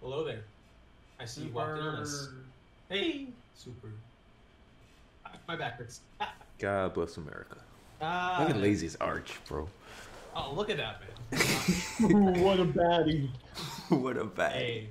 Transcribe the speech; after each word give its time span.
Hello 0.00 0.24
there. 0.24 0.44
I 1.18 1.24
see 1.24 1.42
you 1.42 1.52
walked 1.52 1.78
in 1.78 1.84
on 1.84 1.96
us. 2.02 2.28
Hey, 2.88 3.28
super. 3.54 3.88
Ah, 5.26 5.32
My 5.46 5.56
back 5.56 5.78
hurts. 5.78 6.00
God 6.58 6.94
bless 6.94 7.16
America. 7.16 7.58
ah. 8.00 8.38
Look 8.40 8.50
at 8.50 8.56
Lazy's 8.56 8.96
arch, 8.96 9.38
bro. 9.46 9.68
Oh, 10.34 10.52
look 10.54 10.70
at 10.70 10.76
that 10.78 11.00
man. 11.00 12.34
what 12.44 12.60
a 12.60 12.64
baddie. 12.64 13.28
what 13.88 14.16
a 14.16 14.24
bag. 14.24 14.52
hey, 14.52 14.88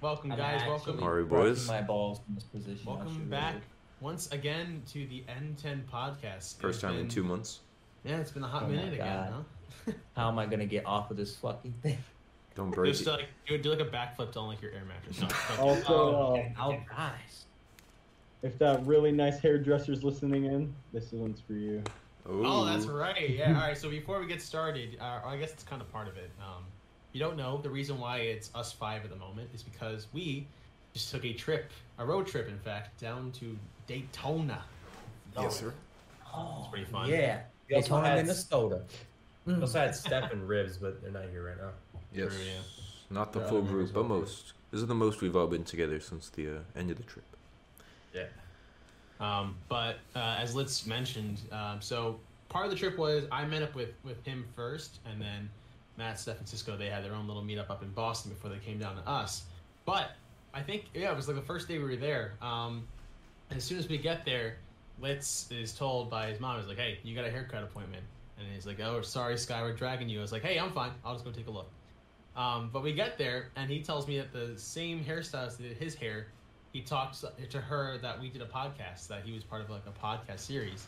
welcome 0.00 0.32
I'm 0.32 0.38
guys. 0.38 0.62
Welcome. 0.66 1.02
Alright, 1.02 1.28
breaking 1.28 1.48
boys. 1.54 1.68
My 1.68 1.80
balls 1.82 2.20
in 2.28 2.34
this 2.34 2.44
position. 2.44 2.84
Welcome 2.86 3.28
back 3.30 3.54
really- 3.54 3.64
once 4.00 4.30
again 4.32 4.82
to 4.92 5.06
the 5.06 5.22
N10 5.28 5.84
podcast. 5.92 6.58
First 6.58 6.64
It's 6.76 6.80
time 6.80 6.96
in 6.98 7.08
two 7.08 7.22
months. 7.22 7.60
Yeah, 8.04 8.16
it's 8.18 8.30
been 8.30 8.42
a 8.44 8.48
hot 8.48 8.64
Oh 8.64 8.68
minute 8.68 8.94
again, 8.94 9.32
huh? 9.86 9.92
How 10.16 10.28
am 10.28 10.38
I 10.38 10.46
gonna 10.46 10.66
get 10.66 10.86
off 10.86 11.10
of 11.10 11.16
this 11.16 11.36
fucking 11.36 11.74
thing? 11.82 11.98
Don't 12.60 12.70
break 12.72 12.92
Just 12.92 13.06
it. 13.06 13.10
like 13.10 13.28
do, 13.48 13.56
do 13.56 13.70
like 13.70 13.80
a 13.80 13.86
backflip 13.86 14.32
to 14.32 14.40
like 14.42 14.60
your 14.60 14.72
air 14.72 14.82
mattress. 14.86 15.18
No, 15.56 15.62
Also, 15.64 15.94
Oh, 15.94 16.44
I'll 16.58 16.78
rise. 16.96 17.46
if 18.42 18.58
that 18.58 18.84
really 18.84 19.10
nice 19.12 19.38
hairdresser's 19.40 20.04
listening 20.04 20.44
in, 20.44 20.74
this 20.92 21.10
one's 21.10 21.40
for 21.40 21.54
you. 21.54 21.82
Oh, 22.28 22.66
that's 22.66 22.84
right. 22.84 23.30
Yeah. 23.30 23.54
All 23.54 23.66
right. 23.68 23.78
So 23.78 23.88
before 23.88 24.20
we 24.20 24.26
get 24.26 24.42
started, 24.42 24.98
uh, 25.00 25.20
I 25.24 25.38
guess 25.38 25.52
it's 25.52 25.62
kind 25.62 25.80
of 25.80 25.90
part 25.90 26.06
of 26.06 26.18
it. 26.18 26.30
Um, 26.38 26.64
you 27.12 27.18
don't 27.18 27.38
know 27.38 27.60
the 27.62 27.70
reason 27.70 27.98
why 27.98 28.18
it's 28.18 28.54
us 28.54 28.72
five 28.72 29.04
at 29.04 29.10
the 29.10 29.16
moment 29.16 29.48
is 29.54 29.62
because 29.62 30.08
we 30.12 30.46
just 30.92 31.10
took 31.10 31.24
a 31.24 31.32
trip, 31.32 31.70
a 31.98 32.04
road 32.04 32.26
trip, 32.26 32.46
in 32.46 32.58
fact, 32.58 33.00
down 33.00 33.32
to 33.32 33.56
Daytona. 33.86 34.62
Yes, 35.34 35.60
sir. 35.60 35.72
Oh, 36.34 36.68
pretty 36.70 36.84
fun. 36.84 37.08
Yeah. 37.08 37.40
We 37.70 37.76
also 37.76 37.86
Daytona, 37.88 38.08
had- 38.08 38.16
Minnesota. 38.26 38.82
We 39.46 39.54
also 39.54 39.78
had 39.80 39.96
Steph 39.96 40.30
and 40.32 40.46
Ribs, 40.46 40.76
but 40.76 41.00
they're 41.00 41.10
not 41.10 41.24
here 41.30 41.46
right 41.46 41.56
now. 41.56 41.70
Yes. 42.12 42.34
True, 42.34 42.44
yeah. 42.44 42.60
Not 43.10 43.32
the 43.32 43.40
full 43.40 43.62
group, 43.62 43.92
but 43.92 44.06
most. 44.06 44.52
This 44.70 44.80
is 44.80 44.86
the 44.86 44.94
most 44.94 45.20
we've 45.20 45.34
all 45.34 45.48
been 45.48 45.64
together 45.64 45.98
since 45.98 46.28
the 46.28 46.48
uh, 46.48 46.58
end 46.76 46.90
of 46.90 46.96
the 46.96 47.02
trip. 47.02 47.24
Yeah. 48.14 48.26
Um, 49.20 49.56
but 49.68 49.98
uh, 50.14 50.36
as 50.38 50.54
Litz 50.54 50.86
mentioned, 50.86 51.40
um, 51.52 51.80
so 51.80 52.18
part 52.48 52.64
of 52.64 52.70
the 52.70 52.76
trip 52.76 52.96
was 52.96 53.24
I 53.32 53.44
met 53.44 53.62
up 53.62 53.74
with 53.74 53.90
with 54.04 54.24
him 54.24 54.44
first, 54.54 55.00
and 55.04 55.20
then 55.20 55.50
Matt, 55.98 56.18
Steph, 56.18 56.38
and 56.38 56.48
Cisco 56.48 56.76
they 56.76 56.88
had 56.88 57.04
their 57.04 57.14
own 57.14 57.26
little 57.26 57.42
meetup 57.42 57.68
up 57.68 57.82
in 57.82 57.90
Boston 57.90 58.32
before 58.32 58.50
they 58.50 58.58
came 58.58 58.78
down 58.78 58.96
to 58.96 59.08
us. 59.08 59.44
But 59.84 60.12
I 60.54 60.62
think 60.62 60.86
yeah, 60.94 61.10
it 61.10 61.16
was 61.16 61.26
like 61.26 61.36
the 61.36 61.42
first 61.42 61.68
day 61.68 61.78
we 61.78 61.84
were 61.84 61.96
there. 61.96 62.34
Um, 62.40 62.86
as 63.50 63.64
soon 63.64 63.78
as 63.78 63.88
we 63.88 63.98
get 63.98 64.24
there, 64.24 64.56
Litz 65.00 65.50
is 65.50 65.72
told 65.72 66.08
by 66.08 66.28
his 66.28 66.38
mom, 66.38 66.58
he's 66.58 66.68
like, 66.68 66.78
hey, 66.78 66.98
you 67.02 67.14
got 67.14 67.24
a 67.24 67.30
haircut 67.30 67.62
appointment." 67.62 68.04
And 68.38 68.48
he's 68.54 68.66
like, 68.66 68.80
"Oh, 68.80 69.02
sorry, 69.02 69.36
Sky, 69.36 69.60
we're 69.60 69.74
dragging 69.74 70.08
you." 70.08 70.18
I 70.18 70.22
was 70.22 70.32
like, 70.32 70.42
"Hey, 70.42 70.58
I'm 70.58 70.72
fine. 70.72 70.92
I'll 71.04 71.12
just 71.12 71.26
go 71.26 71.30
take 71.30 71.48
a 71.48 71.50
look." 71.50 71.68
Um, 72.36 72.70
but 72.72 72.82
we 72.82 72.92
get 72.92 73.18
there, 73.18 73.48
and 73.56 73.68
he 73.70 73.82
tells 73.82 74.06
me 74.06 74.18
that 74.18 74.32
the 74.32 74.58
same 74.58 75.04
hairstylist 75.04 75.56
that 75.58 75.62
did 75.68 75.76
his 75.76 75.94
hair 75.94 76.26
he 76.72 76.80
talks 76.80 77.24
to 77.50 77.60
her 77.60 77.98
that 77.98 78.20
we 78.20 78.28
did 78.28 78.40
a 78.42 78.46
podcast 78.46 79.08
that 79.08 79.22
he 79.24 79.32
was 79.32 79.42
part 79.42 79.60
of 79.60 79.68
like 79.70 79.82
a 79.88 80.06
podcast 80.06 80.38
series 80.38 80.86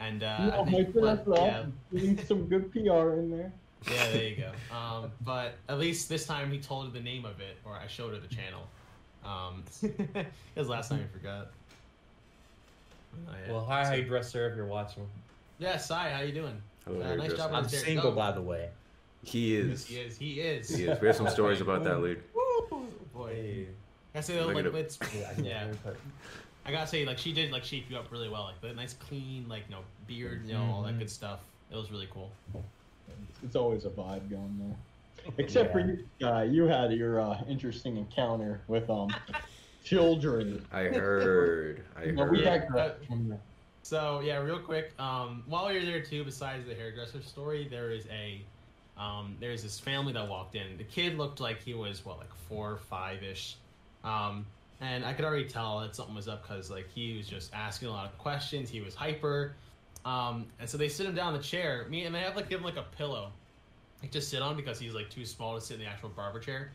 and 0.00 0.24
uh, 0.24 0.50
I 0.52 0.64
think, 0.64 0.86
hype 0.88 0.96
it 0.96 1.04
up, 1.04 1.24
but, 1.24 1.38
yeah, 1.40 1.64
Getting 1.94 2.24
some 2.24 2.46
good 2.46 2.72
PR 2.72 3.12
in 3.12 3.30
there. 3.30 3.52
yeah 3.88 4.10
there 4.10 4.24
you 4.24 4.36
go 4.36 4.76
um, 4.76 5.12
but 5.24 5.54
at 5.68 5.78
least 5.78 6.08
this 6.08 6.26
time 6.26 6.50
he 6.50 6.58
told 6.58 6.86
her 6.86 6.92
the 6.92 6.98
name 7.00 7.24
of 7.24 7.38
it 7.40 7.56
or 7.64 7.76
I 7.76 7.86
showed 7.86 8.14
her 8.14 8.18
the 8.20 8.26
channel 8.26 8.62
um, 9.24 9.62
because 10.54 10.68
last 10.68 10.88
time 10.88 11.00
I 11.08 11.16
forgot 11.16 11.52
Oh, 13.14 13.32
yeah. 13.46 13.52
Well, 13.52 13.64
hi, 13.64 13.84
So- 13.84 13.90
hairdresser, 13.90 14.48
if 14.50 14.56
you're 14.56 14.66
watching. 14.66 15.06
yeah 15.60 15.76
Sai 15.76 16.10
how 16.10 16.22
you 16.22 16.32
doing 16.32 16.60
Hello, 16.84 16.96
Uh, 17.00 17.02
nice 17.02 17.10
hairdresser. 17.28 17.36
job 17.36 17.52
on 17.52 17.62
I'm 17.62 17.68
single, 17.68 18.10
by 18.12 18.32
the 18.32 18.42
way. 18.42 18.70
He 19.22 19.56
Yes, 19.56 19.66
is. 19.66 19.86
he 19.86 19.96
is 20.00 20.16
he 20.18 20.40
is 20.40 20.68
He 20.76 20.84
is. 20.84 21.00
We 21.00 21.06
have 21.06 21.16
some 21.16 21.28
stories 21.38 21.60
about 21.60 21.84
that 21.84 22.00
later. 22.00 22.22
Woo, 22.34 22.86
boy 23.14 23.34
Hey. 23.34 23.68
I 24.14 24.20
say 24.20 24.36
though, 24.36 24.48
like 24.48 24.64
it. 24.64 24.74
it's 24.74 24.98
Yeah, 25.14 25.28
I 25.30 25.34
can 25.34 25.44
Yeah. 25.44 25.64
haircut. 25.64 25.96
I 26.64 26.70
gotta 26.70 26.86
say, 26.86 27.04
like 27.04 27.18
she 27.18 27.32
did, 27.32 27.50
like 27.50 27.64
shape 27.64 27.86
you 27.88 27.96
up 27.96 28.10
really 28.12 28.28
well, 28.28 28.44
like 28.44 28.60
the 28.60 28.72
nice, 28.72 28.94
clean, 28.94 29.46
like 29.48 29.64
you 29.68 29.74
know, 29.76 29.82
beard, 30.06 30.44
you 30.46 30.52
know, 30.54 30.62
all 30.72 30.82
that 30.82 30.98
good 30.98 31.10
stuff. 31.10 31.40
It 31.70 31.76
was 31.76 31.90
really 31.90 32.08
cool. 32.12 32.30
It's 33.42 33.56
always 33.56 33.84
a 33.84 33.90
vibe 33.90 34.28
going 34.30 34.58
there. 34.58 34.76
Except 35.38 35.72
for 35.72 35.80
you, 35.80 35.98
uh, 36.26 36.42
you 36.42 36.64
had 36.64 36.92
your 36.92 37.20
uh, 37.20 37.38
interesting 37.48 37.96
encounter 37.96 38.60
with 38.68 38.88
um 38.90 39.08
children. 39.84 40.64
I 40.72 40.84
heard. 40.84 41.82
I 41.96 42.06
No, 42.06 42.24
we 42.24 42.38
heard. 42.42 42.62
digress 42.68 42.92
from 43.08 43.28
there. 43.28 43.40
So 43.82 44.20
yeah, 44.20 44.38
real 44.38 44.58
quick. 44.60 44.92
Um, 45.00 45.42
while 45.46 45.66
we 45.68 45.78
were 45.78 45.84
there 45.84 46.02
too, 46.02 46.24
besides 46.24 46.66
the 46.66 46.74
hairdresser 46.74 47.22
story, 47.22 47.66
there 47.68 47.90
is 47.90 48.06
a, 48.06 48.44
um, 48.96 49.36
there's 49.40 49.62
this 49.62 49.78
family 49.78 50.12
that 50.12 50.28
walked 50.28 50.54
in. 50.54 50.76
The 50.76 50.84
kid 50.84 51.16
looked 51.16 51.40
like 51.40 51.62
he 51.62 51.74
was 51.74 52.04
what, 52.04 52.18
like 52.18 52.34
four, 52.48 52.72
or 52.72 52.78
five 52.78 53.22
ish, 53.22 53.56
um, 54.04 54.46
and 54.80 55.04
I 55.04 55.12
could 55.12 55.24
already 55.24 55.48
tell 55.48 55.80
that 55.80 55.94
something 55.96 56.14
was 56.14 56.28
up 56.28 56.42
because 56.42 56.70
like 56.70 56.88
he 56.94 57.16
was 57.16 57.26
just 57.26 57.52
asking 57.54 57.88
a 57.88 57.90
lot 57.90 58.06
of 58.06 58.18
questions. 58.18 58.68
He 58.68 58.80
was 58.80 58.94
hyper, 58.94 59.54
um, 60.04 60.46
and 60.60 60.68
so 60.68 60.76
they 60.76 60.88
sit 60.88 61.06
him 61.06 61.14
down 61.14 61.34
in 61.34 61.40
the 61.40 61.46
chair. 61.46 61.86
Me 61.88 62.04
and 62.04 62.14
they 62.14 62.20
have 62.20 62.36
like 62.36 62.48
give 62.48 62.60
him 62.60 62.66
like 62.66 62.76
a 62.76 62.86
pillow, 62.96 63.32
like 64.02 64.10
just 64.10 64.28
sit 64.28 64.42
on 64.42 64.56
because 64.56 64.78
he's 64.78 64.94
like 64.94 65.08
too 65.08 65.24
small 65.24 65.54
to 65.54 65.60
sit 65.60 65.74
in 65.74 65.80
the 65.80 65.88
actual 65.88 66.10
barber 66.10 66.40
chair. 66.40 66.72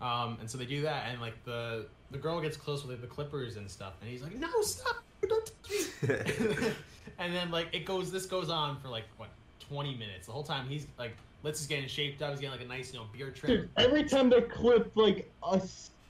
Um, 0.00 0.36
and 0.40 0.50
so 0.50 0.58
they 0.58 0.66
do 0.66 0.82
that, 0.82 1.08
and 1.10 1.20
like 1.20 1.42
the 1.44 1.86
the 2.10 2.18
girl 2.18 2.40
gets 2.40 2.56
close 2.56 2.82
with 2.82 2.90
like, 2.90 3.00
the 3.00 3.06
clippers 3.06 3.56
and 3.56 3.70
stuff, 3.70 3.94
and 4.00 4.10
he's 4.10 4.22
like, 4.22 4.34
"No, 4.36 4.48
stop! 4.62 4.96
Don't 5.26 5.46
touch 5.46 6.08
me!" 6.08 6.68
and 7.18 7.34
then 7.34 7.50
like 7.50 7.68
it 7.72 7.86
goes, 7.86 8.10
this 8.12 8.26
goes 8.26 8.50
on 8.50 8.78
for 8.80 8.88
like 8.88 9.04
what 9.16 9.30
twenty 9.60 9.94
minutes. 9.94 10.26
The 10.26 10.32
whole 10.32 10.42
time 10.42 10.68
he's 10.68 10.86
like, 10.98 11.16
Litz 11.44 11.60
is 11.60 11.66
getting 11.66 11.86
shaped 11.86 12.22
up. 12.22 12.30
He's 12.30 12.40
getting 12.40 12.56
like 12.56 12.64
a 12.64 12.68
nice, 12.68 12.92
you 12.92 12.98
know, 12.98 13.06
beard 13.12 13.36
trim. 13.36 13.52
Dude, 13.52 13.68
every 13.76 14.04
time 14.04 14.30
they 14.30 14.40
clipped 14.40 14.96
like 14.96 15.30
a, 15.42 15.60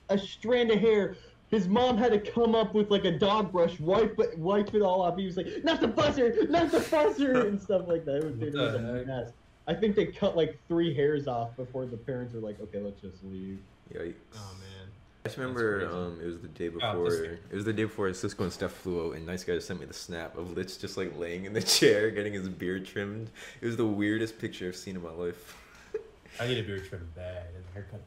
a 0.08 0.16
strand 0.16 0.70
of 0.70 0.78
hair, 0.78 1.16
his 1.48 1.68
mom 1.68 1.98
had 1.98 2.12
to 2.12 2.18
come 2.18 2.54
up 2.54 2.72
with 2.72 2.90
like 2.90 3.04
a 3.04 3.18
dog 3.18 3.50
brush, 3.50 3.78
wipe 3.80 4.18
it, 4.20 4.38
wipe 4.38 4.72
it 4.74 4.80
all 4.80 5.02
off. 5.02 5.18
He 5.18 5.26
was 5.26 5.36
like, 5.36 5.48
"Not 5.64 5.80
the 5.80 5.88
buzzer, 5.88 6.46
not 6.48 6.70
the 6.70 6.80
buzzer," 6.88 7.40
and 7.48 7.60
stuff 7.60 7.88
like 7.88 8.04
that. 8.04 8.18
It 8.18 8.24
was, 8.24 8.40
it 8.40 8.54
was 8.54 8.74
a 8.74 8.78
mess. 8.78 9.32
I 9.66 9.74
think 9.74 9.96
they 9.96 10.06
cut 10.06 10.36
like 10.36 10.56
three 10.68 10.94
hairs 10.94 11.26
off 11.26 11.56
before 11.56 11.86
the 11.86 11.96
parents 11.96 12.32
were 12.32 12.40
like, 12.40 12.60
"Okay, 12.60 12.78
let's 12.78 13.00
just 13.00 13.22
leave." 13.24 13.58
Yikes. 13.92 14.14
Oh 14.34 14.54
man. 14.60 14.83
I 15.24 15.28
just 15.28 15.38
remember 15.38 15.88
um, 15.90 16.20
it 16.22 16.26
was 16.26 16.38
the 16.40 16.48
day 16.48 16.68
Oh, 16.68 16.70
before. 16.72 17.24
It 17.24 17.54
was 17.54 17.64
the 17.64 17.72
day 17.72 17.84
before 17.84 18.12
Cisco 18.12 18.42
and 18.44 18.52
Steph 18.52 18.72
flew 18.72 19.08
out, 19.08 19.16
and 19.16 19.24
nice 19.24 19.42
guy 19.42 19.58
sent 19.58 19.80
me 19.80 19.86
the 19.86 19.94
snap 19.94 20.36
of 20.36 20.54
Litz 20.54 20.76
just 20.76 20.98
like 20.98 21.18
laying 21.18 21.46
in 21.46 21.54
the 21.54 21.62
chair, 21.62 22.10
getting 22.10 22.34
his 22.34 22.46
beard 22.46 22.84
trimmed. 22.84 23.30
It 23.62 23.66
was 23.66 23.78
the 23.78 23.86
weirdest 23.86 24.38
picture 24.38 24.68
I've 24.68 24.76
seen 24.76 24.96
in 24.96 25.02
my 25.02 25.10
life. 25.10 25.56
I 26.40 26.46
need 26.46 26.58
a 26.58 26.62
beard 26.62 26.86
trim 26.86 27.08
bad 27.16 27.46
and 27.54 27.64
a 27.70 27.72
haircut. 27.72 28.02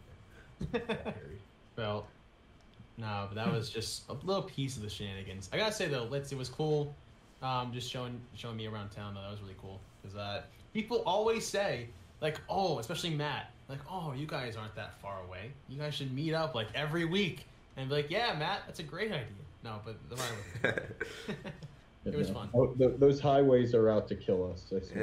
Yeah, 0.73 1.11
hairy. 1.11 1.39
Well, 1.75 2.05
no, 2.99 3.25
but 3.29 3.35
that 3.35 3.51
was 3.51 3.71
just 3.71 4.07
a 4.09 4.13
little 4.13 4.43
piece 4.43 4.77
of 4.77 4.83
the 4.83 4.89
shenanigans. 4.89 5.49
I 5.51 5.57
gotta 5.57 5.73
say 5.73 5.87
though, 5.87 6.07
let's 6.11 6.31
it 6.31 6.37
was 6.37 6.49
cool. 6.49 6.93
Um, 7.41 7.71
just 7.73 7.89
showing 7.91 8.21
showing 8.35 8.57
me 8.57 8.67
around 8.67 8.89
town 8.89 9.15
though, 9.15 9.21
that 9.21 9.31
was 9.31 9.41
really 9.41 9.55
cool 9.59 9.79
because 10.03 10.15
uh, 10.15 10.43
people 10.71 11.01
always 11.05 11.47
say 11.47 11.87
like, 12.21 12.39
oh, 12.47 12.77
especially 12.77 13.09
Matt, 13.11 13.51
like, 13.69 13.79
oh, 13.89 14.13
you 14.15 14.25
guys 14.25 14.55
aren't 14.55 14.75
that 14.75 14.99
far 15.01 15.21
away. 15.27 15.51
You 15.67 15.77
guys 15.77 15.93
should 15.93 16.13
meet 16.13 16.33
up 16.33 16.55
like 16.55 16.67
every 16.75 17.05
week 17.05 17.45
and 17.75 17.89
be 17.89 17.95
like, 17.95 18.09
yeah, 18.09 18.35
Matt, 18.37 18.61
that's 18.65 18.79
a 18.79 18.83
great 18.83 19.11
idea. 19.11 19.25
No, 19.63 19.79
but 19.85 19.97
the 20.09 20.15
right 20.15 20.75
It 22.05 22.15
was 22.15 22.29
Yeah. 22.29 22.33
fun. 22.35 22.49
Oh, 22.53 22.67
th- 22.67 22.93
those 22.99 23.19
highways 23.19 23.73
are 23.75 23.89
out 23.89 24.07
to 24.07 24.15
kill 24.15 24.49
us. 24.51 24.63
I 24.71 24.75
yeah, 24.97 25.01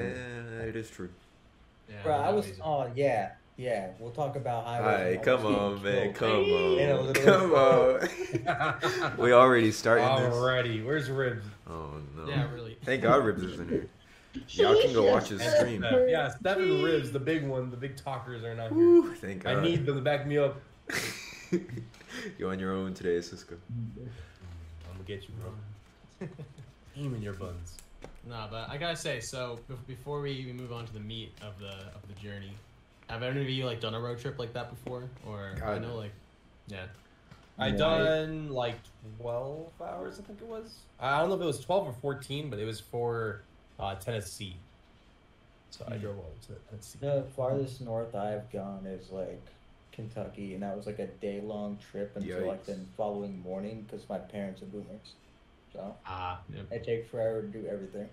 it 0.62 0.74
is 0.76 0.88
true. 0.88 1.10
yeah, 1.88 1.97
Bro, 2.03 2.14
I 2.14 2.30
was. 2.30 2.47
amazing. 2.47 2.62
Oh 2.64 2.91
yeah, 2.97 3.32
yeah. 3.58 3.88
We'll 3.98 4.10
talk 4.12 4.36
about 4.36 4.64
highways. 4.64 4.86
Alright, 5.19 5.22
come 5.22 5.44
on, 5.44 5.82
man, 5.82 6.14
killed. 6.14 6.14
come 6.14 6.30
on, 6.54 6.76
little- 6.76 7.12
come 7.22 7.54
on. 7.54 9.12
we 9.19 9.32
already 9.32 9.70
starting 9.70 10.06
this. 10.24 10.34
Alrighty, 10.34 10.82
where's 10.82 11.10
Ribs? 11.10 11.44
Oh 11.69 11.91
no! 12.16 12.26
Yeah, 12.26 12.50
really. 12.54 12.78
Thank 12.84 13.03
God 13.03 13.22
Ribs 13.22 13.42
is 13.42 13.60
in 13.60 13.69
here. 13.69 13.88
Y'all 14.49 14.81
can 14.81 14.93
go 14.93 15.11
watch 15.11 15.28
his 15.28 15.43
stream. 15.43 15.81
Steph. 15.81 16.09
Yeah, 16.09 16.28
Steph 16.31 16.59
and 16.59 16.83
Ribs, 16.83 17.12
the 17.12 17.21
big 17.21 17.47
one, 17.47 17.71
the 17.71 17.77
big 17.77 17.97
talkers 17.97 18.43
are 18.45 18.55
not 18.55 18.71
here. 18.71 18.78
Woo, 18.78 19.15
thank 19.15 19.45
God. 19.45 19.59
I 19.59 19.63
need 19.63 19.86
them 19.86 19.97
to 19.97 20.03
back 20.03 20.27
me 20.27 20.39
up. 20.39 20.60
You're 22.39 22.51
on 22.51 22.59
your 22.59 22.72
own 22.72 22.95
today, 22.95 23.21
Cisco. 23.21 23.57
I'm 23.71 24.92
gonna 24.92 25.04
get 25.07 25.22
you, 25.22 25.34
bro. 25.41 26.28
Aim 26.97 27.15
in 27.15 27.22
your 27.22 27.34
buns. 27.34 27.77
Nah, 28.27 28.48
but 28.48 28.69
I 28.71 28.77
gotta 28.77 28.97
say, 28.97 29.21
so 29.21 29.59
before 29.86 30.21
we 30.21 30.33
even 30.33 30.57
move 30.57 30.72
on 30.72 30.87
to 30.87 30.92
the 30.92 31.01
meat 31.01 31.33
of 31.42 31.59
the 31.59 31.72
of 31.95 32.07
the 32.09 32.15
journey, 32.21 32.53
have 33.09 33.22
any 33.22 33.41
of 33.41 33.48
you 33.48 33.66
like 33.66 33.80
done 33.80 33.95
a 33.95 34.01
road 34.01 34.19
trip 34.19 34.39
like 34.39 34.53
that 34.54 34.71
before? 34.71 35.04
Or 35.27 35.57
I 35.65 35.78
know 35.78 35.97
like, 35.97 36.13
yeah, 36.69 36.87
I 37.59 37.71
done 37.71 38.51
like 38.51 38.77
12 39.21 39.66
hours, 39.80 40.19
I 40.19 40.22
think 40.22 40.41
it 40.41 40.47
was. 40.47 40.77
I 40.98 41.21
don't 41.21 41.28
know 41.28 41.37
if 41.37 41.42
it 41.42 41.47
was 41.47 41.60
12 41.60 41.89
or 41.89 41.92
14, 41.92 42.51
but 42.51 42.59
it 42.59 42.65
was 42.65 42.80
for 42.80 43.42
uh, 43.78 43.94
Tennessee. 43.97 44.56
So 45.71 45.84
I 45.88 45.94
Hmm. 45.94 46.00
drove 46.03 46.18
over 46.18 46.28
to 46.48 46.54
Tennessee. 46.71 46.98
The 47.00 47.24
farthest 47.34 47.80
north 47.80 48.15
I've 48.15 48.50
gone 48.50 48.86
is 48.86 49.10
like 49.10 49.42
Kentucky, 49.92 50.54
and 50.54 50.62
that 50.62 50.76
was 50.76 50.86
like 50.86 50.98
a 50.98 51.06
day 51.06 51.41
long 51.41 51.78
trip 51.78 52.12
until 52.16 52.47
like 52.47 52.65
the 52.65 52.76
following 52.97 53.41
morning 53.41 53.82
because 53.82 54.09
my 54.09 54.18
parents 54.18 54.62
are 54.62 54.66
boomers. 54.66 55.15
So 55.72 55.94
ah, 56.06 56.41
yeah. 56.53 56.62
it 56.71 56.84
takes 56.84 57.09
forever 57.10 57.42
to 57.42 57.48
do 57.48 57.66
everything. 57.66 58.09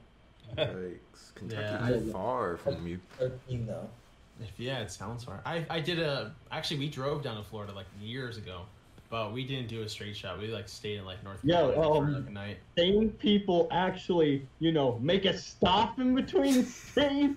Yikes. 0.57 1.35
Kentucky 1.35 1.61
Yeah, 1.61 1.89
is 1.89 2.11
far 2.11 2.57
from 2.57 2.87
you. 2.87 2.99
13 3.17 3.67
though. 3.67 3.89
If 4.39 4.59
yeah, 4.59 4.79
it 4.79 4.91
sounds 4.91 5.23
far. 5.23 5.41
I 5.45 5.65
I 5.69 5.79
did 5.79 5.99
a 5.99 6.33
actually 6.51 6.79
we 6.79 6.89
drove 6.89 7.21
down 7.21 7.37
to 7.37 7.43
Florida 7.43 7.73
like 7.73 7.85
years 8.01 8.37
ago, 8.37 8.61
but 9.11 9.33
we 9.33 9.45
didn't 9.45 9.67
do 9.67 9.83
a 9.83 9.89
straight 9.89 10.15
shot. 10.15 10.39
We 10.39 10.47
like 10.47 10.67
stayed 10.69 10.97
in 10.97 11.05
like 11.05 11.21
North 11.23 11.39
Yeah, 11.43 11.57
Carolina 11.57 11.83
for 11.83 11.97
um, 11.97 12.13
like 12.15 12.27
a 12.27 12.31
night. 12.31 12.57
Same 12.77 13.09
people 13.09 13.67
actually, 13.71 14.47
you 14.59 14.71
know, 14.71 14.97
make 14.99 15.25
a 15.25 15.37
stop 15.37 15.99
in 15.99 16.15
between 16.15 16.65
states 16.65 17.35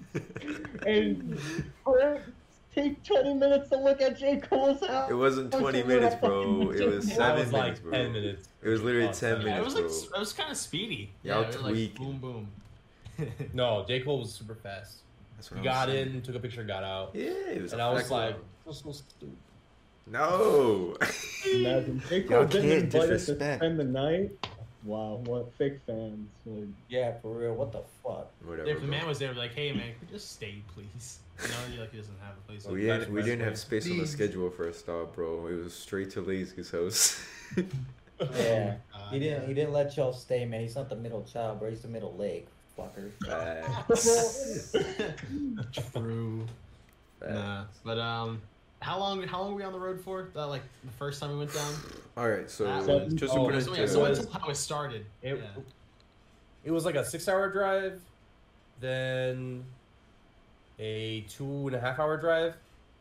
and 0.87 1.39
take 2.75 3.03
20 3.05 3.35
minutes 3.35 3.69
to 3.71 3.77
look 3.77 4.01
at 4.01 4.19
J. 4.19 4.39
Cole's 4.39 4.85
house. 4.87 5.11
It 5.11 5.15
wasn't 5.15 5.51
20 5.53 5.65
something 5.81 5.89
minutes, 5.89 6.15
bro. 6.21 6.71
It 6.71 6.87
was 6.89 7.07
seven 7.07 7.19
That 7.19 7.39
was 7.39 7.53
minutes, 7.53 7.53
like 7.53 7.83
bro. 7.83 7.91
ten 7.93 8.13
minutes. 8.13 8.49
It 8.63 8.69
was 8.69 8.83
literally 8.83 9.07
Oh, 9.09 9.13
10 9.13 9.15
seven. 9.15 9.47
Yeah, 9.47 9.53
it 9.53 9.59
minutes, 9.59 9.75
was 9.75 9.75
like 10.03 10.11
bro. 10.11 10.17
it 10.17 10.21
was 10.21 10.33
kind 10.33 10.51
of 10.53 10.57
speedy. 10.57 11.11
Y'all 11.23 11.43
yeah, 11.43 11.49
it 11.49 11.63
was 11.63 11.63
like 11.63 11.95
boom 11.97 12.19
boom. 12.19 12.49
No, 13.53 13.85
J 13.87 14.01
Cole 14.01 14.21
was 14.21 14.33
super 14.33 14.55
fast. 14.55 14.99
That's 15.37 15.49
He 15.49 15.55
what 15.57 15.61
I 15.61 15.65
got 15.65 15.89
saying. 15.89 16.15
in, 16.15 16.23
took 16.23 16.35
a 16.37 16.41
picture, 16.41 16.63
got 16.65 16.85
out, 16.85 17.11
Yeah, 17.15 17.31
it 17.31 17.63
was 17.63 17.73
and 17.73 17.83
I 17.83 17.91
was 17.91 18.11
like, 18.11 18.35
log. 18.35 18.43
"That's 18.65 18.83
so 18.83 18.93
stupid." 18.93 19.37
No. 20.07 20.97
Imagine 21.53 22.03
J. 22.09 22.25
Y'all 22.25 22.45
didn't 22.47 22.69
can't 22.69 22.95
invite 22.95 23.11
us 23.11 23.27
to 23.27 23.33
disrespect. 23.35 23.59
spend 23.61 23.79
the 23.79 23.85
night. 23.85 24.31
Wow, 24.85 25.23
what 25.25 25.51
fake 25.55 25.79
fans. 25.87 26.29
Like, 26.45 26.69
Yeah, 26.91 27.15
for 27.23 27.33
real. 27.33 27.55
What 27.55 27.73
the 27.73 27.81
fuck? 28.03 28.31
Whatever. 28.45 28.69
if 28.69 28.77
the 28.81 28.87
bro. 28.87 28.91
man 28.91 29.07
was 29.07 29.19
there, 29.19 29.33
like, 29.33 29.55
hey 29.55 29.73
man, 29.73 29.93
could 29.99 30.09
you 30.11 30.17
just 30.17 30.33
stay, 30.33 30.63
please? 30.75 31.19
You 31.43 31.49
know, 31.49 31.55
he 31.73 31.79
like 31.81 31.91
he 31.91 31.97
doesn't 31.99 32.15
have 32.23 32.35
a 32.37 32.41
place. 32.49 32.65
we 32.65 32.85
That 32.85 32.99
didn't, 33.01 33.13
we 33.15 33.23
didn't 33.23 33.41
have 33.41 33.55
nice. 33.55 33.61
space 33.63 33.87
on 33.87 33.93
the 33.97 33.99
Please. 34.05 34.11
schedule 34.13 34.51
for 34.51 34.69
a 34.69 34.73
stop, 34.73 35.17
bro. 35.17 35.49
It 35.49 35.65
was 35.65 35.75
straight 35.75 36.11
to 36.11 36.21
Lazy's 36.21 36.71
house. 36.71 37.21
Yeah. 38.21 38.77
Uh, 38.95 39.11
He 39.11 39.19
didn't. 39.19 39.49
He 39.49 39.55
didn't 39.55 39.73
let 39.73 39.97
y'all 39.97 40.13
stay, 40.13 40.45
man. 40.45 40.61
He's 40.61 40.77
not 40.77 40.89
the 40.89 40.95
middle 40.95 41.25
child, 41.25 41.59
bro. 41.59 41.69
He's 41.71 41.83
the 41.83 41.89
middle 41.89 42.15
leg, 42.17 42.47
fucker. 42.79 43.11
Facts. 43.27 44.73
True. 45.93 46.47
Facts. 47.21 47.33
Nah, 47.33 47.65
but 47.85 47.99
um, 47.99 48.41
how 48.81 48.99
long 48.99 49.23
how 49.23 49.41
long 49.41 49.51
were 49.53 49.57
we 49.57 49.63
on 49.63 49.73
the 49.73 49.79
road 49.79 50.01
for? 50.01 50.29
That 50.35 50.47
like 50.47 50.63
the 50.85 50.93
first 50.93 51.21
time 51.21 51.31
we 51.33 51.39
went 51.39 51.55
down. 51.55 51.73
All 52.17 52.29
right, 52.29 52.51
so 52.51 52.65
That 52.65 52.87
was- 52.87 53.15
just 53.15 53.33
to 53.35 53.41
oh, 53.41 53.47
put 53.47 53.55
it 53.55 53.63
So 53.65 53.71
into 53.71 53.81
yeah, 53.83 53.87
so 53.89 54.01
was- 54.01 54.19
that's 54.21 54.33
how 54.33 54.49
it 54.49 54.57
started. 54.57 55.07
It, 55.23 55.37
yeah. 55.39 55.63
it 56.65 56.71
was 56.71 56.85
like 56.85 56.95
a 56.95 57.05
six-hour 57.05 57.51
drive, 57.51 58.01
then 58.81 59.65
a 60.79 61.23
two 61.29 61.67
and 61.69 61.75
a 61.77 61.81
half 61.81 61.99
hour 61.99 62.17
drive, 62.17 62.55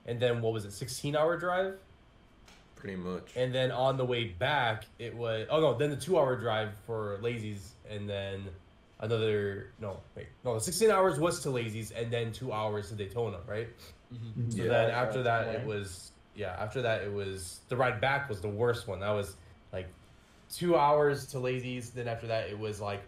and 0.05 0.19
then 0.19 0.41
what 0.41 0.53
was 0.53 0.65
it, 0.65 0.71
sixteen-hour 0.73 1.37
drive? 1.37 1.75
pretty 2.75 2.97
much. 2.97 3.31
And 3.37 3.55
then 3.55 3.71
on 3.71 3.95
the 3.95 4.03
way 4.03 4.25
back, 4.25 4.83
it 4.99 5.15
was 5.15 5.47
oh 5.49 5.61
no, 5.61 5.73
then 5.77 5.89
the 5.89 5.95
two-hour 5.95 6.35
drive 6.35 6.71
for 6.85 7.17
Lazy's, 7.21 7.71
and 7.89 8.09
then 8.09 8.43
another 8.99 9.67
no 9.79 9.99
wait 10.15 10.27
no, 10.43 10.55
the 10.55 10.59
sixteen 10.61 10.91
hours 10.91 11.17
was 11.19 11.41
to 11.43 11.49
Lazy's, 11.49 11.91
and 11.91 12.11
then 12.11 12.31
two 12.33 12.51
hours 12.51 12.89
to 12.89 12.95
Daytona, 12.95 13.37
right? 13.47 13.69
Mhm. 14.13 14.51
So 14.51 14.63
Yeah. 14.63 14.69
then 14.69 14.89
after 14.91 15.23
that, 15.23 15.47
Right. 15.47 15.55
it 15.55 15.65
was 15.65 16.11
yeah. 16.35 16.55
After 16.59 16.81
that, 16.81 17.03
it 17.03 17.11
was 17.13 17.61
the 17.69 17.77
ride 17.77 18.01
back 18.01 18.27
was 18.29 18.41
the 18.41 18.49
worst 18.49 18.87
one. 18.87 18.99
That 18.99 19.11
was 19.11 19.35
like 19.71 19.87
two 20.49 20.75
hours 20.75 21.27
to 21.27 21.39
Lazy's. 21.39 21.91
Then 21.91 22.07
after 22.07 22.27
that, 22.27 22.49
it 22.49 22.57
was 22.57 22.81
like 22.81 23.01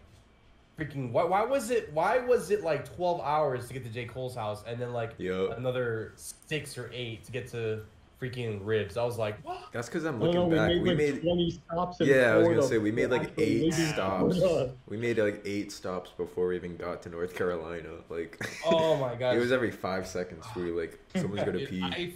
freaking. 0.78 1.10
Why, 1.10 1.24
why 1.24 1.42
was 1.44 1.70
it? 1.70 1.92
Why 1.92 2.18
was 2.18 2.50
it 2.50 2.62
like 2.62 2.84
twelve 2.94 3.20
hours 3.20 3.66
to 3.68 3.74
get 3.74 3.82
to 3.84 3.90
J 3.90 4.04
Cole's 4.04 4.34
house, 4.34 4.62
and 4.66 4.78
then 4.80 4.92
like 4.92 5.14
Yup. 5.18 5.56
another 5.58 6.12
six 6.16 6.76
or 6.78 6.90
eight 6.92 7.24
to 7.24 7.32
get 7.32 7.48
to 7.48 7.80
freaking 8.20 8.60
Ribs? 8.62 8.96
I 8.96 9.04
was 9.04 9.18
like, 9.18 9.38
what? 9.44 9.58
That's 9.72 9.88
because 9.88 10.04
I'm 10.04 10.16
I 10.22 10.26
don't 10.26 10.34
know, 10.34 10.40
looking 10.46 10.50
we 10.50 10.56
back. 10.56 10.68
made 10.68 10.82
We 10.82 10.88
like 10.90 10.98
made 10.98 11.22
20 11.22 11.50
stops 11.50 12.00
in 12.00 12.06
yeah, 12.08 12.32
I 12.32 12.36
was 12.36 12.48
gonna 12.48 12.62
say 12.62 12.78
we 12.78 12.92
made 12.92 13.10
like 13.10 13.32
eight 13.38 13.62
leaving 13.62 13.72
stops. 13.72 14.40
We 14.88 14.96
made 14.96 15.18
like 15.18 15.42
eight 15.44 15.72
stops 15.72 16.10
before 16.16 16.48
we 16.48 16.56
even 16.56 16.76
got 16.76 17.02
to 17.02 17.08
North 17.08 17.34
Carolina. 17.34 17.90
Like 18.08 18.40
Oh 18.66 18.96
my 18.96 19.14
god! 19.14 19.36
it 19.36 19.38
was 19.40 19.52
every 19.52 19.70
five 19.70 20.06
seconds. 20.06 20.44
We 20.54 20.70
were 20.72 20.80
like, 20.80 20.98
someone's 21.16 21.44
gonna 21.44 21.58
Dude, 21.58 21.68
pee. 21.70 21.82
I, 21.82 22.12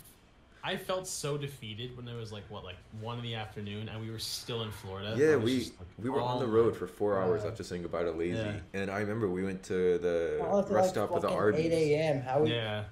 I 0.63 0.77
felt 0.77 1.07
so 1.07 1.39
defeated 1.39 1.97
when 1.97 2.07
it 2.07 2.15
was 2.15 2.33
like 2.33 2.43
what 2.51 2.65
like 2.65 2.77
one 3.01 3.17
in 3.17 3.23
the 3.25 3.35
afternoon 3.35 3.89
and 3.89 3.99
we 4.01 4.11
were 4.11 4.19
still 4.19 4.63
in 4.63 4.71
Florida. 4.71 5.15
Yeah, 5.17 5.37
we 5.37 5.61
like, 5.61 5.73
we 5.99 6.11
were 6.11 6.21
on 6.21 6.37
oh 6.37 6.41
the 6.41 6.47
road 6.47 6.77
for 6.77 6.87
four 6.87 7.19
hours 7.21 7.43
God. 7.43 7.53
after 7.53 7.63
saying 7.63 7.81
goodbye 7.83 8.03
to 8.05 8.11
Lazy, 8.11 8.37
Yeah. 8.39 8.57
and 8.75 8.91
I 8.91 8.99
remember 9.01 9.27
we 9.29 9.43
went 9.43 9.63
to 9.65 9.97
the 9.99 10.39
Oh, 10.43 10.59
rest 10.59 10.71
like 10.71 10.85
stop 10.85 11.11
with 11.13 11.23
the 11.23 11.29
fucking 11.29 11.43
Arby's. 11.43 11.67
8 11.67 11.73
a.m. 11.95 12.21
How 12.21 12.41
we? 12.43 12.53
Yeah. 12.53 12.85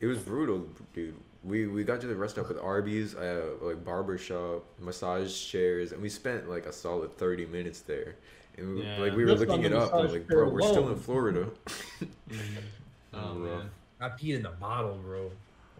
It 0.00 0.06
was 0.06 0.18
brutal, 0.18 0.66
dude. 0.94 1.14
We 1.42 1.66
we 1.68 1.84
got 1.84 2.00
to 2.02 2.06
the 2.06 2.14
rest 2.16 2.34
stop 2.34 2.48
with 2.48 2.58
Arby's, 2.58 3.14
uh, 3.14 3.52
like 3.62 3.82
barber 3.84 4.18
shop, 4.18 4.64
massage 4.78 5.34
chairs, 5.46 5.92
and 5.92 6.02
we 6.02 6.08
spent 6.10 6.48
like 6.50 6.66
a 6.66 6.72
solid 6.72 7.16
thirty 7.16 7.46
minutes 7.46 7.80
there. 7.80 8.16
And 8.58 8.74
we, 8.74 8.82
Yeah. 8.82 8.98
like 8.98 9.14
we 9.16 9.24
were 9.24 9.30
Just 9.30 9.46
looking 9.46 9.64
it 9.64 9.72
up, 9.72 9.94
and 9.94 10.12
like, 10.12 10.26
bro, 10.28 10.48
we're 10.50 10.60
still 10.60 10.88
in 10.90 10.96
Florida. 10.96 11.48
Mhm. 12.30 12.62
Oh 13.14 13.34
man. 13.34 13.70
I 14.00 14.08
peed 14.10 14.36
in 14.36 14.42
the 14.42 14.50
bottle, 14.50 14.98
bro. 15.02 15.30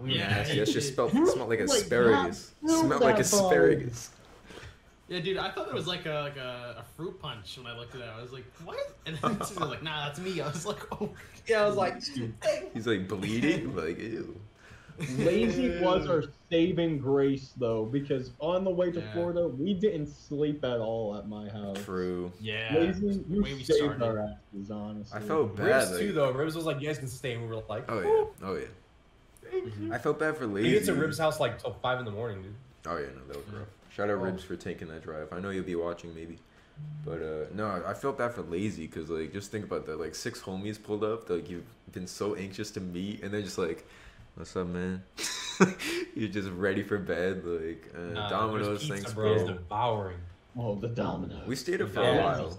Yeah. 0.05 0.29
Nasty. 0.31 0.59
That 0.59 0.67
shit 0.69 0.77
it- 0.77 0.95
smelled, 0.95 1.11
smelled 1.29 1.49
like 1.51 1.61
like, 1.61 1.69
asparagus. 1.69 2.53
not 2.63 2.71
smell 2.71 2.83
Smelled 2.85 3.03
like 3.03 3.17
that 3.19 3.31
bottle. 3.31 3.47
asparagus. 3.49 4.11
Yeah, 5.09 5.21
dude, 5.21 5.37
I 5.39 5.51
thought 5.51 5.69
it 5.69 5.75
was 5.75 5.87
like 5.89 6.07
a 6.07 6.21
like 6.23 6.37
a, 6.37 6.77
a 6.79 6.85
fruit 6.97 7.21
punch 7.21 7.59
when 7.59 7.67
I 7.67 7.77
looked 7.77 7.95
at 7.97 8.01
it. 8.01 8.09
I 8.17 8.23
was 8.23 8.33
like, 8.33 8.45
what? 8.65 8.79
And 9.07 9.17
then 9.19 9.33
she 9.47 9.55
was 9.55 9.69
like, 9.69 9.83
nah, 9.83 10.07
that's 10.07 10.19
me. 10.21 10.41
I 10.41 10.47
was 10.49 10.65
like, 10.65 10.81
oh. 11.01 11.11
Yeah, 11.47 11.65
I 11.65 11.67
was 11.67 11.77
like, 11.77 12.01
He's 12.73 12.87
like 12.87 13.09
bleeding, 13.09 13.75
like 13.77 13.99
ew. 13.99 14.41
Lazy 15.19 15.79
was 15.83 16.07
our 16.09 16.25
saving 16.51 16.99
grace 16.99 17.53
though, 17.57 17.85
because 17.87 18.31
on 18.41 18.65
the 18.65 18.71
way 18.71 18.91
to 18.91 19.01
Yeah. 19.01 19.13
Florida, 19.13 19.49
we 19.49 19.75
didn't 19.75 20.07
sleep 20.09 20.65
at 20.65 20.79
all 20.79 21.17
at 21.17 21.29
my 21.29 21.49
house. 21.49 21.79
True. 21.85 22.33
Yeah. 22.41 22.75
Lazy, 22.77 23.25
you 23.29 23.43
we 23.43 23.63
saved 23.63 23.79
started. 23.79 24.03
our 24.03 24.19
asses, 24.19 24.71
honestly. 24.71 25.19
I 25.19 25.21
felt 25.23 25.57
bad. 25.57 25.65
Ribs 25.67 25.91
Like, 25.93 26.01
too 26.01 26.13
though. 26.13 26.31
Ribs 26.33 26.55
was 26.55 26.65
like, 26.67 26.81
you 26.81 26.87
guys 26.87 26.99
can 26.99 27.09
stay, 27.09 27.33
and 27.33 27.43
we 27.43 27.49
were 27.49 27.63
like, 27.69 27.85
oh 27.91 28.01
yeah, 28.01 28.47
oh 28.49 28.55
yeah. 28.57 28.65
Mhm. 29.53 29.93
I 29.93 29.99
felt 29.99 30.19
bad 30.19 30.37
for 30.37 30.47
We 30.47 30.63
Lazy. 30.63 30.71
get 30.79 30.85
to 30.87 30.95
Ribs' 30.95 31.19
house 31.19 31.41
like 31.41 31.61
till 31.61 31.73
five 31.83 31.99
in 31.99 32.05
the 32.05 32.11
morning, 32.11 32.43
dude. 32.43 32.55
Oh 32.87 32.97
yeah, 32.97 33.07
no, 33.17 33.27
that 33.33 33.37
was 33.37 33.55
rough. 33.55 33.69
Shout 33.91 34.09
out 34.11 34.19
Oh. 34.19 34.23
Ribs 34.25 34.45
for 34.45 34.57
taking 34.57 34.89
that 34.89 35.03
drive. 35.03 35.33
I 35.33 35.41
know 35.41 35.51
you'll 35.51 35.65
be 35.65 35.75
watching 35.75 36.15
maybe, 36.15 36.39
but 37.05 37.21
uh 37.23 37.47
no, 37.55 37.83
I 37.87 37.95
felt 37.95 38.19
bad 38.19 38.33
for 38.35 38.43
Lazy 38.43 38.87
because 38.87 39.11
like 39.11 39.33
just 39.33 39.51
think 39.51 39.65
about 39.65 39.87
that. 39.87 39.99
Like 39.99 40.15
six 40.15 40.41
homies 40.41 40.81
pulled 40.83 41.03
up. 41.05 41.27
That, 41.27 41.35
like 41.35 41.51
you've 41.51 41.65
been 41.93 42.07
so 42.07 42.35
anxious 42.37 42.71
to 42.73 42.81
meet, 42.81 43.23
and 43.23 43.33
they're 43.35 43.43
just 43.43 43.59
like, 43.59 43.87
"What's 44.35 44.55
up, 44.57 44.67
man?" 44.69 45.03
You're 46.15 46.29
just 46.29 46.49
ready 46.51 46.83
for 46.83 46.99
bed. 46.99 47.45
Like 47.45 47.93
uh, 47.95 48.01
Nah, 48.15 48.29
Domino's, 48.29 48.69
Ribs 48.69 48.81
pizza, 48.83 48.95
thanks, 48.95 49.13
bro. 49.15 49.33
is 49.35 49.43
bro. 49.45 49.53
devouring. 49.55 50.19
Oh, 50.59 50.75
the 50.75 50.89
domino. 50.89 51.43
We 51.47 51.55
stayed 51.57 51.81
up 51.83 51.91
for 51.91 52.03
Yeah. 52.03 52.11
a 52.11 52.23
while. 52.23 52.59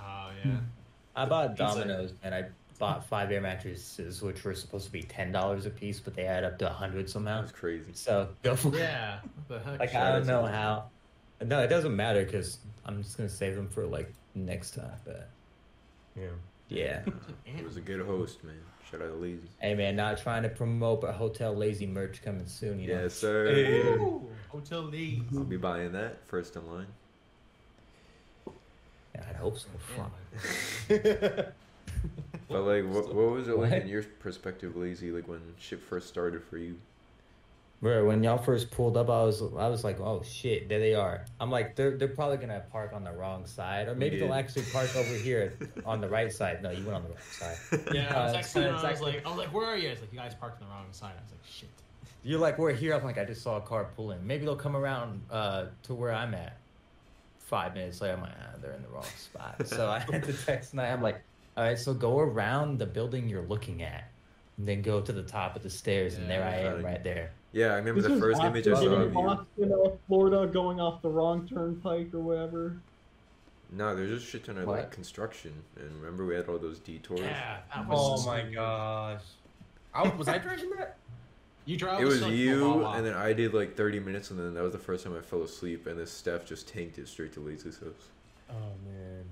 Oh 0.00 0.30
yeah. 0.44 0.56
I 1.16 1.24
bought 1.26 1.50
Pizza. 1.56 1.62
Domino's 1.64 2.12
and 2.22 2.34
I 2.34 2.44
bought 2.78 3.06
five 3.06 3.30
air 3.30 3.40
mattresses, 3.40 4.20
which 4.20 4.42
were 4.44 4.54
supposed 4.54 4.86
to 4.86 4.92
be 4.92 5.02
ten 5.02 5.30
dollars 5.32 5.64
a 5.66 5.70
piece, 5.70 6.00
but 6.00 6.14
they 6.14 6.24
add 6.24 6.44
up 6.44 6.58
to 6.58 6.66
a 6.68 6.72
hundred 6.72 7.06
That 7.06 7.10
somehow. 7.10 7.42
was 7.42 7.52
crazy. 7.52 7.92
So 7.94 8.28
go 8.42 8.56
for 8.56 8.68
it. 8.74 8.80
Yeah. 8.80 9.20
What 9.46 9.48
the 9.64 9.70
heck? 9.70 9.80
Like 9.80 9.94
I 9.94 10.00
out 10.00 10.12
don't 10.18 10.26
know 10.26 10.42
them. 10.42 10.52
how. 10.52 10.84
No, 11.44 11.60
it 11.60 11.68
doesn't 11.68 11.94
matter 11.94 12.24
because 12.24 12.58
I'm 12.84 13.02
just 13.02 13.16
gonna 13.16 13.28
save 13.28 13.54
them 13.54 13.68
for 13.68 13.86
like 13.86 14.12
next 14.34 14.72
time. 14.74 14.92
But 15.04 15.28
Yeah. 16.16 16.28
yeah, 16.68 17.02
It 17.46 17.64
was 17.64 17.76
a 17.76 17.80
good 17.80 18.04
host, 18.04 18.42
man. 18.44 18.54
Shout 18.90 19.02
out 19.02 19.08
to 19.08 19.14
Lazy. 19.14 19.48
hey 19.60 19.74
man, 19.74 19.96
not 19.96 20.18
trying 20.18 20.42
to 20.44 20.48
promote, 20.48 21.00
but 21.00 21.14
Hotel 21.14 21.54
Lazy 21.54 21.86
merch 21.86 22.22
coming 22.22 22.46
soon. 22.46 22.78
You 22.80 22.94
know. 22.94 23.02
Yes, 23.02 23.14
sir. 23.14 23.46
Hey. 23.52 23.96
Hotel 24.48 24.82
Lazy. 24.82 25.22
I'll 25.34 25.44
be 25.44 25.56
buying 25.56 25.92
that 25.92 26.24
first 26.26 26.54
in 26.56 26.66
line. 26.70 26.86
Yeah, 29.14 29.24
I 29.30 29.32
hope 29.36 29.58
so. 29.58 29.68
Fuck. 29.96 30.12
But 32.46 32.60
like, 32.64 32.84
what, 32.84 33.12
what 33.14 33.30
was 33.32 33.48
it 33.48 33.56
like 33.56 33.70
What? 33.70 33.82
in 33.82 33.88
your 33.88 34.02
perspective, 34.02 34.76
Lazy? 34.76 35.10
Like 35.10 35.26
when 35.26 35.40
shit 35.58 35.80
first 35.80 36.08
started 36.08 36.44
for 36.44 36.58
you? 36.58 36.76
Bro, 37.84 38.06
when 38.06 38.22
y'all 38.22 38.38
first 38.38 38.70
pulled 38.70 38.96
up, 38.96 39.10
I 39.10 39.22
was 39.24 39.42
I 39.42 39.68
was 39.68 39.84
like, 39.84 40.00
oh 40.00 40.22
shit, 40.24 40.70
there 40.70 40.78
they 40.78 40.94
are. 40.94 41.26
I'm 41.38 41.50
like, 41.50 41.76
they're 41.76 41.98
they're 41.98 42.08
probably 42.08 42.38
gonna 42.38 42.64
park 42.72 42.94
on 42.94 43.04
the 43.04 43.12
wrong 43.12 43.44
side, 43.44 43.88
or 43.88 43.94
maybe 43.94 44.18
they'll 44.18 44.32
actually 44.32 44.62
park 44.72 44.96
over 44.96 45.12
here 45.12 45.52
on 45.84 46.00
the 46.00 46.08
right 46.08 46.32
side. 46.32 46.62
No, 46.62 46.70
you 46.70 46.82
went 46.82 46.94
on 46.94 47.02
the 47.02 47.10
wrong 47.10 47.18
side. 47.30 47.56
Yeah, 47.94 48.18
I 48.18 48.24
was 48.24 48.36
Uh, 48.36 48.42
so 48.42 48.62
I 48.62 48.72
was 48.72 48.84
actually- 48.84 49.12
like, 49.12 49.26
I 49.26 49.28
was 49.28 49.36
like, 49.36 49.52
where 49.52 49.66
are 49.66 49.76
you? 49.76 49.88
I 49.88 49.90
was 49.90 50.00
like, 50.00 50.14
you 50.14 50.18
guys 50.18 50.34
parked 50.34 50.62
on 50.62 50.68
the 50.68 50.74
wrong 50.74 50.86
side. 50.92 51.12
I 51.14 51.20
was 51.24 51.30
like, 51.30 51.44
shit. 51.46 51.68
You're 52.22 52.40
like, 52.40 52.56
we're 52.56 52.72
here. 52.72 52.94
I'm 52.94 53.04
like, 53.04 53.18
I 53.18 53.26
just 53.26 53.42
saw 53.42 53.58
a 53.58 53.60
car 53.60 53.90
pull 53.94 54.12
in. 54.12 54.26
Maybe 54.26 54.46
they'll 54.46 54.56
come 54.56 54.76
around 54.76 55.20
uh, 55.30 55.66
to 55.82 55.92
where 55.94 56.14
I'm 56.14 56.32
at. 56.32 56.56
Five 57.40 57.74
minutes 57.74 58.00
later, 58.00 58.14
I'm 58.14 58.22
like, 58.22 58.32
ah, 58.40 58.56
they're 58.62 58.72
in 58.72 58.80
the 58.80 58.88
wrong 58.88 59.04
spot. 59.18 59.66
so 59.68 59.90
I 59.90 59.98
had 59.98 60.24
to 60.24 60.32
text 60.32 60.72
and 60.72 60.80
I'm 60.80 61.02
like, 61.02 61.20
all 61.54 61.64
right, 61.64 61.78
so 61.78 61.92
go 61.92 62.18
around 62.18 62.78
the 62.78 62.86
building 62.86 63.28
you're 63.28 63.42
looking 63.42 63.82
at, 63.82 64.10
and 64.56 64.66
then 64.66 64.80
go 64.80 65.02
to 65.02 65.12
the 65.12 65.22
top 65.22 65.54
of 65.54 65.62
the 65.62 65.68
stairs, 65.68 66.14
and 66.14 66.30
there 66.30 66.42
I 66.42 66.60
am 66.60 66.82
right 66.82 67.04
there. 67.04 67.30
Yeah, 67.54 67.66
I 67.72 67.76
remember 67.76 68.02
This 68.02 68.10
the 68.12 68.18
first 68.18 68.42
image 68.42 68.66
I 68.66 68.74
saw 68.74 68.80
getting 68.80 69.00
of 69.00 69.12
you. 69.12 69.20
lost 69.20 69.42
in 69.58 69.72
uh, 69.72 69.76
Florida, 70.08 70.46
going 70.52 70.80
off 70.80 71.00
the 71.02 71.08
wrong 71.08 71.46
turnpike 71.46 72.12
or 72.12 72.18
whatever. 72.18 72.76
No, 73.70 73.94
there's 73.94 74.10
just 74.10 74.30
shit 74.30 74.44
ton 74.44 74.58
of 74.58 74.66
What? 74.66 74.78
like 74.78 74.90
construction, 74.90 75.52
and 75.76 75.88
remember 76.00 76.26
we 76.26 76.34
had 76.34 76.48
all 76.48 76.58
those 76.58 76.80
detours. 76.80 77.20
Yeah, 77.20 77.58
that 77.72 77.86
was 77.88 78.26
Oh 78.26 78.30
my 78.30 78.42
gosh. 78.42 79.22
I, 79.94 80.08
was 80.08 80.26
I 80.26 80.38
driving 80.38 80.70
that? 80.70 80.96
You 81.64 81.76
drive. 81.76 82.00
It 82.02 82.06
was 82.06 82.22
you, 82.26 82.84
and 82.86 83.06
then 83.06 83.14
I 83.14 83.32
did 83.32 83.54
like 83.54 83.76
30 83.76 84.00
minutes, 84.00 84.32
and 84.32 84.38
then 84.38 84.52
that 84.54 84.62
was 84.62 84.72
the 84.72 84.78
first 84.78 85.04
time 85.04 85.16
I 85.16 85.20
fell 85.20 85.42
asleep, 85.42 85.86
and 85.86 85.96
this 85.98 86.10
Steph 86.10 86.44
just 86.44 86.66
tanked 86.68 86.98
it 86.98 87.06
straight 87.06 87.32
to 87.34 87.40
Lazy's 87.40 87.78
house. 87.78 88.10
Oh 88.50 88.54
man. 88.84 89.22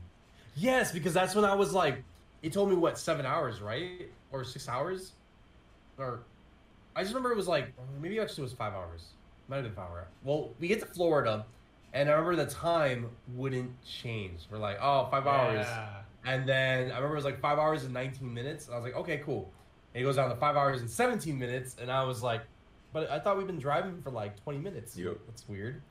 Yes, 0.55 0.93
because 0.93 1.12
that's 1.12 1.35
when 1.35 1.45
I 1.45 1.55
was 1.57 1.73
like, 1.73 2.02
he 2.41 2.50
told 2.50 2.71
me 2.71 2.76
what 2.76 2.99
seven 2.99 3.26
hours, 3.26 3.61
right, 3.61 4.09
or 4.31 4.45
six 4.45 4.69
hours, 4.69 5.12
or 5.99 6.21
I 6.94 7.02
just 7.02 7.14
remember 7.14 7.32
it 7.32 7.37
was 7.37 7.49
like 7.49 7.72
maybe 8.00 8.18
actually 8.20 8.42
it 8.42 8.44
was 8.44 8.52
five 8.52 8.75
hours. 8.75 9.04
Might 9.49 9.56
have 9.56 9.64
been 9.64 9.75
five 9.75 9.90
hours. 9.90 10.06
Well, 10.25 10.50
we 10.61 10.68
get 10.68 10.80
to 10.80 10.87
Florida, 10.87 11.44
and 11.92 12.08
I 12.08 12.12
remember 12.12 12.37
the 12.44 12.50
time 12.50 13.11
wouldn't 13.34 13.70
change. 13.84 14.46
We're 14.50 14.58
like, 14.58 14.78
oh, 14.80 15.08
five 15.11 15.26
hours. 15.26 15.66
Yeah. 15.66 15.88
And 16.25 16.49
then 16.49 16.90
I 16.90 16.96
remember 16.96 17.14
it 17.14 17.16
was 17.16 17.25
like 17.25 17.40
five 17.40 17.58
hours 17.58 17.84
and 17.84 17.92
19 17.92 18.32
minutes. 18.32 18.66
And 18.66 18.75
I 18.75 18.78
was 18.78 18.84
like, 18.84 18.96
okay, 18.96 19.18
cool. 19.25 19.50
And 19.94 20.02
it 20.02 20.04
goes 20.04 20.16
down 20.16 20.30
to 20.30 20.37
five 20.37 20.56
hours 20.56 20.80
and 20.80 20.88
17 20.88 21.38
minutes. 21.38 21.76
And 21.80 21.90
I 21.90 22.04
was 22.04 22.22
like, 22.22 22.42
but 22.92 23.11
I 23.11 23.18
thought 23.18 23.37
we've 23.37 23.46
been 23.46 23.58
driving 23.58 24.00
for 24.02 24.11
like 24.11 24.42
20 24.42 24.58
minutes. 24.58 24.96
Yep. 24.96 25.18
That's 25.26 25.49
weird. 25.49 25.82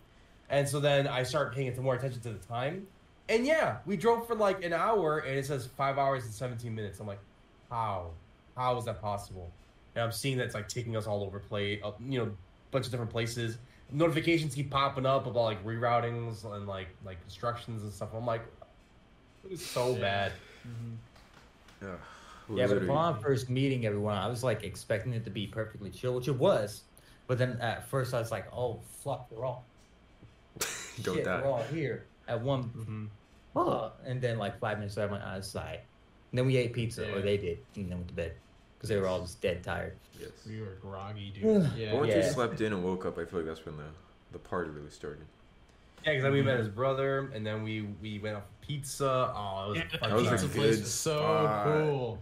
And 0.50 0.67
so 0.67 0.79
then 0.79 1.08
I 1.08 1.24
start 1.24 1.53
paying 1.53 1.79
more 1.81 1.96
attention 1.96 2.22
to 2.22 2.29
the 2.31 2.46
time. 2.46 2.88
And 3.29 3.46
yeah, 3.46 3.77
we 3.86 3.96
drove 3.96 4.27
for 4.27 4.36
like 4.36 4.63
an 4.63 4.74
hour 4.74 5.20
and 5.20 5.38
it 5.38 5.46
says 5.46 5.67
five 5.77 5.98
hours 5.98 6.24
and 6.24 6.34
17 6.34 6.74
minutes. 6.74 7.00
I'm 7.00 7.08
like, 7.08 7.22
how? 7.70 8.12
How 8.58 8.77
is 8.77 8.86
that 8.86 9.01
possible? 9.01 9.51
And 9.95 10.03
I'm 10.03 10.12
seeing 10.12 10.38
that 10.38 10.45
it's 10.45 10.55
like 10.55 10.67
taking 10.67 10.95
us 10.95 11.05
all 11.07 11.24
over 11.24 11.39
play, 11.39 11.81
uh, 11.81 11.91
you 12.00 12.19
know, 12.19 12.25
a 12.25 12.31
bunch 12.71 12.86
of 12.86 12.91
different 12.91 13.12
places. 13.12 13.57
Notifications 13.91 14.55
keep 14.55 14.71
popping 14.71 15.05
up 15.05 15.27
about 15.27 15.43
like 15.43 15.65
reroutings 15.65 16.45
and 16.45 16.65
like 16.67 16.88
like 17.03 17.17
instructions 17.25 17.83
and 17.83 17.91
stuff. 17.91 18.10
I'm 18.13 18.25
like, 18.25 18.43
it 19.43 19.51
is 19.51 19.65
so 19.65 19.93
Yeah. 19.95 20.00
bad. 20.01 20.33
Ugh, 21.83 21.89
Yeah, 21.89 21.98
but 22.48 22.60
literally. 22.69 22.86
upon 22.86 23.19
first 23.21 23.50
meeting 23.50 23.86
everyone, 23.86 24.15
I 24.17 24.27
was 24.27 24.43
like 24.43 24.63
expecting 24.63 25.13
it 25.13 25.25
to 25.25 25.29
be 25.31 25.48
perfectly 25.48 25.89
chill, 25.89 26.15
which 26.15 26.27
it 26.27 26.38
was. 26.38 26.83
But 27.27 27.38
then 27.38 27.57
at 27.62 27.89
first 27.89 28.13
I 28.13 28.19
was 28.19 28.31
like, 28.31 28.45
oh 28.53 28.81
fuck, 29.03 29.29
we're 29.31 29.45
all 29.45 29.65
Don't 31.01 31.15
shit, 31.15 31.25
die. 31.25 31.41
we're 31.41 31.50
all 31.51 31.63
here 31.63 32.07
at 32.27 32.41
one. 32.41 32.63
hmm 32.63 33.05
Oh, 33.53 33.91
and 34.05 34.21
then 34.21 34.38
like 34.38 34.57
five 34.60 34.77
minutes 34.79 34.95
later, 34.95 35.10
I 35.10 35.12
went 35.12 35.24
outside. 35.25 35.79
And 36.31 36.38
then 36.39 36.45
we 36.45 36.55
ate 36.55 36.71
pizza, 36.71 37.12
or 37.13 37.21
they 37.21 37.36
did, 37.36 37.60
and 37.75 37.89
then 37.89 37.98
went 37.98 38.07
to 38.07 38.13
bed 38.13 38.36
because 38.82 38.90
they 38.90 38.98
were 39.00 39.06
all 39.06 39.22
just 39.22 39.40
dead 39.42 39.64
tired. 39.64 39.94
Yes. 40.20 40.30
We 40.48 40.60
were 40.60 40.76
groggy, 40.82 41.32
dude. 41.40 41.62
But 41.70 41.78
yeah. 41.78 41.94
once 41.94 42.10
Yeah. 42.10 42.18
we 42.18 42.24
slept 42.24 42.62
in 42.62 42.74
and 42.74 42.84
woke 42.84 43.06
up, 43.06 43.20
I 43.20 43.26
feel 43.26 43.40
like 43.42 43.48
that's 43.48 43.64
when 43.64 43.78
the 43.78 43.84
the 44.32 44.40
party 44.40 44.72
really 44.72 44.90
started. 44.90 45.22
Yeah, 46.04 46.14
because 46.14 46.24
then 46.24 46.32
we 46.32 46.42
met 46.42 46.58
his 46.58 46.68
brother, 46.70 47.30
and 47.36 47.46
then 47.46 47.62
we 47.64 47.84
we 48.02 48.18
went 48.18 48.38
off 48.38 48.44
pizza. 48.62 49.32
Oh, 49.36 49.66
it 49.66 49.70
was 49.70 49.78
Yeah, 49.78 49.84
a 49.84 49.92
the 49.92 50.08
That 50.08 50.16
was 50.16 50.28
a 50.28 50.32
pizza 50.32 50.48
place 50.60 50.76
good 50.78 50.88
so 50.88 51.18
spot. 51.18 51.64
cool. 51.66 52.20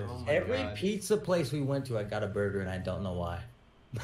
Oh 0.00 0.24
Every 0.28 0.58
God. 0.58 0.76
pizza 0.76 1.16
place 1.16 1.52
we 1.52 1.62
went 1.62 1.86
to, 1.86 1.98
I 1.98 2.04
got 2.04 2.22
a 2.22 2.26
burger, 2.26 2.60
and 2.60 2.68
I 2.68 2.76
don't 2.78 3.02
know 3.02 3.14
why. 3.14 3.40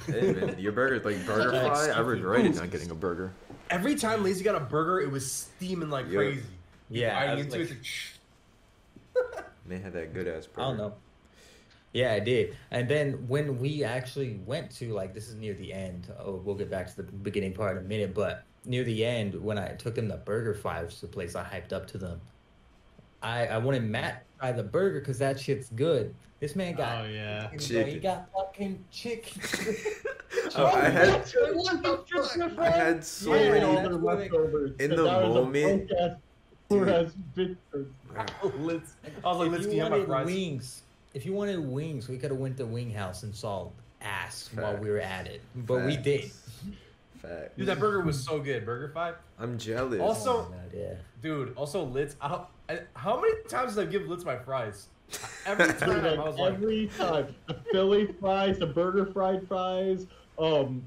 Hey, 0.07 0.33
man, 0.33 0.59
your 0.59 0.73
burger, 0.73 0.99
like 1.05 1.25
burger 1.27 1.53
Like 1.53 1.73
fry, 1.73 1.89
I 1.91 1.99
regretted 2.01 2.55
not 2.57 2.71
getting 2.71 2.91
a 2.91 2.95
burger. 2.95 3.31
Every 3.69 3.95
time 3.95 4.25
Lazy 4.25 4.43
got 4.43 4.55
a 4.55 4.61
burger, 4.61 5.01
it 5.03 5.11
was 5.11 5.31
steaming 5.31 5.91
like 5.91 6.07
Yeah. 6.09 6.17
crazy. 6.17 6.43
Yeah, 6.89 7.19
I 7.19 7.27
biting 7.29 7.45
was 7.47 7.55
into 7.55 7.59
like- 7.59 7.71
it. 7.71 9.37
like, 9.37 9.45
They 9.69 9.79
had 9.79 9.93
that 9.93 10.15
good 10.15 10.27
ass 10.29 10.47
burger. 10.47 10.63
I 10.63 10.69
don't 10.69 10.77
know. 10.79 10.95
Yeah, 11.95 12.13
I 12.13 12.19
did. 12.21 12.57
And 12.73 12.87
then 12.89 13.27
when 13.29 13.59
we 13.59 13.83
actually 13.85 14.41
went 14.45 14.71
to 14.73 14.93
like 14.93 15.15
this 15.15 15.29
is 15.29 15.37
near 15.37 15.55
the 15.55 15.73
end. 15.73 16.13
Oh, 16.19 16.43
we'll 16.45 16.57
get 16.57 16.69
back 16.71 16.89
to 16.89 16.97
the 16.97 17.05
beginning 17.05 17.55
part 17.55 17.77
in 17.79 17.85
a 17.85 17.89
minute, 17.89 18.13
but 18.13 18.45
near 18.67 18.83
the 18.85 19.05
end 19.05 19.35
when 19.41 19.59
I 19.59 19.69
took 19.69 19.95
them 19.95 20.09
to 20.09 20.17
BurgerFi, 20.19 21.01
the 21.01 21.07
place 21.07 21.35
I 21.37 21.45
hyped 21.45 21.73
up 21.73 21.87
to 21.89 21.99
them. 21.99 22.21
I 23.23 23.47
I 23.47 23.59
wanted 23.59 23.85
Matt 23.85 24.27
to 24.35 24.39
try 24.41 24.53
the 24.53 24.63
burger 24.65 25.01
because 25.01 25.19
that 25.21 25.39
shit's 25.41 25.71
good. 25.71 26.15
This 26.41 26.57
man 26.57 26.75
got 26.75 27.05
Oh 27.05 27.09
yeah. 27.09 27.49
He 27.59 27.99
got 28.01 28.29
fucking 28.35 28.85
chicken. 28.91 29.41
Oh, 30.57 30.67
I 30.67 30.89
had 30.89 31.09
I 31.09 31.15
I 32.59 32.71
had 32.71 33.05
so 33.05 33.35
Yeah, 33.35 33.51
many. 33.53 33.65
all 33.65 33.75
that's 33.77 33.89
their 33.89 33.99
what 33.99 34.17
I- 34.17 34.21
leftovers. 34.21 34.73
In 34.79 34.91
the 34.91 35.05
that 35.05 35.23
was 35.29 35.37
a 35.37 35.41
moment- 35.43 35.89
broke-ass, 35.89 36.17
poor-ass 36.69 37.13
I 38.17 39.29
was 39.33 39.39
like, 39.39 39.51
let's 39.51 39.67
if 39.67 39.73
you 39.73 39.83
my 39.83 39.89
wanted 39.91 40.07
fries. 40.07 40.27
wings, 40.27 40.83
if 41.15 41.25
you 41.25 41.33
wanted 41.33 41.59
wings, 41.61 42.09
we 42.09 42.19
could 42.19 42.31
have 42.31 42.41
went 42.41 42.57
to 42.59 42.67
Wing 42.67 42.91
House 42.93 43.23
and 43.23 43.35
saw 43.35 43.69
ass 44.01 44.51
while 44.55 44.77
we 44.77 44.91
were 44.91 44.99
at 44.99 45.27
it, 45.27 45.41
but 45.55 45.85
we 45.87 45.97
did. 45.97 46.31
Fact. 47.23 47.57
Dude, 47.57 47.67
that 47.69 47.79
burger 47.81 48.03
was 48.03 48.23
so 48.23 48.39
good. 48.39 48.67
BurgerFi. 48.67 49.15
I'm 49.39 49.57
jealous. 49.59 50.01
Also- 50.01 50.31
Oh 50.41 50.51
God, 50.51 50.71
yeah. 50.79 50.95
Dude, 51.23 51.57
also 51.57 51.85
Litz. 51.85 52.17
I 52.21 52.41
I, 52.69 52.81
how 52.95 53.21
many 53.21 53.33
times 53.49 53.75
did 53.77 53.89
I 53.89 53.91
give 53.91 54.09
Litz 54.09 54.25
my 54.25 54.37
fries? 54.37 54.89
Every 55.47 55.67
Dude, 55.69 55.79
time 55.79 55.91
I 56.05 56.15
like, 56.15 56.19
was 56.27 56.37
like, 56.39 56.53
every 56.55 56.87
time 56.99 57.35
the 57.47 57.55
Philly 57.73 58.07
fries, 58.21 58.59
the 58.59 58.67
burger 58.67 59.07
fried 59.07 59.47
fries. 59.49 60.07
Um, 60.39 60.83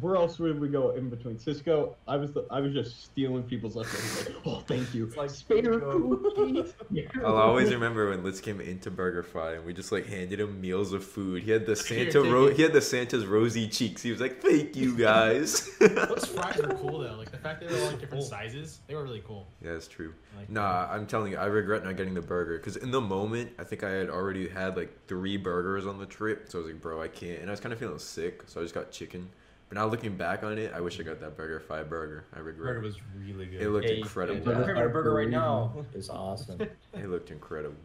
where 0.00 0.16
else 0.16 0.38
would 0.38 0.58
we 0.58 0.68
go 0.68 0.90
in 0.92 1.10
between? 1.10 1.38
Cisco, 1.38 1.96
I 2.08 2.16
was 2.16 2.32
the, 2.32 2.46
I 2.50 2.60
was 2.60 2.72
just 2.72 3.04
stealing 3.04 3.42
people's 3.42 3.76
leftovers. 3.76 4.26
Like, 4.26 4.46
oh, 4.46 4.60
thank 4.66 4.94
you. 4.94 5.04
It's 5.06 5.16
like, 5.16 5.30
spare 5.30 5.78
cookies. 5.80 6.74
Oh, 7.22 7.36
I'll 7.36 7.48
always 7.48 7.72
remember 7.72 8.10
when 8.10 8.22
Litz 8.24 8.40
came 8.40 8.60
into 8.60 8.90
BurgerFi 8.90 9.56
and 9.56 9.64
we 9.64 9.72
just 9.72 9.92
like 9.92 10.06
handed 10.06 10.40
him 10.40 10.60
meals 10.60 10.92
of 10.92 11.04
food. 11.04 11.42
He 11.42 11.50
had 11.50 11.66
the 11.66 11.76
Santa 11.76 12.22
take 12.22 12.32
ro- 12.32 12.52
he 12.52 12.62
had 12.62 12.72
the 12.72 12.80
Santa's 12.80 13.26
rosy 13.26 13.68
cheeks. 13.68 14.02
He 14.02 14.10
was 14.10 14.20
like, 14.20 14.42
"Thank 14.42 14.76
you 14.76 14.96
guys." 14.98 15.76
Those 15.78 16.26
fries 16.26 16.56
were 16.58 16.74
cool 16.74 16.98
though. 17.00 17.14
Like 17.14 17.30
the 17.30 17.38
fact 17.38 17.60
that 17.60 17.68
they 17.70 17.74
were 17.76 17.82
all 17.82 17.90
like 17.90 18.00
different 18.00 18.24
sizes, 18.24 18.80
they 18.86 18.94
were 18.94 19.04
really 19.04 19.22
cool. 19.26 19.46
Yeah, 19.62 19.72
it's 19.72 19.88
true. 19.88 20.12
Like, 20.36 20.50
Nah, 20.50 20.84
um, 20.84 20.88
I'm 20.90 21.06
telling 21.06 21.32
you, 21.32 21.38
I 21.38 21.46
regret 21.46 21.84
not 21.84 21.96
getting 21.96 22.14
the 22.14 22.22
burger 22.22 22.58
because 22.58 22.76
in 22.76 22.90
the 22.90 23.00
moment, 23.00 23.52
I 23.58 23.64
think 23.64 23.84
I 23.84 23.90
had 23.90 24.10
already 24.10 24.48
had 24.48 24.76
like 24.76 25.06
three 25.06 25.36
burgers 25.36 25.86
on 25.86 25.98
the 25.98 26.06
trip. 26.06 26.46
So 26.48 26.58
I 26.58 26.62
was 26.62 26.72
like, 26.72 26.80
bro, 26.82 27.00
I 27.00 27.08
can't. 27.08 27.40
And 27.40 27.48
I 27.48 27.52
was 27.52 27.60
kind 27.60 27.72
of 27.72 27.78
feeling 27.78 27.98
sick, 27.98 28.42
so 28.46 28.60
I 28.60 28.64
just 28.64 28.74
got 28.74 28.90
chicken. 28.90 29.28
But 29.72 29.80
now 29.80 29.86
looking 29.86 30.18
back 30.18 30.42
on 30.44 30.58
it, 30.58 30.70
I 30.76 30.82
wish 30.82 31.00
I 31.00 31.02
got 31.02 31.18
that 31.20 31.34
BurgerFi 31.34 31.88
burger. 31.88 32.24
I 32.36 32.40
regret. 32.40 32.74
burger 32.74 32.80
it. 32.80 32.84
was 32.84 32.96
really 33.18 33.46
good. 33.46 33.62
It 33.62 33.70
looked 33.70 33.86
Hey, 33.86 34.00
incredible. 34.00 34.44
My 34.54 34.66
favorite 34.66 34.92
burger 34.92 35.14
right 35.14 35.30
now. 35.30 35.72
It's 35.94 36.10
awesome. 36.10 36.60
It 36.92 37.08
looked 37.08 37.30
incredible. 37.30 37.76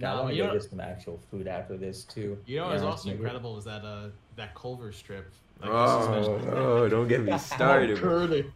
Now, 0.00 0.08
I 0.08 0.16
No, 0.16 0.22
want 0.24 0.30
to 0.34 0.36
you 0.42 0.50
get 0.50 0.62
some 0.64 0.80
actual 0.80 1.20
food 1.30 1.46
after 1.46 1.76
this 1.76 2.02
too. 2.02 2.36
You 2.44 2.56
know 2.56 2.64
what 2.64 2.72
was 2.72 2.82
also 2.82 3.10
incredible 3.10 3.54
was 3.54 3.64
that 3.66 3.84
uh 3.84 4.08
that 4.34 4.56
Culver 4.56 4.90
strip. 4.90 5.30
Like, 5.60 5.70
Oh, 5.72 6.02
special. 6.02 6.40
oh, 6.58 6.88
don't 6.88 7.06
get 7.06 7.22
me 7.22 7.38
started, 7.54 7.98
Curly. 7.98 8.50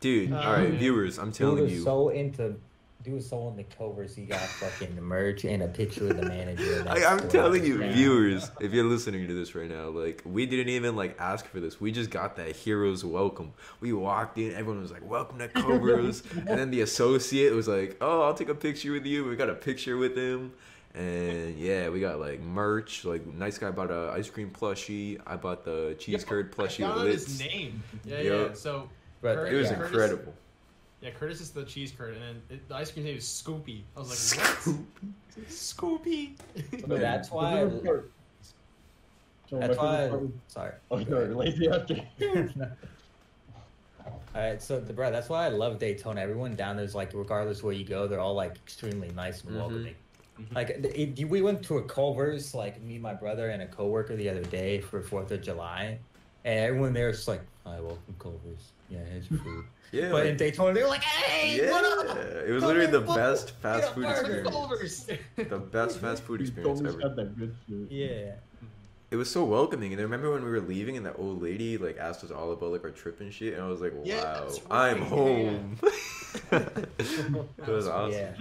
dude. 0.00 0.30
Oh, 0.30 0.36
All 0.36 0.52
right, 0.52 0.68
man. 0.68 0.76
viewers, 0.78 1.18
I'm 1.18 1.28
Dude 1.30 1.34
telling 1.36 1.62
was 1.62 1.72
you. 1.72 1.82
so 1.84 2.10
into. 2.10 2.56
Dude 3.08 3.14
was 3.14 3.26
so 3.28 3.54
the 3.56 3.64
covers. 3.64 4.14
He 4.14 4.26
got 4.26 4.38
fucking 4.40 4.94
the 4.94 5.00
merch 5.00 5.46
and 5.46 5.62
a 5.62 5.68
picture 5.68 6.10
of 6.10 6.16
the 6.18 6.26
manager. 6.28 6.84
I, 6.88 7.06
I'm 7.06 7.26
telling 7.30 7.64
you, 7.64 7.80
Yeah. 7.82 7.90
viewers, 7.92 8.50
if 8.60 8.74
you're 8.74 8.84
listening 8.84 9.26
to 9.26 9.32
this 9.34 9.54
right 9.54 9.68
now, 9.70 9.88
like 9.88 10.20
we 10.26 10.44
didn't 10.44 10.68
even 10.68 10.94
like 10.94 11.16
ask 11.18 11.46
for 11.46 11.58
this. 11.58 11.80
We 11.80 11.90
just 11.90 12.10
got 12.10 12.36
that 12.36 12.54
hero's 12.54 13.06
welcome. 13.06 13.54
We 13.80 13.94
walked 13.94 14.36
in, 14.36 14.52
everyone 14.52 14.82
was 14.82 14.92
like, 14.92 15.08
"Welcome 15.08 15.38
to 15.38 15.48
Culver's," 15.48 16.22
and 16.36 16.46
then 16.58 16.70
the 16.70 16.82
associate 16.82 17.54
was 17.54 17.66
like, 17.66 17.96
"Oh, 18.02 18.20
I'll 18.24 18.34
take 18.34 18.50
a 18.50 18.54
picture 18.54 18.92
with 18.92 19.06
you." 19.06 19.24
We 19.24 19.36
got 19.36 19.48
a 19.48 19.54
picture 19.54 19.96
with 19.96 20.14
him, 20.14 20.52
and 20.94 21.58
yeah, 21.58 21.88
we 21.88 22.00
got 22.00 22.20
like 22.20 22.40
merch. 22.40 23.06
Like, 23.06 23.26
nice 23.26 23.56
guy 23.56 23.70
bought 23.70 23.90
a 23.90 24.12
ice 24.14 24.28
cream 24.28 24.50
plushie. 24.50 25.18
I 25.26 25.36
bought 25.36 25.64
the 25.64 25.96
cheese 25.98 26.24
curd 26.24 26.52
plushie. 26.54 26.84
I 26.84 26.88
found 26.90 27.00
out 27.00 27.06
his 27.06 27.40
name. 27.40 27.82
Yeah, 28.04 28.20
Yup. 28.20 28.48
yeah. 28.50 28.54
So 28.54 28.90
But 29.22 29.38
Curdis- 29.38 29.52
It 29.52 29.54
was 29.54 29.70
yeah. 29.70 29.82
Incredible. 29.82 30.34
Yeah, 31.00 31.10
Curdis 31.10 31.40
is 31.40 31.50
the 31.50 31.64
cheese 31.64 31.92
curd, 31.96 32.14
and 32.14 32.22
then 32.22 32.42
it, 32.50 32.68
the 32.68 32.74
ice 32.74 32.90
cream 32.90 33.04
name 33.04 33.16
is 33.16 33.24
Scoopie. 33.24 33.82
I 33.96 34.00
was 34.00 34.36
like, 34.36 34.66
what? 34.66 34.76
Scoopie. 35.48 36.32
But 36.88 37.00
that's 37.00 37.30
why. 37.30 37.64
The 37.64 37.78
part- 37.78 38.10
So 39.48 39.58
That's 39.60 39.78
why. 39.78 39.96
favorite 39.96 40.10
part 40.10 40.22
was- 40.22 40.30
Sorry. 40.48 40.72
Oh, 40.90 41.04
sorry, 41.04 41.34
lazy 41.34 41.68
after. 41.68 42.00
All 44.34 44.42
right, 44.42 44.60
so 44.62 44.78
the 44.80 44.92
bro, 44.92 45.10
that's 45.10 45.28
why 45.28 45.46
I 45.46 45.48
love 45.48 45.78
Daytona. 45.78 46.20
Everyone 46.20 46.54
down 46.54 46.76
there's 46.76 46.94
like, 46.94 47.12
regardless 47.14 47.62
where 47.62 47.72
you 47.72 47.84
go, 47.84 48.06
they're 48.06 48.20
all 48.20 48.34
like 48.34 48.56
extremely 48.56 49.10
nice 49.10 49.42
and 49.42 49.52
Mhm. 49.52 49.56
welcoming. 49.58 49.94
Mhm. 50.38 50.54
Like, 50.54 50.70
it, 50.70 51.28
we 51.28 51.42
went 51.42 51.62
to 51.64 51.78
a 51.78 51.82
Culver's, 51.82 52.54
like 52.54 52.80
me, 52.82 52.98
my 52.98 53.14
brother, 53.14 53.50
and 53.50 53.62
a 53.62 53.66
coworker 53.66 54.14
the 54.16 54.28
other 54.28 54.44
day 54.44 54.80
for 54.80 55.02
Fourth 55.02 55.30
of 55.32 55.42
July, 55.42 55.98
and 56.44 56.58
everyone 56.60 56.92
there 56.92 57.08
was 57.08 57.26
like, 57.26 57.40
"Hi, 57.66 57.80
welcome 57.80 58.14
Culver's. 58.18 58.72
Yeah, 58.88 58.98
it's 58.98 59.30
your 59.30 59.40
food." 59.40 59.64
Yeah, 59.90 60.10
but 60.10 60.26
in 60.26 60.36
Daytona, 60.36 60.74
they 60.74 60.82
were 60.82 60.88
like, 60.88 61.02
"Hey, 61.02 61.56
yeah. 61.56 61.70
what 61.70 62.08
up?" 62.10 62.18
It 62.18 62.52
was 62.52 62.60
Come 62.60 62.68
literally 62.68 62.84
in, 62.84 63.06
the 63.06 63.14
best 63.14 63.52
fast 63.52 63.94
food 63.94 64.04
experience. 64.04 65.06
The 65.36 65.58
best 65.58 65.98
fast 65.98 66.22
food 66.24 66.42
experience 66.42 66.80
ever. 66.80 66.92
got 66.98 67.16
that 67.16 67.38
good 67.38 67.56
shit. 67.66 67.90
Yeah. 67.90 68.32
It 69.10 69.16
was 69.16 69.30
so 69.30 69.44
welcoming, 69.44 69.92
and 69.92 70.00
I 70.00 70.02
remember 70.02 70.30
when 70.30 70.44
we 70.44 70.50
were 70.50 70.60
leaving, 70.60 70.98
and 70.98 71.06
that 71.06 71.14
old 71.18 71.40
lady 71.40 71.78
like 71.78 71.96
asked 71.96 72.22
us 72.22 72.30
all 72.30 72.52
about 72.52 72.70
like 72.72 72.84
our 72.84 72.90
trip 72.90 73.20
and 73.20 73.32
shit, 73.32 73.54
and 73.54 73.62
I 73.62 73.66
was 73.68 73.80
like, 73.80 73.94
Yeah, 74.04 74.42
"Wow, 74.42 74.50
I'm 74.70 75.00
right, 75.00 75.08
home." 75.08 75.78
it 76.52 77.66
was 77.66 77.88
awesome. 77.88 78.12
Yeah. 78.12 78.32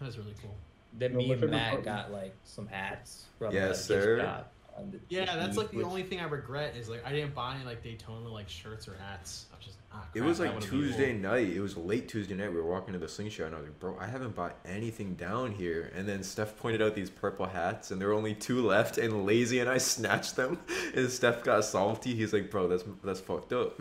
That 0.00 0.06
was 0.06 0.18
really 0.18 0.34
cool. 0.42 0.56
Then 0.98 1.12
No, 1.12 1.18
me 1.18 1.32
and 1.32 1.48
Matt 1.48 1.84
got 1.84 2.10
like 2.10 2.34
some 2.44 2.66
hats 2.66 3.26
from 3.38 3.54
Yes, 3.54 3.86
the 3.86 3.94
gift 3.94 4.04
sir. 4.04 4.44
Shop 4.70 4.78
on 4.78 4.90
the- 4.90 5.00
Yeah, 5.08 5.36
that's 5.36 5.56
like 5.56 5.70
the 5.70 5.78
which- 5.78 5.86
only 5.86 6.02
thing 6.02 6.20
I 6.20 6.24
regret 6.24 6.76
is 6.76 6.88
like 6.88 7.04
I 7.06 7.12
didn't 7.12 7.34
buy 7.34 7.56
any 7.56 7.64
like 7.64 7.82
Daytona 7.82 8.28
like 8.28 8.48
shirts 8.48 8.88
or 8.88 8.94
hats. 8.94 9.46
I 9.52 9.56
was 9.56 9.64
just 9.66 9.78
ah, 9.92 10.04
It 10.14 10.22
was 10.22 10.40
like 10.40 10.58
Tuesday 10.60 11.12
cool. 11.12 11.22
night. 11.30 11.48
It 11.48 11.60
was 11.60 11.76
late 11.76 12.08
Tuesday 12.08 12.34
night. 12.34 12.50
We 12.50 12.56
were 12.56 12.66
walking 12.66 12.92
to 12.92 12.98
the 12.98 13.08
slingshot, 13.08 13.46
and 13.46 13.54
I 13.54 13.58
was 13.58 13.68
like, 13.68 13.78
"Bro, 13.80 13.96
I 14.00 14.06
haven't 14.06 14.34
bought 14.34 14.56
anything 14.64 15.14
down 15.14 15.52
here." 15.52 15.90
And 15.94 16.08
then 16.08 16.22
Steph 16.22 16.56
pointed 16.56 16.82
out 16.82 16.94
these 16.94 17.10
purple 17.10 17.46
hats, 17.46 17.90
and 17.90 18.00
there 18.00 18.08
were 18.08 18.14
only 18.14 18.34
two 18.34 18.64
left. 18.66 18.98
And 18.98 19.26
Lazy 19.26 19.58
and 19.60 19.68
I 19.68 19.78
snatched 19.94 20.36
them. 20.36 20.58
And 20.94 21.10
Steph 21.10 21.42
got 21.44 21.64
salty. 21.64 22.14
He's 22.14 22.32
like, 22.32 22.50
"Bro, 22.50 22.68
that's 22.68 22.84
that's 23.04 23.20
fucked 23.20 23.52
up." 23.52 23.80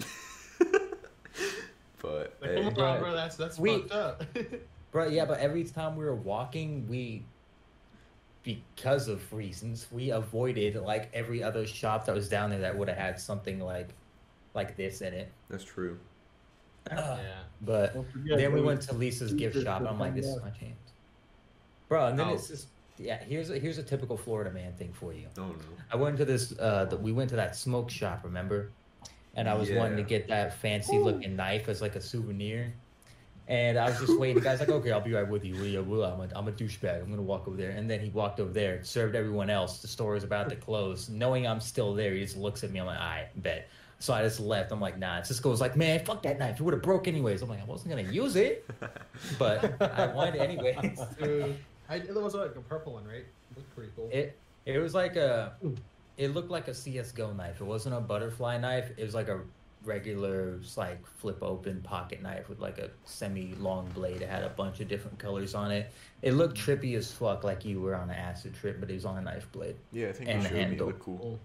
but 2.02 2.34
Like, 2.42 2.52
hey, 2.52 2.64
come 2.76 2.84
on, 2.84 3.00
bro, 3.00 3.14
that's 3.14 3.36
that's 3.36 3.58
We- 3.60 3.80
fucked 3.80 3.92
up. 3.92 4.24
Bro, 4.92 5.10
yeah, 5.10 5.26
but 5.26 5.38
every 5.40 5.66
time 5.66 5.96
we 5.96 6.04
were 6.04 6.16
walking, 6.16 6.88
we 6.90 7.24
because 8.44 9.08
of 9.08 9.32
reasons, 9.34 9.88
we 9.92 10.12
avoided 10.12 10.76
like 10.76 11.10
every 11.14 11.44
other 11.44 11.66
shop 11.68 12.06
that 12.06 12.16
was 12.16 12.30
down 12.30 12.50
there 12.50 12.60
that 12.60 12.78
would 12.78 12.88
have 12.88 12.98
had 12.98 13.20
something 13.20 13.60
like 13.60 13.90
like 14.54 14.76
this 14.78 15.02
in 15.02 15.14
it. 15.14 15.32
That's 15.50 15.64
true. 15.64 16.00
Yeah. 16.90 17.20
But 17.62 17.94
forget, 18.12 18.38
then 18.38 18.54
we 18.54 18.62
went 18.62 18.82
to 18.84 18.96
Lisa's 18.96 19.34
gift 19.34 19.62
shop, 19.62 19.84
I'm 19.88 20.00
like, 20.00 20.16
this 20.16 20.26
is 20.26 20.42
my 20.42 20.50
chance, 20.50 20.94
bro. 21.88 22.08
And 22.08 22.18
then 22.18 22.30
Oh. 22.30 22.34
it's 22.34 22.48
just 22.48 22.68
yeah. 22.98 23.22
Here's 23.24 23.50
a 23.50 23.60
here's 23.60 23.78
a 23.78 23.84
typical 23.84 24.18
Florida 24.18 24.50
man 24.52 24.74
thing 24.74 24.92
for 24.94 25.14
you. 25.14 25.28
Oh 25.38 25.44
no. 25.44 25.56
I 25.92 25.96
went 25.98 26.18
to 26.18 26.26
this. 26.26 26.58
Uh, 26.58 26.86
the, 26.86 26.98
we 26.98 27.12
went 27.12 27.30
to 27.32 27.36
that 27.36 27.56
smoke 27.56 27.90
shop, 27.90 28.22
remember? 28.24 28.72
And 29.36 29.48
I 29.48 29.54
was 29.54 29.70
wanting 29.72 29.98
to 29.98 30.04
get 30.04 30.28
that 30.30 30.56
fancy 30.56 30.98
looking 30.98 31.36
knife 31.36 31.70
as 31.70 31.82
like 31.82 31.96
a 31.96 32.02
souvenir. 32.02 32.74
And 33.50 33.80
I 33.80 33.90
was 33.90 34.00
just 34.00 34.20
waiting. 34.20 34.36
The 34.36 34.42
guy's 34.42 34.60
like, 34.60 34.70
"Okay, 34.70 34.92
I'll 34.92 35.02
be 35.02 35.12
right 35.12 35.28
with 35.28 35.44
you. 35.44 35.56
I'm 35.56 35.92
a, 35.92 36.30
I'm 36.36 36.48
a 36.48 36.52
douchebag. 36.52 37.02
I'm 37.02 37.10
gonna 37.10 37.24
walk 37.24 37.48
over 37.48 37.58
there." 37.58 37.72
And 37.72 37.90
then 37.90 38.00
he 38.00 38.10
walked 38.10 38.40
over 38.40 38.54
there, 38.54 38.84
served 38.84 39.16
everyone 39.16 39.50
else. 39.50 39.82
The 39.82 39.88
store 39.88 40.16
is 40.16 40.24
about 40.24 40.50
to 40.52 40.56
close. 40.56 41.10
Knowing 41.10 41.48
I'm 41.48 41.60
still 41.60 41.96
there, 41.96 42.14
he 42.14 42.22
just 42.22 42.38
looks 42.38 42.64
at 42.64 42.70
me. 42.70 42.80
I'm 42.80 42.86
like, 42.86 43.00
"I 43.00 43.28
bet." 43.38 43.68
So 43.98 44.14
I 44.14 44.22
just 44.22 44.40
left. 44.40 44.72
I'm 44.72 44.80
like, 44.80 45.00
"Nah." 45.00 45.24
Cisco 45.24 45.50
was 45.50 45.62
like, 45.62 45.76
"Man, 45.76 46.06
fuck 46.06 46.22
that 46.24 46.38
knife. 46.38 46.60
It 46.60 46.62
would 46.62 46.76
have 46.76 46.84
broke 46.84 47.08
anyways." 47.08 47.42
I'm 47.42 47.50
like, 47.50 47.60
"I 47.60 47.66
wasn't 47.66 47.90
gonna 47.90 48.12
use 48.12 48.36
it, 48.36 48.70
but 49.40 49.82
I 49.82 50.06
wanted 50.14 50.36
it 50.36 50.42
anyways." 50.42 51.00
Dude, 51.20 51.58
I, 51.90 51.96
it 51.96 52.14
was 52.14 52.36
like 52.36 52.56
a 52.56 52.62
purple 52.62 52.94
one, 52.94 53.06
right? 53.06 53.26
It 53.26 53.58
looked 53.58 53.76
pretty 53.76 53.92
cool. 53.96 54.10
It 54.12 54.38
it 54.68 54.78
was 54.78 54.94
like 54.94 55.16
a 55.16 55.54
it 56.18 56.36
looked 56.36 56.52
like 56.52 56.68
a 56.68 56.74
CS:GO 56.76 57.34
knife. 57.34 57.62
It 57.62 57.66
wasn't 57.66 57.96
a 57.96 58.00
butterfly 58.00 58.60
knife. 58.60 58.92
It 58.96 59.04
was 59.04 59.16
like 59.16 59.28
a 59.28 59.40
regular 59.86 60.60
like 60.76 61.06
flip 61.06 61.38
open 61.42 61.82
pocket 61.82 62.22
knife 62.22 62.50
with 62.50 62.60
like 62.60 62.78
a 62.78 62.90
semi 63.06 63.54
long 63.60 63.88
blade. 63.94 64.22
It 64.22 64.30
had 64.30 64.44
a 64.44 64.50
bunch 64.50 64.80
of 64.80 64.88
different 64.88 65.18
colors 65.20 65.56
on 65.56 65.72
it. 65.72 65.92
It 66.22 66.34
looked 66.34 66.58
trippy 66.58 66.96
as 66.96 67.12
fuck, 67.12 67.44
like 67.44 67.64
you 67.66 67.80
were 67.82 67.96
on 67.96 68.10
an 68.10 68.16
acid 68.18 68.54
trip, 68.56 68.80
but 68.80 68.90
it 68.90 68.96
was 68.96 69.06
on 69.06 69.18
a 69.18 69.22
knife 69.22 69.50
blade. 69.52 69.76
Yeah, 69.92 70.10
I 70.10 70.12
think 70.12 70.30
And 70.30 70.44
you 70.44 70.50
showed 70.50 70.54
me. 70.56 70.60
It 70.62 70.68
handle. 70.70 70.88
looked 70.88 71.00
cool. 71.00 71.40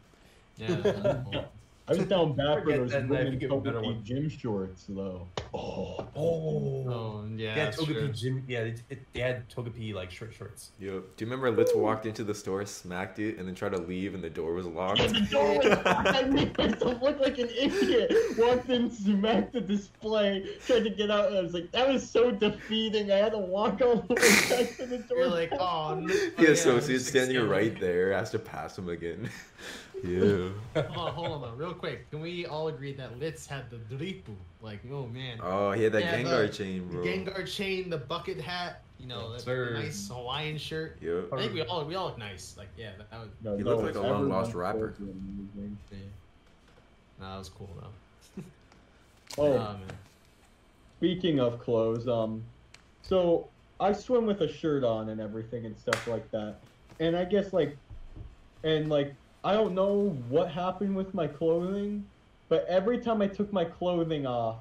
yeah, 0.57 0.75
that 0.75 1.05
was 1.05 1.25
cool. 1.33 1.45
I 1.87 1.93
was 1.93 2.07
down 2.07 2.33
bad 2.35 2.55
for 2.55 2.61
Forget 2.63 2.79
those 2.81 2.91
that 2.93 3.09
knife, 3.09 3.19
you 3.19 3.25
women 3.25 3.39
get 3.39 3.51
a 3.51 3.57
better 3.57 3.81
Togepi 3.81 4.03
gym 4.03 4.29
shorts 4.31 4.87
though. 4.89 5.29
Oh, 5.53 6.09
Oh. 6.17 6.85
Oh 6.89 7.25
yeah, 7.37 7.57
Yeah, 7.57 7.65
that's 7.65 7.85
true. 7.85 7.95
Togepi 7.95 8.19
gym. 8.19 8.45
Yeah, 8.49 8.61
it, 8.61 8.83
it, 8.89 9.13
they 9.13 9.21
had 9.21 9.49
Togepi 9.51 9.93
like 9.93 10.11
short 10.11 10.33
shorts. 10.33 10.71
Yep. 10.79 11.03
Do 11.17 11.25
you 11.25 11.31
remember 11.31 11.51
Litz 11.51 11.75
walked 11.75 12.07
into 12.07 12.25
the 12.25 12.35
store, 12.35 12.65
smacked 12.65 13.19
it, 13.19 13.37
and 13.39 13.47
then 13.47 13.55
tried 13.55 13.73
to 13.73 13.83
leave, 13.83 14.15
and 14.15 14.25
the 14.25 14.31
door 14.31 14.55
was 14.55 14.67
locked? 14.67 14.99
the 15.13 15.21
door 15.31 15.59
was 15.59 15.67
locked. 15.85 16.09
I 16.09 16.23
made 16.23 16.57
myself 16.57 17.03
look 17.03 17.21
like 17.21 17.39
an 17.39 17.51
idiot. 17.51 18.13
Walked 18.39 18.71
in, 18.71 18.91
smacked 18.91 19.53
the 19.53 19.61
display, 19.61 20.47
tried 20.67 20.85
to 20.85 20.91
get 20.91 21.11
out, 21.11 21.29
and 21.29 21.39
I 21.39 21.43
was 21.43 21.53
like, 21.53 21.71
that 21.73 21.87
was 21.87 22.09
so 22.09 22.31
defeating. 22.31 23.13
I 23.13 23.17
had 23.17 23.33
to 23.33 23.39
walk 23.39 23.83
all 23.83 23.97
the 23.97 24.15
way 24.15 24.65
back 24.65 24.77
to 24.77 24.87
the 24.87 24.99
door. 24.99 25.19
You're 25.19 25.29
like, 25.29 25.53
oh, 25.59 25.97
no, 26.01 26.13
oh, 26.13 26.31
The 26.37 26.43
yeah, 26.43 26.49
associate 26.49 26.97
just 26.97 27.09
standing 27.09 27.47
right 27.47 27.79
there 27.79 28.13
has 28.13 28.31
to 28.31 28.39
pass 28.39 28.79
him 28.79 28.89
again. 28.89 29.29
yeah. 30.03 30.83
Hold 30.83 30.97
on, 31.09 31.15
hold 31.15 31.33
on, 31.33 31.41
though, 31.43 31.53
real 31.57 31.75
quick. 31.75 32.11
Can 32.11 32.21
we 32.21 32.47
all 32.47 32.69
agree 32.69 32.93
that 32.95 33.19
Litz 33.19 33.47
had 33.47 33.71
the 33.71 33.77
Dripu? 33.95 34.35
Like, 34.63 34.81
oh 34.93 35.07
man, 35.07 35.39
Oh, 35.43 35.73
he 35.73 35.83
had 35.85 35.93
that 35.93 36.03
Yeah, 36.03 36.23
Gengar 36.23 36.47
the- 36.47 36.53
chain, 36.53 36.89
the 36.89 36.95
bro. 36.97 37.05
Gengar 37.05 37.47
chain, 37.47 37.91
the 37.91 37.99
bucket 37.99 38.41
hat, 38.41 38.83
you 38.99 39.07
know, 39.07 39.29
Yes, 39.33 39.45
that 39.45 39.45
sir. 39.45 39.75
nice 39.75 40.09
Hawaiian 40.09 40.57
shirt. 40.59 40.97
Yep. 41.03 41.33
I 41.33 41.37
think 41.37 41.53
we 41.55 41.63
all 41.63 41.85
we 41.85 41.95
all 41.95 42.07
look 42.07 42.19
nice. 42.19 42.55
Like, 42.57 42.69
yeah, 42.77 42.93
that, 42.99 43.11
that 43.11 43.21
was 43.21 43.29
No, 43.43 43.57
He 43.57 43.63
no, 43.63 43.71
looked 43.77 43.97
like 43.97 44.05
a 44.05 44.07
long-lost 44.09 44.55
rapper. 44.55 44.95
was 44.99 45.09
yeah. 45.09 45.99
No, 47.21 47.31
that 47.31 47.39
was 47.39 47.49
cool 47.51 47.71
though. 47.81 48.43
Oh, 49.39 49.53
Oh, 49.53 49.59
man. 49.75 49.81
Speaking 50.99 51.41
of 51.41 51.59
clothes, 51.61 52.09
um, 52.09 52.43
so 53.03 53.49
I 53.81 53.93
swim 53.93 54.27
with 54.27 54.41
a 54.41 54.49
shirt 54.51 54.85
on 54.85 55.09
and 55.11 55.21
everything 55.21 55.67
and 55.67 55.77
stuff 55.79 56.07
like 56.07 56.31
that. 56.31 56.57
And 57.01 57.17
I 57.17 57.25
guess 57.25 57.53
like, 57.53 57.77
and 58.63 58.89
like, 58.89 59.13
I 59.45 59.53
don't 59.53 59.75
know 59.75 60.09
what 60.29 60.51
happened 60.51 60.97
with 60.97 61.13
my 61.15 61.27
clothing, 61.27 62.05
but 62.49 62.65
every 62.67 62.99
time 62.99 63.21
I 63.21 63.27
took 63.27 63.53
my 63.53 63.65
clothing 63.65 64.27
off, 64.27 64.57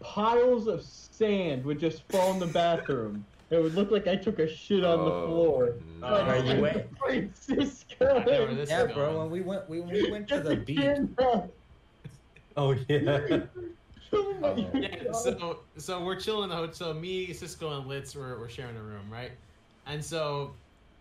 piles 0.00 0.68
of 0.68 0.82
sand 0.82 1.64
would 1.64 1.80
just 1.80 2.04
fall 2.12 2.32
in 2.32 2.38
the 2.38 2.46
bathroom. 2.46 3.24
It 3.50 3.60
would 3.62 3.74
look 3.74 3.90
like 3.90 4.06
I 4.06 4.16
took 4.16 4.38
a 4.38 4.48
shit 4.48 4.84
on 4.84 5.04
the 5.04 5.10
Oh, 5.12 5.26
floor. 5.26 5.74
no. 6.00 6.06
Oh, 6.08 6.14
Are 6.22 6.36
you 6.38 6.60
wet? 6.60 6.88
Francisco. 6.98 7.96
I 8.20 8.24
know 8.24 8.44
where 8.44 8.54
this 8.54 8.70
Yeah, 8.70 8.84
is 8.84 8.92
bro. 8.92 9.06
going. 9.06 9.18
When 9.18 9.30
we 9.30 9.40
went 9.40 9.68
we, 9.68 9.80
we 9.80 10.10
went 10.10 10.28
to 10.28 10.40
the 10.40 10.56
beach. 10.56 10.98
Oh 12.58 12.74
yeah. 12.88 13.40
Oh. 14.12 14.70
Yeah, 14.72 15.12
so 15.12 15.64
so 15.76 16.02
we're 16.04 16.18
chilling 16.18 16.44
in 16.44 16.50
the 16.50 16.56
hotel. 16.56 16.94
Me, 16.94 17.32
Cisco, 17.32 17.76
and 17.78 17.86
Litz 17.88 18.14
were, 18.14 18.38
were 18.38 18.48
sharing 18.48 18.76
a 18.76 18.82
room, 18.82 19.10
right? 19.10 19.32
And 19.84 20.02
so 20.02 20.52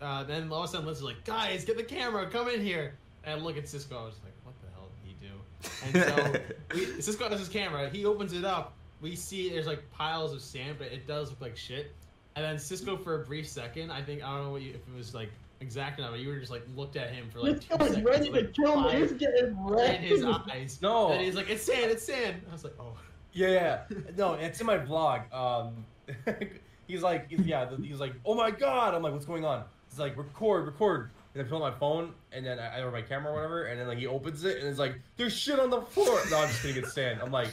uh, 0.01 0.23
then 0.23 0.51
all 0.51 0.63
of 0.63 0.69
a 0.69 0.71
sudden 0.71 0.87
Litz 0.87 0.97
is 0.99 1.03
like, 1.05 1.23
"Guys, 1.23 1.63
get 1.63 1.77
the 1.77 1.83
camera, 1.83 2.27
come 2.29 2.49
in 2.49 2.61
here." 2.61 2.97
And 3.25 3.39
I 3.39 3.43
look 3.43 3.57
at 3.57 3.67
Cisco. 3.67 3.97
I 3.97 4.05
was 4.05 4.15
like, 4.23 4.33
"What 4.43 4.55
the 4.61 4.67
hell 4.73 4.89
did 5.03 5.09
he 5.09 5.15
do?" 5.27 5.99
And 5.99 6.33
so 6.73 6.85
we, 6.95 7.01
Cisco 7.01 7.29
has 7.29 7.39
his 7.39 7.49
camera. 7.49 7.89
He 7.89 8.05
opens 8.05 8.33
it 8.33 8.45
up. 8.45 8.73
We 9.01 9.15
see 9.15 9.49
there's 9.49 9.67
like 9.67 9.89
piles 9.91 10.33
of 10.33 10.41
sand, 10.41 10.77
but 10.77 10.87
it 10.87 11.07
does 11.07 11.29
look 11.29 11.41
like 11.41 11.57
shit. 11.57 11.93
And 12.35 12.43
then 12.43 12.59
Cisco, 12.59 12.97
for 12.97 13.21
a 13.21 13.25
brief 13.25 13.47
second, 13.47 13.91
I 13.91 14.01
think 14.01 14.23
I 14.23 14.35
don't 14.35 14.45
know 14.45 14.51
what 14.51 14.61
you, 14.61 14.71
if 14.71 14.87
it 14.87 14.95
was 14.95 15.13
like 15.13 15.29
exact 15.61 15.99
or 15.99 16.03
not, 16.03 16.11
but 16.11 16.19
you 16.19 16.27
were 16.29 16.39
just 16.39 16.51
like 16.51 16.63
looked 16.75 16.95
at 16.97 17.13
him 17.13 17.29
for 17.31 17.39
like 17.39 17.55
This 17.55 17.65
two 17.65 17.77
guy's 17.77 17.87
seconds. 17.89 18.05
ready 18.05 18.29
to 18.29 18.35
like, 18.35 18.53
kill 18.53 18.81
me. 18.81 18.89
fire 18.89 18.99
He's 18.99 19.11
getting 19.13 19.65
red 19.65 19.95
in 19.95 20.01
his 20.01 20.23
eyes. 20.25 20.79
No. 20.81 21.11
And 21.11 21.21
he's 21.21 21.35
like, 21.35 21.49
"It's 21.49 21.63
sand, 21.63 21.91
it's 21.91 22.05
sand." 22.05 22.41
I 22.49 22.51
was 22.53 22.63
like, 22.63 22.73
"Oh." 22.79 22.93
Yeah, 23.35 23.49
yeah. 23.49 23.81
No, 24.15 24.33
it's 24.35 24.61
in 24.61 24.65
my 24.65 24.77
vlog. 24.77 25.31
Um, 25.33 25.85
he's 26.87 27.03
like, 27.03 27.29
he's, 27.29 27.41
yeah, 27.41 27.69
he's 27.81 27.99
like, 27.99 28.13
oh 28.25 28.33
my 28.33 28.49
god. 28.49 28.93
I'm 28.93 29.03
like, 29.03 29.11
what's 29.11 29.25
going 29.25 29.43
on? 29.43 29.65
He's 29.89 29.99
like, 29.99 30.15
record, 30.17 30.65
record. 30.65 31.11
And 31.35 31.43
I 31.45 31.49
put 31.49 31.55
on 31.55 31.61
my 31.61 31.77
phone, 31.77 32.13
and 32.31 32.45
then 32.45 32.59
I, 32.59 32.79
or 32.79 32.91
my 32.91 33.01
camera, 33.01 33.31
or 33.31 33.35
whatever, 33.35 33.65
and 33.65 33.77
then 33.79 33.87
like 33.87 33.97
he 33.97 34.07
opens 34.07 34.45
it, 34.45 34.59
and 34.59 34.67
it's 34.69 34.79
like, 34.79 34.95
there's 35.17 35.33
shit 35.35 35.59
on 35.59 35.69
the 35.69 35.81
floor. 35.81 36.17
No, 36.31 36.39
I'm 36.39 36.47
just 36.47 36.61
kidding. 36.61 36.81
It's 36.81 36.93
sand. 36.93 37.19
I'm 37.21 37.31
like, 37.31 37.49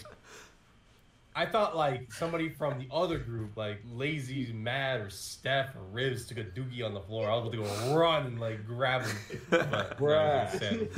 I 1.34 1.46
thought 1.46 1.74
like 1.74 2.12
somebody 2.12 2.50
from 2.50 2.78
the 2.78 2.86
other 2.94 3.18
group, 3.18 3.56
like 3.56 3.80
Lazy, 3.90 4.52
Matt, 4.52 5.00
or 5.00 5.08
Steph, 5.10 5.74
or 5.74 5.80
Ribs, 5.90 6.26
took 6.26 6.36
a 6.38 6.44
doogie 6.44 6.84
on 6.84 6.92
the 6.94 7.00
floor. 7.00 7.28
I 7.30 7.34
was 7.36 7.44
going 7.52 7.64
to 7.64 7.68
go 7.68 7.96
run 7.98 8.26
and 8.26 8.38
like 8.40 8.64
grab 8.66 9.02
him, 9.02 9.16
but 9.50 9.72
no, 9.72 9.78
it 9.80 10.00
was 10.00 10.58
sand. 10.60 10.88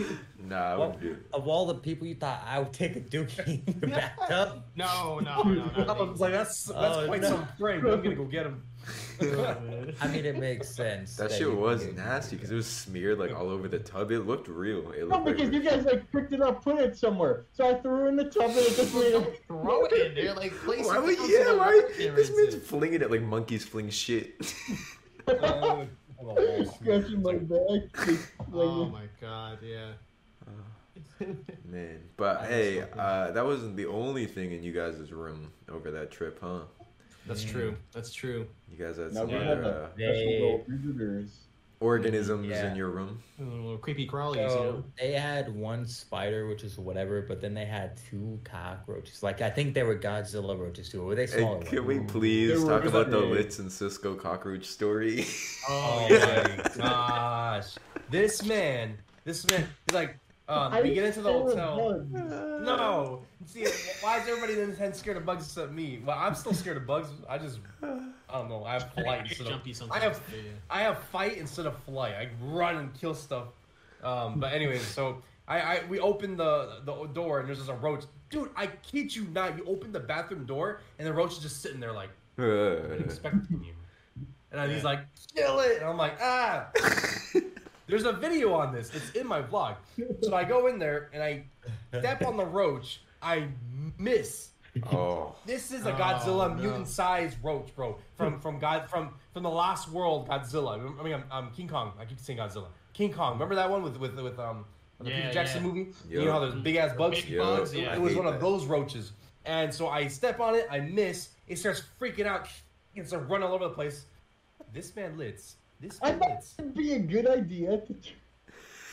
Nah, 0.41 0.57
I 0.57 0.77
Well, 0.77 0.87
wouldn't 0.91 1.03
do 1.03 1.13
it. 1.13 1.19
Of 1.33 1.47
all 1.49 1.67
the 1.67 1.77
people 1.77 2.07
you 2.07 2.17
thought 2.17 2.43
I 2.47 2.59
would 2.59 2.73
take 2.73 2.97
a 2.97 3.01
dookie 3.01 3.67
in 3.67 3.79
the 3.81 3.87
bathtub. 4.19 4.65
No, 4.77 5.21
no, 5.21 5.43
no, 5.45 5.71
I 5.77 5.85
no. 5.85 6.05
was 6.05 6.21
like, 6.21 6.33
that's 6.33 6.65
that's 6.65 6.97
Oh, 6.99 7.07
quite 7.07 7.23
no. 7.23 7.29
some 7.29 7.49
prank. 7.59 7.85
I'm 7.85 8.03
gonna 8.03 8.15
go 8.17 8.25
get 8.25 8.45
him. 8.45 8.63
I 10.01 10.09
mean, 10.09 10.25
it 10.25 10.39
makes 10.39 10.69
sense. 10.69 11.17
That 11.17 11.33
shit 11.33 11.51
was 11.53 11.87
nasty 11.95 12.37
because 12.37 12.51
it 12.51 12.57
was 12.57 12.67
smeared 12.67 13.19
like 13.19 13.35
all 13.35 13.49
over 13.49 13.69
the 13.69 13.79
tub. 13.79 14.11
It 14.11 14.21
looked 14.21 14.49
real. 14.49 14.91
It 14.93 15.01
No, 15.09 15.17
looked 15.17 15.27
like 15.27 15.37
because 15.37 15.53
you 15.53 15.63
guys 15.63 15.85
like 15.85 16.11
picked 16.13 16.33
it 16.33 16.41
up, 16.43 16.63
put 16.65 16.79
it 16.79 16.97
somewhere. 16.97 17.47
So 17.53 17.71
I 17.71 17.75
threw 17.81 18.07
it 18.07 18.09
in 18.09 18.17
the 18.17 18.25
tub 18.25 18.51
and 18.51 18.59
it 18.59 18.77
just 18.77 18.95
made 18.95 19.15
it. 19.15 19.43
Throw 19.49 19.85
it 19.85 19.93
in 19.93 20.15
there, 20.15 20.35
like 20.35 20.53
place 20.53 20.87
Why 20.87 20.97
it 20.97 21.03
would 21.03 21.31
yeah? 21.31 21.53
Why? 21.55 21.83
This 21.97 22.11
rinse 22.11 22.31
man's 22.37 22.55
it. 22.55 22.63
flinging 22.63 23.01
it 23.03 23.11
like 23.11 23.23
monkeys 23.23 23.65
fling 23.65 23.91
shit. 23.91 24.35
Uh, 25.27 25.85
Scratching 26.77 27.23
my 27.23 27.35
back. 27.35 28.19
Oh 28.53 28.87
my 28.87 29.05
god, 29.21 29.59
yeah. 29.63 29.93
Man, 31.65 32.01
but 32.17 32.45
hey, 32.45 32.83
uh, 32.99 33.31
that 33.31 33.45
wasn't 33.45 33.77
the 33.77 33.87
only 33.87 34.27
thing 34.27 34.53
in 34.53 34.63
you 34.63 34.73
guys' 34.73 35.13
room 35.13 35.53
over 35.71 35.91
that 35.91 36.11
trip, 36.11 36.39
huh? 36.43 36.61
That's 37.27 37.45
true. 37.45 37.77
That's 37.93 38.13
true. 38.13 38.47
You 38.71 38.77
guys 38.85 38.97
had 38.97 39.13
Now 39.13 39.21
some 39.21 39.29
we 39.29 39.35
have 39.35 39.59
other 39.59 39.63
a 39.63 39.67
uh, 39.67 39.89
special 39.91 40.15
They- 40.15 40.41
little 40.41 40.65
visitors. 40.69 41.39
organisms 41.81 42.47
Yeah. 42.49 42.71
in 42.71 42.77
your 42.77 42.89
room. 42.91 43.23
Little 43.39 43.77
creepy 43.79 44.07
crawlies, 44.07 44.45
you 44.45 44.49
So 44.51 44.65
know. 44.65 44.85
they 44.99 45.13
had 45.13 45.55
one 45.55 45.87
spider, 45.87 46.47
which 46.47 46.65
is 46.65 46.79
whatever, 46.79 47.21
but 47.23 47.41
then 47.41 47.53
they 47.53 47.65
had 47.67 47.99
two 48.09 48.39
cockroaches. 48.45 49.23
Like 49.23 49.43
I 49.43 49.51
think 49.51 49.75
they 49.75 49.83
were 49.83 49.97
Godzilla 49.97 50.59
roaches 50.59 50.89
too. 50.89 51.03
Or 51.03 51.07
were 51.07 51.15
they 51.15 51.27
Hey, 51.27 51.39
smaller? 51.39 51.63
can 51.63 51.85
ones? 51.85 52.01
we 52.01 52.07
please 52.07 52.59
They 52.59 52.65
were 52.65 52.71
talk 52.81 52.85
about 52.89 53.11
the 53.11 53.21
big. 53.21 53.31
Litz 53.33 53.59
and 53.59 53.71
Cisco 53.71 54.15
cockroach 54.15 54.65
story? 54.67 55.27
Oh, 55.69 56.07
Oh 56.09 56.09
my 56.59 56.71
gosh. 56.77 57.75
This 58.11 58.45
man, 58.45 58.97
this 59.25 59.47
man, 59.51 59.67
he's 59.87 59.95
like, 59.95 60.17
um, 60.49 60.83
we 60.83 60.95
get 60.95 61.05
into 61.05 61.23
the 61.23 61.33
didn't 61.33 61.53
say 61.53 61.57
it 61.57 61.61
hotel. 61.61 62.07
No. 62.61 63.23
See, 63.47 63.67
why 64.01 64.19
is 64.19 64.29
everybody 64.29 64.61
in 64.61 64.71
the 64.71 64.77
tent 64.77 64.97
scared 64.97 65.17
of 65.17 65.25
bugs 65.25 65.47
except 65.47 65.73
me? 65.73 66.01
Well, 66.05 66.19
I'm 66.19 66.35
still 66.35 66.53
scared 66.53 66.77
of 66.77 66.87
bugs. 66.87 67.09
I 67.29 67.39
just, 67.39 67.61
I 67.83 67.89
don't 68.33 68.49
know. 68.49 68.65
I 68.65 68.75
have 68.75 68.93
flight 68.93 69.27
instead 69.27 69.47
of, 69.49 69.63
I 69.91 69.99
have, 69.99 70.21
yeah, 70.31 70.37
yeah. 70.37 70.51
I 70.69 70.83
have 70.83 70.99
fight 71.05 71.39
instead 71.39 71.67
of 71.67 71.77
flight. 71.85 72.15
I 72.15 72.29
run 72.43 72.77
and 72.77 72.95
kill 72.95 73.15
stuff. 73.15 73.49
Um, 74.03 74.39
but 74.39 74.53
anyways, 74.53 74.83
so 74.83 75.23
I, 75.49 75.61
I 75.61 75.81
we 75.89 75.99
open 75.99 76.37
the 76.37 76.81
the 76.85 77.07
door 77.07 77.41
and 77.41 77.49
there's 77.49 77.59
just 77.59 77.71
a 77.71 77.75
roach. 77.75 78.05
Dude, 78.29 78.51
I 78.55 78.67
kid 78.67 79.15
you 79.15 79.25
not. 79.33 79.57
You 79.57 79.65
open 79.65 79.93
the 79.93 80.01
bathroom 80.01 80.45
door 80.45 80.81
and 80.99 81.09
the 81.09 81.13
roach 81.13 81.33
is 81.33 81.39
just 81.39 81.63
sitting 81.63 81.81
there 81.81 81.93
like 81.93 82.11
expecting 82.39 83.65
you. 83.65 83.73
And 84.53 84.71
he's 84.71 84.85
like, 84.85 85.01
kill 85.35 85.61
it. 85.61 85.79
And 85.81 85.87
I'm 85.87 85.97
like, 85.97 86.17
ah. 86.21 86.69
There's 87.95 88.07
a 88.07 88.13
video 88.13 88.53
on 88.55 88.75
this. 88.75 88.93
It's 88.93 89.13
in 89.13 89.25
my 89.25 89.41
vlog. 89.41 89.77
So 90.23 90.35
I 90.35 90.43
go 90.43 90.67
in 90.67 90.81
there 90.81 91.11
and 91.13 91.23
I 91.23 91.45
step 91.97 92.23
on 92.27 92.37
the 92.37 92.45
roach. 92.45 93.03
I 93.23 93.47
miss. 93.99 94.51
Oh, 94.93 95.37
This 95.47 95.71
is 95.71 95.87
a 95.87 95.93
Oh, 95.95 95.97
Godzilla 95.97 96.49
no. 96.57 96.61
mutant-sized 96.61 97.37
roach, 97.41 97.73
bro. 97.77 97.97
From 98.17 98.41
from 98.41 98.59
God 98.59 98.91
from 98.91 99.15
from 99.33 99.45
the 99.45 99.49
Lost 99.49 99.89
World 99.93 100.29
Godzilla. 100.29 100.75
I 100.99 101.03
mean, 101.05 101.15
I'm, 101.15 101.25
I'm 101.31 101.51
King 101.53 101.69
Kong. 101.69 101.93
I 101.97 102.05
keep 102.05 102.19
saying 102.19 102.41
Godzilla. 102.41 102.67
King 102.95 103.13
Kong. 103.13 103.35
Remember 103.35 103.55
that 103.55 103.71
one 103.71 103.85
with 103.85 103.97
with 103.99 104.17
with 104.19 104.41
um 104.41 104.65
the 104.99 105.11
Yeah, 105.11 105.17
Peter 105.21 105.33
Jackson 105.33 105.63
yeah. 105.63 105.69
movie? 105.69 105.93
Yeah. 106.09 106.19
You 106.19 106.25
know 106.27 106.33
how 106.33 106.41
there's 106.41 106.55
big 106.57 106.75
ass 106.75 106.97
bugs. 106.97 107.21
Big 107.21 107.29
Yeah. 107.31 107.39
bugs, 107.43 107.73
It- 107.75 107.83
yeah. 107.83 107.95
It 107.95 108.01
was 108.01 108.15
hate 108.15 108.25
one 108.25 108.35
of 108.35 108.41
those 108.41 108.65
roaches, 108.67 109.13
and 109.45 109.73
so 109.73 109.87
I 109.87 110.09
step 110.09 110.41
on 110.41 110.57
it. 110.57 110.67
I 110.69 110.81
miss. 110.81 111.29
It 111.47 111.61
starts 111.61 111.81
freaking 112.01 112.27
out. 112.27 112.49
It 112.97 113.07
starts 113.07 113.31
running 113.31 113.47
all 113.47 113.55
over 113.55 113.69
the 113.69 113.75
place. 113.75 114.07
This 114.73 114.97
man 114.97 115.17
Litz. 115.17 115.59
This 115.89 115.99
I 116.03 116.11
man 116.13 116.19
thought 116.21 116.45
it'd 116.59 116.75
be 116.75 116.93
a 116.95 116.99
good 116.99 117.27
idea 117.29 117.79
to. 117.79 117.95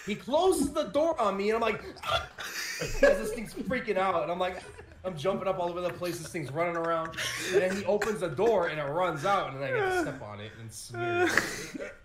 He 0.06 0.16
closes 0.16 0.72
the 0.74 0.84
door 0.86 1.20
on 1.22 1.38
me, 1.38 1.50
and 1.52 1.56
I'm 1.56 1.62
like, 1.62 1.84
as 2.82 3.00
this 3.02 3.34
thing's 3.34 3.54
freaking 3.54 3.98
out, 3.98 4.24
and 4.24 4.32
I'm 4.32 4.40
like, 4.40 4.62
I'm 5.06 5.16
jumping 5.16 5.48
up 5.48 5.60
all 5.60 5.70
over 5.70 5.82
the 5.82 5.90
place. 5.92 6.18
This 6.18 6.28
thing's 6.30 6.52
running 6.52 6.76
around, 6.76 7.16
and 7.54 7.62
then 7.62 7.76
he 7.76 7.86
opens 7.86 8.20
the 8.22 8.30
door, 8.30 8.68
and 8.68 8.80
it 8.80 8.84
runs 8.84 9.26
out, 9.26 9.54
and 9.54 9.62
then 9.62 9.74
I 9.74 9.78
get 9.78 9.90
to 9.90 10.02
step 10.02 10.22
on 10.24 10.40
it 10.40 10.52
and 10.60 10.72
smear. 10.72 11.28
it. 11.28 11.94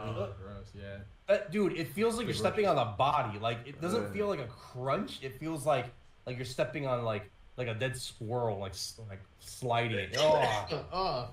Oh, 0.00 0.28
gross. 0.40 0.68
Yeah. 0.78 0.98
But, 1.26 1.50
dude, 1.50 1.72
it 1.72 1.88
feels 1.88 2.14
like 2.16 2.26
you're 2.26 2.32
Good 2.32 2.38
stepping 2.38 2.66
on 2.68 2.78
a 2.78 2.94
body. 2.96 3.38
Like 3.40 3.58
it 3.66 3.80
doesn't 3.80 4.06
Uh. 4.06 4.10
feel 4.10 4.28
like 4.28 4.38
a 4.38 4.46
crunch. 4.46 5.18
It 5.22 5.40
feels 5.40 5.66
like 5.66 5.86
like 6.24 6.36
you're 6.36 6.44
stepping 6.44 6.86
on 6.86 7.02
like 7.04 7.28
like 7.56 7.66
a 7.66 7.74
dead 7.74 7.96
squirrel, 7.96 8.58
like 8.58 8.74
like 9.08 9.18
sliding. 9.40 10.10
Oh, 10.18 10.84
Oh. 10.92 11.28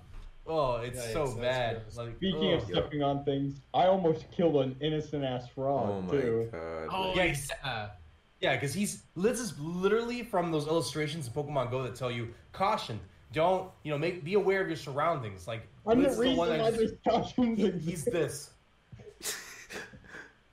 Oh, 0.48 0.76
it's 0.78 1.00
Yikes, 1.00 1.14
so 1.14 1.26
that's 1.26 1.36
bad. 1.38 1.82
Like, 1.96 2.16
Speaking 2.18 2.54
ugh. 2.54 2.62
of 2.62 2.68
stepping 2.68 3.02
on 3.04 3.24
things, 3.26 3.60
I 3.74 3.86
almost 3.88 4.26
killed 4.32 4.58
an 4.64 4.76
innocent 4.80 5.24
ass 5.24 5.48
frog 5.50 5.90
oh 5.90 6.02
my 6.02 6.12
too. 6.12 6.50
god. 6.52 6.88
Oh, 6.92 7.14
Yeah, 7.16 7.24
yeah. 7.24 7.28
he's- 7.30 7.52
Yeah, 8.42 8.54
because 8.56 8.74
he's 8.74 9.04
Litz 9.16 9.40
is 9.40 9.58
literally 9.60 10.22
from 10.24 10.52
those 10.52 10.68
illustrations 10.68 11.26
in 11.28 11.34
Pokemon 11.34 11.72
Go 11.72 11.82
that 11.84 11.96
tell 11.96 12.12
you 12.12 12.28
caution, 12.52 13.00
don't 13.34 13.72
you 13.84 13.92
know 13.92 13.98
make 13.98 14.24
be 14.24 14.36
aware 14.36 14.62
of 14.62 14.68
your 14.68 14.78
surroundings. 14.78 15.48
Like 15.48 15.68
I'm 15.88 16.04
Litz 16.04 16.18
the 16.18 16.24
is 16.24 16.30
the 16.30 16.36
one 16.36 16.50
reason 16.50 16.58
that 16.58 16.74
why 16.74 17.22
just, 17.24 17.36
this 17.36 17.56
he- 17.58 17.80
he's 17.90 18.06
this. 18.06 18.52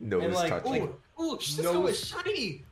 no 0.00 0.20
and, 0.20 0.32
like, 0.34 0.48
touching. 0.64 0.82
Ooh, 1.20 1.22
ooh, 1.22 1.36
this 1.36 1.58
No- 1.58 1.80
one 1.80 1.90
is 1.90 2.08
shiny. 2.08 2.64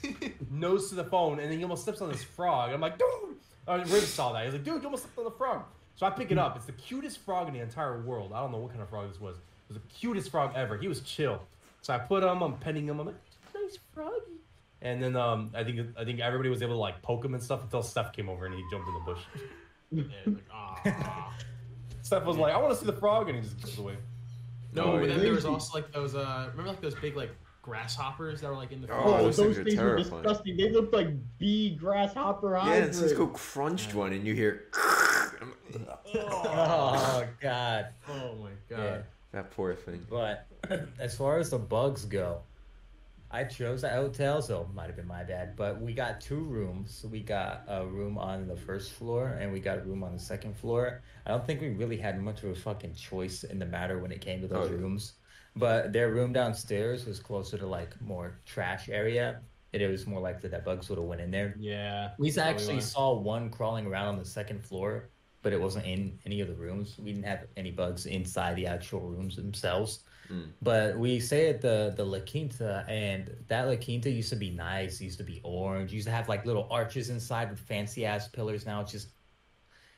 nose 0.50 0.90
to 0.90 0.94
the 0.94 1.04
phone, 1.04 1.40
and 1.40 1.50
then 1.50 1.56
he 1.58 1.64
almost 1.64 1.82
steps 1.82 2.00
on 2.02 2.10
this 2.10 2.22
frog. 2.22 2.70
I'm 2.72 2.80
like, 2.80 2.98
dude. 2.98 3.36
Uh, 3.66 3.78
Rib 3.88 4.02
saw 4.04 4.32
that. 4.32 4.44
He's 4.44 4.52
like, 4.54 4.64
dude, 4.64 4.80
you 4.82 4.84
almost 4.86 5.04
stepped 5.04 5.18
on 5.18 5.24
the 5.24 5.30
frog. 5.30 5.64
So 5.98 6.06
I 6.06 6.10
pick 6.10 6.30
it 6.30 6.38
up. 6.38 6.54
It's 6.56 6.64
the 6.64 6.70
cutest 6.72 7.18
frog 7.18 7.48
in 7.48 7.54
the 7.54 7.60
entire 7.60 8.00
world. 8.00 8.32
I 8.32 8.40
don't 8.40 8.52
know 8.52 8.58
what 8.58 8.70
kind 8.70 8.80
of 8.80 8.88
frog 8.88 9.08
this 9.10 9.20
was. 9.20 9.34
It 9.36 9.74
was 9.74 9.78
the 9.82 9.88
cutest 9.88 10.30
frog 10.30 10.52
ever. 10.54 10.78
He 10.78 10.86
was 10.86 11.00
chill. 11.00 11.42
So 11.82 11.92
I 11.92 11.98
put 11.98 12.22
him. 12.22 12.40
I'm 12.40 12.54
petting 12.58 12.86
him. 12.86 13.00
I'm 13.00 13.06
like, 13.06 13.16
nice 13.52 13.78
froggy. 13.92 14.12
And 14.80 15.02
then 15.02 15.16
um, 15.16 15.50
I 15.56 15.64
think 15.64 15.80
I 15.98 16.04
think 16.04 16.20
everybody 16.20 16.50
was 16.50 16.62
able 16.62 16.74
to 16.74 16.78
like 16.80 17.02
poke 17.02 17.24
him 17.24 17.34
and 17.34 17.42
stuff 17.42 17.64
until 17.64 17.82
Steph 17.82 18.12
came 18.12 18.28
over 18.28 18.46
and 18.46 18.54
he 18.54 18.62
jumped 18.70 18.86
in 18.86 18.94
the 18.94 19.00
bush. 19.00 19.20
Yeah, 19.90 20.02
it's 20.24 20.36
like, 20.84 20.94
aw. 20.94 21.32
Steph 22.02 22.24
was 22.24 22.36
like, 22.36 22.54
I 22.54 22.58
want 22.58 22.72
to 22.74 22.78
see 22.78 22.86
the 22.86 22.92
frog, 22.92 23.28
and 23.28 23.36
he 23.36 23.42
just 23.42 23.60
goes 23.60 23.78
away. 23.78 23.96
No, 24.72 24.84
Oh, 24.84 24.98
but 25.00 25.08
then 25.08 25.18
there 25.18 25.32
was 25.32 25.44
also 25.44 25.76
like 25.76 25.90
those. 25.92 26.14
Uh, 26.14 26.46
remember 26.52 26.70
like 26.70 26.80
those 26.80 26.94
big 26.94 27.16
like 27.16 27.32
grasshoppers 27.62 28.40
that 28.42 28.48
were 28.48 28.56
like 28.56 28.70
in 28.70 28.82
the. 28.82 28.88
Oh, 28.92 29.02
Oh, 29.14 29.22
those 29.24 29.36
those, 29.36 29.56
things 29.56 29.58
are 29.58 29.64
were 29.64 29.96
terrifying. 29.96 30.22
disgusting. 30.22 30.56
They 30.56 30.70
looked 30.70 30.92
like 30.94 31.08
bee 31.38 31.74
grasshopper 31.74 32.56
eyes. 32.56 32.66
yeah, 32.66 32.72
and 32.74 32.80
hybrids. 32.84 32.98
Cisco 33.00 33.26
crunched 33.26 33.94
one, 33.94 34.12
and 34.12 34.24
you 34.24 34.34
hear. 34.34 34.66
Oh 36.14 37.24
god. 37.40 37.86
Oh 38.08 38.34
my 38.42 38.50
god. 38.68 38.78
Yeah. 38.84 38.98
that 39.32 39.50
poor 39.50 39.74
thing. 39.74 40.04
But 40.08 40.46
as 40.98 41.16
far 41.16 41.38
as 41.38 41.50
the 41.50 41.58
bugs 41.58 42.04
go, 42.04 42.40
I 43.30 43.44
chose 43.44 43.82
the 43.82 43.90
hotel, 43.90 44.40
so 44.40 44.62
it 44.62 44.74
might 44.74 44.86
have 44.86 44.96
been 44.96 45.06
my 45.06 45.22
bad. 45.22 45.54
But 45.56 45.80
we 45.80 45.92
got 45.92 46.20
two 46.20 46.40
rooms. 46.40 47.04
We 47.10 47.20
got 47.20 47.62
a 47.68 47.84
room 47.86 48.16
on 48.16 48.48
the 48.48 48.56
first 48.56 48.92
floor, 48.92 49.36
and 49.40 49.52
we 49.52 49.60
got 49.60 49.78
a 49.78 49.82
room 49.82 50.02
on 50.02 50.14
the 50.14 50.18
second 50.18 50.56
floor. 50.56 51.02
I 51.26 51.30
don't 51.30 51.46
think 51.46 51.60
we 51.60 51.68
really 51.68 51.98
had 51.98 52.20
much 52.22 52.42
of 52.42 52.50
a 52.50 52.54
fucking 52.54 52.94
choice 52.94 53.44
in 53.44 53.58
the 53.58 53.66
matter 53.66 53.98
when 53.98 54.12
it 54.12 54.20
came 54.22 54.40
to 54.40 54.48
those 54.48 54.68
Oh, 54.68 54.72
yeah. 54.72 54.78
rooms. 54.80 55.12
But 55.56 55.92
their 55.92 56.10
room 56.10 56.32
downstairs 56.32 57.04
was 57.04 57.18
closer 57.20 57.58
to 57.58 57.66
like 57.66 58.00
more 58.00 58.38
trash 58.46 58.88
area. 58.88 59.40
And 59.74 59.82
it 59.82 59.88
was 59.88 60.06
more 60.06 60.20
likely 60.20 60.48
that 60.48 60.64
bugs 60.64 60.88
would 60.88 60.96
have 60.98 61.06
went 61.06 61.20
in 61.20 61.30
there. 61.30 61.54
Yeah. 61.58 62.12
We 62.18 62.34
actually 62.38 62.74
why. 62.76 62.80
saw 62.80 63.12
one 63.12 63.50
crawling 63.50 63.86
around 63.86 64.06
on 64.08 64.18
the 64.18 64.24
second 64.24 64.64
floor, 64.64 65.10
but 65.42 65.52
it 65.52 65.60
wasn't 65.60 65.86
in 65.86 66.18
any 66.26 66.40
of 66.40 66.48
the 66.48 66.54
rooms. 66.54 66.96
We 66.98 67.12
didn't 67.12 67.26
have 67.26 67.46
any 67.56 67.70
bugs 67.70 68.06
inside 68.06 68.56
the 68.56 68.66
actual 68.66 69.00
rooms 69.00 69.36
themselves. 69.36 70.00
Mm. 70.30 70.48
But 70.60 70.98
we 70.98 71.20
stayed 71.20 71.48
at 71.48 71.60
the 71.60 71.94
the 71.96 72.04
La 72.04 72.18
Quinta, 72.20 72.84
and 72.88 73.34
that 73.48 73.62
La 73.68 73.76
Quinta 73.76 74.10
used 74.10 74.30
to 74.30 74.36
be 74.36 74.50
nice. 74.50 75.00
It 75.00 75.04
used 75.04 75.18
to 75.18 75.24
be 75.24 75.40
orange. 75.42 75.92
It 75.92 75.96
used 75.96 76.06
to 76.06 76.12
have 76.12 76.28
like 76.28 76.44
little 76.44 76.68
arches 76.70 77.10
inside 77.10 77.50
with 77.50 77.60
fancy 77.60 78.04
ass 78.04 78.28
pillars. 78.28 78.66
Now 78.66 78.80
it's 78.80 78.92
just 78.92 79.08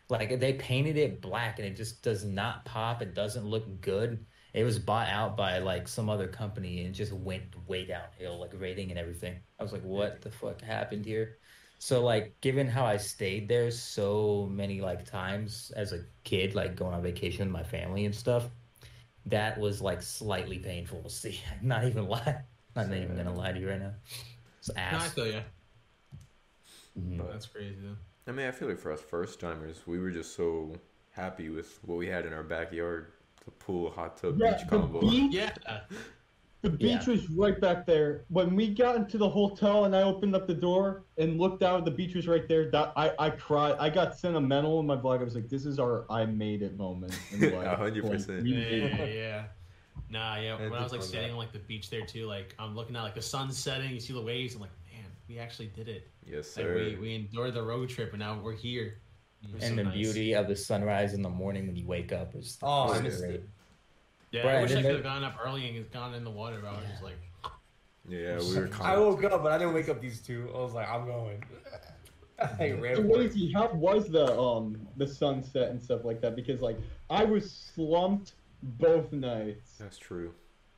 like 0.09 0.39
they 0.39 0.53
painted 0.55 0.97
it 0.97 1.21
black, 1.21 1.59
and 1.59 1.67
it 1.67 1.77
just 1.77 2.03
does 2.03 2.25
not 2.25 2.65
pop. 2.65 3.03
It 3.03 3.15
doesn't 3.15 3.45
look 3.45 3.81
good. 3.81 4.25
It 4.53 4.65
was 4.65 4.79
bought 4.79 5.09
out 5.09 5.37
by 5.37 5.59
like 5.59 5.87
some 5.87 6.09
other 6.09 6.27
company 6.27 6.85
and 6.85 6.95
just 6.95 7.13
went 7.13 7.45
way 7.69 7.85
downhill, 7.85 8.41
like 8.41 8.53
rating 8.59 8.91
and 8.91 8.99
everything. 8.99 9.37
I 9.59 9.63
was 9.63 9.73
like, 9.73 9.83
what 9.83 10.21
the 10.23 10.31
fuck 10.31 10.61
happened 10.61 11.07
here? 11.07 11.39
So 11.81 12.05
like, 12.05 12.41
given 12.43 12.69
how 12.69 12.85
I 12.85 12.99
stayed 12.99 13.49
there 13.49 13.71
so 13.71 14.47
many 14.53 14.81
like 14.83 15.05
times 15.07 15.73
as 15.77 15.93
a 15.93 16.05
kid, 16.25 16.55
like 16.55 16.77
going 16.77 16.95
on 16.95 17.03
vacation 17.03 17.47
with 17.47 17.53
my 17.53 17.63
family 17.65 18.05
and 18.05 18.15
stuff, 18.15 18.51
that 19.27 19.59
was 19.59 19.81
like 19.81 20.03
slightly 20.03 20.59
painful 20.59 21.03
to 21.03 21.11
see. 21.11 21.41
Not 21.63 21.85
even 21.87 22.07
lie. 22.07 22.45
I'm 22.77 22.89
not 22.91 22.99
even 22.99 23.17
gonna 23.17 23.35
lie 23.35 23.53
to 23.53 23.59
you 23.59 23.69
right 23.71 23.81
now. 23.81 23.95
It's 24.59 24.69
No, 24.69 24.99
I 24.99 25.09
ass. 25.09 25.15
feel 25.15 25.27
ya. 25.27 25.41
Mhm. 26.99 27.33
That's 27.33 27.47
crazy 27.47 27.77
though. 27.83 27.97
I 28.29 28.33
mean, 28.33 28.47
I 28.47 28.53
feel 28.53 28.69
like 28.69 28.79
for 28.79 28.93
us 28.93 29.01
first 29.01 29.41
timers, 29.41 29.87
we 29.87 29.99
were 29.99 30.11
just 30.11 30.35
so 30.37 30.73
happy 31.13 31.49
with 31.49 31.79
what 31.85 31.99
we 31.99 32.07
had 32.07 32.27
in 32.27 32.33
our 32.33 32.43
backyard 32.45 33.13
the 33.45 33.51
pool, 33.53 33.91
hot 33.91 34.19
tub, 34.19 34.39
Yeah, 34.39 34.57
beach 34.57 34.69
combo. 34.69 35.01
beach, 35.01 35.33
Yeah. 35.35 35.81
The 36.63 36.71
beach 36.71 37.07
Yeah. 37.07 37.13
was 37.15 37.31
right 37.31 37.59
back 37.61 37.87
there. 37.87 38.25
When 38.29 38.55
we 38.55 38.69
got 38.75 38.97
into 38.97 39.17
the 39.19 39.29
hotel 39.29 39.87
and 39.87 39.97
I 39.97 40.03
opened 40.03 40.35
up 40.35 40.47
the 40.47 40.55
door 40.55 41.05
and 41.17 41.39
looked 41.39 41.63
out, 41.63 41.85
the 41.85 41.91
beach 41.91 42.15
was 42.15 42.29
right 42.29 42.47
there. 42.49 42.71
That 42.71 42.93
I, 42.97 43.13
I 43.19 43.31
cried. 43.31 43.77
I 43.79 43.89
got 43.91 44.19
sentimental 44.19 44.79
in 44.81 44.87
my 44.87 44.97
vlog. 44.97 45.21
I 45.21 45.25
was 45.25 45.35
like, 45.35 45.49
"This 45.49 45.65
is 45.65 45.79
our 45.79 46.05
I 46.11 46.27
made 46.27 46.63
it 46.63 46.77
moment." 46.77 47.19
in 47.33 47.41
life. 47.57 47.67
A 47.67 47.77
hundred 47.77 48.05
Like, 48.05 48.13
percent. 48.13 48.47
Yeah, 48.47 48.59
yeah, 48.69 49.05
yeah. 49.07 49.45
Nah, 50.11 50.37
yeah. 50.39 50.57
I 50.57 50.63
When 50.65 50.75
I 50.75 50.83
was 50.83 50.93
like 50.93 51.03
standing 51.03 51.29
that. 51.31 51.35
on 51.35 51.39
like 51.39 51.53
the 51.53 51.61
beach 51.61 51.89
there 51.89 52.05
too, 52.05 52.27
like 52.27 52.55
I'm 52.59 52.75
looking 52.77 52.95
at 52.97 53.03
like 53.03 53.15
the 53.15 53.23
sun 53.23 53.51
setting, 53.53 53.91
you 53.93 54.01
see 54.01 54.13
the 54.13 54.21
waves. 54.21 54.55
I'm 54.55 54.61
like, 54.61 54.71
man, 54.93 55.05
we 55.29 55.39
actually 55.39 55.69
did 55.69 55.89
it. 55.89 56.09
Yes, 56.27 56.57
Like 56.57 56.67
sir. 56.67 56.75
we, 56.75 56.97
we 56.97 57.15
endured 57.15 57.55
the 57.55 57.63
road 57.63 57.89
trip, 57.89 58.11
and 58.11 58.19
now 58.19 58.39
we're 58.43 58.53
here. 58.55 58.99
And 59.43 59.63
so 59.63 59.75
the 59.75 59.85
nice. 59.85 59.95
beauty 59.95 60.35
of 60.35 60.49
the 60.49 60.57
sunrise 60.57 61.15
in 61.15 61.23
the 61.23 61.29
morning 61.31 61.67
when 61.67 61.75
you 61.75 61.87
wake 61.87 62.13
up 62.13 62.35
is 62.35 62.59
Oh, 62.63 62.93
is 62.93 62.99
I 62.99 63.03
missed 63.03 63.21
great. 63.21 63.35
it. 63.37 63.49
Yeah, 64.33 64.47
Right, 64.47 64.57
I 64.57 64.63
wish 64.63 64.71
I 64.71 64.75
could 64.77 64.85
then- 64.85 64.95
have 64.95 65.03
gone 65.03 65.25
up 65.25 65.37
early 65.45 65.77
and 65.77 65.91
gone 65.91 66.15
in 66.15 66.25
the 66.25 66.31
water, 66.31 66.59
but 66.63 66.69
I 66.69 66.73
was 66.73 66.89
just 66.91 67.03
like, 67.03 67.17
yeah, 68.09 68.39
we 68.39 68.57
were. 68.57 68.71
I 68.81 68.97
woke 68.97 69.25
up, 69.25 69.43
but 69.43 69.53
I 69.53 69.59
didn't 69.59 69.75
wake 69.75 69.89
up 69.89 70.01
these 70.01 70.21
two. 70.21 70.51
I 70.55 70.59
was 70.59 70.73
like, 70.73 70.89
I'm 70.89 71.07
going. 71.07 71.43
I 72.59 72.71
ran 72.73 72.97
So 72.97 73.03
it. 73.03 73.07
Lazy, 73.19 73.53
how 73.53 73.71
was 73.73 74.09
the 74.09 74.39
um 74.39 74.89
the 74.97 75.07
sunset 75.07 75.71
and 75.71 75.83
stuff 75.83 76.05
like 76.05 76.21
that? 76.23 76.35
Because 76.35 76.63
like 76.63 76.79
I 77.11 77.25
was 77.25 77.51
slumped 77.75 78.33
both 78.63 79.13
nights. 79.13 79.77
That's 79.79 79.99
true. 79.99 80.33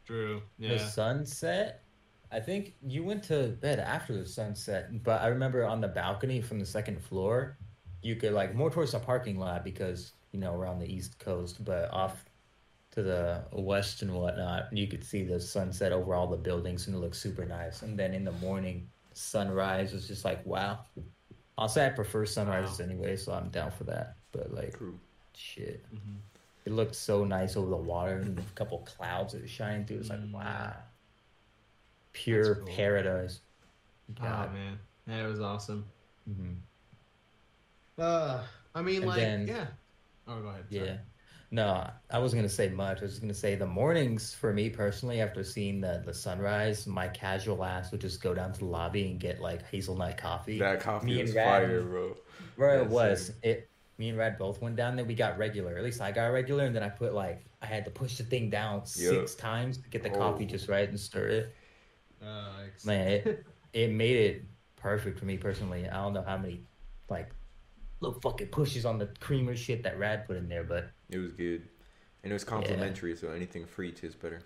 Drew. 0.04 0.42
The 0.58 0.78
sunset. 0.78 1.84
I 2.32 2.40
think 2.40 2.74
you 2.82 3.04
went 3.04 3.22
to 3.24 3.48
bed 3.60 3.78
after 3.78 4.14
the 4.14 4.26
sunset, 4.26 5.02
but 5.04 5.20
I 5.20 5.26
remember 5.28 5.64
on 5.66 5.80
the 5.80 5.88
balcony 5.88 6.40
from 6.40 6.58
the 6.58 6.66
second 6.66 7.00
floor, 7.02 7.58
you 8.00 8.16
could 8.16 8.32
like 8.32 8.54
more 8.54 8.70
towards 8.70 8.92
the 8.92 8.98
parking 8.98 9.38
lot 9.38 9.62
because 9.62 10.12
you 10.32 10.40
know 10.40 10.54
we're 10.54 10.66
on 10.66 10.78
the 10.80 10.92
east 10.92 11.18
coast, 11.18 11.64
but 11.64 11.92
off 11.92 12.24
to 12.92 13.02
the 13.02 13.42
west 13.52 14.02
and 14.02 14.12
whatnot, 14.14 14.72
you 14.72 14.86
could 14.86 15.02
see 15.04 15.22
the 15.24 15.40
sunset 15.40 15.92
over 15.92 16.14
all 16.14 16.26
the 16.26 16.36
buildings 16.36 16.86
and 16.86 16.94
it 16.96 16.98
looked 16.98 17.16
super 17.16 17.44
nice. 17.44 17.82
And 17.82 17.98
then 17.98 18.12
in 18.14 18.24
the 18.24 18.32
morning, 18.32 18.88
sunrise 19.14 19.92
was 19.92 20.06
just 20.06 20.24
like 20.24 20.44
wow. 20.46 20.80
I'll 21.58 21.68
say 21.68 21.86
I 21.86 21.90
prefer 21.90 22.24
sunrises 22.26 22.80
anyway, 22.80 23.16
so 23.16 23.32
I'm 23.32 23.48
down 23.50 23.70
for 23.70 23.84
that. 23.84 24.16
But 24.32 24.52
like 24.54 24.76
True. 24.78 24.98
shit. 25.34 25.84
Mhm. 25.94 26.16
It 26.64 26.72
looked 26.72 26.94
so 26.94 27.24
nice 27.24 27.56
over 27.56 27.68
the 27.70 27.76
water 27.76 28.16
and 28.18 28.38
a 28.38 28.42
couple 28.54 28.78
clouds 28.80 29.32
that 29.32 29.42
were 29.42 29.48
shining 29.48 29.84
through. 29.84 29.98
It's 29.98 30.10
like, 30.10 30.20
Mm. 30.20 30.32
wow. 30.32 30.74
Pure 32.12 32.54
cool. 32.56 32.66
paradise. 32.66 33.40
Oh 34.20 34.22
man, 34.52 34.78
that 35.06 35.26
was 35.26 35.40
awesome. 35.40 35.84
Mhm. 36.28 36.56
Uh, 37.98 38.42
I 38.74 38.82
mean, 38.82 38.96
And 38.98 39.06
like, 39.06 39.16
then- 39.20 39.46
yeah. 39.48 39.66
Oh, 40.28 40.40
go 40.40 40.48
ahead. 40.48 40.64
sorry. 40.70 40.86
Yeah. 40.86 40.98
No, 41.54 41.86
I 42.10 42.18
wasn't 42.18 42.40
going 42.40 42.48
to 42.48 42.54
say 42.54 42.70
much. 42.70 43.00
I 43.00 43.02
was 43.02 43.10
just 43.12 43.20
going 43.20 43.32
to 43.32 43.38
say 43.38 43.54
the 43.56 43.66
mornings 43.66 44.32
for 44.32 44.54
me 44.54 44.70
personally, 44.70 45.20
after 45.20 45.44
seeing 45.44 45.82
the, 45.82 46.02
the 46.04 46.14
sunrise, 46.14 46.86
my 46.86 47.08
casual 47.08 47.62
ass 47.62 47.92
would 47.92 48.00
just 48.00 48.22
go 48.22 48.32
down 48.32 48.54
to 48.54 48.58
the 48.60 48.64
lobby 48.64 49.10
and 49.10 49.20
get 49.20 49.38
like 49.38 49.62
hazelnut 49.70 50.16
coffee. 50.16 50.58
That 50.58 50.80
coffee 50.80 51.06
Me 51.08 51.20
was 51.20 51.30
and 51.30 51.36
Rad- 51.36 51.62
fire, 51.68 51.82
bro. 51.82 52.16
Where 52.56 52.78
it 52.80 52.86
was, 52.88 53.32
it. 53.42 53.68
Me 53.98 54.08
and 54.08 54.16
Rad 54.16 54.38
both 54.38 54.62
went 54.62 54.76
down 54.76 54.96
there. 54.96 55.04
We 55.04 55.14
got 55.14 55.36
regular. 55.36 55.76
At 55.76 55.84
least 55.84 56.00
I 56.00 56.10
got 56.10 56.28
regular, 56.28 56.64
and 56.64 56.74
then 56.74 56.82
I 56.82 56.88
put 56.88 57.12
like 57.12 57.44
I 57.60 57.66
had 57.66 57.84
to 57.84 57.90
push 57.90 58.16
the 58.16 58.24
thing 58.24 58.48
down 58.48 58.86
six 58.86 59.34
times 59.34 59.76
to 59.76 59.88
get 59.90 60.02
the 60.02 60.08
coffee 60.10 60.44
Oh. 60.44 60.48
just 60.48 60.68
right 60.68 60.88
and 60.88 60.98
stir 60.98 61.26
it. 61.28 61.54
Uh, 62.24 62.48
Man, 62.86 63.08
it, 63.08 63.44
it 63.74 63.90
made 63.92 64.16
it 64.16 64.44
perfect 64.76 65.18
for 65.18 65.26
me 65.26 65.36
personally. 65.36 65.86
I 65.86 66.02
don't 66.02 66.14
know 66.14 66.22
how 66.26 66.38
many 66.38 66.62
like 67.10 67.28
little 68.02 68.20
fucking 68.20 68.48
pushes 68.48 68.84
on 68.84 68.98
the 68.98 69.06
creamer 69.20 69.56
shit 69.56 69.82
that 69.84 69.98
Rad 69.98 70.26
put 70.26 70.36
in 70.36 70.48
there, 70.48 70.64
but 70.64 70.90
It 71.10 71.18
was 71.18 71.32
good, 71.32 71.62
and 72.22 72.30
it 72.30 72.34
was 72.34 72.44
complimentary, 72.44 73.16
so 73.16 73.28
anything 73.30 73.64
free 73.66 73.92
tastes 73.92 74.16
better. 74.16 74.42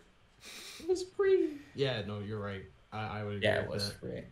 It 0.81 0.88
was 0.88 1.03
free. 1.16 1.51
Yeah, 1.75 2.03
no, 2.07 2.21
you're 2.21 2.38
right. 2.40 2.62
I, 2.92 3.21
I 3.21 3.25
would 3.25 3.37
agree 3.37 3.49
yeah, 3.49 3.61
it 3.62 3.69
with 3.69 3.75
was 3.75 3.88
that. 3.88 4.01
free. 4.01 4.23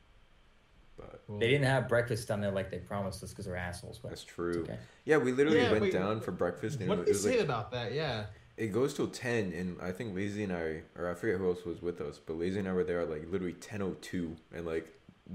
But 0.96 1.22
Cool. 1.26 1.38
They 1.38 1.48
didn't 1.48 1.66
have 1.66 1.88
breakfast 1.88 2.28
down 2.28 2.40
there 2.40 2.52
like 2.52 2.70
they 2.70 2.78
promised 2.78 3.22
us 3.24 3.30
because 3.30 3.46
they're 3.46 3.56
assholes. 3.56 3.98
But 3.98 4.10
that's 4.10 4.22
true. 4.24 4.62
okay. 4.62 4.78
Yeah, 5.04 5.16
we 5.16 5.32
literally 5.32 5.58
Yeah, 5.62 5.70
went 5.72 5.82
wait, 5.82 5.92
down 5.92 6.20
for 6.20 6.30
breakfast, 6.30 6.78
and 6.80 6.88
What 6.88 6.98
it 7.00 7.06
did 7.06 7.06
they 7.06 7.12
was 7.12 7.22
say 7.22 7.30
like 7.36 7.40
about 7.40 7.72
that? 7.72 7.92
Yeah. 7.92 8.26
it 8.56 8.68
goes 8.72 8.94
till 8.94 9.08
ten, 9.08 9.52
and 9.52 9.76
I 9.82 9.90
think 9.90 10.14
Lazy 10.14 10.44
and 10.44 10.52
I, 10.52 10.82
or 10.96 11.10
I 11.10 11.14
forget 11.14 11.38
who 11.38 11.48
else 11.48 11.64
was 11.64 11.82
with 11.82 12.00
us, 12.00 12.20
but 12.24 12.38
Lazy 12.38 12.60
and 12.60 12.68
I 12.68 12.72
were 12.72 12.84
there 12.84 13.00
at 13.00 13.10
like 13.10 13.24
literally 13.30 13.54
ten 13.54 13.82
oh 13.82 13.96
two, 14.02 14.36
and 14.54 14.64
like 14.66 14.86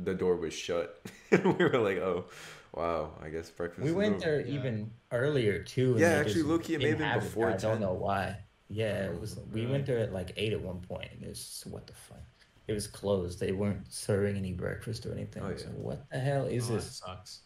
the 0.03 0.13
door 0.13 0.35
was 0.37 0.53
shut, 0.53 1.01
and 1.31 1.43
we 1.57 1.65
were 1.65 1.79
like, 1.79 1.97
oh, 1.97 2.25
wow, 2.73 3.11
I 3.21 3.29
guess 3.29 3.49
breakfast. 3.49 3.83
We 3.85 3.91
went 3.91 4.15
over. 4.17 4.25
there 4.25 4.41
Yeah. 4.41 4.53
even 4.59 4.91
earlier 5.11 5.63
too. 5.63 5.95
Yeah, 5.97 6.09
actually, 6.19 6.33
just 6.35 6.45
low-key, 6.45 6.75
it 6.75 6.79
may 6.81 6.89
have 6.89 6.97
been 6.99 7.07
have 7.07 7.21
it. 7.23 7.25
before 7.25 7.49
I 7.49 7.57
don't 7.57 7.79
know 7.81 7.93
why. 7.93 8.37
Yeah, 8.69 9.05
it 9.11 9.19
was. 9.19 9.39
We 9.51 9.65
went 9.65 9.85
there 9.85 9.97
at 9.99 10.13
like 10.13 10.33
eight 10.37 10.53
at 10.53 10.61
one 10.61 10.79
point, 10.81 11.09
and 11.11 11.23
it 11.23 11.29
was 11.29 11.63
what 11.69 11.87
the 11.87 11.93
fuck. 11.93 12.19
It 12.67 12.73
was 12.73 12.85
closed. 12.87 13.39
They 13.39 13.51
weren't 13.51 13.91
serving 13.91 14.37
any 14.37 14.53
breakfast 14.53 15.05
or 15.07 15.11
anything. 15.13 15.41
Oh, 15.43 15.55
So 15.55 15.69
what 15.69 16.07
the 16.11 16.19
hell 16.19 16.45
is 16.45 16.65
Oh, 16.69 16.73
that 16.73 16.79
this? 16.81 16.97
sucks. 16.97 17.39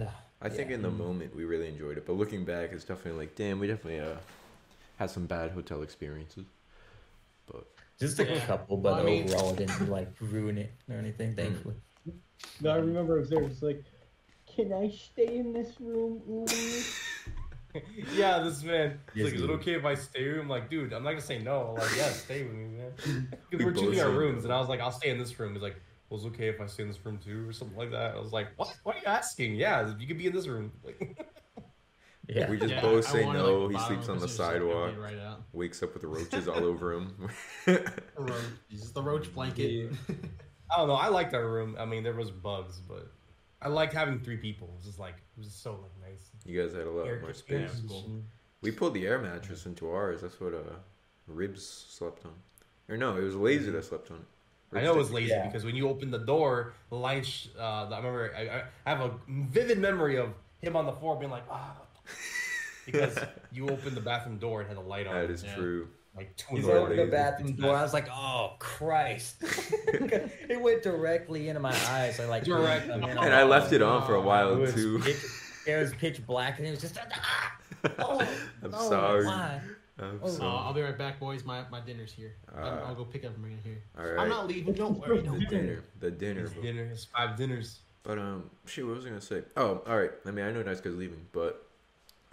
Ugh, 0.00 0.06
I 0.40 0.48
think 0.48 0.68
yeah. 0.68 0.76
in 0.76 0.82
the 0.82 0.90
moment 0.90 1.34
we 1.34 1.44
really 1.44 1.68
enjoyed 1.68 1.96
it, 1.98 2.06
but 2.06 2.12
looking 2.12 2.44
back, 2.44 2.70
it's 2.72 2.84
definitely 2.84 3.18
like, 3.18 3.34
damn, 3.34 3.58
we 3.58 3.66
definitely 3.66 3.98
uh 4.00 4.14
had 4.98 5.10
some 5.10 5.26
bad 5.26 5.50
hotel 5.50 5.82
experiences. 5.82 6.44
But 7.46 7.66
Just 7.98 8.18
a 8.20 8.24
Yeah. 8.26 8.44
couple, 8.46 8.76
but 8.76 8.92
Well, 8.92 9.02
I 9.02 9.04
mean- 9.04 9.24
overall, 9.24 9.50
it 9.54 9.56
didn't 9.56 9.88
like 9.90 10.08
ruin 10.20 10.58
it 10.58 10.70
or 10.88 10.96
anything. 10.96 11.32
Mm. 11.32 11.36
Thankfully. 11.36 11.74
No, 12.60 12.70
I 12.70 12.76
remember 12.76 13.16
I 13.16 13.20
was 13.20 13.30
there. 13.30 13.42
It's 13.42 13.62
like, 13.62 13.82
can 14.56 14.72
I 14.72 14.88
stay 14.88 15.36
in 15.38 15.52
this 15.52 15.80
room? 15.80 16.46
Yeah, 18.14 18.38
this 18.38 18.62
man. 18.62 18.98
He's 19.12 19.24
Yes, 19.24 19.24
like, 19.26 19.34
is 19.34 19.42
it 19.42 19.46
dude. 19.48 19.50
okay 19.60 19.74
if 19.74 19.84
I 19.84 19.94
stay 19.94 20.26
with 20.28 20.36
him? 20.36 20.40
I'm 20.44 20.48
like, 20.48 20.70
dude, 20.70 20.94
I'm 20.94 21.02
not 21.02 21.10
gonna 21.10 21.20
say 21.20 21.38
no. 21.40 21.68
I'm 21.68 21.74
like, 21.74 21.94
yeah, 21.94 22.08
stay 22.10 22.42
with 22.42 22.54
me, 22.54 22.64
man. 22.68 22.92
Because 23.50 23.58
We 23.58 23.64
we're 23.66 23.72
both 23.72 23.82
choosing 23.84 24.02
our 24.02 24.10
rooms, 24.12 24.44
and 24.44 24.52
I 24.52 24.58
was 24.58 24.70
like, 24.70 24.80
I'll 24.80 24.90
stay 24.90 25.10
in 25.10 25.18
this 25.18 25.38
room. 25.38 25.52
He's 25.52 25.62
like, 25.62 25.76
well, 26.08 26.18
it's 26.18 26.26
okay 26.28 26.48
if 26.48 26.58
I 26.58 26.64
stay 26.68 26.84
in 26.84 26.88
this 26.88 27.04
room 27.04 27.18
too, 27.22 27.46
or 27.46 27.52
something 27.52 27.76
like 27.76 27.90
that. 27.90 28.14
I 28.14 28.18
was 28.18 28.32
like, 28.32 28.48
what? 28.56 28.74
What 28.84 28.96
are 28.96 28.98
you 29.00 29.04
asking? 29.04 29.56
Yeah, 29.56 29.92
you 29.98 30.06
could 30.06 30.16
be 30.16 30.26
in 30.26 30.32
this 30.32 30.46
room. 30.46 30.72
Like, 30.82 31.18
Yeah. 32.28 32.50
we 32.50 32.56
just 32.58 32.70
Yeah, 32.70 32.80
both 32.80 33.06
I 33.08 33.12
say 33.12 33.24
wanted, 33.26 33.38
no. 33.40 33.66
like, 33.66 33.76
he 33.78 33.86
sleeps 33.86 34.08
on 34.08 34.18
the 34.18 34.26
position 34.26 34.36
so 34.36 34.44
I 34.44 34.52
could 34.54 34.62
sidewalk, 34.62 34.94
Right 34.98 35.36
wakes 35.52 35.82
up 35.82 35.92
with 35.92 36.02
roaches 36.04 36.48
all 36.48 36.64
over 36.64 36.94
him. 36.94 37.28
A 37.66 37.72
roach. 38.16 38.42
It's 38.70 38.80
just 38.80 38.94
the 38.94 39.02
roach 39.02 39.32
blanket. 39.34 39.92
I 40.72 40.78
don't 40.78 40.88
know. 40.88 40.94
I 40.94 41.08
liked 41.08 41.34
our 41.34 41.46
room. 41.46 41.76
I 41.78 41.84
mean, 41.84 42.02
there 42.02 42.14
was 42.14 42.30
bugs, 42.30 42.80
but 42.80 43.12
I 43.62 43.68
liked 43.68 43.92
having 43.94 44.18
three 44.20 44.36
people. 44.36 44.68
It 44.68 44.76
was 44.76 44.84
just 44.86 44.98
like 44.98 45.14
it 45.14 45.38
was 45.38 45.46
just 45.48 45.62
so 45.62 45.72
like 45.82 46.10
nice. 46.10 46.30
you 46.44 46.60
guys 46.60 46.72
had 46.74 46.86
a 46.86 46.90
lot 46.90 47.06
Air 47.06 47.20
more 47.20 47.32
space. 47.32 47.70
yeah, 47.74 47.80
cool. 47.88 48.02
cool. 48.02 48.22
We 48.62 48.70
pulled 48.70 48.94
the 48.94 49.06
air 49.06 49.18
mattress 49.18 49.66
into 49.66 49.88
ours. 49.90 50.22
That's 50.22 50.40
what 50.40 50.54
uh 50.54 50.58
Ribs 51.26 51.86
slept 51.88 52.24
on. 52.24 52.32
Or 52.88 52.96
no, 52.96 53.16
it 53.16 53.22
was 53.22 53.34
Lazy 53.34 53.70
that 53.70 53.84
slept 53.84 54.10
on 54.10 54.18
it. 54.18 54.78
I 54.78 54.82
know 54.82 54.94
it 54.94 54.98
was 54.98 55.12
lazy 55.12 55.30
Yeah. 55.30 55.46
because 55.46 55.64
when 55.64 55.76
you 55.76 55.88
open 55.88 56.10
the 56.10 56.18
door, 56.18 56.74
the 56.90 56.96
light. 56.96 57.24
Sh- 57.24 57.48
uh, 57.58 57.88
I 57.90 57.96
remember 57.96 58.32
I, 58.36 58.40
I 58.48 58.62
I 58.84 58.90
have 58.90 59.00
a 59.00 59.12
vivid 59.28 59.78
memory 59.78 60.16
of 60.18 60.30
him 60.60 60.74
on 60.76 60.86
the 60.86 60.92
floor 60.92 61.16
being 61.16 61.30
like, 61.30 61.44
ah, 61.50 61.76
because 62.86 63.16
you 63.52 63.68
opened 63.68 63.96
the 63.96 64.00
bathroom 64.00 64.38
door 64.38 64.60
and 64.60 64.68
had 64.68 64.76
the 64.76 64.82
light 64.82 65.06
on. 65.06 65.14
That 65.14 65.30
is 65.30 65.42
Yeah. 65.44 65.54
true. 65.54 65.88
Like 66.16 66.34
two 66.36 66.46
in 66.50 66.56
He's 66.56 66.66
the 66.66 66.72
Or 66.72 66.78
opened 66.78 66.98
the 66.98 67.06
bathroom 67.06 67.52
door. 67.56 67.76
I 67.76 67.82
was 67.82 67.92
like, 67.92 68.08
"Oh 68.10 68.54
Christ!" 68.58 69.36
it 69.42 70.60
went 70.60 70.82
directly 70.82 71.48
into 71.48 71.60
my 71.60 71.74
eyes. 71.90 72.18
I 72.20 72.26
like 72.26 72.44
Direct- 72.44 72.88
I 72.90 72.94
And 72.94 73.34
I 73.34 73.42
left 73.44 73.72
it 73.72 73.82
on 73.82 74.06
for 74.06 74.14
a 74.14 74.18
Oh, 74.18 74.22
it 74.22 74.24
while 74.24 74.66
too. 74.66 74.98
pitch, 75.00 75.16
it 75.66 75.76
was 75.78 75.92
pitch 75.94 76.26
black, 76.26 76.58
and 76.58 76.66
it 76.66 76.70
was 76.70 76.80
just. 76.80 76.98
Ah! 76.98 77.52
Oh, 78.00 78.20
I'm 78.64 78.70
no, 78.72 78.78
sorry. 78.88 79.26
why? 79.26 79.60
I'm 79.98 80.18
Oh. 80.22 80.26
Uh, 80.26 80.30
sorry. 80.30 80.48
I'll 80.66 80.74
be 80.74 80.80
right 80.82 80.98
back, 80.98 81.20
boys. 81.20 81.44
My 81.44 81.64
my 81.70 81.80
dinner's 81.80 82.10
here. 82.12 82.34
I'll, 82.56 82.64
Uh, 82.66 82.80
I'll 82.86 82.94
go 82.96 83.04
pick 83.04 83.24
up 83.24 83.32
and 83.34 83.40
bring 83.42 83.54
it 83.54 83.60
here. 83.62 83.80
All 83.96 84.04
right. 84.04 84.18
I'm 84.22 84.28
not 84.28 84.48
leaving. 84.48 84.74
Don't 84.74 84.98
worry. 84.98 85.18
the 85.18 85.22
Don't 85.24 85.48
dinner. 85.48 85.84
The 86.00 86.10
dinner. 86.10 86.44
It's 86.46 86.54
dinner. 86.54 86.84
It's 86.90 87.04
five 87.04 87.36
dinners. 87.36 87.80
But 88.02 88.18
um, 88.18 88.50
shit, 88.66 88.84
what 88.86 88.96
was 88.96 89.04
I 89.06 89.10
gonna 89.10 89.20
say? 89.20 89.42
Oh, 89.56 89.82
all 89.86 89.96
right. 89.98 90.10
I 90.26 90.30
mean, 90.32 90.44
I 90.44 90.50
know 90.52 90.62
nice 90.62 90.80
guys 90.80 90.94
leaving, 90.94 91.24
but 91.32 91.65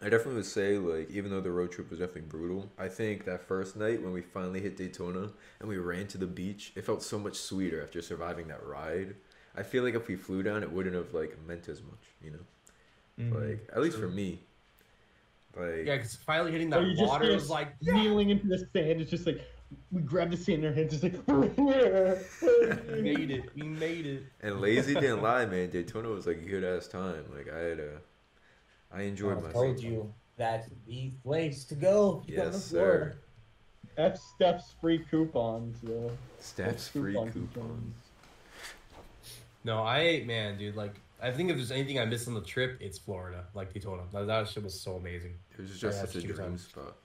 I 0.03 0.09
definitely 0.09 0.35
would 0.35 0.45
say 0.45 0.77
like, 0.77 1.09
even 1.11 1.31
though 1.31 1.39
the 1.39 1.51
road 1.51 1.71
trip 1.71 1.89
was 1.89 1.99
definitely 1.99 2.23
brutal, 2.23 2.69
I 2.77 2.89
think 2.89 3.23
that 3.25 3.47
first 3.47 3.77
night 3.77 4.01
when 4.01 4.11
we 4.11 4.21
finally 4.21 4.59
hit 4.59 4.75
Daytona 4.75 5.29
and 5.59 5.69
we 5.69 5.77
ran 5.77 6.07
to 6.07 6.17
the 6.17 6.27
beach, 6.27 6.73
it 6.75 6.85
felt 6.85 7.01
so 7.01 7.17
much 7.17 7.35
sweeter 7.35 7.81
after 7.81 8.01
surviving 8.01 8.47
that 8.49 8.65
ride. 8.65 9.15
I 9.55 9.63
feel 9.63 9.83
like 9.83 9.93
if 9.93 10.07
we 10.07 10.15
flew 10.15 10.43
down, 10.43 10.61
it 10.61 10.71
wouldn't 10.71 10.95
have 10.95 11.13
like 11.13 11.37
meant 11.47 11.69
as 11.69 11.81
much, 11.81 12.03
you 12.21 12.31
know. 12.31 12.39
Mm-hmm. 13.19 13.49
Like 13.49 13.69
at 13.73 13.81
least 13.81 13.97
True. 13.97 14.09
for 14.09 14.13
me. 14.13 14.39
Like 15.55 15.85
Yeah, 15.85 15.95
because 15.95 16.15
finally 16.15 16.51
hitting 16.51 16.73
Or 16.73 16.81
that 16.81 16.87
you 16.87 16.95
just 16.95 17.07
water 17.07 17.25
see 17.27 17.33
was 17.35 17.49
like, 17.49 17.81
kneeling 17.81 18.29
into 18.29 18.47
the 18.47 18.57
sand. 18.57 18.99
It's 18.99 19.09
just 19.11 19.25
like 19.25 19.41
we 19.91 20.01
grabbed 20.01 20.31
the 20.31 20.37
sand 20.37 20.63
in 20.63 20.69
our 20.69 20.75
hands. 20.75 20.93
It's 20.93 21.03
like 21.03 21.27
we 22.91 23.01
made 23.01 23.31
it. 23.31 23.49
We 23.55 23.63
made 23.67 24.05
it. 24.05 24.23
and 24.41 24.59
lazy 24.59 24.95
didn't 24.95 25.21
lie, 25.21 25.45
man. 25.45 25.69
Daytona 25.69 26.09
was 26.09 26.27
like 26.27 26.37
a 26.37 26.45
good 26.45 26.63
ass 26.63 26.87
time. 26.87 27.23
Like 27.33 27.49
I 27.53 27.59
had 27.59 27.79
a, 27.79 28.01
I 28.93 29.01
enjoyed 29.03 29.35
myself. 29.35 29.43
I 29.43 29.47
myself. 29.47 29.65
told 29.65 29.83
you 29.83 30.13
that's 30.37 30.69
the 30.87 31.11
place 31.23 31.63
to 31.65 31.75
go. 31.75 32.23
You 32.27 32.35
to 32.35 32.41
Yes, 32.43 32.63
sir. 32.65 33.15
F 33.97 34.17
Steph's 34.17 34.73
free 34.81 35.05
coupons, 35.09 35.77
yo. 35.83 36.11
Steps 36.39 36.87
free 36.87 37.13
Coupon 37.13 37.31
coupons. 37.31 37.95
No, 39.63 39.83
I 39.83 39.99
ate, 39.99 40.27
man, 40.27 40.57
dude. 40.57 40.75
Like, 40.75 40.95
I 41.21 41.31
think 41.31 41.49
if 41.49 41.57
there's 41.57 41.71
anything 41.71 41.99
I 41.99 42.05
missed 42.05 42.27
on 42.27 42.33
the 42.33 42.41
trip, 42.41 42.77
it's 42.81 42.97
Florida, 42.97 43.45
like 43.53 43.73
Daytona. 43.73 44.03
That, 44.11 44.27
that 44.27 44.47
shit 44.49 44.63
was 44.63 44.79
so 44.79 44.95
amazing. 44.95 45.35
It 45.51 45.61
was 45.61 45.79
just 45.79 45.97
Yeah, 45.97 46.05
such 46.05 46.15
a 46.23 46.27
dream 46.27 46.57
spot. 46.57 46.95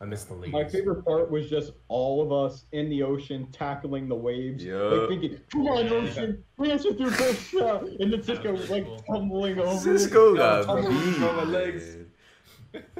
I 0.00 0.04
missed 0.04 0.28
the 0.28 0.34
ladies. 0.34 0.52
My 0.52 0.64
favorite 0.64 1.04
part 1.04 1.28
was 1.28 1.50
just 1.50 1.72
all 1.88 2.22
of 2.22 2.30
us 2.32 2.66
in 2.72 2.88
the 2.88 3.02
ocean 3.02 3.48
tackling 3.50 4.08
the 4.08 4.14
waves, 4.14 4.64
Yeah. 4.64 4.76
like 4.76 5.08
thinking, 5.08 5.40
"Come 5.50 5.66
on, 5.66 5.86
Yeah. 5.86 5.92
ocean, 5.92 6.44
answer 6.64 6.94
through 6.94 7.10
first 7.10 7.42
shot," 7.50 7.82
and 7.84 8.12
then 8.12 8.22
Cisco 8.22 8.52
was 8.52 8.70
like 8.70 8.84
cool. 8.84 8.98
tumbling 9.10 9.58
over. 9.58 9.76
Cisco 9.76 10.36
got 10.36 10.66
beat. 10.88 11.14
from 11.16 11.36
my 11.36 11.42
legs. 11.44 11.96
man. 11.96 12.04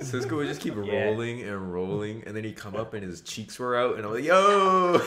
Cisco 0.00 0.36
would 0.36 0.48
just 0.48 0.60
keep 0.60 0.74
Yeah. 0.82 1.04
rolling 1.04 1.42
and 1.42 1.72
rolling, 1.72 2.24
and 2.26 2.34
then 2.34 2.42
he'd 2.42 2.56
come 2.56 2.74
up 2.74 2.94
and 2.94 3.04
his 3.04 3.20
cheeks 3.20 3.58
were 3.60 3.76
out, 3.76 3.96
and 3.96 4.04
I'm 4.04 4.14
like, 4.14 4.24
"Yo!" 4.24 5.00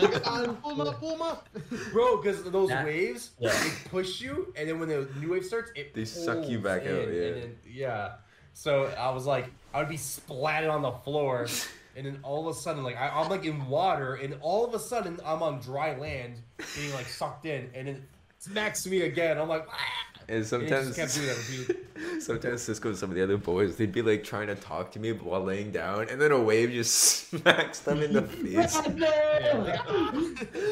Like, 0.00 0.22
"Ah, 0.26 0.54
pull 0.62 0.72
him 0.74 0.80
up, 0.82 1.00
pull 1.00 1.14
him 1.16 1.22
up. 1.22 1.48
Bro, 1.92 2.18
because 2.18 2.44
those 2.44 2.68
That- 2.68 2.84
waves, 2.84 3.30
yeah. 3.40 3.50
they 3.50 3.70
push 3.88 4.20
you, 4.20 4.52
and 4.56 4.68
then 4.68 4.78
when 4.78 4.88
the 4.88 5.08
new 5.20 5.30
wave 5.32 5.44
starts, 5.44 5.72
it 5.74 5.94
They 5.94 6.04
suck 6.04 6.48
you 6.48 6.58
pulls 6.60 6.64
back 6.64 6.82
out, 6.82 6.88
yeah. 7.12 7.22
and 7.22 7.42
then- 7.42 7.56
yeah. 7.68 8.12
So 8.52 8.84
I 8.96 9.10
was 9.10 9.26
like, 9.26 9.50
I 9.74 9.80
would 9.80 9.88
be 9.88 9.96
splatted 9.96 10.72
on 10.72 10.82
the 10.82 10.92
floor, 10.92 11.48
and 11.96 12.06
then 12.06 12.20
all 12.22 12.48
of 12.48 12.56
a 12.56 12.58
sudden, 12.58 12.84
like 12.84 12.96
I, 12.96 13.08
I'm 13.08 13.28
like 13.28 13.44
in 13.44 13.66
water, 13.66 14.14
and 14.14 14.36
all 14.40 14.64
of 14.64 14.72
a 14.72 14.78
sudden 14.78 15.18
I'm 15.26 15.42
on 15.42 15.60
dry 15.60 15.98
land, 15.98 16.36
being 16.76 16.94
like 16.94 17.06
sucked 17.06 17.44
in, 17.44 17.68
and 17.74 17.88
then 17.88 17.96
it 17.96 18.02
smacks 18.38 18.86
me 18.86 19.02
again. 19.02 19.36
I'm 19.36 19.48
like, 19.48 19.66
ah! 19.68 20.04
And 20.28 20.38
And 20.38 20.46
sometimes, 20.46 20.96
just 20.96 20.98
kept 20.98 21.14
doing 21.14 21.66
that. 21.66 22.20
Sometimes 22.22 22.62
Cisco 22.62 22.88
and 22.88 22.96
some 22.96 23.10
of 23.10 23.16
the 23.16 23.22
other 23.22 23.36
boys, 23.36 23.76
they'd 23.76 23.92
be 23.92 24.00
like 24.00 24.24
trying 24.24 24.46
to 24.46 24.54
talk 24.54 24.90
to 24.92 24.98
me 24.98 25.12
while 25.12 25.42
laying 25.42 25.70
down, 25.70 26.08
and 26.08 26.18
then 26.20 26.32
a 26.32 26.40
wave 26.40 26.70
just 26.70 27.28
smacks 27.28 27.80
them 27.80 28.02
in 28.02 28.12
the 28.14 28.22
face. 28.22 28.80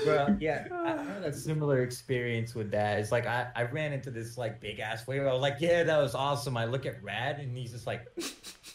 Bro, 0.04 0.36
yeah, 0.40 0.66
I 0.72 0.92
I 0.92 1.02
had 1.02 1.24
a 1.24 1.32
similar 1.32 1.82
experience 1.82 2.54
with 2.54 2.70
that. 2.70 2.98
It's 2.98 3.12
like 3.12 3.26
I, 3.26 3.48
I 3.54 3.64
ran 3.64 3.92
into 3.92 4.10
this 4.10 4.38
like 4.38 4.60
big 4.60 4.78
ass 4.78 5.06
wave. 5.06 5.22
I 5.22 5.32
was 5.32 5.42
like, 5.42 5.56
yeah, 5.58 5.82
that 5.82 5.98
was 5.98 6.14
awesome. 6.14 6.56
I 6.56 6.64
look 6.64 6.86
at 6.86 7.02
Rad 7.02 7.38
and 7.38 7.56
he's 7.56 7.72
just 7.72 7.86
like, 7.86 8.06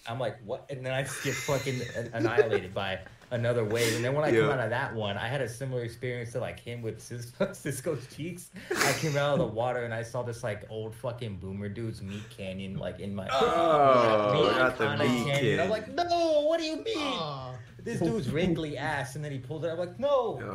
I'm 0.07 0.19
like, 0.19 0.37
what? 0.45 0.65
And 0.69 0.85
then 0.85 0.93
I 0.93 1.03
just 1.03 1.23
get 1.23 1.33
fucking 1.35 1.81
annihilated 2.13 2.73
by 2.73 2.99
another 3.31 3.65
wave. 3.65 3.93
And 3.95 4.05
then 4.05 4.13
when 4.13 4.23
I 4.23 4.29
Yeah. 4.29 4.41
come 4.41 4.51
out 4.51 4.59
of 4.59 4.69
that 4.69 4.95
one, 4.95 5.17
I 5.17 5.27
had 5.27 5.41
a 5.41 5.49
similar 5.49 5.83
experience 5.83 6.31
to 6.31 6.39
like 6.39 6.59
him 6.59 6.81
with 6.81 7.01
Cisco, 7.01 7.51
Cisco's 7.53 8.07
cheeks. 8.15 8.51
I 8.75 8.93
came 8.93 9.17
out 9.17 9.33
of 9.33 9.39
the 9.39 9.45
water 9.47 9.83
and 9.83 9.93
I 9.93 10.03
saw 10.03 10.23
this 10.23 10.43
like 10.43 10.63
old 10.69 10.95
fucking 10.95 11.37
boomer 11.37 11.67
dude's 11.67 12.01
meat 12.01 12.23
canyon 12.29 12.77
like 12.77 12.99
in 13.01 13.13
my 13.13 13.27
Oh, 13.31 14.53
not 14.57 14.77
the 14.77 14.85
iconic 14.85 14.99
meat 14.99 15.25
canyon. 15.25 15.39
kid. 15.39 15.59
I'm 15.59 15.69
like, 15.69 15.89
no, 15.93 16.45
what 16.47 16.59
do 16.59 16.65
you 16.65 16.77
mean? 16.77 16.95
Oh, 16.97 17.55
This 17.83 17.99
dude's 17.99 18.29
wrinkly 18.31 18.77
ass, 18.77 19.15
and 19.15 19.23
then 19.25 19.31
he 19.33 19.39
pulled 19.39 19.65
it. 19.65 19.69
I'm 19.69 19.77
like, 19.77 19.99
no. 19.99 20.39
No. 20.39 20.53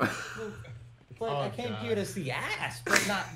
Like 1.20 1.30
Oh, 1.30 1.40
I 1.42 1.50
came 1.50 1.68
God. 1.68 1.82
here 1.82 1.92
oh, 1.92 1.96
to 1.96 2.04
see 2.06 2.30
ass, 2.30 2.80
but 2.84 3.04
not 3.06 3.26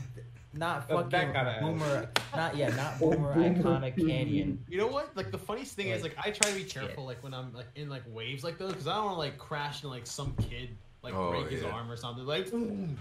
not 0.56 0.88
That- 0.88 0.94
fucking 0.94 1.10
that 1.10 1.34
kinda 1.34 1.50
ass. 1.50 1.62
boomer. 1.62 2.08
Not 2.34 2.56
yeah, 2.56 2.74
not 2.74 2.98
boomer 3.00 3.34
iconic 3.34 3.96
canyon. 3.96 4.64
You 4.68 4.78
know 4.78 4.86
what? 4.86 5.16
Like 5.16 5.30
the 5.30 5.38
funniest 5.38 5.74
thing 5.74 5.88
is, 5.88 6.02
Like, 6.02 6.16
like 6.16 6.26
I 6.26 6.30
try 6.30 6.50
to 6.50 6.56
be 6.56 6.64
careful, 6.64 7.04
like 7.04 7.22
when 7.22 7.34
I'm 7.34 7.52
like 7.52 7.66
in 7.74 7.88
like 7.88 8.02
waves 8.08 8.44
like 8.44 8.58
those, 8.58 8.72
because 8.72 8.86
I 8.86 8.96
don't 8.96 9.04
want 9.06 9.16
to 9.16 9.20
like 9.20 9.38
crash 9.38 9.76
into 9.76 9.88
like 9.88 10.06
some 10.06 10.34
kid 10.36 10.70
like 11.02 11.14
Oh, 11.14 11.30
break 11.30 11.50
his 11.50 11.62
yeah. 11.62 11.70
arm 11.70 11.90
or 11.90 11.96
something, 11.96 12.24
like, 12.24 12.52
and 12.52 12.96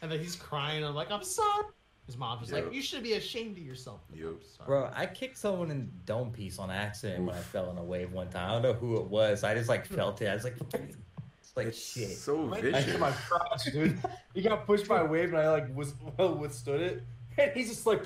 then 0.00 0.18
he's 0.18 0.36
crying. 0.36 0.84
I'm 0.84 0.94
like, 0.94 1.10
I'm 1.10 1.22
sorry. 1.22 1.64
His 2.06 2.18
mom's 2.18 2.40
just 2.42 2.52
Yep. 2.52 2.64
like, 2.64 2.74
you 2.74 2.82
should 2.82 3.02
be 3.02 3.14
ashamed 3.14 3.56
of 3.56 3.62
yourself. 3.62 4.00
Yep. 4.12 4.34
Bro, 4.66 4.90
I 4.94 5.06
kicked 5.06 5.38
someone 5.38 5.70
in 5.70 5.86
the 5.86 5.86
dome 6.04 6.30
piece 6.30 6.58
on 6.58 6.70
accident 6.70 7.24
when 7.24 7.34
I 7.34 7.38
fell 7.38 7.70
in 7.70 7.78
a 7.78 7.82
wave 7.84 8.12
one 8.12 8.28
time. 8.28 8.50
I 8.50 8.52
don't 8.52 8.62
know 8.62 8.74
who 8.74 8.98
it 8.98 9.06
was. 9.06 9.42
I 9.42 9.54
just 9.54 9.70
like 9.70 9.86
hmm. 9.86 9.94
felt 9.94 10.20
it. 10.20 10.28
I 10.28 10.34
was 10.34 10.44
like, 10.44 10.56
Like 11.56 11.68
It's 11.68 11.78
shit. 11.92 12.10
so 12.10 12.52
I 12.52 12.60
hit 12.60 12.74
vicious. 12.74 12.98
my 12.98 13.10
crotch, 13.12 13.64
dude. 13.66 13.96
He 14.34 14.42
got 14.42 14.66
pushed 14.66 14.88
by 14.88 15.00
a 15.00 15.04
wave, 15.04 15.28
and 15.28 15.38
I 15.38 15.50
like 15.50 15.74
was 15.76 15.94
well 16.18 16.34
withstood 16.34 16.80
it. 16.80 17.02
And 17.38 17.52
he's 17.52 17.68
just 17.68 17.86
like 17.86 18.02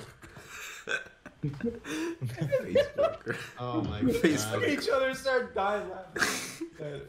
Facebook. 1.43 3.37
Oh 3.59 3.81
my 3.83 4.01
Facebook. 4.03 4.53
look 4.53 4.61
god. 4.61 4.65
at 4.65 4.69
each 4.83 4.89
other, 4.89 5.15
start 5.15 5.55
dying 5.55 5.89
laughing. 5.91 7.01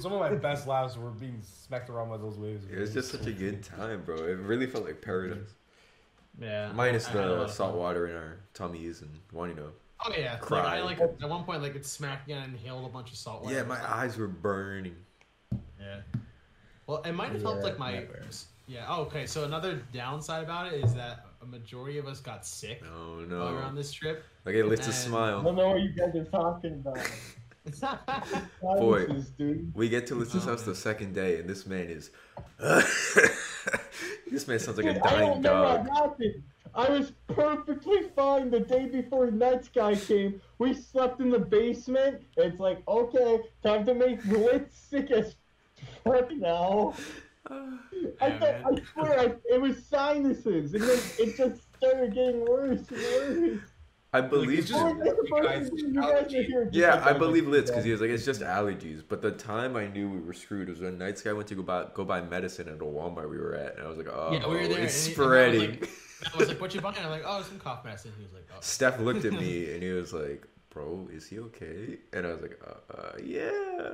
Some 0.00 0.12
of 0.12 0.20
my 0.20 0.34
best 0.34 0.66
laughs 0.66 0.96
were 0.96 1.10
being 1.10 1.40
smacked 1.42 1.88
around 1.90 2.08
by 2.08 2.16
those 2.16 2.36
waves. 2.38 2.64
It 2.72 2.78
was 2.78 2.92
just 2.92 3.10
such 3.12 3.26
a 3.26 3.32
good 3.32 3.62
time, 3.62 4.02
bro. 4.04 4.16
It 4.16 4.38
really 4.38 4.66
felt 4.66 4.84
like 4.84 5.00
paradise. 5.02 5.54
Yeah. 6.40 6.72
Minus 6.74 7.06
I 7.08 7.12
had 7.12 7.24
a 7.24 7.34
lot 7.34 7.46
the 7.46 7.52
salt 7.52 7.76
water 7.76 8.06
in 8.08 8.16
our 8.16 8.36
tummies 8.54 9.02
and 9.02 9.10
wanting 9.32 9.56
to. 9.56 9.70
Oh 10.04 10.12
yeah. 10.16 10.38
Like, 10.48 10.64
I 10.64 10.82
like 10.82 11.00
at 11.00 11.28
one 11.28 11.44
point 11.44 11.62
like 11.62 11.74
it 11.74 11.84
smacked 11.86 12.28
me 12.28 12.34
and 12.34 12.42
I 12.42 12.46
inhaled 12.46 12.84
a 12.86 12.88
bunch 12.88 13.10
of 13.10 13.16
salt 13.16 13.42
water. 13.42 13.54
Yeah, 13.54 13.62
my 13.64 13.78
eyes 13.94 14.16
were 14.16 14.28
burning. 14.28 14.94
Yeah. 15.80 16.00
Well, 16.86 17.02
it 17.02 17.12
might 17.12 17.32
have 17.32 17.42
helped 17.42 17.58
Yeah, 17.62 17.64
like 17.70 17.78
my. 17.78 17.92
never. 17.94 18.20
Yeah. 18.66 18.84
Oh, 18.88 19.02
okay. 19.02 19.26
So 19.26 19.44
another 19.44 19.82
downside 19.92 20.42
about 20.44 20.72
it 20.72 20.84
is 20.84 20.94
that 20.94 21.26
a 21.42 21.46
majority 21.46 21.98
of 21.98 22.06
us 22.06 22.20
got 22.20 22.44
sick 22.46 22.82
Oh 22.84 23.16
while 23.16 23.16
we 23.18 23.24
were 23.24 23.60
no! 23.60 23.66
on 23.66 23.74
this 23.74 23.92
trip. 23.92 24.24
Like 24.44 24.54
it 24.54 24.64
lets 24.66 24.86
us 24.88 25.04
And- 25.06 25.14
I 25.14 25.18
smile. 25.18 25.42
don't 25.42 25.56
know 25.56 25.70
what 25.70 25.80
you 25.80 25.90
guys 25.90 26.14
are 26.14 26.24
talking 26.24 26.74
about. 26.74 26.98
Boy. 28.62 29.06
Dude. 29.36 29.72
We 29.74 29.88
get 29.88 30.06
to 30.08 30.14
Litz's 30.14 30.46
Oh, 30.46 30.50
house 30.50 30.62
the 30.62 30.74
second 30.74 31.14
day, 31.14 31.38
and 31.40 31.48
this 31.48 31.66
man 31.66 31.88
is. 31.90 32.10
this 34.30 34.46
man 34.48 34.58
sounds 34.58 34.78
like 34.78 34.86
a 34.86 34.94
Dude, 34.94 35.02
dying 35.02 35.28
don't 35.28 35.42
know 35.42 35.50
dog. 35.50 35.88
what 35.88 35.96
happened. 35.96 36.42
I 36.74 36.88
was 36.90 37.12
perfectly 37.26 38.02
fine 38.14 38.50
the 38.50 38.60
day 38.60 38.86
before 38.86 39.30
Night 39.30 39.64
Sky 39.64 39.94
came. 39.96 40.40
We 40.58 40.74
slept 40.74 41.20
in 41.20 41.30
the 41.30 41.38
basement. 41.38 42.22
It's 42.36 42.60
like, 42.60 42.82
okay, 42.86 43.40
time 43.62 43.84
to 43.86 43.94
make 43.94 44.24
Litz 44.26 44.76
sick 44.76 45.10
as 45.10 45.34
fuck 46.04 46.30
now. 46.32 46.94
I, 47.50 48.30
thought, 48.30 48.54
I 48.64 48.82
swear, 48.92 49.20
I, 49.20 49.34
it 49.50 49.60
was 49.60 49.82
sinuses, 49.86 50.72
then 50.72 50.82
it 51.18 51.36
just 51.36 51.62
started 51.76 52.12
getting 52.14 52.44
worse 52.44 52.86
and 52.90 53.00
worse. 53.00 53.60
I 54.12 54.22
believe 54.22 54.58
it's 54.60 54.68
just- 54.68 54.80
Oh, 54.82 54.88
you. 54.88 55.04
that's 55.04 55.16
the 55.16 55.22
you 55.24 55.28
first 55.28 55.48
guys- 55.48 55.68
thing 55.68 55.78
you 55.78 56.00
guys 56.00 56.34
are 56.34 56.42
here. 56.42 56.68
Yeah, 56.72 57.02
I 57.04 57.12
believe 57.12 57.46
Litz 57.46 57.70
because 57.70 57.84
he 57.84 57.92
was 57.92 58.00
like, 58.00 58.10
it's 58.10 58.24
just 58.24 58.40
allergies. 58.40 59.02
But 59.06 59.20
the 59.20 59.32
time 59.32 59.76
I 59.76 59.86
knew 59.88 60.08
we 60.08 60.18
were 60.20 60.32
screwed 60.32 60.68
was 60.70 60.80
when 60.80 60.96
Night 60.98 61.18
Sky 61.18 61.32
went 61.32 61.48
to 61.48 61.54
go 61.54 61.62
buy 61.62 61.86
go 61.92 62.04
buy 62.04 62.22
medicine 62.22 62.68
at 62.68 62.74
a 62.74 62.84
Walmart 62.84 63.28
we 63.28 63.36
were 63.38 63.54
at, 63.54 63.76
and 63.76 63.84
I 63.86 63.88
was 63.88 63.98
like, 63.98 64.08
oh, 64.08 64.30
Yeah, 64.32 64.48
we 64.48 64.56
were 64.56 64.68
there, 64.68 64.80
it's 64.80 65.06
and 65.08 65.16
he- 65.16 65.22
and 65.22 65.32
I 65.32 65.36
was 65.48 65.54
spreading. 65.56 65.70
like- 65.80 65.90
I 66.34 66.36
was 66.36 66.48
like, 66.48 66.60
"What 66.60 66.74
you 66.74 66.80
buying?" 66.80 66.96
I'm 66.98 67.10
like, 67.10 67.22
"Oh, 67.24 67.42
some 67.42 67.60
cough 67.60 67.84
medicine." 67.84 68.12
He 68.16 68.24
was 68.24 68.32
like, 68.32 68.48
"Oh." 68.52 68.56
Steph 68.60 68.98
looked 68.98 69.24
at 69.24 69.34
me 69.34 69.70
and 69.74 69.82
he 69.84 69.90
was 69.90 70.12
like, 70.12 70.44
bro, 70.70 71.06
is 71.12 71.28
he 71.28 71.38
okay? 71.38 71.98
And 72.12 72.26
I 72.26 72.32
was 72.32 72.42
like, 72.42 72.58
uh, 72.66 72.92
uh 72.92 73.12
yeah. 73.22 73.50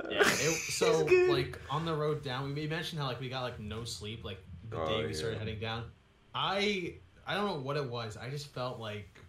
Yeah. 0.09 0.21
It, 0.21 0.55
so 0.71 1.05
like 1.29 1.59
on 1.69 1.85
the 1.85 1.93
road 1.93 2.23
down, 2.23 2.51
we 2.55 2.65
mentioned 2.67 2.99
how 2.99 3.07
like 3.07 3.19
we 3.19 3.29
got 3.29 3.43
like 3.43 3.59
no 3.59 3.83
sleep 3.83 4.23
like 4.25 4.39
the 4.71 4.77
Oh, 4.79 4.87
day 4.87 5.05
we 5.05 5.13
started 5.13 5.37
heading 5.37 5.59
down. 5.59 5.83
I 6.33 6.95
I 7.27 7.35
don't 7.35 7.45
know 7.45 7.59
what 7.59 7.77
it 7.77 7.87
was. 7.89 8.17
I 8.17 8.29
just 8.31 8.47
felt 8.47 8.79
like 8.79 9.19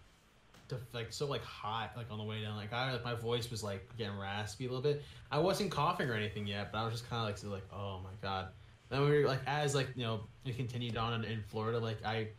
like 0.93 1.13
so 1.13 1.27
like 1.27 1.43
hot 1.43 1.91
like 1.95 2.07
on 2.11 2.17
the 2.17 2.23
way 2.23 2.41
down. 2.41 2.55
Like 2.55 2.73
I 2.73 2.91
like 2.91 3.03
my 3.03 3.15
voice 3.15 3.49
was 3.49 3.63
like 3.63 3.89
getting 3.97 4.17
raspy 4.17 4.65
a 4.65 4.69
little 4.69 4.83
bit. 4.83 5.03
I 5.31 5.39
wasn't 5.39 5.71
coughing 5.71 6.09
or 6.09 6.13
anything 6.13 6.47
yet, 6.47 6.71
but 6.71 6.79
I 6.79 6.83
was 6.85 6.93
just 6.93 7.09
kind 7.09 7.21
of 7.21 7.27
like 7.27 7.37
so 7.37 7.49
like 7.49 7.67
oh 7.73 7.99
my 8.03 8.09
god. 8.21 8.49
Then 8.89 9.01
we 9.01 9.21
were 9.21 9.27
like 9.27 9.41
as 9.47 9.75
like 9.75 9.89
you 9.95 10.03
know 10.03 10.21
we 10.45 10.53
continued 10.53 10.97
on 10.97 11.23
in, 11.23 11.31
in 11.31 11.41
Florida 11.41 11.79
like 11.79 12.03
I 12.05 12.29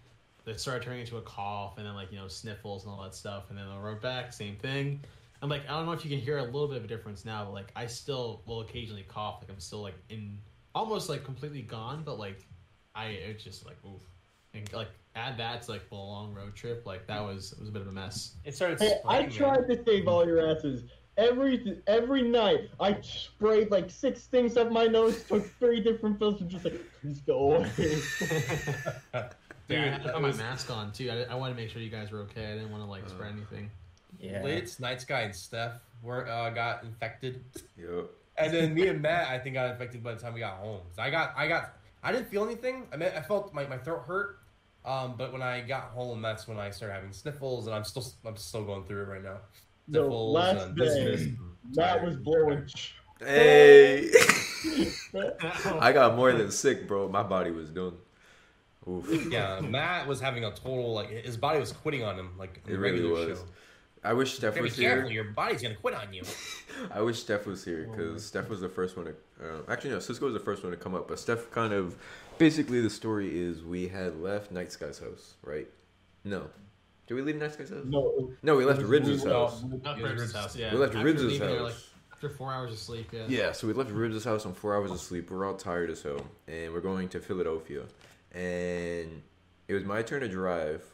it 0.46 0.58
started 0.58 0.82
turning 0.82 1.00
into 1.00 1.18
a 1.18 1.22
cough 1.22 1.76
and 1.76 1.86
then 1.86 1.94
like 1.94 2.10
you 2.10 2.18
know 2.18 2.28
sniffles 2.28 2.84
and 2.84 2.92
all 2.92 3.02
that 3.02 3.14
stuff 3.14 3.50
and 3.50 3.58
then 3.58 3.66
on 3.66 3.76
the 3.76 3.82
road 3.82 4.00
back 4.00 4.32
same 4.32 4.56
thing. 4.56 5.00
I'm 5.42 5.48
like 5.48 5.62
I 5.68 5.76
don't 5.76 5.86
know 5.86 5.92
if 5.92 6.04
you 6.04 6.10
can 6.10 6.20
hear 6.20 6.38
a 6.38 6.44
little 6.44 6.68
bit 6.68 6.78
of 6.78 6.84
a 6.84 6.88
difference 6.88 7.24
now, 7.24 7.44
but 7.44 7.52
like 7.52 7.70
I 7.76 7.86
still 7.86 8.42
will 8.46 8.60
occasionally 8.60 9.04
cough. 9.08 9.38
Like 9.42 9.50
I'm 9.50 9.60
still 9.60 9.82
like 9.82 9.94
in 10.08 10.38
almost 10.74 11.08
like 11.08 11.24
completely 11.24 11.62
gone, 11.62 12.02
but 12.04 12.18
like 12.18 12.46
I 12.94 13.06
it's 13.06 13.44
just 13.44 13.66
like 13.66 13.76
oof. 13.84 14.02
And 14.54 14.72
like 14.72 14.88
add 15.14 15.36
that 15.38 15.62
to 15.62 15.72
like 15.72 15.88
the 15.88 15.94
long 15.94 16.34
road 16.34 16.54
trip, 16.54 16.84
like 16.86 17.06
that 17.06 17.20
was 17.20 17.52
it 17.52 17.60
was 17.60 17.68
a 17.68 17.72
bit 17.72 17.82
of 17.82 17.88
a 17.88 17.92
mess. 17.92 18.34
It 18.44 18.54
started 18.56 18.80
Hey, 18.80 18.94
I 19.06 19.28
spraying. 19.28 19.28
man. 19.28 19.30
tried 19.66 19.68
to 19.76 19.84
save 19.84 20.08
all 20.08 20.26
your 20.26 20.50
asses. 20.56 20.84
Every 21.16 21.82
every 21.88 22.22
night, 22.22 22.70
I 22.78 23.00
sprayed 23.02 23.70
like 23.72 23.90
six 23.90 24.26
things 24.26 24.56
up 24.56 24.70
my 24.70 24.86
nose, 24.86 25.24
took 25.24 25.44
three 25.58 25.80
different 25.80 26.18
pills, 26.18 26.40
and 26.40 26.48
just 26.48 26.64
like, 26.64 26.80
please 27.00 27.20
go 27.20 27.56
away. 27.56 27.70
Dude, 29.68 29.78
I 29.80 29.82
had 29.88 29.98
to 30.02 30.04
that 30.04 30.14
put 30.14 30.22
my 30.22 30.32
mask 30.32 30.70
on 30.70 30.92
too. 30.92 31.10
I, 31.10 31.24
I 31.32 31.34
wanted 31.34 31.54
to 31.54 31.60
make 31.60 31.70
sure 31.70 31.82
you 31.82 31.90
guys 31.90 32.10
were 32.10 32.20
okay. 32.20 32.46
I 32.46 32.54
didn't 32.54 32.70
want 32.70 32.82
to 32.84 32.88
like 32.88 33.06
spread 33.08 33.30
Uh. 33.32 33.36
anything. 33.36 33.70
Yeah. 34.18 34.42
Litz, 34.42 34.80
Night 34.80 35.00
Sky, 35.02 35.22
and 35.22 35.34
Steph 35.34 35.80
were 36.02 36.26
uh, 36.26 36.50
got 36.50 36.82
infected, 36.84 37.44
Yo. 37.76 38.08
and 38.38 38.52
then 38.52 38.72
me 38.74 38.86
and 38.88 39.02
Matt, 39.02 39.28
I 39.28 39.38
think, 39.38 39.54
got 39.54 39.70
infected 39.70 40.02
by 40.02 40.14
the 40.14 40.20
time 40.20 40.32
we 40.34 40.40
got 40.40 40.54
home. 40.58 40.80
'Cause 40.88 40.98
I 40.98 41.10
got, 41.10 41.34
I 41.36 41.46
got, 41.46 41.74
I 42.02 42.12
didn't 42.12 42.28
feel 42.28 42.44
anything. 42.44 42.86
I 42.92 42.96
mean, 42.96 43.10
I 43.16 43.20
felt 43.20 43.52
my, 43.52 43.66
my 43.66 43.78
throat 43.78 44.04
hurt, 44.06 44.38
um, 44.84 45.14
but 45.16 45.32
when 45.32 45.42
I 45.42 45.60
got 45.60 45.90
home, 45.90 46.22
that's 46.22 46.46
when 46.48 46.58
I 46.58 46.70
started 46.70 46.94
having 46.94 47.12
sniffles, 47.12 47.66
and 47.66 47.74
I'm 47.74 47.84
still, 47.84 48.04
I'm 48.24 48.36
still 48.36 48.64
going 48.64 48.84
through 48.84 49.02
it 49.02 49.08
right 49.08 49.22
now. 49.22 49.38
So, 49.92 50.00
Sniffles 50.02 50.34
last 50.34 50.66
and 50.66 50.76
day, 50.76 50.84
dizziness. 50.84 51.38
Matt 51.74 52.04
was 52.04 52.16
blowing. 52.16 52.68
Hey. 53.20 54.10
I 55.80 55.92
got 55.92 56.16
more 56.16 56.32
than 56.32 56.50
sick, 56.50 56.86
bro. 56.86 57.08
My 57.08 57.22
body 57.22 57.50
was 57.50 57.70
doing. 57.70 57.94
Oof. 58.88 59.30
Yeah, 59.30 59.60
Matt 59.60 60.06
was 60.06 60.20
having 60.20 60.44
a 60.44 60.50
total 60.50 60.94
like 60.94 61.10
his 61.10 61.36
body 61.36 61.58
was 61.58 61.72
quitting 61.72 62.04
on 62.04 62.18
him. 62.18 62.30
Like 62.38 62.60
It 62.66 62.70
the 62.72 62.78
really 62.78 63.02
was. 63.08 63.38
show. 63.38 63.44
I 64.04 64.12
wish 64.12 64.34
Steph 64.34 64.50
Gotta 64.54 64.62
be 64.62 64.68
was 64.68 64.76
careful, 64.76 65.08
here. 65.10 65.22
your 65.24 65.32
body's 65.32 65.60
gonna 65.62 65.74
quit 65.74 65.94
on 65.94 66.12
you. 66.12 66.22
I 66.90 67.00
wish 67.02 67.18
Steph 67.18 67.46
was 67.46 67.64
here 67.64 67.88
because 67.90 68.24
Steph 68.24 68.48
was 68.48 68.60
the 68.60 68.68
first 68.68 68.96
one 68.96 69.06
to. 69.06 69.12
Uh, 69.42 69.60
actually, 69.68 69.90
no, 69.90 69.98
Cisco 69.98 70.24
was 70.26 70.34
the 70.34 70.40
first 70.40 70.62
one 70.62 70.70
to 70.72 70.76
come 70.78 70.94
up, 70.94 71.08
but 71.08 71.18
Steph 71.18 71.50
kind 71.50 71.72
of. 71.72 71.96
Basically, 72.38 72.80
the 72.80 72.90
story 72.90 73.36
is 73.36 73.62
we 73.64 73.88
had 73.88 74.20
left 74.20 74.52
Night 74.52 74.70
Sky's 74.70 75.00
house, 75.00 75.34
right? 75.42 75.66
No. 76.22 76.48
Did 77.08 77.14
we 77.14 77.22
leave 77.22 77.36
Night 77.36 77.54
Sky's 77.54 77.70
house? 77.70 77.84
No, 77.84 78.30
No, 78.42 78.54
we 78.56 78.64
left 78.64 78.78
it 78.78 78.82
was- 78.82 78.90
Ribs' 78.90 79.24
we- 79.24 79.30
house. 79.30 79.64
Not 79.82 79.98
Yeah, 79.98 80.04
Ribs' 80.06 80.20
Ribs- 80.20 80.32
house, 80.34 80.56
yeah. 80.56 80.72
We 80.72 80.78
left 80.78 80.94
After 80.94 81.04
Ribs' 81.04 81.38
house. 81.38 81.60
like, 81.62 81.74
after 82.12 82.28
four 82.28 82.52
hours 82.52 82.70
of 82.70 82.78
sleep, 82.78 83.08
yeah. 83.12 83.24
Yeah, 83.28 83.52
so 83.52 83.66
we 83.66 83.72
left 83.72 83.90
Ribs' 83.90 84.24
house 84.24 84.46
on 84.46 84.54
four 84.54 84.76
hours 84.76 84.90
of 84.92 85.00
sleep. 85.00 85.30
We're 85.30 85.44
all 85.46 85.54
tired 85.56 85.90
as 85.90 86.02
hell, 86.02 86.20
and 86.46 86.72
we're 86.72 86.80
going 86.80 87.08
to 87.08 87.18
Philadelphia. 87.20 87.82
And 88.32 89.22
it 89.66 89.74
was 89.74 89.84
my 89.84 90.02
turn 90.02 90.20
to 90.20 90.28
drive, 90.28 90.84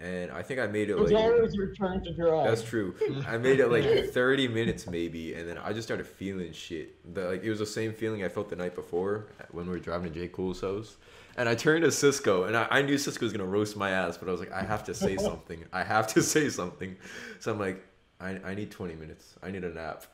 and 0.00 0.32
I 0.32 0.42
think 0.42 0.58
I 0.58 0.66
made 0.66 0.90
it 0.90 0.94
it 0.94 0.98
was 0.98 1.12
like. 1.12 1.24
always 1.24 1.54
your 1.54 1.72
turn 1.74 2.02
to 2.04 2.12
drive. 2.12 2.46
That's 2.48 2.62
true. 2.62 2.94
I 3.28 3.38
made 3.38 3.60
it 3.60 3.68
like 3.68 4.10
30 4.12 4.48
minutes 4.48 4.86
maybe, 4.86 5.34
and 5.34 5.48
then 5.48 5.58
I 5.58 5.72
just 5.72 5.86
started 5.86 6.06
feeling 6.06 6.52
shit. 6.52 7.14
The, 7.14 7.28
like 7.28 7.44
it 7.44 7.50
was 7.50 7.60
the 7.60 7.66
same 7.66 7.92
feeling 7.92 8.24
I 8.24 8.28
felt 8.28 8.50
the 8.50 8.56
night 8.56 8.74
before 8.74 9.26
when 9.52 9.66
we 9.66 9.72
were 9.72 9.78
driving 9.78 10.12
to 10.12 10.20
J. 10.20 10.28
Cole's 10.28 10.60
house. 10.60 10.96
And 11.36 11.48
I 11.48 11.54
turned 11.54 11.84
to 11.84 11.90
Cisco, 11.90 12.44
and 12.44 12.56
I, 12.56 12.66
I 12.70 12.82
knew 12.82 12.96
Cisco 12.98 13.24
was 13.24 13.32
gonna 13.32 13.44
roast 13.44 13.76
my 13.76 13.90
ass, 13.90 14.16
but 14.16 14.28
I 14.28 14.30
was 14.32 14.40
like, 14.40 14.52
I 14.52 14.62
have 14.62 14.84
to 14.84 14.94
say 14.94 15.16
something. 15.18 15.64
I 15.72 15.84
have 15.84 16.08
to 16.14 16.22
say 16.22 16.48
something. 16.48 16.96
So 17.38 17.52
I'm 17.52 17.58
like, 17.58 17.84
I, 18.20 18.38
I 18.44 18.54
need 18.54 18.70
20 18.70 18.94
minutes. 18.94 19.34
I 19.42 19.50
need 19.50 19.64
a 19.64 19.70
nap. 19.70 20.04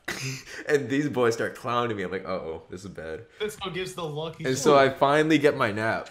and 0.67 0.89
these 0.89 1.09
boys 1.09 1.33
start 1.33 1.55
clowning 1.55 1.97
me. 1.97 2.03
I'm 2.03 2.11
like, 2.11 2.25
uh 2.25 2.31
oh, 2.33 2.63
this 2.69 2.83
is 2.83 2.89
bad. 2.89 3.25
This 3.39 3.57
one 3.59 3.73
gives 3.73 3.93
the 3.93 4.03
look. 4.05 4.37
And 4.37 4.47
just 4.47 4.63
so 4.63 4.77
I 4.77 4.89
finally 4.89 5.37
get 5.39 5.57
my 5.57 5.71
nap, 5.71 6.09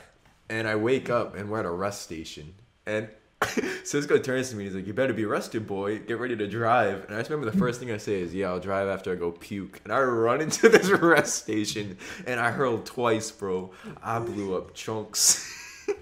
and 0.48 0.66
I 0.66 0.74
wake 0.76 1.08
up, 1.08 1.36
and 1.36 1.50
we're 1.50 1.60
at 1.60 1.66
a 1.66 1.70
rest 1.70 2.02
station. 2.02 2.54
And 2.86 3.08
Cisco 3.84 4.18
turns 4.18 4.50
to 4.50 4.56
me 4.56 4.64
and 4.64 4.72
he's 4.72 4.76
like, 4.76 4.86
"You 4.86 4.92
better 4.92 5.14
be 5.14 5.24
rested, 5.24 5.66
boy. 5.66 5.98
Get 6.00 6.18
ready 6.18 6.36
to 6.36 6.46
drive." 6.46 7.04
And 7.06 7.14
I 7.14 7.18
just 7.18 7.30
remember 7.30 7.50
the 7.50 7.58
first 7.58 7.80
thing 7.80 7.90
I 7.90 7.96
say 7.96 8.20
is, 8.20 8.34
"Yeah, 8.34 8.48
I'll 8.50 8.60
drive 8.60 8.88
after 8.88 9.12
I 9.12 9.14
go 9.16 9.32
puke." 9.32 9.80
And 9.84 9.92
I 9.92 10.00
run 10.00 10.40
into 10.46 10.68
this 10.68 10.90
rest 10.90 11.36
station, 11.36 11.96
and 12.26 12.38
I 12.38 12.50
hurled 12.50 12.84
twice, 12.86 13.30
bro. 13.30 13.72
I 14.02 14.18
blew 14.18 14.56
up 14.56 14.74
chunks. 14.74 15.56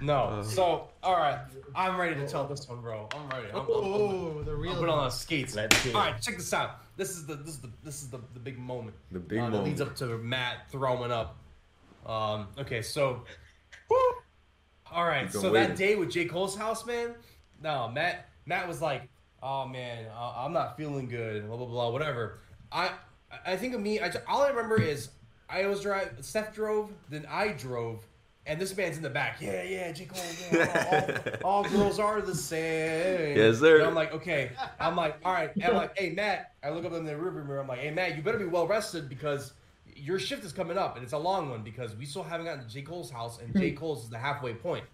No. 0.00 0.14
Uh. 0.14 0.42
so 0.44 0.88
all 1.02 1.16
right, 1.16 1.40
I'm 1.74 1.98
ready 1.98 2.14
to 2.14 2.26
tell 2.26 2.46
this 2.46 2.68
one, 2.68 2.80
bro. 2.80 3.08
I'm 3.14 3.28
ready. 3.30 3.48
I'm, 3.48 3.56
I'm, 3.56 3.62
I'm, 3.62 3.68
oh, 3.68 4.42
the 4.44 4.52
I'm 4.52 4.60
real. 4.60 4.76
put 4.76 4.88
on 4.88 5.04
the 5.04 5.10
skates. 5.10 5.54
Let's 5.54 5.82
do 5.82 5.90
it. 5.90 5.94
All 5.94 6.02
right, 6.02 6.20
check 6.20 6.36
this 6.36 6.52
out. 6.52 6.80
This 6.96 7.10
is 7.10 7.26
the 7.26 7.34
this 7.34 7.54
is 7.54 7.60
the 7.60 7.70
this 7.82 8.02
is 8.02 8.10
the, 8.10 8.18
the 8.32 8.40
big 8.40 8.58
moment. 8.58 8.94
the 9.10 9.18
big 9.18 9.38
uh, 9.38 9.44
that 9.46 9.50
moment. 9.50 9.68
leads 9.68 9.80
up 9.80 9.94
to 9.96 10.06
Matt 10.18 10.70
throwing 10.70 11.10
up. 11.10 11.36
Um. 12.06 12.48
Okay, 12.58 12.80
so. 12.82 13.24
Woo! 13.90 13.96
All 14.92 15.04
right, 15.04 15.30
so 15.30 15.52
waiting. 15.52 15.68
that 15.68 15.76
day 15.76 15.94
with 15.94 16.10
J 16.10 16.24
Cole's 16.24 16.56
house, 16.56 16.84
man. 16.84 17.14
No, 17.62 17.88
Matt. 17.88 18.28
Matt 18.46 18.66
was 18.66 18.80
like, 18.82 19.08
"Oh 19.42 19.66
man, 19.66 20.06
uh, 20.12 20.34
I'm 20.36 20.52
not 20.52 20.76
feeling 20.76 21.08
good." 21.08 21.46
Blah 21.46 21.56
blah 21.56 21.66
blah. 21.66 21.90
Whatever. 21.90 22.40
I 22.72 22.90
I 23.46 23.56
think 23.56 23.74
of 23.74 23.80
me. 23.80 24.00
I 24.00 24.10
all 24.26 24.42
I 24.42 24.48
remember 24.48 24.80
is 24.80 25.10
I 25.48 25.66
was 25.66 25.82
drive. 25.82 26.16
Steph 26.20 26.54
drove, 26.54 26.90
then 27.08 27.26
I 27.30 27.48
drove, 27.48 28.04
and 28.46 28.60
this 28.60 28.76
man's 28.76 28.96
in 28.96 29.02
the 29.02 29.10
back. 29.10 29.40
Yeah, 29.40 29.62
yeah, 29.62 29.92
J 29.92 30.06
Cole. 30.06 30.20
Yeah, 30.52 31.36
all, 31.44 31.64
all 31.64 31.64
girls 31.68 31.98
are 31.98 32.20
the 32.20 32.34
same. 32.34 33.36
Yes, 33.36 33.58
sir. 33.58 33.78
And 33.78 33.86
I'm 33.86 33.94
like, 33.94 34.12
okay. 34.14 34.50
I'm 34.80 34.96
like, 34.96 35.18
all 35.24 35.32
right. 35.32 35.54
And 35.54 35.64
I'm 35.64 35.76
like, 35.76 35.96
hey 35.98 36.10
Matt. 36.10 36.54
I 36.64 36.70
look 36.70 36.84
up 36.84 36.92
in 36.92 37.04
the 37.04 37.12
rearview 37.12 37.46
mirror. 37.46 37.60
I'm 37.60 37.68
like, 37.68 37.80
hey 37.80 37.90
Matt, 37.90 38.16
you 38.16 38.22
better 38.22 38.38
be 38.38 38.46
well 38.46 38.66
rested 38.66 39.08
because 39.08 39.52
your 40.00 40.18
shift 40.18 40.44
is 40.44 40.52
coming 40.52 40.78
up 40.78 40.96
and 40.96 41.04
it's 41.04 41.12
a 41.12 41.18
long 41.18 41.50
one 41.50 41.62
because 41.62 41.94
we 41.96 42.06
still 42.06 42.22
haven't 42.22 42.46
gotten 42.46 42.64
to 42.64 42.68
J 42.68 42.82
Cole's 42.82 43.10
house 43.10 43.40
and 43.40 43.54
J 43.56 43.72
Cole's 43.72 44.04
is 44.04 44.10
the 44.10 44.18
halfway 44.18 44.54
point. 44.54 44.84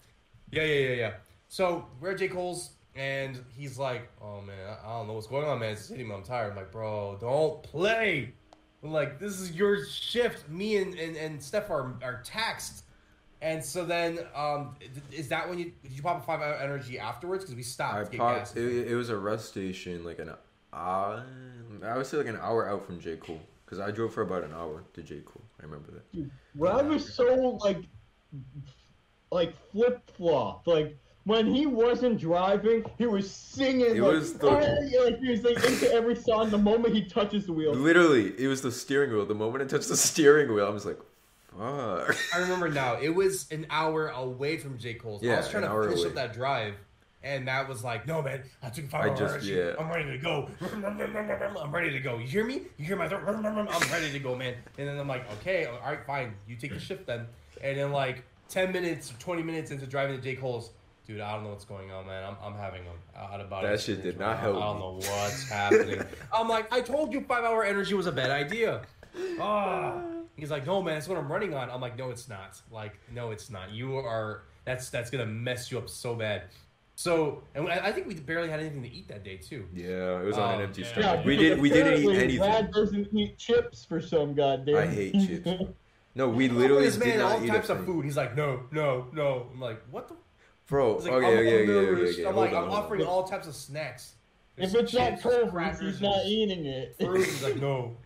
Yeah, 0.51 0.65
yeah, 0.65 0.89
yeah, 0.89 0.95
yeah. 0.95 1.13
So 1.49 1.87
we're 2.01 2.13
at 2.13 2.19
J 2.19 2.29
Cole's 2.29 2.73
and 2.95 3.43
he's 3.57 3.79
like, 3.79 4.11
oh 4.23 4.41
man, 4.41 4.77
I, 4.85 4.89
don't 4.89 5.07
know 5.07 5.15
what's 5.15 5.27
going 5.27 5.47
on, 5.47 5.59
man. 5.59 5.73
It's 5.73 5.89
hitting 5.89 6.09
me. 6.09 6.15
I'm 6.15 6.23
tired. 6.23 6.51
I'm 6.51 6.57
like, 6.57 6.73
bro, 6.73 7.19
don't 7.21 7.63
play. 7.63 8.33
like 8.83 9.19
this 9.19 9.41
is 9.41 9.53
your 9.53 9.85
shift. 9.85 10.49
Me 10.49 10.77
and 10.77 10.95
and, 10.95 11.17
and 11.17 11.43
Steph 11.43 11.71
are 11.71 11.95
are 12.03 12.23
taxed. 12.25 12.85
And 13.43 13.63
so 13.63 13.85
then, 13.85 14.21
um, 14.35 14.77
is 15.13 15.29
that 15.29 15.47
when 15.47 15.59
you 15.59 15.73
did 15.83 15.93
you 15.93 16.03
pop 16.03 16.23
a 16.23 16.27
five 16.27 16.41
hour 16.41 16.55
energy 16.55 16.99
afterwards? 16.99 17.45
Because 17.45 17.55
we 17.55 17.63
stopped 17.63 17.95
I 17.95 18.05
to 18.05 18.11
get 18.11 18.19
popped. 18.19 18.39
gas. 18.39 18.57
It, 18.57 18.89
it 18.89 18.95
was 18.95 19.11
a 19.11 19.17
rest 19.17 19.49
station, 19.49 20.05
like 20.05 20.19
an 20.19 20.31
hour. 20.73 21.25
I 21.85 21.97
would 21.97 22.07
say 22.07 22.17
like 22.17 22.29
an 22.29 22.39
hour 22.41 22.69
out 22.69 22.87
from 22.87 22.99
J 22.99 23.17
Cole, 23.17 23.41
because 23.67 23.81
I 23.81 23.91
drove 23.91 24.15
for 24.15 24.23
about 24.23 24.45
an 24.45 24.53
hour 24.55 24.85
to 24.95 25.03
J 25.03 25.21
Cole. 25.25 25.43
I 25.61 25.65
remember 25.65 25.91
that. 25.91 26.13
Dude, 26.13 26.31
Rob 26.55 26.87
was 26.87 27.13
so 27.13 27.59
like, 27.63 27.83
like 29.33 29.55
flip 29.73 30.09
flop. 30.17 30.67
Like 30.67 30.97
when 31.25 31.47
he 31.53 31.67
wasn't 31.67 32.21
driving, 32.21 32.85
he 32.97 33.07
was 33.07 33.29
singing. 33.29 33.97
It 33.97 34.01
like, 34.01 34.13
was 34.13 34.35
the- 34.35 34.51
"Hey," 34.51 34.93
like 35.05 35.19
he 35.19 35.31
was 35.31 35.43
like 35.43 35.57
into 35.65 35.93
every 35.93 36.15
song. 36.15 36.51
The 36.51 36.59
moment 36.59 36.95
he 36.95 37.05
touches 37.05 37.47
the 37.47 37.53
wheel, 37.53 37.75
Literally, 37.75 38.33
it 38.41 38.47
was 38.47 38.63
the 38.63 38.73
steering 38.73 39.11
wheel. 39.11 39.27
The 39.27 39.35
moment 39.35 39.65
I 39.65 39.67
touched 39.67 39.89
the 39.89 39.97
steering 39.97 40.53
wheel, 40.55 40.65
I 40.67 40.71
was 40.71 40.87
like, 40.87 40.99
"Fuck." 41.57 42.17
I 42.35 42.39
remember 42.39 42.69
now. 42.69 43.01
It 43.01 43.15
was 43.15 43.51
an 43.51 43.67
hour 43.71 44.09
away 44.09 44.59
from 44.59 44.79
J 44.79 44.95
Cole's. 44.95 45.25
I 45.25 45.37
was 45.37 45.49
trying 45.49 45.65
to 45.65 45.71
push 45.71 46.01
away. 46.01 46.09
up 46.09 46.15
that 46.15 46.33
drive, 46.33 46.75
and 47.27 47.49
that 47.49 47.69
was 47.69 47.83
like, 47.85 48.07
no 48.07 48.23
man, 48.23 48.43
I 48.63 48.69
took 48.71 48.89
five 48.89 49.05
I 49.07 49.09
hours. 49.09 49.19
just- 49.19 49.47
yeah. 49.47 49.73
I'm 49.79 49.89
ready 49.91 50.11
to 50.13 50.19
go. 50.19 50.49
I'm 51.61 51.75
ready 51.75 51.91
to 51.91 52.01
go. 52.01 52.19
You 52.19 52.27
hear 52.27 52.45
me? 52.45 52.63
You 52.77 52.85
hear 52.85 52.97
my 52.97 53.09
throat? 53.09 53.23
I'm 53.27 53.93
ready 53.93 54.13
to 54.13 54.19
go, 54.19 54.35
man. 54.35 54.55
And 54.79 54.89
then 54.89 54.99
I'm 54.99 55.09
like, 55.09 55.31
okay, 55.41 55.67
all 55.67 55.79
right, 55.85 56.05
fine. 56.07 56.35
You 56.49 56.57
take 56.57 56.73
the 56.73 56.81
shift 56.81 57.07
then. 57.07 57.27
And 57.63 57.79
then 57.79 57.91
like 57.93 58.25
ten 58.49 58.73
minutes, 58.73 59.13
twenty 59.19 59.43
minutes 59.43 59.71
into 59.71 59.87
driving 59.87 60.17
to 60.17 60.23
J 60.23 60.37
Cole's. 60.37 60.71
Dude, 61.07 61.21
I 61.21 61.35
don't 61.35 61.45
know 61.45 61.51
what's 61.51 61.65
going 61.65 61.93
on, 61.93 62.05
man. 62.07 62.25
I'm, 62.25 62.37
I'm 62.43 62.59
having 62.59 62.83
a 63.15 63.19
out 63.19 63.41
of 63.41 63.49
body. 63.49 63.69
That 63.69 63.81
shit 63.81 64.03
did 64.03 64.19
not 64.19 64.31
right 64.33 64.41
help 64.41 64.57
I 64.57 64.61
don't 64.61 64.79
know 64.81 64.95
what's 64.95 65.49
happening. 65.49 66.03
I'm 66.35 66.49
like, 66.49 66.73
I 66.73 66.81
told 66.81 67.13
you 67.13 67.21
five 67.21 67.45
hour 67.45 67.63
energy 67.65 67.95
was 67.95 68.07
a 68.07 68.13
bad 68.13 68.31
idea. 68.31 68.83
Ah. 69.41 70.01
He's 70.37 70.51
like, 70.51 70.67
no, 70.67 70.83
man, 70.83 70.95
that's 70.95 71.09
what 71.09 71.17
I'm 71.17 71.31
running 71.33 71.55
on. 71.55 71.71
I'm 71.71 71.81
like, 71.81 71.97
no, 71.97 72.11
it's 72.11 72.29
not. 72.29 72.61
Like, 72.71 72.99
no, 73.15 73.31
it's 73.31 73.51
not. 73.51 73.71
You 73.71 73.97
are. 73.97 74.43
That's 74.67 74.91
that's 74.91 75.11
gonna 75.11 75.25
mess 75.27 75.71
you 75.71 75.79
up 75.79 75.89
so 75.89 76.15
bad. 76.15 76.43
So, 76.99 77.43
and 77.55 77.69
I 77.69 77.89
I 77.89 77.93
think 77.93 78.07
we 78.09 78.15
barely 78.15 78.49
had 78.49 78.59
anything 78.59 78.83
to 78.83 78.91
eat 78.91 79.07
that 79.09 79.23
day 79.23 79.37
too. 79.37 79.67
Yeah, 79.75 80.19
it 80.21 80.25
was 80.25 80.39
on 80.39 80.55
Um, 80.55 80.59
an 80.61 80.65
empty 80.65 80.81
yeah. 80.83 80.89
stomach. 80.89 81.05
Yeah, 81.05 81.27
we 81.27 81.37
because 81.37 81.49
did. 81.51 81.61
We 81.61 81.69
didn't 81.69 82.03
eat 82.03 82.17
anything. 82.17 82.39
Brad 82.39 82.73
doesn't 82.73 83.15
eat 83.15 83.39
chips 83.39 83.85
for 83.85 84.01
some 84.01 84.35
goddamn. 84.35 84.77
I 84.77 84.87
hate 84.87 85.13
chips. 85.13 85.63
No, 86.15 86.31
we 86.31 86.49
Literally, 86.49 86.63
literally 86.63 86.85
this 86.87 86.97
did 86.97 87.07
man 87.09 87.19
not 87.19 87.33
all 87.33 87.45
eat 87.45 87.49
types 87.49 87.69
a 87.69 87.75
of 87.75 87.85
food. 87.85 88.07
He's 88.07 88.17
like, 88.17 88.35
no, 88.35 88.63
no, 88.73 89.09
no. 89.13 89.49
I'm 89.53 89.61
like, 89.61 89.83
what 89.91 90.09
the? 90.09 90.15
Bro, 90.67 90.97
like, 90.97 91.13
okay, 91.13 91.27
I'm 91.27 91.33
okay, 91.39 91.63
okay, 91.63 91.73
okay, 91.73 92.11
okay. 92.13 92.25
I'm 92.27 92.33
Hold 92.35 92.37
like, 92.47 92.55
on, 92.55 92.57
I'm 92.57 92.63
hold 92.71 92.79
on. 92.79 92.85
offering 92.85 93.03
all 93.05 93.25
types 93.25 93.47
of 93.47 93.55
snacks. 93.55 94.15
If 94.57 94.75
it's 94.75 94.95
not 94.95 95.21
chips, 95.21 95.23
cold, 95.23 95.79
he's 95.83 96.01
not 96.01 96.25
eating 96.25 96.65
it. 96.65 96.97
fruit. 96.99 97.27
He's 97.27 97.43
like, 97.43 97.57
no. 97.57 97.99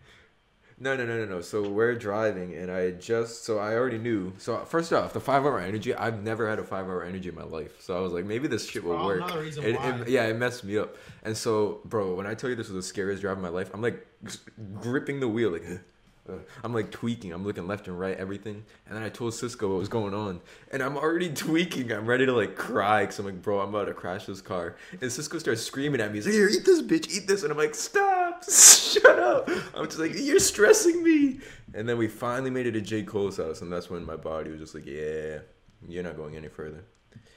No, 0.83 0.95
no, 0.97 1.05
no, 1.05 1.15
no, 1.19 1.25
no. 1.25 1.41
So 1.41 1.69
we're 1.69 1.93
driving, 1.93 2.55
and 2.55 2.71
I 2.71 2.89
just 2.89 3.43
so 3.45 3.59
I 3.59 3.75
already 3.75 3.99
knew. 3.99 4.33
So 4.39 4.57
first 4.65 4.91
off, 4.91 5.13
the 5.13 5.19
five 5.19 5.45
hour 5.45 5.59
energy. 5.59 5.93
I've 5.93 6.23
never 6.23 6.49
had 6.49 6.57
a 6.57 6.63
five 6.63 6.85
hour 6.85 7.03
energy 7.03 7.29
in 7.29 7.35
my 7.35 7.43
life. 7.43 7.79
So 7.81 7.95
I 7.95 8.01
was 8.01 8.11
like, 8.13 8.25
maybe 8.25 8.47
this 8.47 8.67
shit 8.67 8.83
will 8.83 8.95
Well, 8.95 9.05
work. 9.05 9.17
another 9.21 9.41
reason 9.41 9.63
It- 9.63 9.75
why. 9.75 9.99
it- 10.01 10.07
yeah, 10.09 10.25
it 10.25 10.35
messed 10.37 10.63
me 10.63 10.79
up. 10.79 10.95
And 11.23 11.37
so, 11.37 11.81
bro, 11.85 12.15
when 12.15 12.25
I 12.25 12.33
tell 12.33 12.49
you 12.49 12.55
this 12.55 12.67
was 12.67 12.75
the 12.83 12.89
scariest 12.89 13.21
drive 13.21 13.37
of 13.37 13.43
my 13.43 13.49
life, 13.49 13.69
I'm 13.75 13.81
like 13.83 14.05
gripping 14.81 15.19
the 15.19 15.27
wheel, 15.27 15.51
like. 15.51 15.63
I'm 16.63 16.73
like 16.73 16.91
tweaking. 16.91 17.31
I'm 17.33 17.43
looking 17.43 17.67
left 17.67 17.87
and 17.87 17.99
right, 17.99 18.17
everything. 18.17 18.63
And 18.87 18.95
then 18.95 19.03
I 19.03 19.09
told 19.09 19.33
Cisco 19.33 19.69
what 19.69 19.77
was 19.79 19.89
going 19.89 20.13
on, 20.13 20.41
and 20.71 20.81
I'm 20.81 20.97
already 20.97 21.29
tweaking. 21.33 21.91
I'm 21.91 22.05
ready 22.05 22.25
to 22.25 22.33
like 22.33 22.55
cry 22.55 23.03
because 23.03 23.19
I'm 23.19 23.25
like, 23.25 23.41
bro, 23.41 23.59
I'm 23.59 23.69
about 23.69 23.85
to 23.85 23.93
crash 23.93 24.25
this 24.25 24.41
car. 24.41 24.75
And 25.01 25.11
Cisco 25.11 25.37
starts 25.39 25.61
screaming 25.61 26.01
at 26.01 26.11
me. 26.11 26.17
He's 26.17 26.25
like, 26.25 26.33
here, 26.35 26.49
eat 26.49 26.65
this, 26.65 26.81
bitch, 26.81 27.09
eat 27.11 27.27
this. 27.27 27.43
And 27.43 27.51
I'm 27.51 27.57
like, 27.57 27.75
stop, 27.75 28.43
shut 28.49 29.19
up. 29.19 29.49
I'm 29.75 29.85
just 29.85 29.99
like, 29.99 30.11
you're 30.15 30.39
stressing 30.39 31.03
me. 31.03 31.39
And 31.73 31.87
then 31.87 31.97
we 31.97 32.07
finally 32.07 32.49
made 32.49 32.67
it 32.67 32.71
to 32.73 32.81
J 32.81 33.03
Cole's 33.03 33.37
house, 33.37 33.61
and 33.61 33.71
that's 33.71 33.89
when 33.89 34.05
my 34.05 34.15
body 34.17 34.51
was 34.51 34.59
just 34.59 34.75
like, 34.75 34.85
yeah, 34.85 35.39
you're 35.87 36.03
not 36.03 36.17
going 36.17 36.35
any 36.35 36.49
further. 36.49 36.83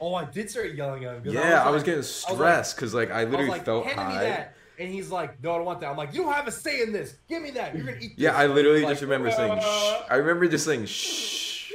Oh, 0.01 0.15
I 0.15 0.25
did 0.25 0.51
start 0.51 0.75
yelling 0.75 1.05
at 1.05 1.25
him. 1.25 1.33
Yeah, 1.33 1.63
I 1.65 1.71
was 1.71 1.81
like- 1.81 1.87
getting 1.87 2.03
stressed 2.03 2.77
because 2.77 2.93
like 2.95 3.11
I 3.11 3.21
I 3.21 3.25
was 3.25 3.31
literally 3.31 3.51
like, 3.53 3.65
felt 3.65 3.87
high. 3.87 4.49
And 4.79 4.89
he's 4.93 5.11
like, 5.11 5.43
no, 5.43 5.53
I 5.53 5.57
don't 5.57 5.67
want 5.67 5.81
that. 5.81 5.91
I'm 5.91 5.97
like, 5.97 6.15
you 6.15 6.23
don't 6.23 6.33
have 6.33 6.49
a 6.49 6.53
say 6.53 6.83
in 6.83 6.93
this. 6.93 7.17
Give 7.29 7.43
me 7.43 7.51
that. 7.53 7.75
You're 7.75 7.85
gonna 7.85 7.99
eat. 8.01 8.13
Yeah, 8.17 8.33
this. 8.33 8.41
I 8.41 8.47
literally 8.47 8.83
Like, 8.83 8.93
just 8.93 9.03
remember 9.03 9.31
saying 9.31 9.61
shh. 9.61 9.95
I 10.11 10.17
remember 10.17 10.49
just 10.49 10.65
saying 10.65 10.87
shh. 10.87 11.73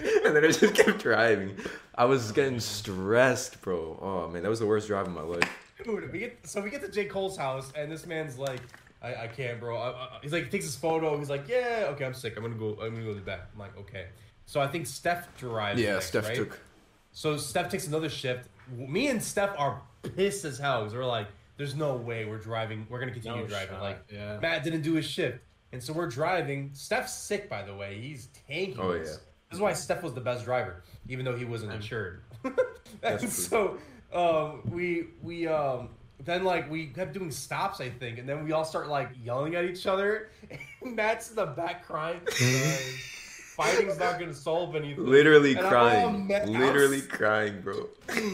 and 0.24 0.34
then 0.34 0.44
I 0.44 0.48
just 0.50 0.74
kept 0.74 0.98
driving. 0.98 1.56
I 1.94 2.04
was 2.06 2.32
getting 2.32 2.60
stressed, 2.60 3.60
bro. 3.60 3.98
Oh 4.00 4.28
man, 4.28 4.42
that 4.42 4.48
was 4.48 4.58
the 4.60 4.66
worst 4.66 4.88
drive 4.88 5.06
of 5.06 5.12
my 5.12 5.20
life. 5.22 5.48
Dude, 5.84 6.10
we 6.12 6.18
get 6.18 6.38
so 6.46 6.60
we 6.60 6.70
get 6.70 6.80
to 6.82 6.88
J 6.90 7.04
Cole's 7.06 7.36
house, 7.36 7.72
and 7.76 7.90
this 7.90 8.06
man's 8.06 8.38
like, 8.38 8.60
I, 9.02 9.14
I 9.14 9.26
can't, 9.28 9.60
bro. 9.60 9.76
I, 9.76 9.90
I, 9.90 10.08
he's 10.22 10.32
like, 10.32 10.44
he 10.44 10.50
takes 10.50 10.64
his 10.64 10.76
photo. 10.76 11.16
He's 11.18 11.30
like, 11.30 11.48
yeah, 11.48 11.86
okay, 11.90 12.04
I'm 12.04 12.14
sick. 12.14 12.36
I'm 12.36 12.42
gonna 12.42 12.54
go. 12.54 12.70
I'm 12.82 12.92
gonna 12.94 13.02
go 13.04 13.08
to 13.08 13.14
the 13.14 13.20
back. 13.20 13.48
I'm 13.52 13.58
like, 13.58 13.76
okay. 13.78 14.06
So 14.46 14.60
I 14.60 14.66
think 14.66 14.86
Steph 14.86 15.34
drives. 15.36 15.80
Yeah, 15.80 15.94
next, 15.94 16.06
Steph 16.06 16.26
right? 16.26 16.36
took. 16.36 16.58
So 17.12 17.36
Steph 17.36 17.70
takes 17.70 17.86
another 17.86 18.08
shift. 18.08 18.48
Me 18.74 19.08
and 19.08 19.22
Steph 19.22 19.54
are 19.58 19.80
pissed 20.16 20.44
as 20.44 20.58
hell 20.58 20.80
because 20.80 20.94
we're 20.94 21.04
like, 21.04 21.28
there's 21.60 21.74
no 21.76 21.94
way 21.94 22.24
we're 22.24 22.38
driving. 22.38 22.86
We're 22.88 22.98
gonna 23.00 23.12
continue 23.12 23.42
No 23.42 23.46
driving. 23.46 23.74
shot, 23.74 23.82
Like 23.82 23.98
yeah. 24.10 24.38
Matt 24.40 24.64
didn't 24.64 24.80
do 24.82 24.94
his 24.94 25.04
shift, 25.04 25.38
and 25.72 25.82
so 25.82 25.92
we're 25.92 26.08
driving. 26.08 26.70
Steph's 26.72 27.12
sick, 27.12 27.50
by 27.50 27.62
the 27.62 27.74
way. 27.74 28.00
He's 28.00 28.28
tanking. 28.48 28.80
Oh, 28.80 28.92
yeah. 28.94 29.00
This 29.02 29.18
is 29.52 29.60
why 29.60 29.74
Steph 29.74 30.02
was 30.02 30.14
the 30.14 30.20
best 30.22 30.44
driver, 30.46 30.82
even 31.08 31.24
though 31.24 31.36
he 31.36 31.44
wasn't 31.44 31.72
insured. 31.72 32.22
That's 33.02 33.22
and 33.24 33.30
so 33.32 33.78
um, 34.12 34.62
we 34.70 35.08
we 35.22 35.46
um, 35.46 35.90
then 36.24 36.44
like 36.44 36.70
we 36.70 36.86
kept 36.86 37.12
doing 37.12 37.30
stops, 37.30 37.80
I 37.80 37.90
think, 37.90 38.18
and 38.18 38.26
then 38.28 38.42
we 38.44 38.52
all 38.52 38.64
start 38.64 38.88
like 38.88 39.10
yelling 39.22 39.54
at 39.56 39.64
each 39.66 39.86
other. 39.86 40.30
And 40.82 40.96
Matt's 40.96 41.28
in 41.28 41.36
the 41.36 41.44
back 41.44 41.84
crying. 41.84 42.22
because 43.60 43.74
Fighting's 43.76 43.98
not 43.98 44.18
gonna 44.18 44.34
solve 44.34 44.74
anything. 44.76 45.04
Literally 45.06 45.50
And 45.52 45.60
I'm 45.60 45.68
crying. 45.68 46.26
mad- 46.26 46.48
Literally 46.48 47.02
crying, 47.02 47.60
bro. 47.60 47.88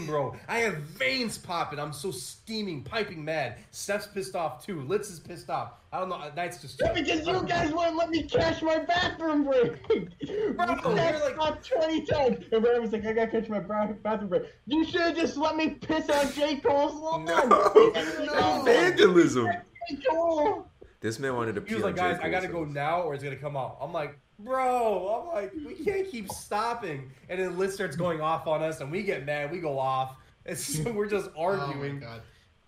Bro. 0.06 0.36
I 0.48 0.58
have 0.58 0.76
veins 0.78 1.36
popping. 1.38 1.78
I'm 1.78 1.92
so 1.92 2.10
steaming, 2.10 2.82
piping 2.82 3.24
mad. 3.24 3.56
Steph's 3.72 4.06
pissed 4.06 4.34
off 4.36 4.64
too. 4.64 4.80
Litz 4.82 5.10
is 5.10 5.20
pissed 5.20 5.50
off. 5.50 5.72
I 5.92 6.00
don't 6.00 6.08
know. 6.08 6.16
Uh, 6.16 6.30
That's 6.34 6.60
just 6.60 6.80
Yeah, 6.80 6.92
because 6.92 7.26
you 7.26 7.42
guys 7.46 7.72
wouldn't 7.72 7.96
let 7.96 8.10
me 8.10 8.22
cash 8.24 8.62
my 8.62 8.78
bathroom 8.78 9.44
break. 9.44 9.86
Bro, 9.88 10.66
That's 10.66 10.84
you're 10.84 10.94
like- 10.94 11.36
not 11.36 11.62
20 11.64 12.06
times. 12.06 12.44
And 12.52 12.62
Brad 12.62 12.80
was 12.80 12.92
like, 12.92 13.04
I 13.06 13.12
gotta 13.12 13.30
catch 13.30 13.48
my 13.48 13.60
bathroom 13.60 14.28
break. 14.28 14.42
You 14.66 14.84
should 14.84 15.00
have 15.00 15.16
just 15.16 15.36
let 15.36 15.56
me 15.56 15.70
piss 15.70 16.08
on 16.10 16.32
J. 16.32 16.56
Cole's 16.56 16.94
lawn. 16.94 17.24
No. 17.24 17.44
no. 17.46 18.62
Vandalism. 18.64 19.46
J. 19.90 19.96
Cole. 20.08 20.66
This 21.00 21.18
man 21.18 21.36
wanted 21.36 21.54
to 21.56 21.60
pee 21.60 21.68
He 21.70 21.74
was 21.76 21.84
on 21.84 21.90
like, 21.90 21.96
guys, 21.96 22.18
J. 22.18 22.24
I 22.24 22.30
gotta 22.30 22.48
Cole's 22.48 22.68
go 22.68 22.72
now 22.72 23.02
or 23.02 23.14
it's 23.14 23.22
gonna 23.22 23.36
come 23.36 23.56
out. 23.56 23.76
I'm 23.80 23.92
like, 23.92 24.18
bro, 24.38 25.30
I'm 25.34 25.34
like, 25.42 25.52
we 25.66 25.74
can't 25.74 26.08
keep 26.10 26.30
stopping. 26.30 27.10
And 27.28 27.40
then 27.40 27.58
Litz 27.58 27.74
starts 27.74 27.96
going 27.96 28.20
off 28.20 28.46
on 28.46 28.62
us 28.62 28.80
and 28.80 28.90
we 28.90 29.02
get 29.02 29.24
mad, 29.26 29.50
we 29.50 29.58
go 29.60 29.78
off. 29.78 30.16
And 30.48 30.56
so 30.56 30.92
we're 30.92 31.08
just 31.08 31.28
arguing. 31.36 31.96
Oh 32.04 32.06
my 32.06 32.12
god. 32.12 32.20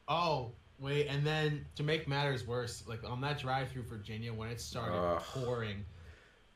Oh 0.09 0.51
wait, 0.81 1.07
and 1.07 1.25
then 1.25 1.65
to 1.77 1.85
make 1.85 2.09
matters 2.09 2.45
worse, 2.45 2.83
like 2.89 3.09
on 3.09 3.21
that 3.21 3.39
drive 3.39 3.69
through 3.71 3.85
Virginia 3.85 4.35
when 4.35 4.49
it 4.49 4.61
started 4.61 4.97
Ugh. 4.99 5.23
pouring. 5.23 5.85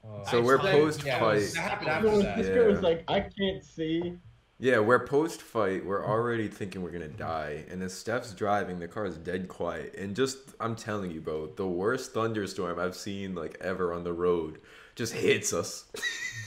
Uh, 0.05 0.25
So 0.25 0.39
I 0.39 0.41
we're 0.43 0.59
post 0.59 1.05
yeah, 1.05 1.21
fight. 1.21 1.39
that 1.55 1.57
happened 1.57 1.87
This 1.87 1.95
after 1.95 2.03
girl 2.09 2.15
was- 2.17 2.23
that. 2.25 2.37
This 2.39 2.49
girl 2.49 2.67
was 2.73 2.81
Yeah. 2.83 2.89
like, 2.89 3.05
I 3.07 3.21
can't 3.21 3.65
see. 3.65 4.19
Yeah, 4.59 4.81
we're 4.81 5.07
post 5.07 5.43
fight. 5.43 5.87
We're 5.87 6.05
already 6.05 6.49
thinking 6.49 6.83
we're 6.83 6.91
gonna 6.91 7.07
die, 7.07 7.67
and 7.71 7.81
then 7.81 7.89
Steph's 7.89 8.33
driving. 8.33 8.81
The 8.81 8.89
car 8.89 9.07
is 9.07 9.17
dead 9.17 9.47
quiet, 9.47 9.95
and 9.97 10.17
just 10.17 10.39
I'm 10.59 10.75
telling 10.75 11.13
you, 11.13 11.21
bro, 11.21 11.53
the 11.55 11.69
worst 11.69 12.15
thunderstorm 12.15 12.81
I've 12.81 12.97
seen 12.97 13.37
like 13.37 13.59
ever 13.61 13.93
on 13.93 14.03
the 14.03 14.13
road 14.13 14.61
just 14.95 15.13
hits 15.15 15.53
us. 15.53 15.87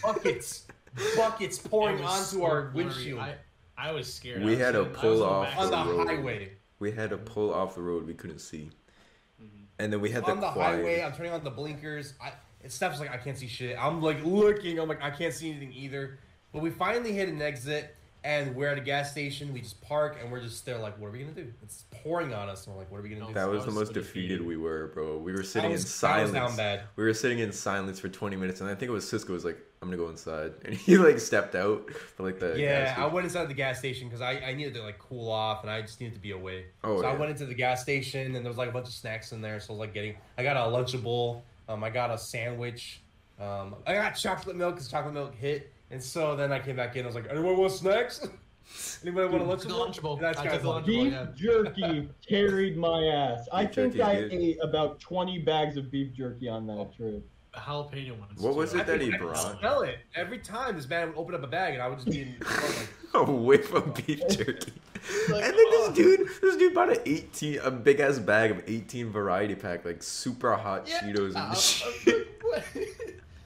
buckets, 0.04 0.66
buckets 1.16 1.58
pouring 1.58 2.00
It 2.00 2.04
was 2.04 2.12
onto 2.12 2.40
so 2.40 2.46
our 2.46 2.62
blurry. 2.70 2.86
windshield 2.86 3.20
I, 3.20 3.36
I 3.78 3.92
was 3.92 4.12
scared. 4.14 4.44
We 4.44 4.52
was 4.52 4.60
had 4.60 4.72
to 4.74 4.86
pull 4.86 5.24
off 5.24 5.58
on 5.58 5.72
the 5.72 5.84
the 5.84 5.98
road. 5.98 6.08
highway. 6.08 6.52
we 6.80 6.92
had 6.92 7.10
to 7.10 7.18
pull 7.18 7.54
off 7.54 7.76
the 7.76 7.82
road. 7.82 8.06
We 8.08 8.14
couldn't 8.14 8.40
see, 8.40 8.70
Mm-hmm. 9.42 9.64
and 9.80 9.92
then 9.92 10.00
we 10.02 10.10
had 10.12 10.24
on 10.24 10.40
the 10.40 10.48
the 10.48 10.52
quiet. 10.54 10.78
highway. 10.78 11.02
I'm 11.04 11.12
turning 11.14 11.34
on 11.34 11.44
the 11.44 11.50
blinkers. 11.50 12.14
I, 12.24 12.32
and 12.64 12.72
Steph's 12.72 13.00
like, 13.00 13.12
I 13.12 13.18
can't 13.18 13.38
see 13.38 13.48
shit. 13.48 13.78
I'm 13.80 14.02
like 14.02 14.24
looking. 14.24 14.80
I'm 14.80 14.88
like, 14.88 15.02
I 15.04 15.10
can't 15.12 15.34
see 15.34 15.50
anything 15.52 15.74
either. 15.74 16.20
But 16.54 16.62
we 16.62 16.70
finally 16.70 17.12
hit 17.12 17.28
an 17.30 17.42
exit, 17.42 17.96
and 18.26 18.56
we're 18.56 18.70
at 18.70 18.78
a 18.78 18.82
gas 18.82 19.12
station. 19.12 19.54
We 19.54 19.62
just 19.62 19.80
park, 19.82 20.18
and 20.20 20.32
we're 20.32 20.42
just 20.42 20.66
there, 20.66 20.80
like, 20.80 21.00
what 21.00 21.08
are 21.08 21.12
we 21.12 21.20
gonna 21.20 21.32
do? 21.32 21.54
It's 21.62 21.86
pouring 21.92 22.34
on 22.34 22.50
us, 22.50 22.66
and 22.66 22.76
we're 22.76 22.82
like, 22.82 22.92
what 22.92 22.98
are 22.98 23.04
we 23.04 23.10
gonna 23.10 23.28
do? 23.28 23.34
That 23.34 23.48
was 23.48 23.64
I 23.64 23.66
the 23.68 23.72
most 23.72 23.88
so 23.88 23.94
defeated 23.94 24.40
defeated. 24.40 24.48
we 24.48 24.58
were, 24.58 24.88
bro. 24.96 25.18
We 25.20 25.32
were 25.32 25.44
sitting 25.44 25.72
was, 25.72 25.84
in 25.84 25.88
silence. 25.88 26.32
down 26.32 26.58
bad. 26.58 26.82
We 26.96 27.04
were 27.04 27.14
sitting 27.14 27.40
in 27.40 27.52
silence 27.52 28.00
for 28.00 28.10
20 28.10 28.36
minutes, 28.36 28.62
and 28.62 28.70
I 28.70 28.74
think 28.74 28.90
it 28.90 28.94
was 28.94 29.08
Cisco 29.08 29.32
was 29.32 29.46
like, 29.46 29.60
"I'm 29.82 29.90
gonna 29.90 30.02
go 30.02 30.10
inside," 30.10 30.54
and 30.66 30.74
he 30.74 30.98
like 30.98 31.20
stepped 31.20 31.54
out 31.54 31.90
for 31.92 32.24
like 32.24 32.40
the 32.40 32.60
Yeah, 32.60 32.86
gas 32.86 32.98
I 32.98 33.06
went 33.06 33.26
inside 33.26 33.48
the 33.48 33.54
gas 33.54 33.78
station 33.78 34.08
because 34.08 34.22
I, 34.22 34.32
I 34.40 34.54
needed 34.54 34.74
to 34.74 34.82
like 34.82 34.98
cool 34.98 35.32
off 35.32 35.62
and 35.62 35.72
I 35.72 35.82
just 35.82 36.02
needed 36.02 36.16
to 36.16 36.22
be 36.22 36.32
away. 36.32 36.66
Oh, 36.84 37.02
so 37.02 37.08
I 37.08 37.14
went 37.14 37.30
into 37.30 37.46
the 37.46 37.54
gas 37.54 37.84
station 37.84 38.36
and 38.36 38.44
there 38.44 38.50
was 38.50 38.58
like 38.58 38.70
a 38.70 38.74
bunch 38.74 38.88
of 38.88 38.94
snacks 38.94 39.34
in 39.34 39.42
there. 39.42 39.60
So 39.60 39.74
I 39.74 39.78
was 39.78 39.80
like 39.82 39.94
getting, 39.94 40.16
I 40.38 40.44
got 40.44 40.58
a 40.58 40.62
Lunchable, 40.62 41.44
um, 41.70 41.84
I 41.84 41.92
got 41.92 42.10
a 42.10 42.18
sandwich, 42.18 43.02
um, 43.40 43.76
I 43.86 43.94
got 43.94 44.12
chocolate 44.14 44.56
milk 44.56 44.76
because 44.76 44.90
chocolate 44.90 45.14
milk 45.14 45.36
hit. 45.36 45.72
And 45.92 46.02
so 46.02 46.36
then 46.36 46.52
I 46.52 46.60
came 46.60 46.76
back 46.76 46.96
in. 46.96 47.04
I 47.04 47.06
was 47.08 47.16
like, 47.16 47.28
anyone 47.30 47.58
want 47.58 47.72
snacks? 47.72 48.26
Anybody 49.04 49.28
want 49.30 49.44
a 49.44 49.46
That's 49.48 49.64
the 49.66 49.70
lunchable? 49.70 50.18
Lunchable. 50.18 50.20
That's 50.22 50.40
I 50.40 50.44
guy's 50.46 50.54
took 50.54 50.62
the 50.64 50.68
lunchable. 50.70 50.86
Beef 50.86 51.14
yeah. 51.14 51.28
jerky 51.36 52.10
carried 52.28 52.78
my 52.78 53.04
ass. 53.06 53.48
I 53.52 53.66
Beef 53.66 53.76
think 53.76 53.94
jerky 53.94 54.02
I 54.04 54.14
is 54.14 54.32
good. 54.32 54.42
ate 54.42 54.58
about 54.64 55.00
20 55.00 55.40
bags 55.40 55.78
of 55.78 55.92
beef 55.92 56.14
jerky 56.14 56.50
on 56.50 56.66
that 56.68 56.96
trip. 56.96 57.24
The 57.54 57.60
jalapeno 57.62 58.20
ones. 58.20 58.42
What 58.42 58.52
too. 58.52 58.58
was 58.58 58.74
it 58.74 58.82
I 58.82 58.84
that 58.84 58.92
could- 58.94 59.02
he 59.02 59.08
I 59.14 59.18
could 59.18 59.28
brought? 59.28 59.60
Smell 59.60 59.82
it 59.84 60.00
every 60.16 60.40
time. 60.40 60.76
This 60.76 60.90
man 60.90 61.10
would 61.10 61.18
open 61.18 61.36
up 61.36 61.44
a 61.44 61.48
bag, 61.48 61.74
and 61.76 61.84
I 61.84 61.88
would 61.88 62.00
just 62.00 62.10
be 62.10 62.22
in. 62.24 62.36
like, 62.42 62.90
a 63.14 63.32
whiff 63.32 63.72
of 63.74 63.94
beef 63.94 64.28
jerky. 64.28 64.74
Like, 65.30 65.44
and 65.46 65.54
then 65.54 65.70
this 65.70 65.88
oh. 65.90 65.92
dude, 65.96 66.28
this 66.42 66.58
dude 66.58 66.74
bought 66.74 66.90
an 66.90 66.98
18, 67.06 67.60
a 67.60 67.70
big 67.72 68.00
ass 68.00 68.18
bag 68.18 68.50
of 68.52 68.64
18 68.68 69.12
variety 69.12 69.54
pack, 69.56 69.86
like 69.86 70.02
super 70.02 70.56
hot 70.56 70.88
Yeah. 70.90 71.02
Cheetos 71.02 71.36
Uh, 71.36 71.40
and 71.40 71.52
uh, 71.52 71.56
shit. 71.56 72.42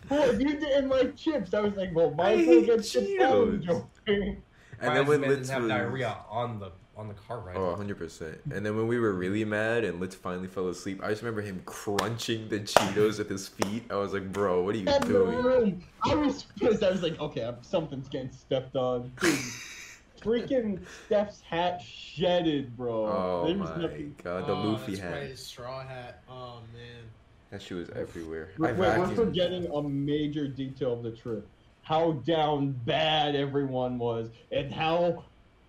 What? 0.10 0.20
Well, 0.20 0.30
if 0.32 0.40
you 0.42 0.60
didn't 0.60 0.90
like 0.90 1.16
chips, 1.16 1.54
I 1.54 1.62
was 1.62 1.76
like, 1.76 1.94
well, 1.96 2.12
might 2.12 2.38
I 2.38 2.42
as 2.42 2.48
well 2.48 2.62
get 2.62 2.84
chips 2.84 2.96
Cheetos. 3.08 3.64
Joking. 3.64 4.44
And 4.82 4.96
then 4.96 5.06
when 5.08 5.22
Litz 5.22 5.48
didn't 5.48 5.50
have 5.50 5.62
was, 5.64 5.70
diarrhea 5.70 6.18
on 6.30 6.60
the 6.60 6.72
on 6.96 7.08
the 7.08 7.14
car 7.14 7.40
ride. 7.40 7.56
oh, 7.56 7.78
100%. 7.80 8.40
And 8.52 8.66
then 8.66 8.76
when 8.76 8.86
we 8.88 9.00
were 9.00 9.14
really 9.14 9.46
mad 9.46 9.86
and 9.86 10.02
Litz 10.02 10.16
finally 10.16 10.50
fell 10.50 10.68
asleep, 10.68 11.00
I 11.02 11.10
just 11.10 11.22
remember 11.22 11.42
him 11.42 11.62
crunching 11.66 12.50
the 12.50 12.60
Cheetos 12.60 13.20
with 13.20 13.30
his 13.30 13.48
feet. 13.48 13.86
I 13.90 13.96
was 13.96 14.12
like, 14.12 14.30
bro, 14.34 14.64
what 14.64 14.76
are 14.76 14.78
you 14.80 14.86
In 14.86 15.02
the 15.02 15.08
doing? 15.08 15.84
I 16.04 16.16
was 16.16 16.44
pissed. 16.60 16.84
I 16.84 16.92
was 16.92 17.02
like, 17.02 17.18
okay, 17.20 17.50
something's 17.62 18.10
getting 18.10 18.32
stepped 18.34 18.76
on. 18.76 19.14
Dude, 19.22 19.34
freaking 20.22 20.80
Steph's 21.06 21.40
hat 21.40 21.82
shedded, 21.82 22.76
bro. 22.76 23.06
Oh 23.08 23.44
There 23.48 23.56
my 23.56 23.78
nothing- 23.78 24.16
god, 24.22 24.48
the 24.48 24.54
oh, 24.54 24.62
Luffy 24.72 24.92
that's 24.96 25.02
hat. 25.04 25.12
Right, 25.14 25.30
his 25.30 25.46
straw 25.46 25.88
hat. 25.88 26.22
Oh 26.30 26.60
man. 26.74 27.04
That 27.52 27.62
shit 27.62 27.78
was 27.78 27.90
everywhere. 27.92 28.50
I 28.58 28.72
Wait, 28.72 28.78
we're 28.78 29.08
forgetting 29.16 29.66
a 29.74 29.82
major 29.82 30.48
detail 30.48 30.94
of 30.94 31.04
the 31.04 31.12
trip. 31.12 31.48
How 31.82 32.12
down 32.12 32.72
bad 32.86 33.36
everyone 33.36 33.98
was, 33.98 34.30
and 34.52 34.72
how 34.72 35.24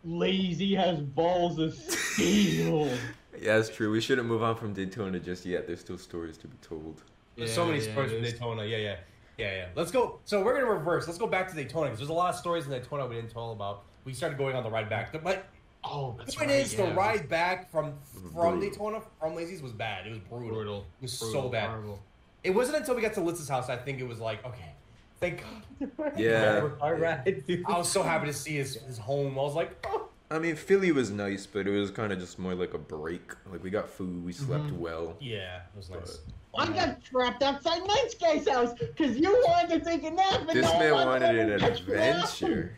lazy 0.05 0.74
has 0.74 1.01
balls 1.01 1.59
of 1.59 1.74
steel. 1.74 2.91
Yeah, 3.41 3.57
that's 3.57 3.70
true. 3.70 3.91
We 3.91 4.03
shouldn't 4.03 4.26
move 4.26 4.43
on 4.43 4.57
from 4.57 4.74
Daytona 4.74 5.18
just 5.18 5.47
yet. 5.47 5.66
There's 5.66 5.81
still 5.81 5.97
stories 5.97 6.37
to 6.39 6.49
be 6.49 6.57
told. 6.61 7.03
There's 7.37 7.55
so 7.55 7.64
many 7.64 7.78
Yeah, 7.78 7.93
stories 7.93 8.12
it 8.12 8.16
from 8.16 8.24
is. 8.24 8.33
Daytona. 8.33 8.64
Yeah, 8.64 8.76
yeah, 8.76 8.97
yeah, 9.39 9.53
yeah. 9.55 9.66
Let's 9.74 9.91
go. 9.91 10.18
So 10.24 10.43
we're 10.43 10.53
gonna 10.55 10.70
reverse. 10.70 11.07
Let's 11.07 11.18
go 11.18 11.28
back 11.28 11.49
to 11.49 11.55
Daytona 11.55 11.87
because 11.87 12.01
there's 12.01 12.11
a 12.11 12.12
lot 12.12 12.35
of 12.35 12.39
stories 12.39 12.66
in 12.66 12.72
Daytona 12.72 13.07
we 13.07 13.14
didn't 13.14 13.31
tell 13.31 13.53
about. 13.53 13.85
We 14.05 14.12
started 14.12 14.37
going 14.37 14.57
on 14.57 14.62
the 14.62 14.68
ride 14.70 14.91
back. 14.91 15.12
The, 15.12 15.20
but 15.20 15.47
Oh, 15.83 16.12
the 16.18 16.24
that's 16.24 16.35
point 16.35 16.51
right. 16.51 16.61
is, 16.61 16.74
yeah. 16.74 16.87
the 16.87 16.95
ride 16.95 17.28
back 17.28 17.70
from 17.70 17.95
from 18.12 18.31
Brutal. 18.33 18.61
Daytona 18.61 19.01
from 19.18 19.35
Lazy's 19.35 19.62
was 19.62 19.72
bad. 19.72 20.07
It 20.07 20.11
was 20.11 20.18
brutal. 20.18 20.49
brutal. 20.49 20.87
It 21.01 21.03
was 21.03 21.18
brutal, 21.18 21.43
so 21.43 21.49
bad. 21.49 21.68
Horrible. 21.70 22.03
It 22.45 22.51
wasn't 22.51 22.78
until 22.78 22.95
we 22.95 23.03
got 23.03 23.14
to 23.14 23.20
Litz's 23.20 23.49
house 23.49 23.68
I 23.68 23.76
think 23.76 24.01
it 24.01 24.09
was 24.09 24.18
like, 24.18 24.45
okay, 24.45 24.72
thank 25.20 25.43
God. 25.43 26.12
Yeah. 26.16 26.68
All 26.81 26.93
right, 26.95 27.47
dude. 27.47 27.64
I 27.66 27.78
was 27.78 27.89
so 27.91 28.03
happy 28.03 28.26
to 28.26 28.33
see 28.35 28.57
his, 28.57 28.74
his 28.76 28.99
home. 28.99 29.39
I 29.39 29.43
was 29.43 29.55
like, 29.55 29.76
oh. 29.87 30.09
I 30.31 30.39
mean, 30.39 30.55
Philly 30.55 30.93
was 30.93 31.11
nice, 31.11 31.45
but 31.47 31.66
it 31.66 31.70
was 31.70 31.91
kind 31.91 32.12
of 32.12 32.18
just 32.20 32.39
more 32.39 32.55
like 32.55 32.74
a 32.74 32.78
break. 32.78 33.33
Like 33.51 33.64
we 33.64 33.70
got 33.70 33.89
food, 33.89 34.24
we 34.24 34.33
slept 34.33 34.66
Mhm. 34.66 34.78
well. 34.78 35.16
yeah, 35.20 35.57
it 35.74 35.76
was 35.76 35.91
nice. 35.91 36.18
I 36.57 36.66
got 36.68 37.03
trapped 37.03 37.43
outside 37.43 37.87
Night 37.87 38.09
Sky's 38.11 38.49
house 38.49 38.72
because 38.78 39.16
you 39.16 39.33
wanted 39.47 39.78
to 39.78 39.85
take 39.91 40.05
a 40.05 40.11
nap. 40.11 40.41
And 40.41 40.51
This 40.51 40.64
no 40.66 40.78
man 40.78 40.95
wanted 40.95 41.39
an 41.39 41.59
catch 41.61 41.87
me 41.87 41.95
adventure. 41.95 42.76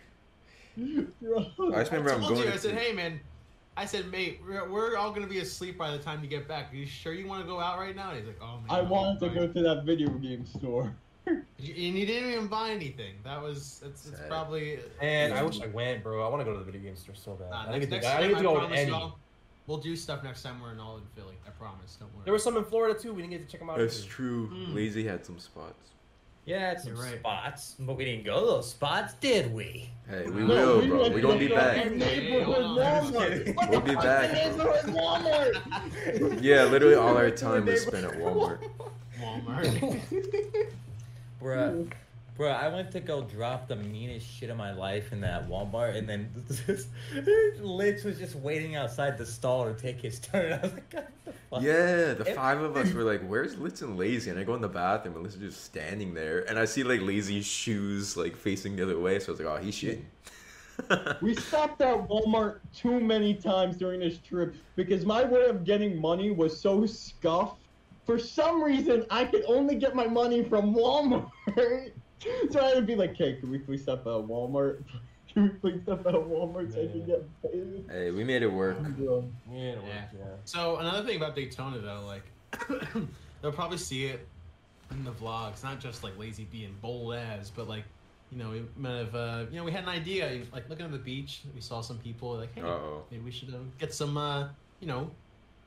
Bro. 0.76 1.46
I 1.74 1.80
just 1.80 1.92
remember 1.92 2.10
I 2.10 2.14
I'm 2.14 2.20
told 2.20 2.34
going. 2.34 2.48
you, 2.48 2.52
I 2.52 2.56
said, 2.56 2.76
hey 2.76 2.92
man, 2.92 3.20
I 3.76 3.86
said, 3.86 4.10
mate, 4.10 4.40
we're, 4.46 4.68
we're 4.68 4.96
all 4.96 5.12
gonna 5.12 5.26
be 5.26 5.38
asleep 5.38 5.78
by 5.78 5.90
the 5.90 5.98
time 5.98 6.22
you 6.22 6.28
get 6.28 6.46
back. 6.48 6.72
Are 6.72 6.76
you 6.76 6.86
sure 6.86 7.12
you 7.12 7.26
want 7.26 7.42
to 7.42 7.46
go 7.46 7.60
out 7.60 7.78
right 7.78 7.96
now? 7.96 8.10
And 8.10 8.18
he's 8.18 8.26
like, 8.26 8.40
oh 8.42 8.58
man. 8.60 8.66
I 8.68 8.80
wanted 8.82 9.20
to 9.20 9.28
go 9.30 9.46
to 9.48 9.62
that 9.62 9.84
video 9.84 10.08
game 10.10 10.46
store. 10.46 10.94
And 11.26 11.44
you 11.58 12.04
didn't 12.04 12.32
even 12.32 12.48
buy 12.48 12.70
anything. 12.70 13.14
That 13.22 13.40
was 13.40 13.80
it's, 13.86 14.08
it's 14.08 14.20
probably. 14.28 14.80
And 15.00 15.32
I 15.32 15.44
wish 15.44 15.60
I 15.60 15.68
went, 15.68 16.02
bro. 16.02 16.26
I 16.26 16.28
want 16.28 16.40
to 16.40 16.44
go 16.44 16.52
to 16.52 16.58
the 16.58 16.64
video 16.64 16.82
game 16.82 16.96
store 16.96 17.14
so 17.14 17.34
bad. 17.34 17.50
Nah, 17.50 17.60
I 17.60 17.64
next, 17.66 17.78
think 17.78 17.90
next 17.92 18.06
I 18.06 18.12
time, 18.14 18.22
need 18.22 18.28
to 18.34 18.38
I 18.38 18.42
go 18.42 18.52
with 18.54 18.60
promise 18.62 18.78
any. 18.80 18.90
y'all, 18.90 19.18
we'll 19.68 19.78
do 19.78 19.94
stuff 19.94 20.24
next 20.24 20.42
time 20.42 20.60
we're 20.60 20.72
in 20.72 20.80
all 20.80 20.96
in 20.96 21.04
Philly. 21.14 21.36
I 21.46 21.50
promise. 21.50 21.96
Don't 22.00 22.12
worry. 22.12 22.22
There 22.24 22.32
was 22.32 22.42
some 22.42 22.56
in 22.56 22.64
Florida 22.64 22.98
too. 22.98 23.12
We 23.14 23.22
didn't 23.22 23.30
get 23.30 23.46
to 23.46 23.50
check 23.50 23.60
them 23.60 23.70
out. 23.70 23.78
That's 23.78 24.00
either. 24.00 24.08
true. 24.08 24.50
Mm. 24.52 24.74
Lazy 24.74 25.04
had 25.06 25.24
some 25.24 25.38
spots. 25.38 25.90
Yeah, 26.44 26.72
it's 26.72 26.82
some 26.84 26.94
You're 26.94 27.02
right. 27.04 27.18
spots, 27.20 27.76
but 27.78 27.96
we 27.96 28.04
didn't 28.04 28.24
go 28.24 28.40
to 28.40 28.46
those 28.46 28.70
spots, 28.70 29.14
did 29.14 29.54
we? 29.54 29.88
Hey, 30.08 30.24
we 30.28 30.42
No, 30.42 30.46
will, 30.46 30.80
we 30.80 30.86
bro. 30.88 31.00
went 31.02 31.14
We 31.14 31.20
to 31.20 31.26
gonna 31.28 31.38
be 31.38 31.46
the 31.48 31.54
back. 31.54 31.92
Neighborhood 31.92 32.42
hold 32.64 32.78
on. 32.80 33.12
Walmart. 33.12 33.54
What 33.54 33.70
We'll 33.70 33.80
the 33.80 33.86
be 33.86 33.94
fuck, 33.94 34.02
back, 34.04 34.30
the. 34.30 34.34
Neighborhood 34.34 34.94
Walmart. 34.94 36.40
Yeah, 36.42 36.64
literally 36.64 36.96
all 36.96 37.16
our 37.16 37.30
time 37.44 37.66
was 37.66 37.82
spent 37.82 38.04
at 38.06 38.14
Walmart. 38.14 38.58
Walmart. 39.20 40.00
Bruh, 41.40 41.92
bruh, 42.38 42.54
I 42.54 42.68
went 42.68 42.90
to 42.92 43.00
go 43.00 43.22
drop 43.22 43.68
the 43.68 43.76
meanest 43.76 44.26
shit 44.26 44.50
of 44.50 44.56
my 44.56 44.72
life 44.72 45.12
in 45.12 45.20
that 45.20 45.48
Walmart, 45.48 45.96
and 45.96 46.08
then 46.08 46.30
Litz 47.60 48.04
was 48.04 48.18
just 48.18 48.34
waiting 48.36 48.76
outside 48.76 49.18
the 49.18 49.26
stall 49.26 49.64
to 49.66 49.74
take 49.74 50.00
his 50.00 50.18
turn. 50.18 50.52
I 50.58 50.60
was 50.62 50.72
like, 50.72 50.90
God, 50.90 51.06
what 51.24 51.24
the 51.24 51.32
fuck? 51.50 51.62
Yeah, 51.62 52.14
the 52.14 52.24
It- 52.28 52.36
five 52.36 52.60
of 52.60 52.76
us 52.76 52.92
were 52.94 53.02
like, 53.04 53.22
"Where's 53.26 53.58
Litz 53.58 53.82
and 53.82 53.98
Lazy?" 53.98 54.30
And 54.30 54.38
I 54.38 54.44
go 54.44 54.54
in 54.54 54.60
the 54.60 54.68
bathroom, 54.68 55.14
and 55.14 55.22
Litz 55.24 55.36
is 55.36 55.40
just 55.40 55.64
standing 55.64 56.14
there, 56.14 56.48
and 56.48 56.58
I 56.58 56.64
see 56.64 56.82
like 56.82 57.00
Lazy's 57.00 57.46
shoes 57.46 58.16
like 58.16 58.36
facing 58.36 58.76
the 58.76 58.82
other 58.84 58.98
way. 58.98 59.18
So 59.18 59.28
I 59.28 59.30
was 59.32 59.40
like, 59.40 59.48
"Oh, 59.60 59.62
he's 59.62 59.74
shitting." 59.76 60.02
We 61.20 61.34
stopped 61.34 61.80
at 61.82 62.08
Walmart 62.08 62.58
too 62.74 62.98
many 62.98 63.34
times 63.34 63.76
during 63.76 64.00
this 64.00 64.18
trip 64.18 64.54
because 64.74 65.04
my 65.04 65.22
way 65.22 65.44
of 65.44 65.64
getting 65.64 66.00
money 66.00 66.30
was 66.30 66.58
so 66.58 66.86
scuffed. 66.86 67.58
For 68.04 68.18
some 68.18 68.62
reason, 68.64 69.06
I 69.10 69.26
could 69.26 69.44
only 69.46 69.76
get 69.76 69.94
my 69.94 70.08
money 70.08 70.42
from 70.42 70.74
Walmart. 70.74 71.30
So 72.50 72.60
I 72.60 72.74
would 72.74 72.86
be 72.86 72.94
like, 72.96 73.10
"Okay, 73.10 73.36
can 73.40 73.50
we 73.50 73.58
please 73.58 73.82
stop 73.82 74.00
at 74.00 74.06
Walmart? 74.06 74.82
Can 75.32 75.44
we 75.44 75.48
please 75.70 75.80
stop 75.84 76.00
at 76.00 76.12
Walmart 76.12 76.74
so 76.74 76.82
I 76.82 76.86
can 76.88 77.06
get 77.06 77.42
paid?" 77.42 77.84
hey, 77.90 78.10
we 78.10 78.22
made 78.22 78.42
it 78.42 78.52
work. 78.52 78.78
Bro. 78.98 79.24
Yeah, 79.50 79.60
it 79.60 79.78
Yeah. 79.86 80.04
yeah. 80.18 80.24
So 80.44 80.76
another 80.76 81.06
thing 81.06 81.16
about 81.16 81.34
Daytona 81.34 81.78
though, 81.78 82.04
like 82.06 82.24
they'll 83.40 83.52
probably 83.52 83.78
see 83.78 84.04
it 84.06 84.26
in 84.90 85.04
the 85.04 85.10
vlogs, 85.12 85.62
not 85.62 85.80
just 85.80 86.04
like 86.04 86.18
lazy 86.18 86.44
being 86.52 86.74
bold 86.82 87.14
as, 87.14 87.48
but 87.50 87.66
like 87.66 87.84
you 88.30 88.36
know, 88.38 88.50
we 88.50 88.62
might 88.76 88.96
have 88.98 89.14
uh, 89.14 89.44
you 89.50 89.56
know, 89.56 89.64
we 89.64 89.72
had 89.72 89.84
an 89.84 89.88
idea, 89.88 90.42
like 90.52 90.68
looking 90.68 90.84
at 90.84 90.92
the 90.92 90.98
beach, 90.98 91.42
we 91.54 91.60
saw 91.62 91.80
some 91.80 91.98
people 91.98 92.34
like, 92.36 92.54
hey, 92.54 92.60
Uh-oh. 92.62 93.02
maybe 93.10 93.22
we 93.24 93.30
should 93.30 93.50
uh, 93.54 93.58
get 93.78 93.94
some, 93.94 94.16
uh, 94.18 94.48
you 94.80 94.86
know, 94.86 95.10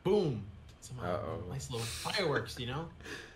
boom, 0.03 0.43
some 0.81 0.97
uh, 0.99 1.17
nice 1.49 1.69
little 1.71 1.85
fireworks, 1.85 2.59
you 2.59 2.67
know, 2.67 2.87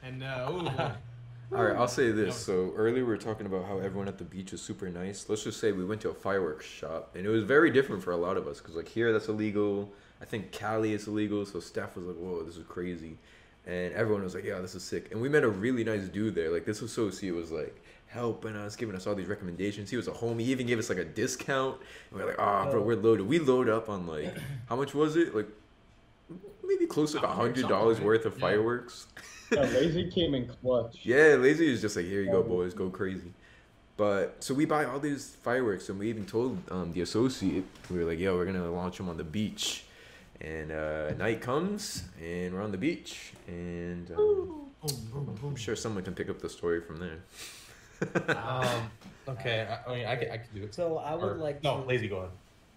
and 0.03 0.23
uh, 0.23 0.47
ooh, 0.51 0.61
boy. 0.63 0.91
All 1.51 1.63
right, 1.63 1.75
I'll 1.75 1.87
say 1.87 2.11
this. 2.11 2.35
So 2.37 2.73
earlier 2.75 3.03
we 3.03 3.09
were 3.09 3.17
talking 3.17 3.47
about 3.47 3.65
how 3.65 3.79
everyone 3.79 4.07
at 4.07 4.17
the 4.19 4.23
beach 4.23 4.53
is 4.53 4.61
super 4.61 4.87
nice. 4.89 5.27
Let's 5.29 5.43
just 5.43 5.59
say 5.59 5.71
we 5.71 5.83
went 5.83 5.99
to 6.01 6.09
a 6.09 6.13
fireworks 6.13 6.65
shop, 6.65 7.15
and 7.15 7.25
it 7.25 7.29
was 7.29 7.43
very 7.43 7.71
different 7.71 8.03
for 8.03 8.11
a 8.11 8.17
lot 8.17 8.37
of 8.37 8.47
us 8.47 8.59
because 8.59 8.75
like 8.75 8.87
here 8.87 9.11
that's 9.11 9.27
illegal. 9.29 9.91
I 10.21 10.25
think 10.25 10.51
Cali 10.51 10.93
is 10.93 11.07
illegal, 11.07 11.45
so 11.45 11.59
Steph 11.59 11.95
was 11.95 12.05
like, 12.05 12.17
"Whoa, 12.17 12.43
this 12.43 12.55
is 12.55 12.65
crazy," 12.67 13.17
and 13.65 13.93
everyone 13.93 14.23
was 14.23 14.35
like, 14.35 14.43
"Yeah, 14.43 14.59
this 14.59 14.75
is 14.75 14.83
sick." 14.83 15.11
And 15.11 15.21
we 15.21 15.27
met 15.29 15.43
a 15.43 15.49
really 15.49 15.83
nice 15.83 16.07
dude 16.07 16.35
there. 16.35 16.51
Like 16.51 16.65
this 16.65 16.81
associate 16.83 17.33
was 17.33 17.51
like 17.51 17.83
helping 18.07 18.55
us, 18.55 18.75
giving 18.75 18.95
us 18.95 19.07
all 19.07 19.15
these 19.15 19.27
recommendations. 19.27 19.89
He 19.89 19.97
was 19.97 20.07
a 20.07 20.11
homie. 20.11 20.41
He 20.41 20.51
even 20.51 20.67
gave 20.67 20.77
us 20.77 20.89
like 20.89 20.97
a 20.99 21.05
discount. 21.05 21.79
And 22.11 22.19
we 22.19 22.23
are 22.23 22.27
like, 22.27 22.39
"Ah, 22.39 22.69
bro, 22.69 22.79
Oh. 22.81 22.83
we're 22.83 22.95
loaded." 22.95 23.27
We 23.27 23.39
load 23.39 23.69
up 23.69 23.89
on 23.89 24.05
like 24.05 24.35
how 24.67 24.75
much 24.75 24.93
was 24.93 25.15
it? 25.15 25.33
Like 25.33 25.47
maybe 26.63 26.85
close 26.85 27.13
to 27.13 27.17
like 27.17 27.25
a 27.25 27.33
$100 27.33 27.35
hundred 27.35 27.67
dollars 27.67 27.99
worth 27.99 28.25
of 28.25 28.35
fireworks. 28.37 29.07
Yeah, 29.15 29.23
Lazy 29.51 30.09
came 30.11 30.35
in 30.35 30.47
clutch. 30.47 30.99
Yeah, 31.03 31.35
Lazy 31.35 31.71
is 31.71 31.81
just 31.81 31.95
like, 31.95 32.05
here 32.05 32.21
you 32.21 32.31
go, 32.31 32.43
boys, 32.43 32.73
go 32.73 32.89
crazy. 32.89 33.33
But 33.97 34.43
so 34.43 34.53
we 34.53 34.65
buy 34.65 34.85
all 34.85 34.99
these 34.99 35.35
fireworks, 35.43 35.89
and 35.89 35.99
we 35.99 36.09
even 36.09 36.25
told 36.25 36.57
um, 36.71 36.93
the 36.93 37.01
associate, 37.01 37.65
we 37.89 37.97
were 37.97 38.05
like, 38.05 38.19
yo, 38.19 38.35
we're 38.37 38.45
gonna 38.45 38.69
launch 38.71 38.97
them 38.97 39.09
on 39.09 39.17
the 39.17 39.23
beach. 39.23 39.83
And 40.41 40.71
uh, 40.71 41.11
night 41.15 41.41
comes, 41.41 42.03
and 42.21 42.53
we're 42.53 42.61
on 42.61 42.71
the 42.71 42.77
beach, 42.77 43.33
and 43.47 44.09
um, 44.11 44.15
boom, 44.81 45.25
boom, 45.25 45.37
I'm 45.43 45.55
sure 45.57 45.75
someone 45.75 46.01
can 46.05 46.13
pick 46.15 46.29
up 46.29 46.39
the 46.39 46.47
story 46.47 46.79
from 46.79 46.97
there. 46.97 48.37
Um, 48.37 48.89
okay, 49.27 49.67
I, 49.69 49.91
I 49.91 49.95
mean, 49.95 50.05
I 50.05 50.15
can, 50.15 50.31
I 50.31 50.37
can 50.37 50.47
do 50.55 50.63
it. 50.63 50.73
So 50.73 50.97
I 50.97 51.13
would 51.15 51.23
Or- 51.31 51.35
like 51.35 51.61
No, 51.61 51.81
to- 51.81 51.87
lazy, 51.87 52.07
go 52.07 52.19
on. 52.19 52.29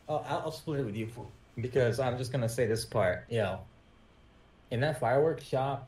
Oh, 0.09 0.25
I'll, 0.27 0.39
I'll 0.47 0.51
split 0.53 0.81
it 0.81 0.85
with 0.87 0.97
you 0.97 1.07
fool. 1.07 1.31
because 1.61 2.01
I'm 2.01 2.19
just 2.19 2.33
gonna 2.33 2.49
say 2.49 2.67
this 2.67 2.85
part. 2.85 3.27
You 3.31 3.39
know, 3.39 3.61
in 4.73 4.81
that 4.81 4.99
fireworks 4.99 5.45
shop, 5.45 5.87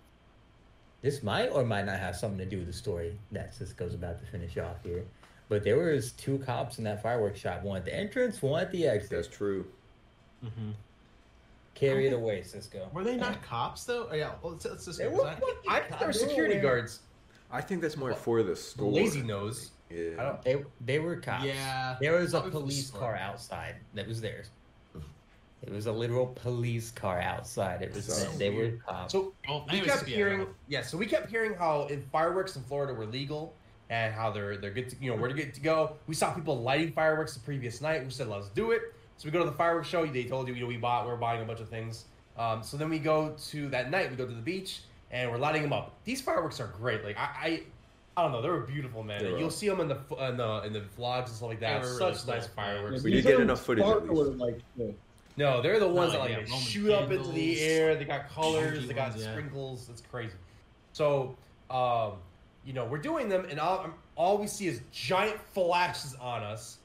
this 1.05 1.23
might 1.23 1.49
or 1.51 1.63
might 1.65 1.85
not 1.85 1.99
have 1.99 2.17
something 2.17 2.39
to 2.39 2.47
do 2.47 2.57
with 2.57 2.67
the 2.67 2.73
story 2.73 3.17
that 3.31 3.55
Cisco's 3.55 3.93
about 3.93 4.19
to 4.21 4.27
finish 4.27 4.57
off 4.57 4.77
here. 4.83 5.05
But 5.51 5.63
there 5.63 5.77
was 5.77 6.13
two 6.13 6.39
cops 6.39 6.79
in 6.79 6.85
that 6.85 7.03
fireworks 7.03 7.39
shop, 7.39 7.63
one 7.63 7.77
at 7.77 7.85
the 7.85 7.95
entrance, 7.95 8.41
one 8.41 8.63
at 8.63 8.73
the 8.73 8.87
exit. 8.87 9.11
That's 9.11 9.29
true. 9.29 9.67
Mm-hmm. 10.43 10.71
Carry 11.75 12.07
it 12.07 12.15
away, 12.15 12.43
Cisco. 12.43 12.89
Were 12.95 13.05
they 13.05 13.17
not 13.17 13.43
cops 13.43 13.85
though? 13.85 14.09
Oh, 14.11 14.15
yeah, 14.15 14.31
well, 14.43 14.53
let's, 14.53 14.65
let's 14.65 14.87
just 14.87 14.99
They 14.99 15.05
go. 15.05 15.11
were 15.11 15.27
I- 15.27 15.33
I 15.33 15.35
think 15.35 15.51
there 15.69 15.75
were 15.75 15.81
cops. 15.91 16.01
They 16.01 16.07
were 16.07 16.13
security 16.15 16.55
wearing- 16.55 16.63
guards. 16.63 17.01
I 17.53 17.61
think 17.61 17.83
that's 17.83 17.97
more 17.99 18.09
Well, 18.09 18.17
for 18.19 18.43
the 18.43 18.57
store. 18.57 18.91
Lazy 18.91 19.21
nose. 19.23 19.73
Yeah. 19.91 20.13
I 20.19 20.23
don't. 20.23 20.43
They 20.43 20.65
they 20.81 20.99
were 21.01 21.17
cops. 21.17 21.45
Yeah, 21.45 21.97
There 22.01 22.15
was 22.15 22.33
a 22.33 22.41
probably 22.41 22.61
police 22.63 22.91
car 22.91 23.15
outside 23.17 23.75
that 23.93 24.09
was 24.09 24.21
theirs. 24.23 24.49
It 25.67 25.73
was 25.73 25.87
a 25.87 25.93
literal 25.93 26.27
police 26.27 26.91
car 26.91 27.21
outside. 27.21 27.81
It 27.83 27.95
was 27.95 28.05
So 28.05 28.31
they 28.39 28.51
were 28.51 28.57
weird. 28.57 28.85
cops. 28.87 29.13
So 29.13 29.33
Well, 29.49 29.65
we 29.73 29.81
kept 29.81 30.07
yeah, 30.09 30.17
hearing, 30.17 30.47
yeah. 30.69 30.83
So 30.83 30.99
we 30.99 31.07
kept 31.07 31.31
hearing 31.31 31.55
how 31.55 31.87
in 31.87 32.03
fireworks 32.13 32.57
in 32.57 32.63
Florida 32.63 32.93
were 32.93 33.07
legal, 33.07 33.55
and 33.91 34.13
how 34.15 34.31
they're 34.31 34.57
they're 34.59 34.71
good 34.71 34.91
to 34.91 34.97
you 35.01 35.11
know 35.11 35.17
we're 35.17 35.33
good 35.33 35.55
to 35.55 35.61
go. 35.61 35.97
We 36.07 36.15
saw 36.15 36.33
people 36.35 36.61
lighting 36.61 36.93
fireworks 36.93 37.35
the 37.35 37.41
previous 37.41 37.81
night. 37.81 38.05
We 38.05 38.11
said 38.11 38.29
let's 38.29 38.49
do 38.51 38.73
it. 38.73 38.83
So 39.17 39.27
we 39.27 39.31
go 39.31 39.39
to 39.39 39.45
the 39.47 39.57
fireworks 39.57 39.89
show. 39.89 40.05
They 40.05 40.25
told 40.25 40.49
you 40.49 40.55
you 40.55 40.61
know 40.61 40.67
we 40.67 40.77
bought 40.77 41.07
we 41.07 41.13
are 41.13 41.17
buying 41.17 41.41
a 41.41 41.45
bunch 41.45 41.61
of 41.61 41.69
things. 41.71 42.05
Um, 42.37 42.63
so 42.63 42.77
then 42.77 42.91
we 42.91 42.99
go 42.99 43.35
to 43.51 43.69
that 43.71 43.91
night. 43.91 44.11
We 44.11 44.17
go 44.17 44.27
to 44.27 44.35
the 44.35 44.43
beach 44.43 44.81
and 45.11 45.31
we're 45.31 45.39
lighting 45.39 45.63
them 45.63 45.73
up. 45.73 45.95
These 46.05 46.21
fireworks 46.21 46.61
are 46.61 46.67
great. 46.69 47.05
Like 47.05 47.17
I. 47.17 47.29
I 47.43 47.63
I 48.17 48.23
don't 48.23 48.31
know. 48.31 48.41
They 48.43 48.49
were 48.49 48.61
beautiful, 48.61 49.03
man. 49.03 49.25
They 49.25 49.33
were 49.33 49.39
You'll 49.41 49.51
see 49.51 49.69
them 49.69 49.81
in 49.81 49.89
the 49.89 49.97
f- 49.97 50.31
in 50.31 50.37
the 50.37 50.63
in 50.65 50.73
the 50.73 50.83
vlogs 50.97 51.27
and 51.27 51.29
stuff 51.35 51.49
like 51.49 51.59
that. 51.59 51.83
They 51.83 51.89
Such 51.89 52.01
really 52.25 52.39
nice 52.39 52.47
cool. 52.47 52.55
fireworks. 52.55 53.03
We 53.03 53.11
These 53.11 53.25
did 53.25 53.31
get 53.33 53.41
enough 53.41 53.63
footage 53.63 53.83
at 53.85 53.89
sparkler 53.91 54.25
least. 54.27 54.39
like 54.39 54.61
shit. 54.77 54.97
No, 55.37 55.61
they're 55.61 55.81
the 55.81 55.89
ones 55.89 56.11
Oh, 56.11 56.13
that 56.13 56.21
like 56.21 56.31
yeah, 56.31 56.37
they 56.37 56.45
Roman 56.45 56.59
shoot 56.61 56.91
up 56.93 57.11
into 57.11 57.33
the 57.33 57.61
air. 57.61 57.97
They 57.97 58.05
got 58.05 58.29
colors. 58.29 58.73
funky 58.73 58.87
They 58.87 58.95
got 58.95 59.11
ones, 59.11 59.23
yeah. 59.25 59.33
sprinkles. 59.33 59.89
It's 59.91 60.01
crazy. 60.03 60.35
So, 60.93 61.37
um, 61.71 62.13
you 62.65 62.73
know, 62.73 62.85
we're 62.85 62.99
doing 62.99 63.29
them, 63.29 63.47
and 63.51 63.59
all 63.59 63.91
all 64.17 64.39
we 64.39 64.47
see 64.47 64.69
is 64.69 64.81
giant 64.93 65.41
flashes 65.53 66.15
on 66.21 66.43
us. 66.43 66.79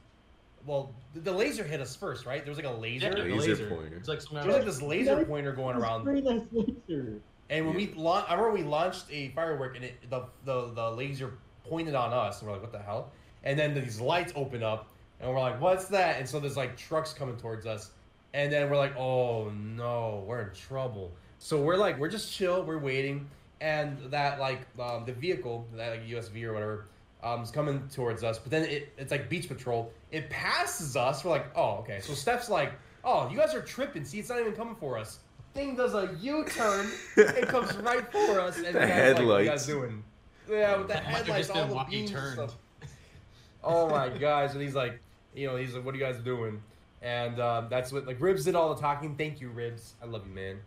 Well, 0.66 0.92
the, 1.14 1.20
the 1.20 1.32
laser 1.32 1.64
hit 1.64 1.80
us 1.80 1.96
first, 1.96 2.26
right? 2.26 2.44
There 2.44 2.50
was 2.50 2.58
like 2.58 2.66
a 2.66 2.76
laser. 2.76 3.06
Yeah, 3.16 3.22
laser 3.22 3.52
laser, 3.52 3.68
pointer. 3.68 3.96
It's 3.96 4.08
like 4.08 4.20
some 4.20 4.36
was 4.36 4.46
like 4.46 4.64
this 4.64 4.82
laser 4.82 5.24
pointer 5.24 5.52
going 5.52 5.76
around. 5.76 6.04
Laser. 6.04 7.20
And 7.48 7.66
when 7.66 7.74
we 7.74 7.92
launch, 7.94 8.26
I 8.28 8.34
remember 8.34 8.56
we 8.56 8.62
launched 8.62 9.06
a 9.10 9.28
firework, 9.30 9.76
and 9.76 9.84
it 9.84 10.10
the 10.10 10.24
the 10.44 10.72
the 10.74 10.90
laser 10.90 11.34
pointed 11.64 11.94
on 11.94 12.12
us, 12.12 12.40
and 12.40 12.48
we're 12.48 12.54
like, 12.54 12.62
"What 12.62 12.72
the 12.72 12.78
hell?" 12.78 13.10
And 13.42 13.58
then 13.58 13.74
these 13.74 14.00
lights 14.00 14.32
open 14.36 14.62
up, 14.62 14.88
and 15.20 15.30
we're 15.30 15.40
like, 15.40 15.60
"What's 15.60 15.86
that?" 15.86 16.18
And 16.18 16.28
so 16.28 16.38
there's 16.40 16.56
like 16.56 16.76
trucks 16.76 17.12
coming 17.12 17.36
towards 17.36 17.64
us, 17.66 17.90
and 18.34 18.52
then 18.52 18.70
we're 18.70 18.76
like, 18.76 18.96
"Oh 18.96 19.50
no, 19.50 20.24
we're 20.26 20.40
in 20.42 20.54
trouble." 20.54 21.12
So 21.38 21.60
we're 21.60 21.76
like, 21.76 21.98
we're 21.98 22.10
just 22.10 22.32
chill, 22.32 22.62
we're 22.62 22.78
waiting, 22.78 23.26
and 23.60 23.96
that 24.10 24.38
like 24.40 24.60
um, 24.78 25.04
the 25.06 25.12
vehicle, 25.12 25.66
that 25.74 25.90
like 25.90 26.06
USV 26.06 26.42
or 26.44 26.52
whatever, 26.52 26.86
um, 27.22 27.42
is 27.42 27.50
coming 27.50 27.88
towards 27.92 28.22
us. 28.22 28.38
But 28.38 28.50
then 28.50 28.64
it, 28.64 28.92
it's 28.98 29.10
like 29.10 29.28
beach 29.30 29.48
patrol. 29.48 29.92
It 30.12 30.28
passes 30.30 30.96
us. 30.96 31.24
We're 31.24 31.30
like, 31.30 31.46
"Oh, 31.56 31.76
okay." 31.78 32.00
So 32.00 32.12
Steph's 32.14 32.48
like, 32.50 32.72
"Oh, 33.04 33.28
you 33.30 33.36
guys 33.36 33.54
are 33.54 33.62
tripping. 33.62 34.04
See, 34.04 34.18
it's 34.18 34.28
not 34.28 34.40
even 34.40 34.52
coming 34.52 34.74
for 34.76 34.98
us." 34.98 35.20
Thing 35.54 35.74
does 35.74 35.94
a 35.94 36.16
U-turn. 36.20 36.86
it 37.16 37.48
comes 37.54 37.74
right 37.78 38.06
for 38.12 38.38
us, 38.38 38.56
and 38.58 38.66
The 38.66 38.72
the 38.72 38.78
guys 38.78 38.78
like, 38.78 38.88
what 38.88 38.88
you 38.88 38.94
headlights. 39.46 39.48
guys 39.50 39.66
doing? 39.66 40.04
Yeah, 40.48 40.76
with 40.78 40.88
the 40.88 40.94
headlights, 40.96 41.50
all 41.50 41.66
the 41.66 41.74
walkie 41.74 41.96
beams 41.96 42.10
turned. 42.12 42.50
Oh 43.64 43.88
my 43.88 44.08
gosh! 44.10 44.52
And 44.52 44.62
he's 44.62 44.74
like, 44.74 45.00
you 45.34 45.46
know, 45.46 45.56
he's 45.56 45.74
like, 45.74 45.84
"What 45.84 45.94
are 45.94 45.98
you 45.98 46.04
guys 46.04 46.18
doing?" 46.20 46.62
And 47.02 47.40
um, 47.40 47.66
that's 47.70 47.92
what 47.92 48.06
like 48.06 48.20
Ribs 48.20 48.44
did 48.44 48.54
all 48.54 48.74
the 48.74 48.80
talking. 48.80 49.16
Thank 49.16 49.40
you, 49.40 49.48
Ribs. 49.48 49.94
I 50.02 50.06
love 50.06 50.26
you, 50.26 50.34
man. 50.34 50.58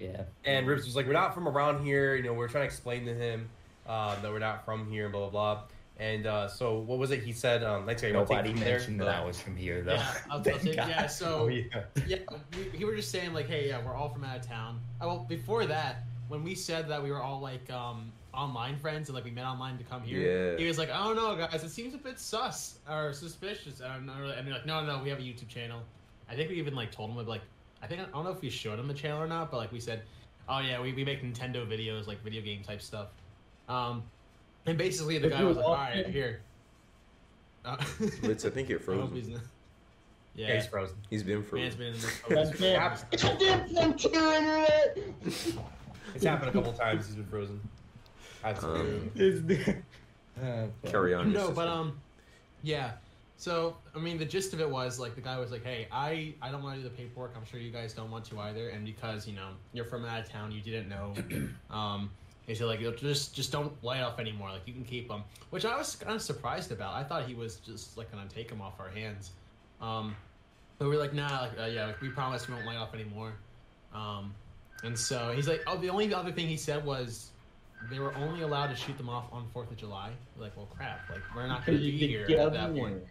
Yeah. 0.00 0.22
And 0.44 0.66
Ribs 0.66 0.84
was 0.84 0.96
like, 0.96 1.06
"We're 1.06 1.12
not 1.12 1.34
from 1.34 1.46
around 1.48 1.84
here." 1.84 2.16
You 2.16 2.24
know, 2.24 2.32
we're 2.34 2.48
trying 2.48 2.62
to 2.62 2.66
explain 2.66 3.04
to 3.06 3.14
him 3.14 3.48
um, 3.86 4.16
that 4.22 4.32
we're 4.32 4.40
not 4.40 4.64
from 4.64 4.90
here, 4.90 5.08
blah 5.08 5.28
blah 5.28 5.54
blah. 5.54 5.62
And 6.00 6.26
uh, 6.26 6.48
so, 6.48 6.78
what 6.80 6.98
was 6.98 7.12
it 7.12 7.22
he 7.22 7.32
said? 7.32 7.62
Um, 7.62 7.86
next 7.86 8.02
guy, 8.02 8.08
you 8.08 8.14
wanna 8.14 8.26
take 8.26 8.36
Nobody 8.38 8.50
it 8.50 8.64
there? 8.64 8.78
mentioned 8.78 9.00
that 9.00 9.08
I 9.08 9.24
was 9.24 9.40
from 9.40 9.56
here, 9.56 9.80
though. 9.82 9.94
Yeah, 9.94 10.14
I'll, 10.28 10.38
I'll 10.38 10.42
take, 10.42 10.64
yeah. 10.64 11.06
So 11.06 11.42
Oh 11.42 11.46
yeah. 11.46 11.62
yeah, 12.04 12.18
we, 12.56 12.78
we 12.78 12.84
were 12.84 12.96
just 12.96 13.12
saying 13.12 13.32
like, 13.32 13.46
hey, 13.46 13.68
yeah, 13.68 13.80
we're 13.84 13.94
all 13.94 14.08
from 14.08 14.24
out 14.24 14.38
of 14.38 14.46
town. 14.46 14.80
Oh, 15.00 15.06
well, 15.06 15.26
before 15.28 15.66
that, 15.66 16.02
when 16.26 16.42
we 16.42 16.56
said 16.56 16.88
that 16.88 17.00
we 17.00 17.12
were 17.12 17.22
all 17.22 17.40
like 17.40 17.70
um 17.70 18.10
online 18.34 18.76
friends 18.76 19.08
and 19.08 19.14
like 19.14 19.24
we 19.24 19.30
met 19.30 19.44
online 19.44 19.78
to 19.78 19.84
come 19.84 20.02
here, 20.02 20.52
Yeah. 20.52 20.58
he 20.58 20.66
was 20.66 20.78
like, 20.78 20.90
I 20.90 21.02
don't 21.04 21.16
know, 21.16 21.36
guys, 21.36 21.62
it 21.64 21.70
seems 21.70 21.94
a 21.94 21.98
bit 21.98 22.18
sus 22.18 22.78
or 22.90 23.12
suspicious. 23.12 23.80
I 23.80 23.94
don't 23.94 24.06
know. 24.06 24.12
And 24.36 24.46
they're 24.46 24.54
like, 24.54 24.66
no, 24.66 24.84
no, 24.84 25.02
we 25.02 25.08
have 25.10 25.18
a 25.18 25.22
YouTube 25.22 25.48
channel. 25.48 25.80
I 26.28 26.34
think 26.34 26.50
we 26.50 26.56
even 26.56 26.74
like 26.74 26.90
told 26.90 27.10
him 27.10 27.26
like, 27.26 27.42
I 27.82 27.86
think 27.86 28.00
I 28.00 28.04
don't 28.06 28.24
know 28.24 28.30
if 28.30 28.40
we 28.40 28.50
showed 28.50 28.78
him 28.78 28.88
the 28.88 28.94
channel 28.94 29.20
or 29.22 29.26
not, 29.26 29.50
but 29.50 29.58
like 29.58 29.72
we 29.72 29.80
said, 29.80 30.02
oh 30.48 30.58
yeah, 30.60 30.80
we, 30.80 30.92
we 30.92 31.04
make 31.04 31.22
Nintendo 31.22 31.66
videos, 31.66 32.06
like 32.06 32.22
video 32.22 32.42
game 32.42 32.62
type 32.62 32.82
stuff. 32.82 33.08
Um, 33.68 34.02
and 34.66 34.76
basically 34.78 35.18
the 35.18 35.28
guy 35.28 35.42
was 35.44 35.56
like, 35.56 35.64
all 35.66 35.72
walk 35.72 35.88
right, 35.90 36.06
in- 36.06 36.12
here. 36.12 36.40
Uh, 37.64 37.76
It's, 38.22 38.44
I 38.44 38.50
think 38.50 38.68
you're 38.68 38.78
I 38.88 38.96
hope 38.96 39.10
frozen. 39.10 39.16
he's 39.16 39.28
not- 39.28 39.40
Yeah, 40.34 40.48
Yeah, 40.48 40.54
he's 40.56 40.66
frozen. 40.66 40.96
He's 41.10 41.22
been 41.22 41.38
man's 41.38 41.48
frozen. 41.74 41.78
been 41.78 41.86
in 41.88 42.00
this. 42.00 42.20
God 42.28 42.54
damn. 42.58 42.90
God 43.20 43.38
damn 43.38 43.68
frontier 43.74 44.34
internet. 44.34 44.98
It's 46.14 46.24
happened 46.24 46.48
a 46.50 46.52
couple 46.52 46.72
times. 46.72 47.06
He's 47.06 47.16
been 47.16 47.26
frozen. 47.26 47.60
That's 48.44 48.62
Um, 48.62 49.10
It's 49.14 49.40
the- 49.42 49.76
Uh. 50.42 50.66
Carry 50.86 51.14
on. 51.14 51.30
your 51.30 51.40
no, 51.42 51.50
but 51.52 51.68
um, 51.68 51.96
yeah. 52.62 52.92
So 53.36 53.76
I 53.94 53.98
mean, 53.98 54.18
the 54.18 54.24
gist 54.24 54.52
of 54.52 54.60
it 54.60 54.68
was 54.68 54.98
like 54.98 55.14
the 55.14 55.20
guy 55.20 55.38
was 55.38 55.52
like, 55.52 55.64
"Hey, 55.64 55.86
I 55.92 56.34
I 56.42 56.50
don't 56.50 56.62
want 56.62 56.76
to 56.76 56.82
do 56.82 56.88
the 56.88 56.94
paperwork. 56.94 57.34
I'm 57.36 57.44
sure 57.44 57.60
you 57.60 57.70
guys 57.70 57.92
don't 57.92 58.10
want 58.10 58.24
to 58.26 58.40
either. 58.40 58.70
And 58.70 58.84
because 58.84 59.28
you 59.28 59.34
know 59.34 59.48
you're 59.72 59.84
from 59.84 60.04
out 60.04 60.20
of 60.20 60.28
town, 60.28 60.50
you 60.50 60.60
didn't 60.60 60.88
know. 60.88 61.14
um, 61.70 62.10
he 62.46 62.54
said 62.54 62.66
like 62.66 62.80
just 62.98 63.34
just 63.34 63.52
don't 63.52 63.72
light 63.84 64.02
off 64.02 64.18
anymore. 64.18 64.50
Like 64.50 64.62
you 64.66 64.72
can 64.72 64.84
keep 64.84 65.08
them, 65.08 65.22
which 65.50 65.64
I 65.64 65.76
was 65.76 65.94
kind 65.96 66.14
of 66.16 66.22
surprised 66.22 66.72
about. 66.72 66.94
I 66.94 67.04
thought 67.04 67.26
he 67.28 67.34
was 67.34 67.56
just 67.56 67.96
like 67.96 68.10
gonna 68.10 68.26
take 68.28 68.48
them 68.48 68.60
off 68.60 68.80
our 68.80 68.88
hands. 68.88 69.30
Um, 69.80 70.16
but 70.78 70.88
we 70.88 70.96
are 70.96 70.98
like, 70.98 71.14
nah, 71.14 71.42
like 71.42 71.60
uh, 71.60 71.66
yeah, 71.66 71.86
like, 71.86 72.00
we 72.00 72.08
promise 72.08 72.48
we 72.48 72.54
won't 72.54 72.66
light 72.66 72.76
off 72.76 72.92
anymore. 72.94 73.34
Um, 73.94 74.34
and 74.82 74.98
so 74.98 75.32
he's 75.34 75.46
like, 75.48 75.62
oh, 75.66 75.76
the 75.76 75.90
only 75.90 76.12
other 76.12 76.32
thing 76.32 76.48
he 76.48 76.56
said 76.56 76.84
was 76.84 77.30
they 77.90 77.98
were 77.98 78.14
only 78.16 78.42
allowed 78.42 78.68
to 78.68 78.76
shoot 78.76 78.96
them 78.98 79.08
off 79.08 79.24
on 79.32 79.46
Fourth 79.52 79.70
of 79.70 79.76
July. 79.76 80.10
Like, 80.38 80.56
well, 80.56 80.68
crap, 80.74 81.08
like 81.10 81.22
we're 81.34 81.46
not 81.46 81.64
gonna 81.64 81.78
be 81.78 81.90
here 81.96 82.26
at 82.38 82.52
that 82.52 82.74
point. 82.74 83.02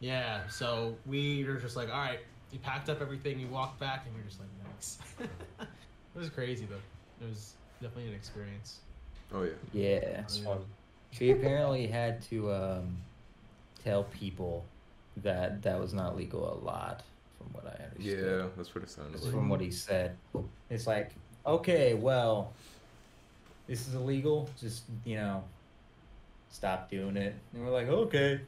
Yeah, 0.00 0.46
so 0.48 0.96
we 1.06 1.44
were 1.44 1.56
just 1.56 1.76
like, 1.76 1.88
all 1.88 1.98
right. 1.98 2.20
We 2.52 2.56
packed 2.58 2.88
up 2.88 3.02
everything. 3.02 3.38
We 3.38 3.44
walked 3.44 3.78
back, 3.78 4.06
and 4.06 4.14
we 4.14 4.22
were 4.22 4.26
just 4.26 4.40
like, 4.40 4.48
thanks. 4.64 4.98
it 5.60 6.18
was 6.18 6.30
crazy 6.30 6.66
though. 6.66 7.24
It 7.24 7.28
was 7.28 7.54
definitely 7.82 8.08
an 8.08 8.14
experience. 8.14 8.78
oh 9.34 9.42
yeah. 9.42 9.50
Yeah. 9.72 10.20
It's 10.20 10.38
fun. 10.38 10.58
She 11.10 11.30
apparently 11.30 11.86
had 11.86 12.22
to 12.30 12.52
um, 12.52 12.96
tell 13.84 14.04
people 14.04 14.64
that 15.22 15.62
that 15.62 15.78
was 15.80 15.94
not 15.94 16.16
legal 16.16 16.52
a 16.52 16.56
lot, 16.64 17.02
from 17.36 17.52
what 17.52 17.66
I 17.66 17.84
understood. 17.84 18.40
Yeah, 18.40 18.46
that's 18.56 18.74
what 18.74 18.84
it 18.84 18.90
sounded 18.90 19.20
like. 19.20 19.32
from 19.32 19.48
what 19.48 19.60
he 19.60 19.70
said. 19.70 20.16
It's 20.70 20.86
like, 20.86 21.12
okay, 21.46 21.94
well, 21.94 22.52
this 23.68 23.86
is 23.86 23.94
illegal. 23.94 24.48
Just 24.60 24.84
you 25.04 25.16
know, 25.16 25.44
stop 26.50 26.90
doing 26.90 27.16
it. 27.16 27.34
And 27.52 27.64
we're 27.64 27.70
like, 27.72 27.88
okay. 27.88 28.40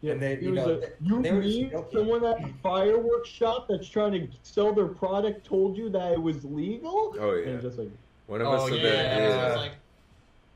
Yeah, 0.00 0.12
And 0.12 0.22
they- 0.22 0.38
you 0.38 0.52
know, 0.52 0.74
like, 0.74 0.96
you 1.00 1.20
they 1.20 1.32
were 1.32 1.42
just 1.42 1.56
mean 1.56 1.70
joking. 1.70 1.98
someone 1.98 2.24
at 2.24 2.44
a 2.44 2.52
fireworks 2.62 3.28
shop 3.28 3.66
that's 3.68 3.88
trying 3.88 4.12
to 4.12 4.28
sell 4.44 4.72
their 4.72 4.86
product 4.86 5.44
told 5.44 5.76
you 5.76 5.88
that 5.90 6.12
it 6.12 6.22
was 6.22 6.44
legal? 6.44 7.16
Oh 7.18 7.34
yeah. 7.34 7.48
And 7.48 7.60
just 7.62 7.78
like, 7.78 7.90
One 8.28 8.40
of 8.40 8.46
Oh, 8.46 8.52
us 8.52 8.68
said 8.68 8.78
yeah, 8.78 8.82
that. 8.82 8.92
that's 8.92 9.18
Yeah. 9.20 9.28
what 9.36 9.38
I 9.44 9.48
was 9.48 9.56
like. 9.56 9.72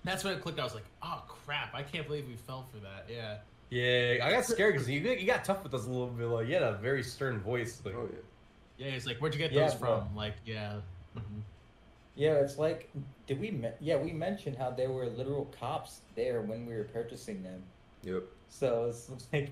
That's 0.04 0.24
when 0.24 0.34
it 0.34 0.42
clicked. 0.42 0.60
I 0.60 0.64
was 0.64 0.74
like, 0.74 0.84
oh 1.02 1.22
crap! 1.28 1.74
I 1.74 1.82
can't 1.82 2.06
believe 2.06 2.26
we 2.28 2.34
fell 2.36 2.66
for 2.72 2.78
that. 2.80 3.06
Yeah. 3.08 3.38
Yeah, 3.70 4.24
I 4.26 4.30
got 4.32 4.44
scared 4.44 4.74
because 4.74 4.88
you, 4.90 5.00
you 5.00 5.26
got 5.26 5.44
tough 5.44 5.62
with 5.64 5.72
us 5.74 5.86
a 5.86 5.88
little 5.88 6.08
bit. 6.08 6.26
Like, 6.26 6.46
you 6.46 6.54
had 6.54 6.62
a 6.62 6.74
very 6.74 7.02
stern 7.02 7.40
voice. 7.40 7.80
Like, 7.84 7.94
Oh 7.94 8.08
yeah. 8.12 8.86
Yeah, 8.86 8.92
he's 8.92 9.06
like, 9.06 9.18
where'd 9.18 9.32
you 9.34 9.38
get 9.38 9.50
Yeah, 9.52 9.68
those 9.68 9.74
bro. 9.76 10.00
from? 10.00 10.14
Like, 10.16 10.34
yeah. 10.44 10.74
mhm. 11.16 11.22
Yeah, 12.14 12.34
it's 12.34 12.58
like, 12.58 12.90
did 13.26 13.40
we? 13.40 13.50
Me- 13.50 13.70
yeah, 13.80 13.96
we 13.96 14.12
mentioned 14.12 14.56
how 14.56 14.70
there 14.70 14.90
were 14.90 15.06
literal 15.06 15.46
cops 15.58 16.00
there 16.14 16.42
when 16.42 16.66
we 16.66 16.74
were 16.74 16.84
purchasing 16.84 17.42
them. 17.42 17.62
Yep. 18.02 18.24
So 18.48 18.86
it's 18.88 19.10
like, 19.32 19.50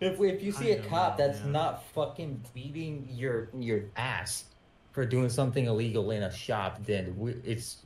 if 0.00 0.20
if 0.20 0.42
you 0.42 0.52
see 0.52 0.72
a 0.72 0.74
Kinda, 0.76 0.88
cop 0.88 1.16
that's 1.16 1.40
yeah. 1.40 1.46
not 1.50 1.84
fucking 1.94 2.42
beating 2.54 3.08
your 3.10 3.48
your 3.58 3.84
ass 3.96 4.44
for 4.92 5.06
doing 5.06 5.28
something 5.30 5.66
illegal 5.66 6.10
in 6.10 6.22
a 6.22 6.32
shop, 6.32 6.84
then 6.84 7.14
we, 7.18 7.32
it's 7.44 7.78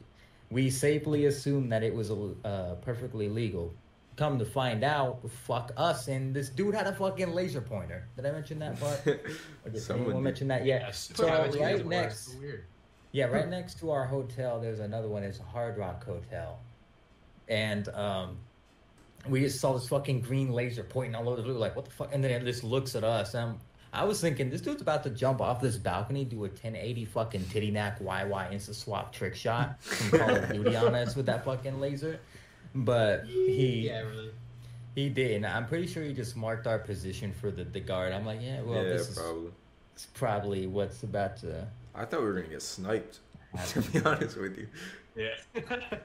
we 0.50 0.70
safely 0.70 1.26
assume 1.26 1.68
that 1.68 1.82
it 1.84 1.94
was 1.94 2.11
uh, 2.11 2.74
perfectly 2.82 3.28
legal. 3.28 3.72
Come 4.16 4.38
to 4.40 4.44
find 4.44 4.82
out, 4.84 5.20
fuck 5.46 5.72
us, 5.76 6.08
and 6.08 6.34
this 6.34 6.48
dude 6.50 6.74
had 6.74 6.86
a 6.88 6.92
fucking 6.92 7.32
laser 7.32 7.61
pointer. 7.61 8.06
Did 8.16 8.26
I 8.26 8.32
mention 8.32 8.58
that 8.58 8.78
part? 8.78 9.00
Or 9.64 9.70
did 9.70 9.80
Someone 9.80 10.04
anyone 10.06 10.16
did. 10.16 10.24
mention 10.24 10.48
that? 10.48 10.66
Yeah. 10.66 10.80
Yes. 10.80 11.11
So 11.14 11.26
right 11.28 11.86
next, 11.86 12.34
weird. 12.40 12.64
Yeah, 13.12 13.26
right 13.26 13.48
next 13.48 13.78
to 13.80 13.90
our 13.90 14.04
hotel, 14.04 14.61
there's 14.61 14.80
another 14.80 15.08
one. 15.08 15.22
It's 15.22 15.40
a 15.40 15.42
Hard 15.44 15.76
Rock 15.78 16.04
Hotel, 16.04 16.58
and 17.48 17.88
um, 17.90 18.38
we 19.28 19.40
just 19.40 19.61
saw 19.61 19.74
this 19.74 19.88
fucking 19.88 20.20
green 20.20 20.52
laser 20.52 20.82
pointing 20.82 21.14
all 21.14 21.28
over 21.28 21.36
the 21.36 21.42
blue. 21.42 21.58
Like, 21.58 21.76
what 21.76 21.84
the 21.84 21.90
fuck? 21.90 22.11
And 22.12 22.22
then 22.22 22.30
it 22.30 22.44
just 22.44 22.64
looks 22.64 22.94
at 22.94 23.04
us. 23.04 23.34
And 23.34 23.50
I'm, 23.50 23.58
I 23.92 24.04
was 24.04 24.20
thinking, 24.20 24.50
this 24.50 24.61
dude's 24.61 24.82
about 24.82 25.02
to 25.04 25.11
jump 25.11 25.40
off 25.40 25.61
this 25.61 25.76
balcony, 25.76 26.24
do 26.24 26.36
a 26.44 26.48
1080 26.48 27.04
fucking 27.06 27.44
titty 27.50 27.70
knack 27.70 27.98
YY 28.00 28.52
insta 28.52 28.74
swap 28.74 29.12
trick 29.12 29.34
shot 29.34 29.82
from 29.82 30.18
Call 30.20 30.36
of 30.36 30.48
Duty 30.52 30.76
on 30.76 30.94
us 30.94 31.16
with 31.16 31.26
that 31.26 31.44
fucking 31.44 31.80
laser. 31.80 32.20
But 32.74 33.24
he 33.26 33.88
Yeah, 33.88 34.02
really. 34.02 34.30
he 34.94 35.08
didn't. 35.08 35.44
I'm 35.44 35.66
pretty 35.66 35.88
sure 35.88 36.04
he 36.04 36.12
just 36.12 36.36
marked 36.36 36.68
our 36.68 36.78
position 36.78 37.32
for 37.32 37.50
the, 37.50 37.64
the 37.64 37.80
guard. 37.80 38.12
I'm 38.12 38.24
like, 38.24 38.40
yeah, 38.40 38.62
well, 38.62 38.76
yeah, 38.82 38.90
this 38.90 39.08
is 39.11 39.18
probably. 39.18 39.50
it's 39.94 40.06
probably 40.06 40.66
what's 40.68 41.02
about 41.02 41.36
to. 41.38 41.66
I 41.95 42.05
thought 42.05 42.20
we 42.20 42.26
were 42.26 42.34
gonna 42.34 42.49
get 42.49 42.62
sniped. 42.62 43.20
To 43.70 43.80
be 43.82 44.01
honest 44.05 44.36
with 44.36 44.57
you. 44.59 44.68
Yeah. 45.16 45.34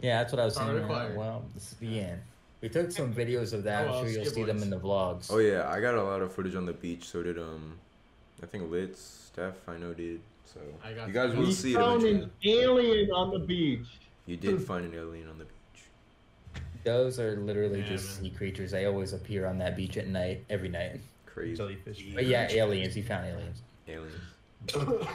Yeah, 0.00 0.18
that's 0.22 0.32
what 0.32 0.40
I 0.40 0.44
was 0.46 0.54
saying. 0.54 0.72
required. 0.72 1.14
Well, 1.14 1.44
this 1.52 1.72
is 1.72 1.78
the 1.78 2.00
end. 2.00 2.20
We 2.62 2.70
took 2.70 2.90
some 2.90 3.12
videos 3.12 3.52
of 3.52 3.64
that. 3.64 3.86
Oh, 3.86 3.98
I'm 3.98 4.04
sure 4.04 4.12
you'll 4.14 4.24
skip 4.24 4.34
see 4.34 4.42
them 4.44 4.62
in 4.62 4.70
the 4.70 4.78
vlogs. 4.78 5.30
Oh 5.30 5.38
yeah, 5.38 5.68
I 5.68 5.78
got 5.80 5.94
a 5.94 6.02
lot 6.02 6.22
of 6.22 6.32
footage 6.32 6.54
on 6.54 6.64
the 6.64 6.72
beach. 6.72 7.04
So 7.06 7.22
did 7.22 7.38
um, 7.38 7.76
I 8.42 8.46
think 8.46 8.70
Litz, 8.70 8.98
Steph, 8.98 9.68
I 9.68 9.76
know 9.76 9.92
did. 9.92 10.20
So 10.46 10.60
I 10.82 10.92
got 10.94 11.08
you 11.08 11.12
guys 11.12 11.30
some. 11.30 11.40
will 11.40 11.46
we 11.48 11.52
see 11.52 11.72
it 11.72 11.74
found 11.74 12.02
eventually. 12.02 12.22
an 12.24 12.30
alien 12.70 13.10
on 13.10 13.30
the 13.32 13.38
beach. 13.40 13.86
You 14.24 14.36
did 14.38 14.62
find 14.62 14.86
an 14.86 14.98
alien 14.98 15.28
on 15.28 15.36
the 15.36 15.44
beach. 15.44 16.62
Those 16.84 17.20
are 17.20 17.36
literally 17.36 17.80
Yeah, 17.80 17.88
just 17.88 18.22
man. 18.22 18.30
sea 18.30 18.36
creatures. 18.38 18.70
They 18.70 18.86
always 18.86 19.12
appear 19.12 19.46
on 19.46 19.58
that 19.58 19.76
beach 19.76 19.98
at 19.98 20.06
night, 20.06 20.44
every 20.48 20.70
night. 20.70 21.00
Crazy 21.26 21.56
Jellyfish. 21.56 22.06
But 22.14 22.24
yeah, 22.26 22.48
aliens. 22.50 22.94
He 22.94 23.02
found 23.02 23.26
aliens. 23.26 23.60
aliens. 23.86 24.14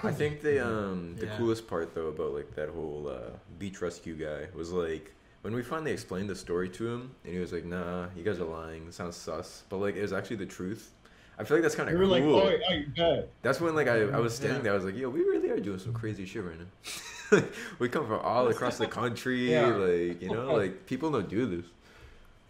I 0.04 0.12
think 0.12 0.41
the 0.41 0.66
um 0.66 1.16
the 1.20 1.26
Yeah. 1.26 1.38
coolest 1.38 1.68
part 1.68 1.93
though 1.95 2.08
about 2.08 2.34
like 2.34 2.54
that 2.56 2.70
whole 2.70 3.08
uh, 3.10 3.32
beach 3.58 3.82
rescue 3.82 4.16
guy 4.16 4.47
was 4.56 4.72
like 4.72 5.14
when 5.41 5.54
we 5.56 5.64
finally 5.64 5.91
explained 5.91 6.30
the 6.30 6.36
story 6.36 6.70
to 6.70 6.88
him 6.88 7.12
and 7.24 7.34
he 7.34 7.39
was 7.39 7.52
like, 7.54 7.66
"Nah, 7.66 8.08
you 8.16 8.24
guys 8.24 8.39
are 8.39 8.45
lying. 8.45 8.88
It 8.88 8.93
sounds 8.93 9.16
sus." 9.16 9.64
But 9.70 9.78
like 9.78 9.95
it 9.95 10.02
was 10.02 10.14
actually 10.14 10.38
the 10.38 10.45
truth. 10.45 10.91
I 11.39 11.45
feel 11.45 11.56
like 11.58 11.62
that's 11.64 11.76
kind 11.76 11.88
of 11.89 11.95
were 11.95 12.02
cool. 12.02 12.10
like, 12.10 12.24
oh, 12.24 12.74
oh, 12.74 12.82
bet. 12.97 13.30
That's 13.41 13.62
when 13.62 13.74
like 13.74 13.88
I, 13.88 14.02
I 14.02 14.20
was 14.20 14.36
standing 14.36 14.58
Yeah. 14.58 14.64
there. 14.64 14.72
I 14.74 14.76
was 14.76 14.84
like, 14.86 14.97
"Yo, 14.97 15.10
we 15.10 15.22
really 15.22 15.50
are 15.50 15.60
doing 15.60 15.80
some 15.80 15.93
crazy 15.93 16.26
shit 16.26 16.43
right 16.43 16.58
now." 16.60 17.41
we 17.80 17.88
come 17.89 18.06
from 18.08 18.20
all 18.20 18.47
across 18.50 18.78
the 18.78 18.88
country. 18.88 19.50
Yeah. 19.52 19.68
Like 19.68 20.22
you 20.22 20.30
know, 20.30 20.54
like 20.62 20.86
people 20.86 21.10
don't 21.12 21.30
do 21.30 21.45
this. 21.45 21.66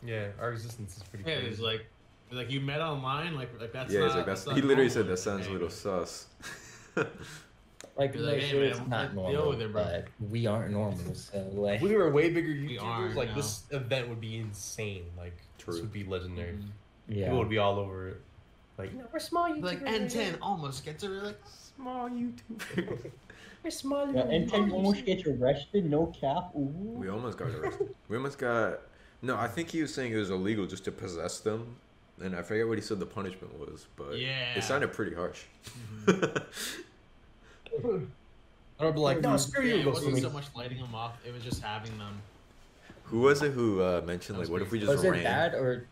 Yeah, 0.04 0.28
our 0.40 0.52
existence 0.54 0.98
is 0.98 1.04
pretty 1.04 1.30
Yeah, 1.30 1.36
crazy. 1.38 1.52
it's 1.52 1.60
like, 1.60 1.86
like 2.32 2.50
you 2.50 2.62
met 2.62 2.82
online, 2.82 3.36
like 3.36 3.50
like 3.60 3.72
that's 3.74 3.94
yeah, 3.94 4.00
not. 4.00 4.08
he's 4.08 4.16
like 4.16 4.26
that's. 4.26 4.46
not 4.48 4.56
He 4.56 4.62
literally 4.62 4.90
normal. 4.90 4.94
said 4.94 5.08
that 5.08 5.18
sounds 5.20 5.46
a 5.48 5.52
little 5.52 5.70
sus. 5.70 6.26
Like, 7.98 8.14
You're 8.14 8.24
no, 8.26 8.32
like, 8.32 8.42
hey, 8.42 8.50
sure, 8.50 8.60
man, 8.62 8.70
it's 8.70 8.78
let's 8.80 8.90
not 8.90 9.14
deal 9.14 9.24
normal, 9.24 9.50
with 9.50 9.62
it, 9.62 9.72
bro. 9.74 9.84
but 9.84 10.06
we 10.30 10.48
aren't 10.48 10.72
normal. 10.72 11.16
So 11.16 11.46
like, 11.54 11.78
If 11.78 11.82
we 11.82 11.96
were 11.96 12.10
way 12.12 12.30
bigger 12.30 12.50
We 12.50 12.78
YouTubers, 12.78 13.12
are 13.12 13.14
like 13.14 13.30
now. 13.30 13.36
this 13.36 13.64
event 13.72 14.08
would 14.08 14.22
be 14.22 14.38
insane. 14.38 15.04
Like 15.18 15.36
True. 15.58 15.74
this 15.74 15.82
would 15.82 15.92
be 15.92 16.04
legendary. 16.06 16.54
Mhm. 16.54 16.68
yeah. 17.10 17.26
People 17.26 17.40
would 17.40 17.50
be 17.50 17.58
all 17.58 17.78
over 17.78 18.10
it. 18.10 18.22
Like, 18.78 18.94
you 18.94 19.00
know, 19.00 19.06
we're 19.12 19.20
small 19.20 19.50
YouTubers. 19.50 19.64
Like 19.64 19.84
N10 19.86 20.38
almost 20.42 20.86
gets 20.86 21.04
it. 21.04 21.10
Like 21.10 21.40
Small 21.76 22.10
YouTube. 22.10 23.12
We're 23.64 23.70
small. 23.72 24.06
Yeah, 24.14 24.22
YouTubers. 24.24 24.36
and 24.36 24.50
ten 24.50 24.72
almost 24.72 25.06
get 25.06 25.26
you 25.26 25.38
arrested, 25.42 25.90
no 25.90 26.06
cap. 26.08 26.52
Ooh. 26.56 26.96
We 26.98 27.10
almost 27.10 27.38
got 27.38 27.50
arrested. 27.50 27.94
we 28.08 28.16
almost 28.16 28.38
got. 28.38 28.80
No, 29.22 29.36
I 29.36 29.48
think 29.50 29.70
he 29.70 29.82
was 29.82 29.94
saying 29.94 30.14
it 30.14 30.18
was 30.18 30.30
illegal 30.30 30.66
just 30.66 30.86
to 30.86 30.92
possess 30.94 31.40
them, 31.42 31.76
and 32.22 32.36
I 32.36 32.42
forget 32.42 32.68
what 32.68 32.78
he 32.78 32.82
said 32.84 33.00
the 33.00 33.06
punishment 33.06 33.58
was, 33.60 33.88
but 33.96 34.18
Yeah. 34.18 34.54
it 34.56 34.64
sounded 34.64 34.92
pretty 34.94 35.16
harsh. 35.16 35.44
I 38.80 38.86
would 38.86 38.94
be 38.94 39.00
like, 39.00 39.22
no, 39.22 39.36
screw 39.38 39.66
yeah, 39.66 39.76
you. 39.76 39.82
it 39.82 39.86
wasn't 39.88 40.14
me. 40.16 40.22
so 40.22 40.30
much 40.30 40.46
lighting 40.56 40.78
them 40.80 40.96
off. 40.96 41.18
It 41.26 41.34
was 41.34 41.44
just 41.44 41.62
having 41.62 41.98
them. 41.98 42.22
who 43.04 43.20
was 43.22 43.42
it 43.42 43.52
who 43.52 43.82
uh, 43.82 44.02
mentioned 44.06 44.40
like, 44.40 44.50
what 44.50 44.62
if 44.62 44.72
we 44.72 44.80
just 44.80 44.92
was 44.92 45.04
it 45.04 45.10
ran? 45.10 45.24
that 45.24 45.54
or? 45.56 45.86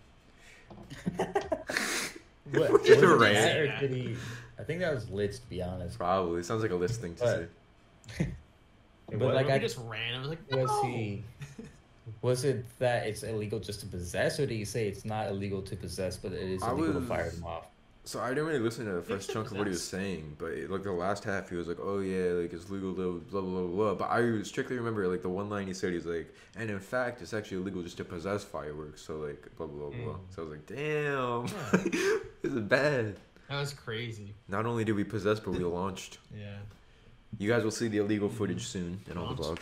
What 2.52 2.72
was 2.72 2.88
just 2.88 3.02
it 3.04 3.08
ran? 3.08 3.34
that 3.34 3.58
or 3.58 3.80
did 3.80 3.92
he? 3.92 4.16
I 4.60 4.64
think 4.64 4.80
that 4.80 4.94
was 4.94 5.10
Litz, 5.10 5.40
to 5.40 5.50
be 5.50 5.62
honest. 5.62 5.98
Probably 5.98 6.42
sounds 6.44 6.62
like 6.62 6.72
a 6.72 6.76
Litz 6.76 6.98
thing 6.98 7.16
to 7.16 7.24
But- 7.24 7.50
say. 8.20 8.28
But 9.10 9.20
What? 9.20 9.36
like, 9.36 9.50
I 9.50 9.58
just 9.58 9.78
ran. 9.86 10.16
I 10.16 10.20
was 10.20 10.28
like, 10.28 10.40
was 10.52 10.70
he? 10.86 11.24
Was 12.22 12.44
it 12.44 12.66
that 12.80 13.08
it's 13.08 13.24
illegal 13.24 13.60
just 13.60 13.80
to 13.82 13.86
possess, 13.86 14.40
or 14.40 14.46
do 14.46 14.54
you 14.56 14.66
say 14.66 14.88
it's 14.88 15.06
not 15.06 15.28
illegal 15.28 15.62
to 15.64 15.76
possess, 15.76 16.18
but 16.18 16.32
it 16.34 16.42
is 16.42 16.64
I 16.64 16.72
illegal 16.72 16.94
was- 16.94 17.04
to 17.04 17.08
fire 17.08 17.30
them 17.30 17.44
off? 17.46 17.68
So 18.04 18.22
I 18.22 18.30
didn't 18.30 18.46
really 18.46 18.60
listen 18.60 18.86
to 18.86 18.94
the 18.94 19.02
first 19.02 19.28
said 19.28 19.34
chunk 19.34 19.52
of 19.52 19.58
what 19.58 19.68
he 19.68 19.72
was 19.72 19.84
saying, 19.84 20.38
but 20.40 20.52
it, 20.52 20.72
like 20.72 20.84
the 20.84 20.94
last 20.94 21.26
half, 21.26 21.50
he 21.50 21.58
was 21.58 21.68
like, 21.68 21.78
"Oh 21.82 22.00
yeah, 22.00 22.32
like 22.40 22.54
it's 22.54 22.70
legal 22.70 22.94
to 22.94 23.22
blah 23.30 23.42
blah 23.42 23.62
blah 23.64 23.68
blah." 23.68 23.96
But 23.96 24.10
I 24.10 24.44
strictly 24.44 24.78
remember 24.78 25.06
like 25.10 25.22
the 25.22 25.28
one 25.28 25.50
line 25.50 25.68
he 25.68 25.74
said. 25.74 25.92
He's 25.92 26.06
like, 26.06 26.34
"And 26.56 26.70
in 26.70 26.80
fact, 26.80 27.22
it's 27.22 27.34
actually 27.34 27.58
illegal 27.58 27.84
just 27.84 27.98
to 27.98 28.06
possess 28.06 28.46
fireworks." 28.46 29.02
So 29.02 29.18
like 29.18 29.50
blah 29.58 29.68
blah 29.68 29.90
blah 29.90 29.98
blah. 30.06 30.14
Mm. 30.14 30.20
So 30.30 30.42
I 30.42 30.46
was 30.46 30.52
like, 30.52 30.66
"Damn, 30.68 31.48
this 32.42 32.54
is 32.54 32.60
bad." 32.62 33.18
That 33.50 33.60
was 33.60 33.74
crazy. 33.74 34.34
Not 34.48 34.66
only 34.66 34.86
did 34.86 34.96
we 34.96 35.04
possess, 35.04 35.42
but 35.42 35.52
we 35.52 35.66
launched. 35.66 36.20
Yeah. 36.34 36.56
You 37.40 37.50
guys 37.50 37.66
will 37.66 37.72
see 37.72 37.90
the 37.90 37.98
illegal 37.98 38.30
footage 38.30 38.66
soon 38.68 39.02
in 39.12 39.18
all 39.18 39.34
the 39.34 39.44
vlogs. 39.44 39.60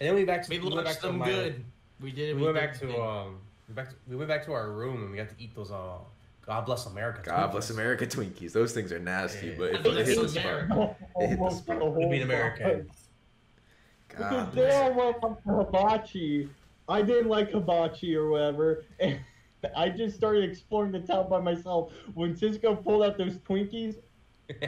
And 0.00 0.08
then 0.08 0.14
we 0.14 0.24
back 0.24 0.42
to 0.44 0.50
We 0.50 0.58
we 0.58 0.64
went 0.64 0.74
launched 0.76 0.90
back 0.92 1.00
to 1.00 1.06
them 1.06 1.18
my, 1.18 1.26
good. 1.28 1.64
We 2.00 2.10
did 2.10 2.30
it. 2.30 2.36
We 2.36 2.42
went 2.42 2.54
back 2.56 2.72
to 2.74 2.78
thing. 2.86 3.00
um, 3.00 3.38
we 3.68 3.74
back 3.74 3.90
to, 3.90 3.94
we 4.08 4.16
went 4.16 4.28
back 4.28 4.44
to 4.46 4.52
our 4.52 4.70
room 4.70 5.02
and 5.02 5.10
we 5.10 5.16
got 5.16 5.28
to 5.28 5.34
eat 5.38 5.54
those 5.54 5.70
uh, 5.70 5.98
God 6.46 6.66
bless 6.66 6.86
America. 6.86 7.22
God 7.24 7.52
bless 7.52 7.70
America 7.70 8.06
Twinkies. 8.06 8.52
Those 8.52 8.72
things 8.72 8.92
are 8.92 8.98
nasty, 8.98 9.48
Yeah. 9.48 9.54
but 9.58 9.74
I 9.74 9.78
if 9.78 9.86
it 9.86 10.06
hit 10.18 10.32
the 10.34 10.40
America. 10.40 10.74
spot, 10.74 10.96
It 11.20 11.26
hit 11.28 11.36
the 11.38 11.42
Almost 11.44 11.58
spot. 11.64 11.78
the 11.78 11.84
whole 11.84 12.10
Being 12.10 12.22
American. 12.22 12.90
Because 14.08 14.30
God 14.30 14.52
they 14.52 14.60
bless. 14.60 14.74
all 14.74 14.92
went 14.94 15.24
up 15.24 15.42
to 15.44 15.50
hibachi. 15.50 16.48
I 16.88 17.00
didn't 17.02 17.28
like 17.30 17.50
hibachi 17.52 18.14
or 18.14 18.28
whatever, 18.28 18.84
and 19.00 19.18
I 19.76 19.88
just 19.88 20.16
started 20.16 20.44
exploring 20.50 20.92
the 20.92 21.00
town 21.00 21.30
by 21.30 21.40
myself. 21.40 21.92
When 22.12 22.36
Cisco 22.36 22.74
pulled 22.76 23.02
out 23.04 23.16
those 23.16 23.36
Twinkies, 23.38 23.96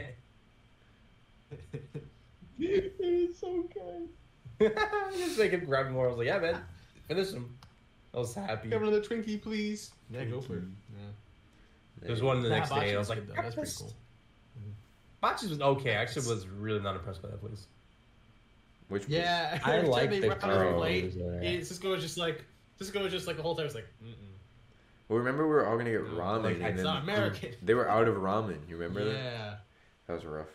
it 2.59 2.95
was 2.99 3.39
so 3.39 3.69
good. 3.75 4.09
Just 5.17 5.39
make 5.39 5.51
him 5.53 5.65
grab 5.65 5.91
more. 5.91 6.07
I 6.07 6.09
was 6.09 6.19
like, 6.19 6.27
yeah, 6.27 6.39
man, 6.39 6.61
finish 7.09 7.31
them. 7.31 7.57
I 8.15 8.19
was 8.19 8.35
happy. 8.35 8.71
Have 8.71 8.83
another 8.83 9.01
Twinkie, 9.01 9.41
please. 9.43 9.91
Yeah, 10.11 10.25
go 10.25 10.41
for 10.41 10.57
it. 10.57 10.65
Yeah. 10.97 11.07
There's 12.03 12.23
one 12.23 12.43
the 12.43 12.49
The 12.49 12.55
next 12.55 12.69
hibachi 12.71 12.87
day. 12.91 12.95
I 12.95 12.99
was 12.99 13.09
was 13.09 13.17
like, 13.19 13.27
good. 13.27 13.37
That's 13.37 13.55
pretty 13.55 13.55
breakfast. 13.57 13.81
cool. 13.81 13.93
Botches 15.21 15.51
was 15.51 15.61
okay. 15.61 15.93
I 15.93 16.03
actually 16.03 16.29
was 16.29 16.47
really 16.47 16.81
not 16.81 16.95
impressed 16.95 17.23
by 17.23 17.29
that 17.29 17.41
place. 17.41 17.67
Which 18.89 19.09
Yeah, 19.09 19.59
I 19.65 19.81
like 19.81 20.11
they 20.11 20.21
the 20.21 20.29
brought 20.29 20.45
out 20.45 20.67
a 20.67 20.75
plate, 20.77 21.13
Cisco 21.65 21.91
was 21.91 22.03
just 22.03 22.17
like, 22.19 22.45
Cisco 22.79 23.03
was 23.03 23.11
just 23.13 23.27
like 23.27 23.37
the 23.37 23.43
whole 23.43 23.57
time 23.57 23.65
was 23.65 23.75
like, 23.75 23.87
Mm-mm. 24.05 24.13
Well, 25.09 25.19
remember 25.19 25.45
we 25.47 25.55
were 25.55 25.67
all 25.67 25.77
gonna 25.79 25.91
get 25.91 26.05
No, 26.05 26.19
ramen, 26.19 26.43
like, 26.45 26.55
and 26.57 26.65
it's 26.67 26.77
then 26.77 26.85
not 26.85 27.03
American. 27.03 27.55
they 27.63 27.75
were 27.75 27.89
out 27.89 28.09
of 28.09 28.17
ramen. 28.17 28.59
You 28.69 28.77
remember 28.77 29.05
that? 29.05 29.13
yeah. 29.15 29.55
That 30.07 30.13
was 30.15 30.25
rough. 30.25 30.47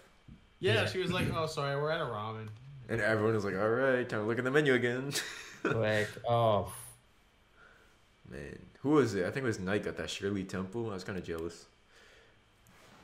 yeah, 0.60 0.74
Yeah. 0.76 0.86
She 0.86 1.00
was 1.00 1.12
like, 1.12 1.28
"Oh, 1.36 1.46
sorry, 1.48 1.76
we're 1.76 1.90
at 1.92 2.00
a 2.02 2.06
ramen." 2.06 2.48
And 2.92 3.00
everyone 3.00 3.34
was 3.36 3.46
like, 3.46 3.56
"All 3.56 3.70
right, 3.70 4.08
time 4.08 4.20
to 4.22 4.26
look 4.26 4.38
at 4.38 4.44
the 4.44 4.52
menu 4.52 4.74
again." 4.74 5.12
Like, 5.64 6.10
oh, 6.28 6.74
Man, 8.28 8.58
who 8.80 8.90
was 8.90 9.14
it? 9.14 9.26
I 9.26 9.30
think 9.30 9.44
it 9.44 9.48
was 9.48 9.60
Nike 9.60 9.88
at 9.90 9.96
that 9.98 10.10
Shirley 10.10 10.44
Temple. 10.44 10.90
I 10.90 10.94
was 10.96 11.04
kind 11.04 11.18
of 11.20 11.24
jealous. 11.24 11.68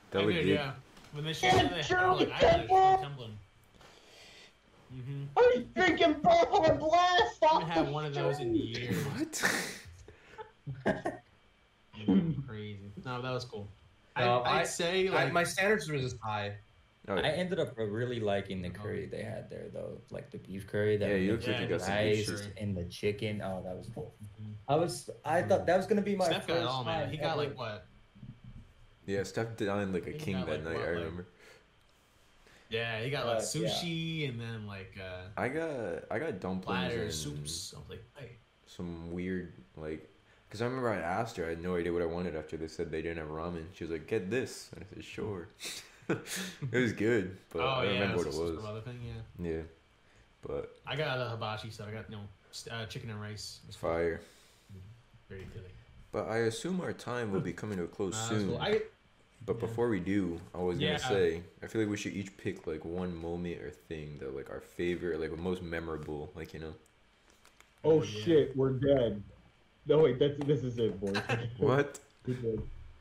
That 0.10 0.20
I 0.20 0.26
looked 0.26 0.34
did, 0.38 0.46
good. 0.46 0.54
yeah. 0.56 0.72
When 1.12 1.24
they 1.24 1.34
showed 1.34 1.54
me, 1.56 1.70
they 1.76 1.84
Shirley 1.84 2.26
like, 2.26 2.32
I 2.44 2.48
had 2.48 2.60
a 2.62 2.68
Temple! 2.68 2.98
Shirley 2.98 3.32
Mm-hmm. 4.96 5.24
I 5.38 5.52
was 5.56 5.64
drinking 5.76 6.14
Buffalo 6.24 6.76
Blast 6.78 7.44
I 7.44 7.48
haven't 7.60 7.70
had 7.70 7.92
one 7.94 8.06
of 8.06 8.14
those 8.16 8.40
in 8.40 8.56
years. 8.56 8.96
What? 10.86 10.94
Crazy. 12.48 12.92
No, 13.06 13.22
that 13.22 13.32
was 13.32 13.46
cool. 13.46 13.68
No, 14.18 14.40
I, 14.40 14.50
I- 14.50 14.60
I'd 14.62 14.68
say 14.68 15.10
I, 15.10 15.30
my 15.30 15.44
standards 15.44 15.90
were 15.90 15.98
just 16.00 16.18
high. 16.24 16.56
Oh, 17.10 17.16
I 17.16 17.30
ended 17.30 17.58
up 17.60 17.74
really 17.78 18.20
liking 18.20 18.62
the 18.62 18.70
curry 18.70 19.06
they 19.06 19.24
had 19.24 19.50
there, 19.50 19.68
though. 19.74 20.02
Like 20.12 20.30
the 20.30 20.40
beef 20.40 20.68
curry, 20.68 20.98
that 20.98 21.08
Yeah, 21.10 21.16
you 21.16 21.32
mixed 21.34 21.48
look 21.48 21.56
like 21.56 21.70
you 21.70 21.74
with 21.76 21.80
got 21.82 21.88
some 21.88 21.96
good 21.96 22.28
rice 22.30 22.48
and 22.58 22.76
the 22.76 22.84
chicken. 22.86 23.42
Oh, 23.42 23.62
that 23.64 23.78
was 23.78 23.88
cool. 23.96 24.14
Mhm. 24.42 24.54
I 24.68 24.76
was, 24.76 25.10
I 25.24 25.42
thought 25.42 25.66
that 25.68 25.78
was 25.78 25.86
gonna 25.88 26.02
be 26.02 26.16
my 26.18 26.26
Steph 26.26 26.48
first 26.48 26.48
got 26.48 26.58
it 26.58 26.64
all, 26.68 26.84
man. 26.84 27.04
time 27.04 27.12
He 27.12 27.18
got 27.18 27.38
ever- 27.38 27.38
like 27.48 27.58
what? 27.58 27.86
yeah, 29.06 29.24
Steph 29.24 29.56
dined 29.56 29.94
like 29.94 30.06
a 30.08 30.12
He 30.12 30.18
king 30.18 30.36
got, 30.36 30.48
that 30.48 30.56
like, 30.56 30.64
night. 30.66 30.74
what, 30.74 30.82
I 30.84 30.88
like- 30.92 30.96
remember. 31.00 31.28
Yeah, 32.70 33.00
he 33.00 33.10
got 33.10 33.26
like 33.26 33.38
Uh, 33.38 33.42
yeah. 33.54 33.70
sushi 33.70 34.28
and 34.30 34.42
then 34.42 34.68
like 34.68 34.94
uh, 35.02 35.30
I 35.38 35.48
got 35.48 36.04
I 36.12 36.20
got 36.20 36.42
dumplings 36.42 36.94
and 36.94 37.14
soups. 37.14 37.74
I 37.74 37.80
was 37.80 37.90
like, 37.90 38.04
hey. 38.18 38.32
some 38.66 39.12
weird 39.14 39.54
like. 39.78 40.10
Cause 40.50 40.62
I 40.62 40.66
remember 40.66 40.90
I 40.90 40.98
asked 40.98 41.36
her, 41.38 41.46
I 41.46 41.50
had 41.50 41.62
no 41.64 41.76
idea 41.76 41.92
what 41.94 42.02
I 42.02 42.06
wanted 42.06 42.36
after 42.36 42.56
they 42.58 42.68
said 42.70 42.90
they 42.92 43.02
didn't 43.02 43.18
have 43.18 43.28
ramen. 43.30 43.66
She 43.74 43.84
was 43.84 43.92
like, 43.92 44.08
"Get 44.08 44.30
this," 44.30 44.70
and 44.74 44.84
I 44.84 44.94
said, 44.96 45.04
"Sure." 45.04 45.48
it 46.72 46.78
was 46.80 46.94
good, 46.94 47.38
but 47.52 47.62
oh 47.62 47.82
I 47.82 47.84
don't 47.84 47.94
yeah, 47.94 47.94
remember 47.94 48.18
what 48.18 48.28
that's 48.28 48.28
it 48.28 48.34
some 48.34 48.66
was. 48.66 48.66
Other 48.66 48.82
thing, 48.82 49.00
yeah. 49.06 49.22
Yeah, 49.40 49.62
but 50.42 50.76
I 50.86 50.96
got 50.96 51.18
the 51.18 51.30
hibachi 51.30 51.70
stuff. 51.70 51.88
I 51.90 51.92
got 51.92 52.10
you 52.10 52.18
know 52.18 52.24
uh, 52.72 52.86
chicken 52.86 53.10
and 53.10 53.22
rice. 53.22 53.60
it's 53.68 53.76
fire. 53.78 54.20
Very 55.30 55.46
good. 55.54 55.64
But 56.12 56.28
I 56.28 56.38
assume 56.40 56.82
our 56.82 56.94
time 56.94 57.32
will 57.32 57.40
be 57.40 57.54
coming 57.54 57.78
to 57.78 57.84
a 57.86 57.88
close 57.88 58.16
Uh, 58.18 58.30
soon. 58.30 58.48
cool. 58.48 58.58
I 58.62 58.82
But 59.46 59.60
Yeah. 59.60 59.68
before 59.68 59.90
we 59.90 60.00
do, 60.00 60.40
I 60.54 60.60
was 60.60 60.80
Yeah. 60.80 60.88
gonna 60.88 61.00
say 61.00 61.44
I 61.64 61.68
feel 61.68 61.82
like 61.82 61.90
we 61.92 61.98
should 61.98 62.14
each 62.14 62.38
pick 62.38 62.68
like 62.68 62.86
one 62.86 63.16
moment 63.16 63.62
or 63.62 63.72
thing 63.72 64.18
that 64.20 64.36
like 64.36 64.50
our 64.50 64.62
favorite, 64.62 65.20
like 65.20 65.38
most 65.38 65.62
memorable, 65.62 66.32
like 66.36 66.54
you 66.54 66.60
know. 66.62 66.76
Oh 67.84 68.02
Yeah. 68.02 68.04
shit, 68.04 68.56
we're 68.56 68.74
dead. 68.74 69.24
No 69.86 70.00
wait, 70.00 70.20
that's 70.20 70.38
this 70.46 70.64
is 70.64 70.78
it, 70.80 71.00
boys. 71.00 71.24
What? 71.58 72.00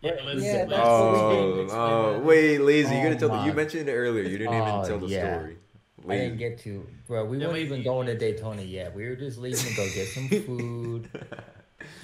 We're 0.02 0.10
dead. 0.10 0.18
yeah, 0.20 0.24
let's, 0.26 0.44
Yeah, 0.44 0.52
let's, 0.52 0.70
that's 0.70 0.80
Oh, 0.88 1.12
what 1.12 1.28
we 1.30 1.36
did. 1.56 1.64
explain 1.64 1.82
oh, 1.82 2.18
wait, 2.20 2.58
lazy. 2.60 2.94
You 2.94 3.00
Oh 3.00 3.02
gotta 3.04 3.16
tell. 3.16 3.28
The, 3.30 3.44
you 3.46 3.52
mentioned 3.52 3.88
it 3.88 3.92
earlier. 3.92 4.24
You 4.24 4.38
didn't 4.38 4.54
Oh, 4.54 4.78
even 4.78 4.88
tell 4.88 4.98
the 4.98 5.06
yeah. 5.06 5.38
story. 5.38 5.56
I 6.08 6.16
didn't 6.18 6.38
get 6.38 6.58
to, 6.60 6.86
bro. 7.08 7.24
We 7.24 7.38
Yeah, 7.38 7.46
weren't 7.48 7.58
even 7.58 7.82
going 7.82 8.06
to 8.06 8.16
Daytona 8.16 8.62
yet. 8.62 8.94
We 8.94 9.08
were 9.08 9.16
just 9.16 9.38
leaving 9.38 9.58
to 9.58 9.74
go 9.76 9.84
get 9.92 10.06
some 10.08 10.28
food. 10.46 11.08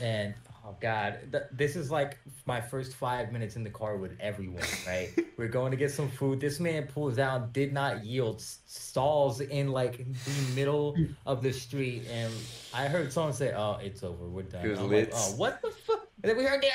and 0.00 0.34
oh 0.64 0.74
god, 0.80 1.18
th- 1.30 1.44
this 1.52 1.76
is 1.76 1.90
like 1.90 2.18
my 2.46 2.60
first 2.60 2.94
five 2.94 3.30
minutes 3.30 3.54
in 3.54 3.62
the 3.62 3.70
car 3.70 3.96
with 3.96 4.16
everyone. 4.18 4.62
Right? 4.88 5.10
we're 5.36 5.46
going 5.46 5.70
to 5.70 5.76
get 5.76 5.92
some 5.92 6.08
food. 6.08 6.40
This 6.40 6.58
man 6.58 6.88
pulls 6.88 7.20
out, 7.20 7.52
did 7.52 7.72
not 7.72 8.04
yield, 8.04 8.40
stalls 8.40 9.40
in 9.40 9.68
like 9.70 9.98
the 9.98 10.54
middle 10.56 10.96
of 11.24 11.42
the 11.42 11.52
street, 11.52 12.04
and 12.10 12.32
I 12.74 12.88
heard 12.88 13.12
someone 13.12 13.34
say, 13.34 13.52
"Oh, 13.56 13.78
it's 13.80 14.02
over. 14.02 14.24
We're 14.28 14.42
done." 14.42 14.64
It 14.66 14.70
was 14.70 14.80
I'm 14.80 14.88
lit. 14.88 15.12
like, 15.12 15.20
"Oh, 15.22 15.32
what 15.36 15.62
the 15.62 15.70
fuck?" 15.70 16.08
And 16.24 16.30
then 16.30 16.36
we 16.38 16.44
heard 16.44 16.60
the. 16.62 16.68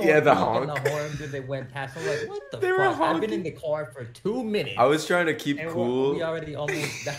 Yeah, 0.00 0.20
the 0.20 0.34
honk. 0.34 0.68
honk. 0.68 0.84
The 0.84 0.90
horn, 0.90 1.10
then 1.18 1.30
they 1.30 1.40
went 1.40 1.70
past. 1.72 1.96
I'm 1.96 2.06
like, 2.06 2.28
what 2.28 2.50
the 2.50 2.58
They 2.58 2.72
were 2.72 2.78
fuck? 2.78 3.00
I've 3.00 3.20
been 3.20 3.32
in 3.32 3.42
the 3.42 3.52
car 3.52 3.90
for 3.92 4.04
two 4.04 4.42
minutes. 4.44 4.76
I 4.78 4.84
was 4.84 5.06
trying 5.06 5.26
to 5.26 5.34
keep 5.34 5.58
cool. 5.68 6.14
We 6.14 6.22
already 6.22 6.54
almost 6.54 7.04
died. 7.04 7.16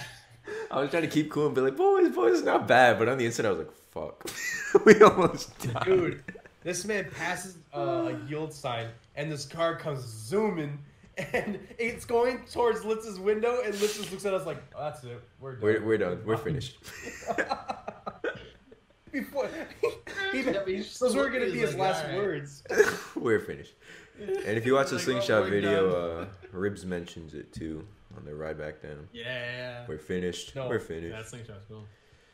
I 0.72 0.82
was 0.82 0.90
trying 0.90 1.04
to 1.04 1.10
keep 1.10 1.30
cool 1.32 1.48
and 1.48 1.56
be 1.56 1.62
like, 1.62 1.78
boys, 1.78 2.10
boys, 2.10 2.38
it's 2.38 2.46
not 2.46 2.68
bad. 2.68 3.00
But 3.00 3.10
on 3.10 3.18
the 3.18 3.26
inside, 3.26 3.46
I 3.46 3.50
was 3.50 3.60
like, 3.60 3.72
fuck. 3.92 4.30
we 4.86 5.02
almost 5.02 5.58
died. 5.74 5.86
Dude, 5.86 6.24
this 6.64 6.86
man 6.86 7.10
passes 7.16 7.58
uh, 7.76 8.12
a 8.12 8.20
yield 8.28 8.54
sign, 8.54 8.88
and 9.16 9.32
this 9.32 9.46
car 9.46 9.76
comes 9.76 10.02
zooming, 10.04 10.78
and 11.18 11.60
it's 11.78 12.06
going 12.06 12.46
towards 12.52 12.84
Litz's 12.84 13.20
window, 13.20 13.62
and 13.64 13.74
Litz 13.80 13.98
just 13.98 14.12
looks 14.12 14.26
at 14.26 14.34
us 14.34 14.46
like, 14.46 14.62
oh, 14.76 14.84
"That's 14.84 15.04
it, 15.04 15.22
we're 15.40 15.54
done." 15.54 15.62
We're, 15.62 15.82
we're 15.86 15.98
done. 15.98 16.22
We're 16.26 16.38
finished. 16.38 16.78
Before 19.12 19.48
he, 20.32 20.42
Yeah, 20.42 20.64
those 21.00 21.16
were 21.16 21.30
gonna 21.30 21.46
be 21.46 21.60
his 21.60 21.72
like, 21.76 21.80
last 21.94 22.06
"Alright." 22.06 22.18
words. 22.18 22.64
we're 23.16 23.40
finished. 23.40 23.74
And 24.20 24.58
if 24.58 24.66
you 24.66 24.74
watch 24.74 24.90
the 24.90 24.96
Like, 24.96 25.06
slingshot 25.06 25.44
we're 25.44 25.50
video, 25.50 26.22
uh, 26.22 26.26
Ribs 26.52 26.86
mentions 26.86 27.34
it 27.34 27.54
too 27.54 27.88
on 28.18 28.26
the 28.26 28.36
ride 28.36 28.58
back 28.58 28.82
down. 28.82 29.08
Yeah, 29.14 29.24
yeah, 29.24 29.52
yeah. 29.58 29.86
We're 29.88 29.98
finished. 29.98 30.56
No, 30.56 30.68
we're 30.68 30.80
finished. 30.80 31.16
That 31.16 31.28
slingshot's 31.28 31.66
cool. 31.68 31.86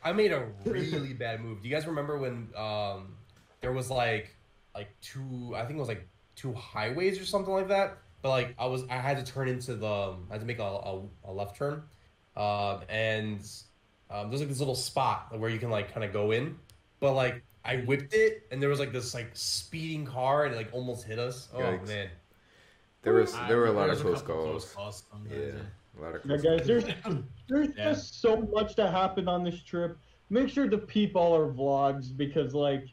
I 0.02 0.12
made 0.12 0.32
a 0.32 0.46
really 0.64 1.12
bad 1.12 1.40
move. 1.40 1.62
Do 1.62 1.68
you 1.68 1.74
guys 1.74 1.86
remember 1.86 2.18
when 2.18 2.48
um 2.56 3.14
there 3.60 3.72
was 3.72 3.90
like 3.90 4.36
like 4.74 4.88
two 5.00 5.52
I 5.54 5.64
think 5.64 5.76
it 5.76 5.80
was 5.80 5.88
like 5.88 6.06
two 6.34 6.52
highways 6.52 7.20
or 7.20 7.24
something 7.24 7.52
like 7.52 7.68
that? 7.68 7.98
But 8.22 8.30
like 8.30 8.54
I 8.58 8.66
was 8.66 8.82
I 8.90 8.96
had 8.96 9.24
to 9.24 9.32
turn 9.32 9.48
into 9.48 9.74
the 9.74 9.86
um, 9.86 10.26
I 10.30 10.34
had 10.34 10.40
to 10.40 10.46
make 10.46 10.58
a, 10.58 10.62
a, 10.62 11.02
a 11.24 11.32
left 11.32 11.56
turn. 11.56 11.82
Um 12.36 12.80
and 12.88 13.40
um, 14.10 14.28
there's 14.28 14.40
like 14.40 14.48
this 14.48 14.58
little 14.60 14.74
spot 14.76 15.36
where 15.38 15.50
you 15.50 15.58
can 15.58 15.70
like 15.70 15.92
kind 15.92 16.04
of 16.04 16.12
go 16.12 16.30
in. 16.30 16.56
But 17.00 17.12
like 17.14 17.42
I 17.64 17.78
whipped 17.78 18.14
it 18.14 18.46
and 18.50 18.62
there 18.62 18.68
was 18.68 18.78
like 18.78 18.92
this 18.92 19.12
like 19.14 19.30
speeding 19.34 20.04
car 20.06 20.44
and 20.44 20.54
it 20.54 20.56
like 20.56 20.70
almost 20.72 21.04
hit 21.04 21.18
us. 21.18 21.48
Oh 21.54 21.58
Yikes. 21.58 21.86
man. 21.88 22.08
There 23.02 23.12
was 23.14 23.32
there 23.48 23.58
were 23.58 23.66
a 23.66 23.72
lot 23.72 23.90
of 23.90 23.98
close 24.00 24.22
calls. 24.22 24.72
calls 24.72 25.04
sometimes, 25.10 25.32
Yeah, 25.32 25.46
yeah. 25.46 26.00
a 26.00 26.02
lot 26.02 26.14
of 26.16 26.22
Yeah, 26.24 26.36
close 26.38 26.42
guys, 26.58 26.66
there's 26.66 26.84
calls. 27.02 27.16
there's 27.48 27.68
Yeah. 27.76 27.84
just 27.92 28.20
so 28.20 28.36
much 28.52 28.74
that 28.76 28.90
happened 28.92 29.28
on 29.28 29.44
this 29.44 29.62
trip. 29.62 29.98
Make 30.30 30.48
sure 30.48 30.68
to 30.68 30.78
peep 30.78 31.14
all 31.14 31.32
our 31.34 31.52
vlogs 31.52 32.16
because, 32.16 32.52
like, 32.52 32.84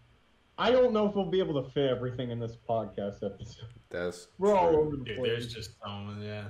I 0.60 0.70
don't 0.70 0.94
know 0.94 1.08
if 1.10 1.16
we'll 1.16 1.26
be 1.32 1.40
able 1.40 1.64
to 1.64 1.68
fit 1.72 1.90
everything 1.90 2.30
in 2.30 2.40
this 2.40 2.56
podcast 2.70 3.24
episode. 3.26 3.70
That's 3.90 4.28
We're 4.38 4.56
all 4.56 4.76
over 4.76 4.98
the 4.98 5.04
Dude, 5.04 5.18
place. 5.18 5.32
there's 5.32 5.52
just 5.54 5.72
so 5.84 5.90
many, 5.90 6.28
yeah. 6.28 6.44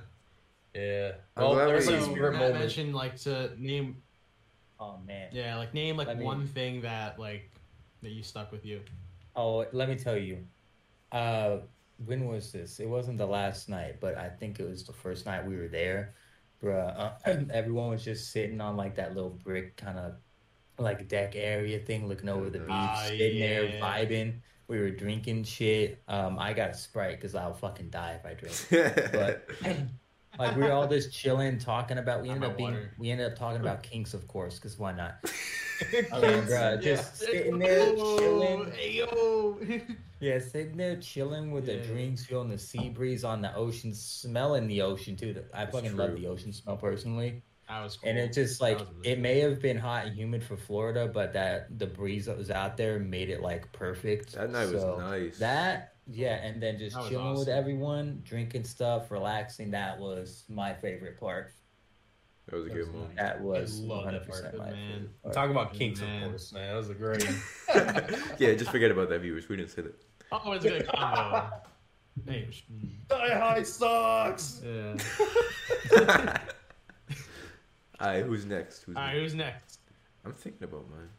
Yeah. 0.76 1.12
I'm 1.38 1.44
Well, 1.44 1.54
glad 1.54 1.68
there's 1.70 1.88
we- 1.88 1.94
like 1.94 2.02
So 2.04 2.08
favorite 2.14 2.54
mentioned 2.54 2.94
like 2.96 3.16
to 3.22 3.54
name, 3.58 4.02
Oh 4.80 4.98
man. 5.06 5.30
yeah, 5.32 5.58
like 5.58 5.74
name 5.74 5.98
like 5.98 6.08
Let 6.08 6.20
me- 6.20 6.26
one 6.26 6.48
thing 6.48 6.82
that 6.82 7.20
like 7.20 7.52
that 8.02 8.10
you 8.12 8.24
stuck 8.24 8.52
with 8.52 8.66
you. 8.66 8.82
Oh, 9.36 9.66
let 9.72 9.90
me 9.90 9.96
tell 9.96 10.18
you. 10.18 10.46
Uh, 11.12 11.60
when 12.06 12.28
was 12.28 12.52
this? 12.52 12.80
It 12.80 12.88
wasn't 12.90 13.18
the 13.18 13.26
last 13.26 13.70
night, 13.70 13.98
but 14.00 14.18
I 14.18 14.30
think 14.30 14.60
it 14.60 14.68
was 14.70 14.84
the 14.84 14.94
first 14.94 15.26
night 15.26 15.46
we 15.46 15.56
were 15.56 15.68
there. 15.68 16.16
Bruh, 16.62 16.98
uh, 16.98 17.12
everyone 17.54 17.90
was 17.90 18.04
just 18.04 18.32
sitting 18.32 18.60
on 18.62 18.76
like 18.78 18.96
that 18.96 19.16
little 19.16 19.30
brick 19.44 19.76
kind 19.78 19.98
of 20.00 20.16
like 20.78 21.08
deck 21.08 21.34
area 21.36 21.80
thing, 21.80 22.08
looking 22.08 22.30
over 22.30 22.50
the 22.50 22.60
beach, 22.60 22.68
Ah, 22.70 23.06
sitting 23.08 23.40
there 23.40 23.80
vibing. 23.82 24.42
We 24.68 24.80
were 24.80 24.90
drinking 24.90 25.44
shit. 25.44 26.02
Um, 26.08 26.40
I 26.40 26.54
got 26.54 26.72
a 26.72 26.74
sprite 26.74 27.18
because 27.18 27.36
I'll 27.36 27.54
fucking 27.54 27.90
die 27.90 28.20
if 28.20 28.26
I 28.26 28.34
drink. 28.34 28.56
But 29.12 29.48
like 30.40 30.56
we 30.56 30.64
were 30.64 30.72
all 30.72 30.88
just 30.88 31.14
chilling, 31.14 31.58
talking 31.60 31.98
about. 31.98 32.22
We 32.22 32.30
Not 32.30 32.36
ended 32.36 32.50
up 32.52 32.58
being. 32.58 32.72
water. 32.72 32.92
We 32.98 33.12
ended 33.12 33.32
up 33.32 33.38
talking 33.38 33.62
about 33.62 33.84
kinks, 33.84 34.14
of 34.14 34.28
course, 34.28 34.56
because 34.56 34.78
why 34.80 34.92
not? 34.94 35.16
Kids. 35.92 36.10
bruh, 36.10 36.82
just 36.82 37.18
sitting 37.18 37.60
there 37.60 37.94
chilling. 37.96 38.72
Hey 38.76 38.92
yo. 38.94 39.60
Yeah, 40.20 40.40
sitting 40.40 40.78
there 40.78 40.96
chilling 40.96 41.52
with 41.52 41.66
the 41.66 41.78
drinks, 41.80 42.26
feeling 42.26 42.48
the 42.48 42.58
sea 42.58 42.88
breeze 42.88 43.26
on 43.26 43.42
the 43.42 43.54
ocean, 43.56 43.94
smelling 43.94 44.68
the 44.68 44.82
ocean 44.82 45.18
too. 45.18 45.36
I 45.54 45.66
That's 45.66 45.76
fucking 45.76 45.98
love 45.98 46.16
the 46.16 46.28
ocean 46.28 46.54
smell 46.54 46.78
personally. 46.78 47.44
that 47.68 47.84
was 47.84 47.98
cool. 47.98 48.10
And 48.10 48.18
it 48.18 48.32
just 48.32 48.62
like 48.62 48.80
really 48.80 48.92
it 49.04 49.14
cool. 49.16 49.22
may 49.24 49.40
have 49.42 49.62
been 49.62 49.76
hot 49.76 50.06
and 50.06 50.16
humid 50.16 50.42
for 50.42 50.56
Florida, 50.56 51.12
but 51.14 51.34
that 51.34 51.78
the 51.78 51.88
breeze 51.88 52.28
that 52.28 52.38
was 52.38 52.50
out 52.50 52.78
there 52.78 53.00
made 53.00 53.30
it 53.30 53.42
like 53.42 53.70
perfect. 53.74 54.32
that 54.36 54.50
night 54.50 54.72
was 54.72 54.86
nice. 54.98 55.38
That 55.40 55.93
yeah, 56.12 56.36
and 56.44 56.62
then 56.62 56.78
just 56.78 56.96
That 56.96 57.02
was 57.04 57.10
chilling 57.10 57.36
with 57.38 57.48
everyone, 57.48 58.22
drinking 58.26 58.66
stuff, 58.66 59.12
relaxing. 59.12 59.72
That 59.72 60.00
was 60.00 60.44
my 60.50 60.74
favorite 60.74 61.20
part. 61.20 61.54
That 62.48 62.58
was 62.58 62.66
a 62.66 62.70
good 62.70 62.94
moment. 62.94 63.16
That 63.16 63.42
was 63.42 63.80
I 63.80 63.84
love 63.84 63.90
one 63.90 63.98
that 63.98 64.04
hundred 64.06 64.30
part, 64.30 64.44
percent 64.44 64.58
my 64.58 64.70
man. 64.72 65.10
favorite. 65.22 65.34
Talk 65.34 65.50
about 65.50 65.74
kinks, 65.74 66.02
Man. 66.02 66.24
of 66.24 66.30
course, 66.32 66.52
man. 66.52 66.68
That 66.68 66.78
was 66.78 66.90
a 66.90 66.94
great. 66.94 67.30
yeah, 68.40 68.54
just 68.54 68.70
forget 68.70 68.92
about 68.92 69.10
that, 69.10 69.22
viewers. 69.22 69.48
We 69.48 69.56
didn't 69.56 69.72
say 69.72 69.84
that. 69.84 69.96
Oh, 70.32 70.52
it's 70.52 70.66
a 70.66 70.70
good 70.70 70.88
combo. 70.88 71.50
hey, 72.28 72.50
mm. 72.72 72.90
Die 73.08 73.40
High 73.40 73.64
sucks. 73.64 74.62
yeah. 74.66 76.38
Alright, 78.02 78.26
who's 78.26 78.46
next? 78.46 78.84
Who's 78.84 78.98
All 78.98 79.04
right, 79.04 79.14
next? 79.14 79.22
who's 79.22 79.36
next? 79.36 79.80
I'm 80.26 80.34
thinking 80.34 80.64
about 80.64 80.90
mine. 80.90 81.10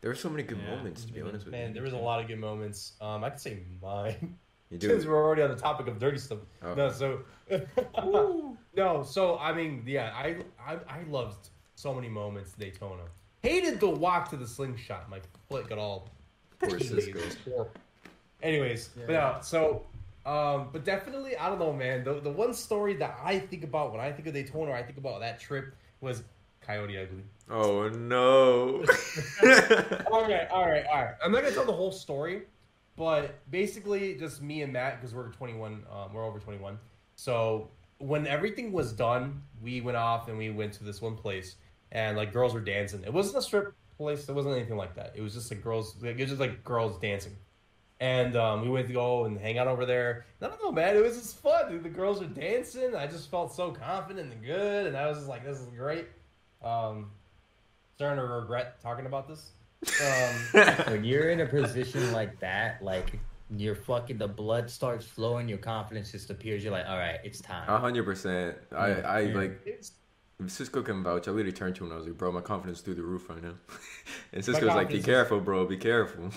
There 0.00 0.10
were 0.10 0.14
so 0.14 0.30
many 0.30 0.42
good 0.42 0.58
Yeah, 0.64 0.76
moments, 0.76 1.04
to 1.04 1.12
be 1.12 1.20
honest 1.20 1.44
with 1.44 1.52
Man, 1.52 1.60
you. 1.60 1.66
Man, 1.66 1.74
there 1.74 1.82
was 1.82 1.92
a 1.92 1.98
lot 1.98 2.20
of 2.20 2.26
good 2.28 2.38
moments. 2.38 2.92
Um, 3.00 3.22
I 3.24 3.30
could 3.30 3.40
say 3.40 3.58
mine. 3.82 4.38
You 4.70 4.78
do. 4.78 4.88
Since 4.88 5.04
we're 5.04 5.16
already 5.22 5.42
on 5.42 5.50
the 5.50 5.56
topic 5.56 5.86
of 5.88 5.98
dirty 5.98 6.18
stuff. 6.18 6.38
Oh. 6.62 6.74
No, 6.74 6.90
so 6.90 7.20
no, 8.76 9.02
so 9.02 9.38
I 9.38 9.52
mean, 9.52 9.82
yeah, 9.86 10.12
I, 10.14 10.36
I 10.64 10.74
I 10.88 11.02
loved 11.08 11.48
so 11.74 11.94
many 11.94 12.08
moments 12.08 12.52
Daytona. 12.52 13.02
Hated 13.42 13.80
the 13.80 13.88
walk 13.88 14.30
to 14.30 14.36
the 14.36 14.46
slingshot. 14.46 15.08
My 15.10 15.20
foot 15.48 15.68
got 15.68 15.78
all 15.78 16.08
Poor. 16.60 16.78
Cisco. 16.78 17.18
It 17.18 17.24
was 17.24 17.36
horrible. 17.44 17.70
Anyways, 18.42 18.88
but 19.06 19.12
Yeah. 19.12 19.32
no, 19.36 19.38
so 19.42 19.86
um, 20.26 20.68
but 20.72 20.84
definitely, 20.84 21.36
I 21.36 21.48
don't 21.48 21.58
know, 21.58 21.72
man. 21.72 22.04
The 22.04 22.20
the 22.20 22.30
one 22.30 22.52
story 22.54 22.94
that 22.94 23.18
I 23.22 23.38
think 23.38 23.64
about 23.64 23.92
when 23.92 24.00
I 24.00 24.12
think 24.12 24.28
of 24.28 24.34
Daytona, 24.34 24.70
or 24.70 24.74
I 24.74 24.82
think 24.82 24.98
about 24.98 25.20
that 25.20 25.40
trip 25.40 25.74
was 26.00 26.22
Coyote 26.60 26.96
Ugly. 26.98 27.22
Oh 27.50 27.88
no. 27.88 28.84
all 30.12 30.22
right, 30.28 30.48
all 30.50 30.70
right, 30.70 30.84
all 30.86 31.02
right. 31.02 31.14
I'm 31.22 31.32
not 31.32 31.42
gonna 31.42 31.54
tell 31.54 31.64
the 31.64 31.72
whole 31.72 31.90
story, 31.90 32.42
but 32.96 33.40
basically, 33.50 34.14
just 34.14 34.40
me 34.40 34.62
and 34.62 34.72
Matt 34.72 35.00
because 35.00 35.14
we're 35.14 35.28
21. 35.28 35.84
Um, 35.90 36.14
we're 36.14 36.24
over 36.24 36.38
21. 36.38 36.78
So 37.16 37.70
when 37.98 38.26
everything 38.28 38.70
was 38.70 38.92
done, 38.92 39.42
we 39.60 39.80
went 39.80 39.96
off 39.96 40.28
and 40.28 40.38
we 40.38 40.50
went 40.50 40.72
to 40.74 40.84
this 40.84 41.02
one 41.02 41.16
place, 41.16 41.56
and 41.90 42.16
like 42.16 42.32
girls 42.32 42.54
were 42.54 42.60
dancing. 42.60 43.02
It 43.02 43.12
wasn't 43.12 43.38
a 43.38 43.42
strip 43.42 43.74
place. 43.96 44.28
It 44.28 44.34
wasn't 44.34 44.56
anything 44.56 44.76
like 44.76 44.94
that. 44.94 45.12
It 45.16 45.20
was 45.20 45.34
just 45.34 45.50
like 45.50 45.62
girls. 45.62 45.96
Like, 46.00 46.16
it 46.16 46.20
was 46.20 46.28
just 46.30 46.40
like 46.40 46.62
girls 46.62 46.98
dancing. 47.00 47.36
And 47.98 48.34
um, 48.34 48.62
we 48.62 48.70
went 48.70 48.86
to 48.86 48.94
go 48.94 49.26
and 49.26 49.38
hang 49.38 49.58
out 49.58 49.66
over 49.66 49.84
there. 49.84 50.24
And 50.40 50.46
I 50.46 50.56
don't 50.56 50.62
know, 50.62 50.72
man. 50.72 50.96
It 50.96 51.02
was 51.02 51.18
just 51.18 51.36
fun. 51.36 51.70
Dude. 51.70 51.82
The 51.82 51.90
girls 51.90 52.20
were 52.20 52.26
dancing. 52.26 52.94
I 52.94 53.06
just 53.06 53.30
felt 53.30 53.54
so 53.54 53.72
confident 53.72 54.32
and 54.32 54.42
good. 54.42 54.86
And 54.86 54.96
I 54.96 55.06
was 55.06 55.18
just 55.18 55.28
like, 55.28 55.44
this 55.44 55.58
is 55.58 55.66
great. 55.76 56.06
Um, 56.64 57.10
starting 58.00 58.24
to 58.24 58.32
regret 58.32 58.80
talking 58.80 59.04
about 59.04 59.28
this. 59.28 59.52
Um, 60.02 60.64
when 60.92 61.04
you're 61.04 61.30
in 61.30 61.40
a 61.40 61.46
position 61.46 62.12
like 62.12 62.38
that, 62.40 62.82
like 62.82 63.18
your 63.56 63.74
fucking 63.74 64.18
the 64.18 64.28
blood 64.28 64.70
starts 64.70 65.06
flowing, 65.06 65.48
your 65.48 65.58
confidence 65.58 66.12
just 66.12 66.28
appears. 66.28 66.62
You're 66.62 66.72
like, 66.72 66.86
all 66.86 66.98
right, 66.98 67.18
it's 67.24 67.40
time. 67.40 67.68
A 67.68 67.78
hundred 67.78 68.04
percent. 68.04 68.56
I, 68.76 68.88
Yeah, 68.88 69.00
I 69.06 69.20
like 69.22 69.60
it's, 69.64 69.92
Cisco 70.46 70.82
can 70.82 71.02
vouch. 71.02 71.28
I 71.28 71.30
literally 71.30 71.52
turned 71.52 71.76
to 71.76 71.84
him 71.84 71.90
and 71.90 71.94
I 71.94 71.96
was 71.96 72.06
like, 72.06 72.18
"Bro, 72.18 72.32
my 72.32 72.42
confidence 72.42 72.82
through 72.82 72.96
the 72.96 73.02
roof 73.02 73.28
right 73.30 73.42
now." 73.42 73.54
and 74.34 74.44
Cisco 74.44 74.66
was 74.66 74.74
like, 74.74 74.88
"Be 74.88 75.02
careful, 75.02 75.40
bro. 75.40 75.66
Be 75.66 75.78
careful." 75.78 76.30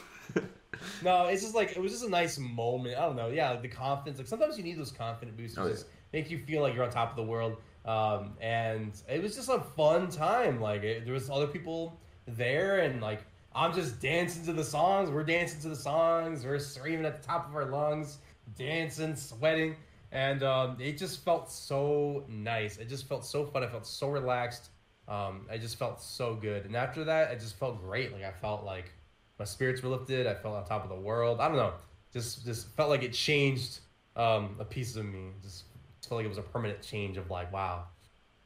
no, 1.03 1.25
it's 1.25 1.41
just 1.41 1.55
like 1.55 1.75
it 1.75 1.81
was 1.81 1.91
just 1.91 2.05
a 2.05 2.09
nice 2.09 2.37
moment. 2.37 2.97
I 2.97 3.01
don't 3.01 3.17
know. 3.17 3.27
Yeah, 3.27 3.51
like 3.51 3.61
the 3.61 3.67
confidence. 3.67 4.19
Like 4.19 4.27
sometimes 4.27 4.57
you 4.57 4.63
need 4.63 4.79
those 4.79 4.91
confident 4.91 5.35
boosters. 5.37 5.57
Oh, 5.57 5.65
yeah. 5.65 5.73
Just 5.73 5.87
make 6.13 6.31
you 6.31 6.39
feel 6.39 6.61
like 6.61 6.75
you're 6.75 6.85
on 6.85 6.91
top 6.91 7.09
of 7.09 7.17
the 7.17 7.23
world. 7.23 7.57
Um, 7.85 8.37
and 8.39 8.93
it 9.09 9.21
was 9.21 9.35
just 9.35 9.49
a 9.49 9.59
fun 9.59 10.09
time. 10.09 10.61
Like 10.61 10.83
it, 10.83 11.05
there 11.05 11.13
was 11.13 11.29
other 11.29 11.47
people 11.47 11.99
there, 12.27 12.79
and 12.79 13.01
like 13.01 13.25
I'm 13.55 13.73
just 13.73 13.99
dancing 13.99 14.45
to 14.45 14.53
the 14.53 14.63
songs. 14.63 15.09
We're 15.09 15.23
dancing 15.23 15.61
to 15.61 15.69
the 15.69 15.75
songs. 15.75 16.45
We're 16.45 16.59
screaming 16.59 17.05
at 17.05 17.21
the 17.21 17.27
top 17.27 17.47
of 17.47 17.55
our 17.55 17.65
lungs, 17.65 18.17
dancing, 18.57 19.15
sweating, 19.15 19.75
and 20.11 20.43
um, 20.43 20.77
it 20.79 20.97
just 20.97 21.23
felt 21.25 21.51
so 21.51 22.23
nice. 22.29 22.77
It 22.77 22.87
just 22.87 23.07
felt 23.07 23.25
so 23.25 23.45
fun. 23.45 23.63
I 23.63 23.67
felt 23.67 23.85
so 23.85 24.09
relaxed. 24.09 24.69
Um, 25.07 25.47
I 25.51 25.57
just 25.57 25.77
felt 25.77 26.01
so 26.01 26.35
good. 26.35 26.65
And 26.65 26.75
after 26.75 27.03
that, 27.03 27.29
I 27.29 27.35
just 27.35 27.59
felt 27.59 27.81
great. 27.81 28.13
Like 28.13 28.23
I 28.23 28.31
felt 28.31 28.63
like 28.63 28.93
my 29.37 29.45
spirits 29.45 29.81
were 29.83 29.89
lifted. 29.89 30.25
I 30.25 30.33
felt 30.33 30.55
on 30.55 30.65
top 30.65 30.83
of 30.83 30.89
the 30.89 30.95
world. 30.95 31.39
I 31.41 31.47
don't 31.47 31.57
know. 31.57 31.73
Just 32.13 32.45
just 32.45 32.69
felt 32.75 32.89
like 32.89 33.03
it 33.03 33.11
changed 33.11 33.79
um, 34.15 34.55
a 34.59 34.65
piece 34.65 34.95
of 34.95 35.05
me. 35.05 35.31
Just 35.41 35.65
felt 36.13 36.19
like 36.19 36.25
it 36.25 36.29
was 36.29 36.37
a 36.37 36.43
permanent 36.43 36.81
change 36.83 37.17
of 37.17 37.31
like, 37.31 37.51
wow, 37.51 37.85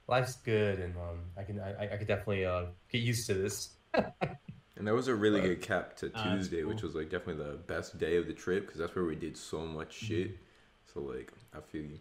life's 0.07 0.37
good, 0.37 0.79
and 0.79 0.95
um, 0.95 1.19
I 1.37 1.43
can 1.43 1.59
I, 1.59 1.93
I 1.93 1.97
could 1.97 2.07
definitely 2.07 2.45
uh, 2.45 2.65
get 2.89 3.01
used 3.01 3.27
to 3.27 3.33
this. 3.33 3.71
And 3.93 4.87
that 4.87 4.93
was 4.93 5.09
a 5.09 5.15
really 5.15 5.41
good 5.49 5.61
cap 5.61 5.97
to 5.97 6.07
that's 6.07 6.21
Tuesday, 6.23 6.63
which 6.63 6.81
was 6.81 6.95
like 6.95 7.09
definitely 7.09 7.43
the 7.43 7.57
best 7.57 7.97
day 7.99 8.15
of 8.15 8.25
the 8.27 8.33
trip 8.33 8.65
because 8.65 8.79
that's 8.79 8.95
where 8.95 9.03
we 9.05 9.15
did 9.15 9.35
so 9.35 9.65
much 9.65 9.97
Mm-hmm. 9.97 10.05
shit. 10.07 10.37
So 10.93 11.01
like, 11.01 11.33
I 11.53 11.59
feel 11.59 11.81
you. 11.83 11.99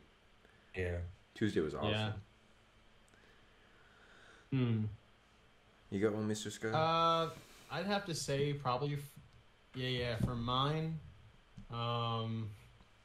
Yeah. 0.77 0.99
Tuesday 1.35 1.61
was 1.61 1.75
awesome. 1.75 1.91
Yeah. 1.91 2.13
Hmm. 4.53 4.85
You 5.91 6.01
got 6.01 6.15
one, 6.15 6.29
Mr. 6.29 6.53
Scott? 6.53 6.75
Uh, 6.75 7.31
I'd 7.75 7.87
have 7.87 8.05
to 8.07 8.15
say 8.15 8.53
probably, 8.53 8.95
f- 8.95 9.01
yeah, 9.75 9.89
yeah. 9.89 10.17
For 10.25 10.35
mine, 10.37 10.99
um, 11.73 12.49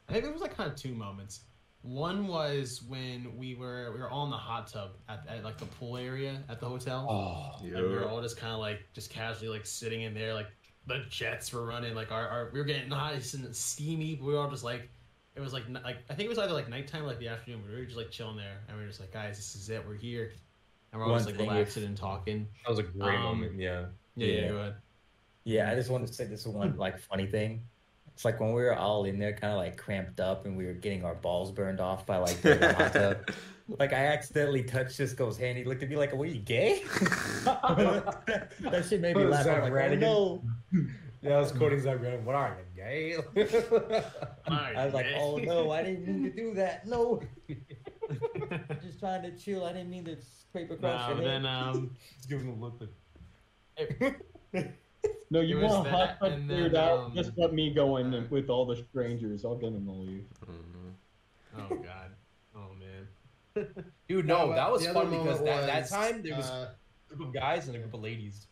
I 0.08 0.12
think 0.12 0.24
it 0.26 0.32
was 0.32 0.40
like 0.42 0.56
kind 0.56 0.70
of 0.70 0.76
two 0.76 0.94
moments. 0.94 1.40
One 1.82 2.28
was 2.28 2.80
when 2.82 3.36
we 3.36 3.54
were 3.56 3.90
we 3.92 3.98
were 4.00 4.08
all 4.08 4.24
in 4.24 4.30
the 4.30 4.36
hot 4.36 4.68
tub 4.68 4.92
at, 5.08 5.24
at 5.28 5.42
like 5.44 5.58
the 5.58 5.66
pool 5.66 5.96
area 5.96 6.42
at 6.48 6.60
the 6.60 6.66
hotel. 6.66 7.06
Oh, 7.10 7.64
And 7.64 7.74
we 7.74 7.94
were 7.94 8.08
all 8.08 8.22
just 8.22 8.36
kind 8.36 8.52
of 8.52 8.60
like 8.60 8.80
just 8.92 9.10
casually 9.10 9.48
like 9.48 9.66
sitting 9.66 10.02
in 10.02 10.14
there, 10.14 10.32
like 10.32 10.46
the 10.86 11.04
jets 11.10 11.52
were 11.52 11.64
running, 11.66 11.94
like 11.94 12.12
our, 12.12 12.28
our 12.28 12.50
we 12.52 12.58
were 12.60 12.64
getting 12.64 12.88
nice 12.88 13.34
and 13.34 13.54
steamy, 13.54 14.14
but 14.14 14.24
we 14.26 14.32
were 14.32 14.40
all 14.40 14.50
just 14.50 14.64
like 14.64 14.88
it 15.34 15.40
was 15.40 15.52
like 15.52 15.64
like 15.84 15.98
I 16.08 16.14
think 16.14 16.26
it 16.26 16.28
was 16.28 16.38
either 16.38 16.52
like 16.52 16.68
nighttime 16.68 17.02
or 17.02 17.06
like 17.06 17.18
the 17.18 17.28
afternoon, 17.28 17.62
but 17.64 17.72
we 17.72 17.78
were 17.80 17.84
just 17.84 17.96
like 17.96 18.10
chilling 18.10 18.36
there, 18.36 18.60
and 18.68 18.76
we 18.76 18.82
were 18.82 18.88
just 18.88 19.00
like, 19.00 19.12
guys, 19.12 19.36
this 19.36 19.56
is 19.56 19.68
it, 19.70 19.84
we're 19.86 19.94
here, 19.94 20.32
and 20.92 21.00
we're 21.00 21.06
always 21.08 21.26
like 21.26 21.36
thing 21.36 21.48
relaxing 21.48 21.84
and 21.84 21.96
talking. 21.96 22.46
that 22.64 22.70
was 22.70 22.78
a 22.78 22.84
great 22.84 23.16
Um, 23.16 23.22
moment. 23.22 23.58
Yeah. 23.58 23.86
Yeah, 24.14 24.26
Yeah. 24.26 24.40
yeah, 24.42 24.48
go. 24.48 24.74
Yeah, 25.44 25.70
I 25.72 25.74
just 25.74 25.90
want 25.90 26.06
to 26.06 26.12
say 26.12 26.26
this 26.26 26.46
one 26.46 26.76
like 26.76 27.00
funny 27.00 27.26
thing. 27.26 27.64
It's 28.14 28.24
like 28.24 28.40
when 28.40 28.52
we 28.52 28.62
were 28.62 28.74
all 28.76 29.04
in 29.04 29.18
there, 29.18 29.32
kind 29.32 29.52
of 29.52 29.58
like 29.58 29.76
cramped 29.76 30.20
up, 30.20 30.46
and 30.46 30.56
we 30.56 30.66
were 30.66 30.74
getting 30.74 31.04
our 31.04 31.14
balls 31.14 31.50
burned 31.50 31.80
off 31.80 32.06
by 32.06 32.18
like 32.18 32.40
the 32.42 32.74
hot 32.74 32.92
tub. 32.92 33.30
Like 33.78 33.92
I 33.92 34.06
accidentally 34.06 34.62
touched 34.62 34.92
Cisco's 34.92 35.38
hand. 35.38 35.56
He 35.56 35.64
looked 35.64 35.82
at 35.82 35.88
me 35.88 35.96
like, 35.96 36.12
"Were 36.12 36.26
you 36.26 36.40
gay?" 36.40 36.82
that 37.44 38.86
shit 38.88 39.00
made 39.00 39.16
me 39.16 39.24
laugh. 39.24 39.46
I'm 39.46 39.72
like, 39.72 39.92
oh, 39.92 39.94
no. 39.94 40.42
Yeah, 41.22 41.36
I 41.36 41.38
was 41.38 41.52
quoting 41.52 41.80
Zapp 41.80 42.00
Brannigan. 42.00 42.24
What 42.24 42.34
are 42.34 42.58
you, 42.58 42.82
gay? 42.82 43.14
I 44.48 44.84
was 44.84 44.92
like, 44.92 45.06
"Oh 45.16 45.36
no, 45.36 45.70
I 45.70 45.84
didn't 45.84 46.04
mean 46.04 46.24
to 46.24 46.30
do 46.30 46.52
that. 46.54 46.84
No, 46.84 47.22
I'm 47.48 48.78
just 48.82 48.98
trying 48.98 49.22
to 49.22 49.30
chill. 49.38 49.64
I 49.64 49.72
didn't 49.72 49.90
mean 49.90 50.04
to 50.06 50.16
scrape 50.16 50.72
across 50.72 51.08
No, 51.08 51.14
your 51.14 51.22
head." 51.22 51.44
then 51.44 51.46
um, 51.46 51.96
Just 52.16 52.28
giving 52.28 52.48
him 52.48 52.60
a 52.60 52.64
look. 52.64 52.82
Like, 55.32 55.42
No, 55.42 55.48
you 55.48 55.58
It 55.58 55.62
was 55.62 55.72
want 55.72 55.86
a 55.86 55.90
hot 55.90 55.98
that, 56.08 56.18
tub 56.20 56.32
and 56.32 56.48
cleared 56.48 56.72
then, 56.72 56.80
out? 56.84 56.98
um, 57.06 57.14
Just 57.14 57.32
let 57.38 57.52
me 57.54 57.70
go 57.72 57.96
in 57.96 58.12
and- 58.12 58.30
with 58.30 58.50
all 58.50 58.66
the 58.66 58.76
strangers. 58.76 59.44
I'll 59.44 59.56
get 59.56 59.72
them 59.72 59.86
to 59.86 59.92
leave. 59.92 60.24
Mhm. 60.44 60.92
oh 61.58 61.76
god, 61.76 62.10
oh 62.54 62.70
man, 62.78 63.08
Dude, 64.08 64.26
no, 64.26 64.48
but 64.48 64.56
that 64.56 64.70
was 64.72 64.86
fun 64.86 65.10
because 65.10 65.40
moment 65.40 65.44
that, 65.44 65.66
that 65.66 65.88
time 65.88 66.22
there 66.22 66.36
was 66.36 66.46
uh, 66.50 66.70
a 67.10 67.14
group 67.14 67.28
of 67.28 67.34
guys 67.34 67.66
and 67.66 67.76
a 67.76 67.78
group 67.78 67.94
of 67.94 68.00
ladies. 68.02 68.46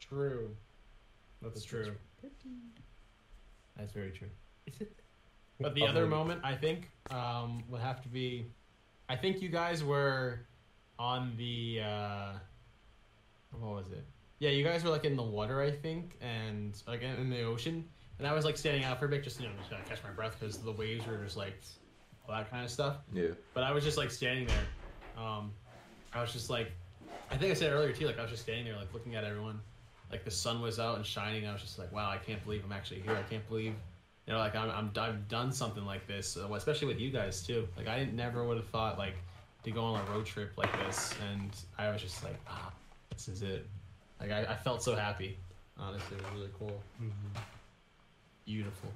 true. 0.00 0.54
That's 1.42 1.64
true. 1.64 1.94
That's 3.76 3.92
very 3.92 4.10
true. 4.12 4.28
But 5.58 5.74
the 5.74 5.86
other 5.86 6.06
moment, 6.06 6.42
I 6.44 6.54
think, 6.54 6.90
um, 7.10 7.64
would 7.70 7.80
have 7.80 8.02
to 8.02 8.08
be, 8.08 8.44
I 9.08 9.16
think 9.16 9.40
you 9.40 9.48
guys 9.48 9.82
were 9.82 10.40
on 10.98 11.34
the, 11.38 11.80
uh, 11.82 12.32
what 13.58 13.76
was 13.76 13.90
it? 13.90 14.04
Yeah, 14.38 14.50
you 14.50 14.64
guys 14.64 14.84
were 14.84 14.90
like 14.90 15.04
in 15.04 15.16
the 15.16 15.22
water, 15.22 15.62
I 15.62 15.70
think, 15.70 16.16
and 16.20 16.74
like 16.86 17.02
in, 17.02 17.30
the 17.30 17.42
ocean, 17.42 17.84
and 18.18 18.26
I 18.26 18.32
was 18.34 18.44
like 18.44 18.56
standing 18.56 18.84
out 18.84 18.98
for 18.98 19.06
a 19.06 19.08
bit, 19.08 19.24
just 19.24 19.40
you 19.40 19.46
know, 19.46 19.52
just 19.58 19.70
to 19.70 19.76
catch 19.88 20.02
my 20.04 20.10
breath 20.10 20.36
because 20.38 20.58
the 20.58 20.72
waves 20.72 21.06
were 21.06 21.16
just 21.16 21.36
like 21.36 21.58
all 22.28 22.34
that 22.34 22.50
kind 22.50 22.64
of 22.64 22.70
stuff. 22.70 22.96
Yeah. 23.12 23.28
But 23.54 23.62
I 23.62 23.72
was 23.72 23.82
just 23.82 23.96
like 23.96 24.10
standing 24.10 24.46
there. 24.46 25.24
Um, 25.24 25.52
I 26.12 26.20
was 26.20 26.32
just 26.32 26.50
like, 26.50 26.72
I 27.30 27.36
think 27.36 27.50
I 27.50 27.54
said 27.54 27.72
earlier 27.72 27.92
too. 27.92 28.06
Like 28.06 28.18
I 28.18 28.22
was 28.22 28.30
just 28.30 28.42
standing 28.42 28.66
there, 28.66 28.76
like 28.76 28.92
looking 28.92 29.14
at 29.14 29.24
everyone. 29.24 29.60
Like 30.10 30.24
the 30.24 30.30
sun 30.30 30.60
was 30.60 30.78
out 30.78 30.96
and 30.96 31.06
shining. 31.06 31.46
I 31.46 31.52
was 31.52 31.62
just 31.62 31.78
like, 31.78 31.90
wow, 31.92 32.10
I 32.10 32.18
can't 32.18 32.42
believe 32.44 32.62
I'm 32.64 32.72
actually 32.72 33.00
here. 33.00 33.16
I 33.16 33.22
can't 33.22 33.46
believe, 33.48 33.74
you 34.26 34.32
know, 34.32 34.38
like 34.38 34.54
I'm, 34.54 34.70
I'm 34.70 34.92
I've 34.96 35.28
done 35.28 35.50
something 35.50 35.84
like 35.84 36.06
this, 36.06 36.36
uh, 36.36 36.52
especially 36.52 36.88
with 36.88 37.00
you 37.00 37.10
guys 37.10 37.42
too. 37.44 37.66
Like 37.76 37.88
I 37.88 38.04
never 38.04 38.44
would 38.44 38.56
have 38.56 38.68
thought 38.68 38.98
like 38.98 39.14
to 39.64 39.70
go 39.70 39.82
on 39.82 40.00
a 40.00 40.10
road 40.12 40.26
trip 40.26 40.52
like 40.56 40.72
this, 40.84 41.12
and 41.32 41.50
I 41.76 41.90
was 41.90 42.00
just 42.00 42.22
like, 42.22 42.36
ah, 42.48 42.70
this 43.10 43.28
is 43.28 43.42
it. 43.42 43.66
Like 44.20 44.30
I, 44.30 44.44
I 44.52 44.56
felt 44.56 44.82
so 44.82 44.94
happy. 44.94 45.38
Honestly, 45.78 46.16
it 46.16 46.22
was 46.24 46.32
really 46.34 46.50
cool. 46.58 46.80
Mm-hmm. 47.00 47.40
Beautiful. 48.46 48.90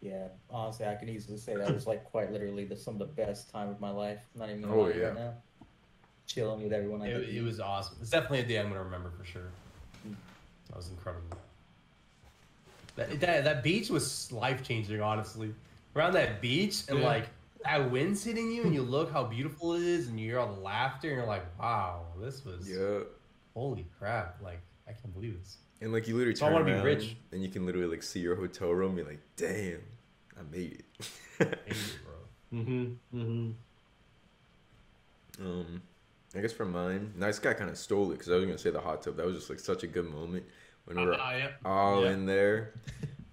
Yeah, 0.00 0.28
honestly, 0.50 0.86
I 0.86 0.94
can 0.94 1.08
easily 1.08 1.38
say 1.38 1.56
that 1.56 1.72
was 1.72 1.86
like 1.86 2.04
quite 2.04 2.32
literally 2.32 2.64
the, 2.64 2.76
some 2.76 2.94
of 2.94 2.98
the 2.98 3.06
best 3.06 3.50
time 3.50 3.68
of 3.68 3.80
my 3.80 3.90
life. 3.90 4.18
I'm 4.34 4.40
not 4.40 4.48
even 4.50 4.62
gonna 4.62 4.74
Oh, 4.76 4.82
lie 4.82 4.90
yeah. 4.90 5.04
right 5.06 5.14
now. 5.14 5.32
Chilling 6.26 6.62
with 6.62 6.72
everyone. 6.72 7.02
I 7.02 7.06
It, 7.08 7.14
could 7.26 7.28
it 7.34 7.42
was 7.42 7.60
awesome. 7.60 7.96
It's 8.00 8.10
definitely 8.10 8.40
a 8.40 8.46
day 8.46 8.58
I'm 8.58 8.68
gonna 8.68 8.82
remember 8.82 9.10
for 9.16 9.24
sure. 9.24 9.48
Mm. 10.06 10.14
That 10.68 10.76
was 10.76 10.90
incredible. 10.90 11.38
That 12.96 13.20
that, 13.20 13.44
that 13.44 13.62
beach 13.62 13.90
was 13.90 14.30
life 14.32 14.62
changing, 14.62 15.00
honestly. 15.00 15.54
Around 15.94 16.12
that 16.14 16.40
beach 16.40 16.82
and 16.88 16.98
Yeah. 16.98 17.06
like 17.06 17.28
that 17.64 17.90
wind's 17.90 18.22
hitting 18.22 18.52
you, 18.52 18.62
and 18.64 18.74
you 18.74 18.82
look 18.82 19.10
how 19.10 19.24
beautiful 19.24 19.74
it 19.74 19.82
is, 19.82 20.08
and 20.08 20.18
you 20.20 20.26
hear 20.28 20.38
all 20.38 20.52
the 20.52 20.60
laughter, 20.60 21.08
and 21.08 21.16
you're 21.18 21.26
like, 21.26 21.44
wow, 21.58 22.06
this 22.20 22.44
was 22.44 22.68
Yeah. 22.68 23.00
Holy 23.56 23.86
crap! 23.98 24.36
Like 24.42 24.60
I 24.86 24.92
can't 24.92 25.12
believe 25.14 25.38
this. 25.40 25.56
And 25.80 25.92
like 25.92 26.06
you 26.06 26.14
literally 26.16 26.36
So 26.36 26.44
I 26.46 26.48
turn 26.50 26.52
wanna 26.54 26.64
be 26.66 26.72
around 26.72 26.84
rich. 26.84 27.16
and 27.32 27.42
you 27.42 27.48
can 27.48 27.64
literally 27.66 27.88
like 27.88 28.02
see 28.02 28.20
your 28.20 28.36
hotel 28.36 28.70
room. 28.70 28.96
You're 28.98 29.06
like, 29.06 29.20
damn, 29.36 29.80
I 30.38 30.42
made 30.52 30.82
it. 30.98 31.08
Hate 31.38 31.48
it, 31.66 31.76
bro. 32.04 32.14
Mm-hmm. 32.60 33.18
Mm-hmm. 33.18 33.50
Um, 35.46 35.82
I 36.34 36.40
guess 36.40 36.52
for 36.52 36.64
mine, 36.64 37.12
nice 37.16 37.38
guy 37.38 37.52
kind 37.54 37.68
of 37.70 37.76
stole 37.76 38.10
it 38.10 38.14
because 38.14 38.30
I 38.30 38.36
was 38.36 38.44
gonna 38.44 38.58
say 38.58 38.70
the 38.70 38.80
hot 38.80 39.02
tub. 39.02 39.16
That 39.16 39.26
was 39.26 39.36
just 39.36 39.50
like 39.50 39.58
such 39.58 39.82
a 39.82 39.86
good 39.86 40.08
moment 40.08 40.44
when 40.84 40.96
we 40.98 41.04
were 41.06 41.14
Uh, 41.20 41.36
yeah. 41.36 41.48
all 41.64 42.04
yeah. 42.04 42.12
in 42.12 42.26
there. 42.26 42.74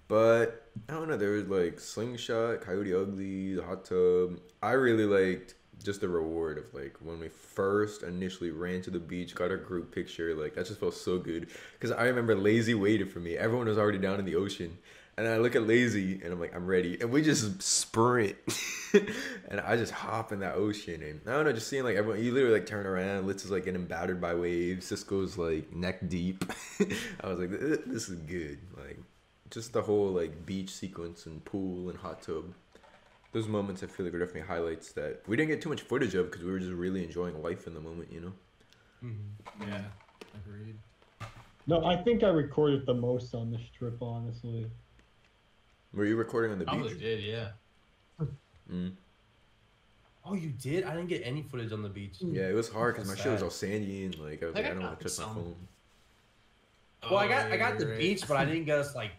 But 0.07 0.69
I 0.89 0.93
don't 0.93 1.07
know. 1.07 1.17
There 1.17 1.31
was 1.31 1.47
like 1.47 1.79
slingshot, 1.79 2.61
coyote 2.61 2.93
ugly, 2.93 3.55
the 3.55 3.63
hot 3.63 3.85
tub. 3.85 4.39
I 4.61 4.71
really 4.71 5.05
liked 5.05 5.55
just 5.83 6.01
the 6.01 6.09
reward 6.09 6.57
of 6.57 6.73
like 6.73 6.95
when 7.01 7.19
we 7.19 7.29
first 7.29 8.03
initially 8.03 8.51
ran 8.51 8.81
to 8.83 8.91
the 8.91 8.99
beach, 8.99 9.35
got 9.35 9.51
our 9.51 9.57
group 9.57 9.93
picture. 9.93 10.35
Like 10.35 10.55
that 10.55 10.67
just 10.67 10.79
felt 10.79 10.93
so 10.93 11.17
good 11.17 11.49
because 11.73 11.91
I 11.91 12.05
remember 12.05 12.35
Lazy 12.35 12.73
waited 12.73 13.11
for 13.11 13.19
me. 13.19 13.37
Everyone 13.37 13.67
was 13.67 13.77
already 13.77 13.97
down 13.97 14.19
in 14.19 14.25
the 14.25 14.35
ocean. 14.35 14.77
And 15.15 15.27
I 15.27 15.37
look 15.37 15.55
at 15.55 15.67
Lazy 15.67 16.19
and 16.23 16.33
I'm 16.33 16.39
like, 16.39 16.55
I'm 16.55 16.65
ready. 16.65 16.97
And 16.99 17.11
we 17.11 17.21
just 17.21 17.61
sprint. 17.61 18.35
and 19.47 19.59
I 19.61 19.77
just 19.77 19.91
hop 19.91 20.31
in 20.31 20.39
that 20.39 20.55
ocean. 20.55 21.03
And 21.03 21.21
I 21.27 21.33
don't 21.33 21.45
know, 21.45 21.53
just 21.53 21.67
seeing 21.67 21.83
like 21.83 21.95
everyone, 21.95 22.23
you 22.23 22.31
literally 22.31 22.55
like 22.55 22.65
turn 22.65 22.87
around. 22.87 23.27
Litz 23.27 23.45
is 23.45 23.51
like 23.51 23.65
getting 23.65 23.85
battered 23.85 24.19
by 24.19 24.33
waves. 24.33 24.87
Cisco's 24.87 25.37
like 25.37 25.71
neck 25.71 26.09
deep. 26.09 26.43
I 27.21 27.27
was 27.27 27.37
like, 27.37 27.51
this 27.51 28.09
is 28.09 28.19
good. 28.21 28.57
Like, 28.75 28.97
just 29.51 29.71
the 29.71 29.83
whole 29.83 30.07
like 30.07 30.47
beach 30.47 30.71
sequence 30.71 31.27
and 31.27 31.45
pool 31.45 31.89
and 31.89 31.99
hot 31.99 32.23
tub. 32.23 32.55
Those 33.33 33.47
moments 33.47 33.81
I 33.83 33.87
feel 33.87 34.05
like 34.05 34.13
are 34.13 34.19
definitely 34.19 34.41
highlights 34.41 34.91
that 34.93 35.21
we 35.27 35.35
didn't 35.35 35.49
get 35.49 35.61
too 35.61 35.69
much 35.69 35.81
footage 35.81 36.13
of 36.13 36.29
because 36.29 36.45
we 36.45 36.51
were 36.51 36.59
just 36.59 36.71
really 36.71 37.03
enjoying 37.03 37.41
life 37.41 37.65
in 37.65 37.73
the 37.73 37.79
moment, 37.81 38.11
you 38.11 38.21
know? 38.21 39.11
Yeah. 39.59 39.81
Agreed. 40.35 40.77
No, 41.65 41.83
I 41.85 41.95
think 41.95 42.23
I 42.23 42.27
recorded 42.27 42.85
the 42.85 42.93
most 42.93 43.33
on 43.33 43.51
this 43.51 43.61
trip, 43.77 43.97
honestly. 44.01 44.67
Were 45.93 46.05
you 46.05 46.15
recording 46.15 46.51
on 46.51 46.59
the 46.59 46.65
Probably 46.65 46.89
beach? 46.93 46.99
did. 47.01 47.23
Yeah. 47.23 47.49
Mm. 48.71 48.93
Oh, 50.25 50.35
you 50.35 50.49
did? 50.49 50.83
I 50.85 50.91
didn't 50.95 51.09
get 51.09 51.21
any 51.25 51.41
footage 51.41 51.71
on 51.73 51.81
the 51.81 51.89
beach. 51.89 52.17
Yeah, 52.21 52.47
it 52.47 52.53
was 52.53 52.69
hard 52.69 52.95
because 52.95 53.07
my 53.07 53.13
That's 53.15 53.23
shit 53.23 53.31
was 53.33 53.43
all 53.43 53.49
sandy 53.49 54.05
and 54.05 54.17
like 54.19 54.41
I 54.41 54.45
was 54.47 54.55
I 54.55 54.59
like, 54.59 54.65
I 54.67 54.73
don't 54.73 54.83
want 54.83 54.99
to 54.99 55.03
touch 55.05 55.17
my 55.19 55.25
some. 55.25 55.35
phone. 55.35 55.55
Well, 57.09 57.19
I 57.19 57.25
Oh, 57.25 57.29
got 57.29 57.51
I 57.51 57.57
got 57.57 57.77
the 57.79 57.87
right. 57.87 57.97
beach, 57.97 58.23
but 58.27 58.37
I 58.37 58.45
didn't 58.45 58.63
get 58.65 58.77
us 58.77 58.95
like 58.95 59.11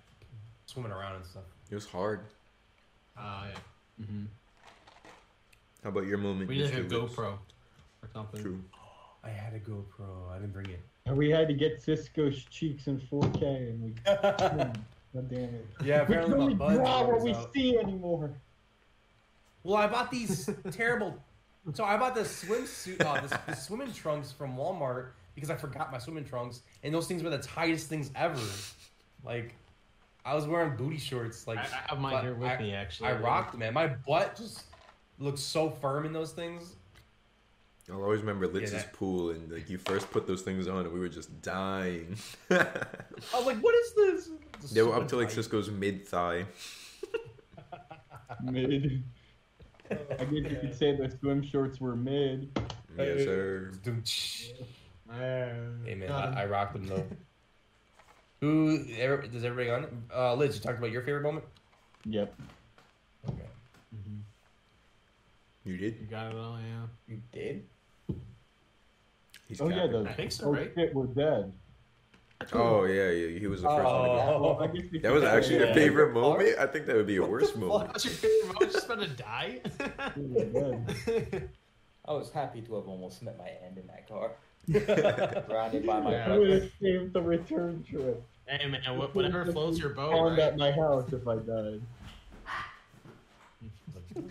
swimming 0.67 0.93
around 0.93 1.17
and 1.17 1.27
stuff. 1.27 1.43
It 1.71 1.75
was 1.75 1.85
hard. 1.87 2.21
Ah, 3.19 3.49
yeah. 3.49 3.59
Mm-hmm. 4.01 4.24
How 5.82 5.90
about 5.90 6.07
your 6.07 6.18
moment? 6.18 6.49
We 6.49 6.57
need 6.59 6.64
like 6.64 6.74
a 6.74 6.80
Lips? 6.80 7.14
GoPro 7.14 7.32
or 8.03 8.09
something. 8.12 8.40
True. 8.40 8.61
I 9.22 9.28
had 9.30 9.55
a 9.55 9.61
GoPro. 9.61 10.30
I 10.30 10.36
didn't 10.38 10.53
bring 10.53 10.70
it. 10.70 10.80
And 11.07 11.16
we 11.16 11.30
had 11.30 11.49
to 11.49 11.55
get 11.55 11.82
Cisco's 11.82 12.45
cheeks 12.45 12.86
in 12.86 12.99
4K, 12.99 13.42
and 13.70 13.82
we. 13.82 13.90
God 15.14 15.30
damn 15.30 15.38
it. 15.55 15.66
Yeah, 15.84 15.99
We 15.99 16.03
apparently 16.03 16.32
can 16.32 16.42
only 16.42 16.55
my 16.55 16.74
draw 16.74 17.07
what 17.07 17.20
we 17.20 17.32
out. 17.32 17.53
see 17.55 17.78
anymore. 17.78 18.32
Well, 19.62 19.76
I 19.76 19.86
bought 19.86 20.11
these 20.11 20.51
terrible. 20.72 21.16
So 21.72 21.84
I 21.84 21.97
bought 21.97 22.14
this 22.14 22.45
swimsuit, 22.45 23.03
uh, 23.05 23.20
this, 23.20 23.32
this 23.47 23.62
swimming 23.62 23.92
trunks 23.92 24.32
from 24.32 24.57
Walmart 24.57 25.11
because 25.34 25.51
I 25.51 25.57
forgot 25.57 25.90
my 25.92 25.99
swimming 25.99 26.24
trunks, 26.24 26.62
and 26.82 26.92
those 26.92 27.07
things 27.07 27.22
were 27.22 27.30
the 27.30 27.38
tightest 27.38 27.88
things 27.88 28.11
ever. 28.16 28.40
Like, 29.24 29.55
I 30.25 30.35
was 30.35 30.47
wearing 30.47 30.77
booty 30.77 30.99
shorts. 30.99 31.47
Like, 31.47 31.59
I, 31.59 31.62
I 31.62 31.81
have 31.89 32.01
mine 32.01 32.12
but 32.12 32.22
here 32.22 32.35
with 32.35 32.51
I- 32.51 32.59
me 32.59 32.75
actually. 32.75 33.11
I 33.11 33.16
rocked 33.16 33.57
man. 33.57 33.75
My 33.75 33.89
butt 33.89 34.37
just 34.37 34.64
looks 35.18 35.41
so 35.41 35.70
firm 35.70 36.07
in 36.07 36.12
those 36.12 36.33
things. 36.33 36.77
I'll 37.91 38.03
always 38.03 38.20
remember 38.20 38.47
Litz's 38.47 38.72
that- 38.72 38.93
pool 38.95 39.31
and 39.31 39.53
like 39.53 39.68
you 39.68 39.77
first 39.77 40.11
put 40.11 40.27
those 40.27 40.41
things 40.43 40.68
on 40.68 40.87
and 40.87 40.93
we 40.93 41.01
were 41.01 41.09
just 41.09 41.43
dying. 41.43 42.16
I 42.51 42.66
was 43.35 43.47
like, 43.47 43.59
"What 43.59 43.75
is 43.75 43.95
this?" 43.95 44.31
Just 44.62 44.75
they 44.75 44.83
were 44.83 44.93
so 44.93 45.01
up 45.03 45.09
to 45.09 45.16
like. 45.16 45.31
Cisco's 45.31 45.70
mid 45.70 46.07
thigh. 46.07 46.47
Mid. 48.43 49.05
I 49.91 49.95
guess 49.95 50.31
you 50.31 50.43
could 50.43 50.70
oh, 50.70 50.75
say 50.75 50.97
the 50.97 51.14
swim 51.20 51.43
shorts 51.43 51.81
were 51.81 51.95
mid. 51.95 52.51
Yes, 52.99 53.25
sir. 53.25 53.70
Hey 55.11 55.95
man, 55.95 56.11
I, 56.11 56.43
I 56.43 56.47
rocked 56.47 56.72
them 56.72 56.87
though. 56.87 57.07
Who 58.45 58.84
ever, 58.99 59.22
does 59.22 59.42
everybody 59.42 59.70
on? 59.70 59.84
it? 59.84 59.92
Uh, 60.14 60.34
Litz, 60.34 60.57
you 60.57 60.61
talked 60.61 60.76
about 60.76 60.90
your 60.90 61.01
favorite 61.01 61.22
moment. 61.22 61.47
Yep. 62.05 62.34
Okay. 63.30 63.38
Mhm. 63.97 64.20
You 65.64 65.78
did? 65.78 65.97
You 65.99 66.07
got 66.07 66.30
it 66.30 66.36
all, 66.36 66.59
yeah. 66.61 66.86
You 67.09 67.22
did? 67.32 67.64
He's 69.49 69.62
Oh 69.62 69.70
yeah, 69.70 69.86
the 69.86 70.05
I 70.07 70.12
think 70.12 70.30
so, 70.30 70.45
oh 70.49 70.53
right? 70.53 70.70
shit, 70.74 70.95
we're 70.95 71.07
dead. 71.07 71.55
Oh 72.53 72.84
yeah, 72.84 73.09
yeah, 73.11 73.38
he 73.38 73.47
was 73.47 73.62
the 73.62 73.68
first 73.68 73.82
one. 73.84 73.84
To 73.84 74.11
Oh. 74.11 74.26
go. 74.38 74.42
Well, 74.42 74.62
I 74.62 74.66
guess 74.66 74.90
we 74.92 74.99
That 74.99 75.12
was 75.12 75.24
actually 75.24 75.61
Yeah. 75.61 75.66
the 75.68 75.74
favorite 75.74 76.12
moment. 76.12 76.59
I 76.59 76.66
think 76.66 76.84
that 76.84 76.97
would 76.97 77.07
be 77.07 77.16
a 77.16 77.22
What 77.22 77.30
worse 77.30 77.57
moment. 77.57 77.92
What's 77.92 78.05
your 78.05 78.12
favorite 78.12 78.53
moment? 78.53 78.72
Just 78.72 78.84
about 78.84 79.01
to 79.01 79.09
die? 79.09 79.61
I 82.07 82.12
was 82.12 82.30
happy 82.30 82.61
to 82.61 82.74
have 82.74 82.88
almost 82.88 83.22
met 83.22 83.38
my 83.38 83.49
end 83.64 83.78
in 83.78 83.86
that 83.86 84.07
car. 84.07 84.32
Surrounded 84.70 85.86
by 85.86 86.01
my 86.01 86.11
Yeah. 86.12 86.34
I 86.34 86.36
would 86.38 86.51
have 86.51 86.70
saved 86.78 87.14
the 87.14 87.22
return 87.22 87.82
trip. 87.88 88.22
Hey 88.49 88.66
man, 88.68 88.80
wh- 88.82 89.14
whatever 89.14 89.45
floats 89.47 89.78
your 89.78 89.90
boat, 89.90 90.12
Found 90.12 90.38
right? 90.38 90.47
at 90.47 90.57
my 90.57 90.70
house 90.70 91.12
if 91.12 91.26
I 91.26 91.36
died. 91.36 91.80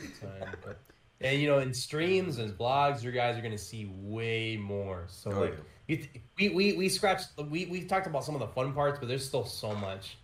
and 1.22 1.40
you 1.42 1.48
know, 1.48 1.60
in 1.60 1.74
streams 1.74 2.38
and 2.40 2.58
blogs, 2.58 3.04
you 3.04 3.12
guys 3.12 3.38
are 3.38 3.42
gonna 3.42 3.58
see 3.58 3.92
way 4.02 4.58
more. 4.58 5.06
So 5.08 5.32
Oh, 5.32 5.40
like, 5.42 5.56
yeah. 5.88 5.98
you, 5.98 6.08
we 6.38 6.50
we 6.50 6.74
we 6.78 6.90
scratched. 6.90 7.28
We 7.50 7.66
we 7.66 7.84
talked 7.84 8.08
about 8.08 8.24
some 8.24 8.36
of 8.36 8.42
the 8.42 8.48
fun 8.48 8.74
parts, 8.74 9.00
but 9.00 9.08
there's 9.08 9.26
still 9.26 9.46
so 9.46 9.74
much. 9.76 10.18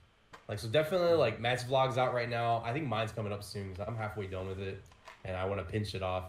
Like 0.48 0.60
so, 0.60 0.68
definitely 0.68 1.16
like 1.18 1.40
Matt's 1.40 1.64
vlog's 1.64 1.98
out 1.98 2.14
right 2.14 2.30
now. 2.30 2.62
I 2.66 2.74
think 2.74 2.88
mine's 2.88 3.12
coming 3.12 3.32
up 3.32 3.44
soon 3.44 3.70
because 3.72 3.86
I'm 3.88 3.96
halfway 3.96 4.28
done 4.28 4.48
with 4.48 4.60
it, 4.60 4.82
and 5.26 5.36
I 5.38 5.46
want 5.46 5.60
to 5.60 5.66
pinch 5.72 5.94
it 5.96 6.02
off. 6.02 6.26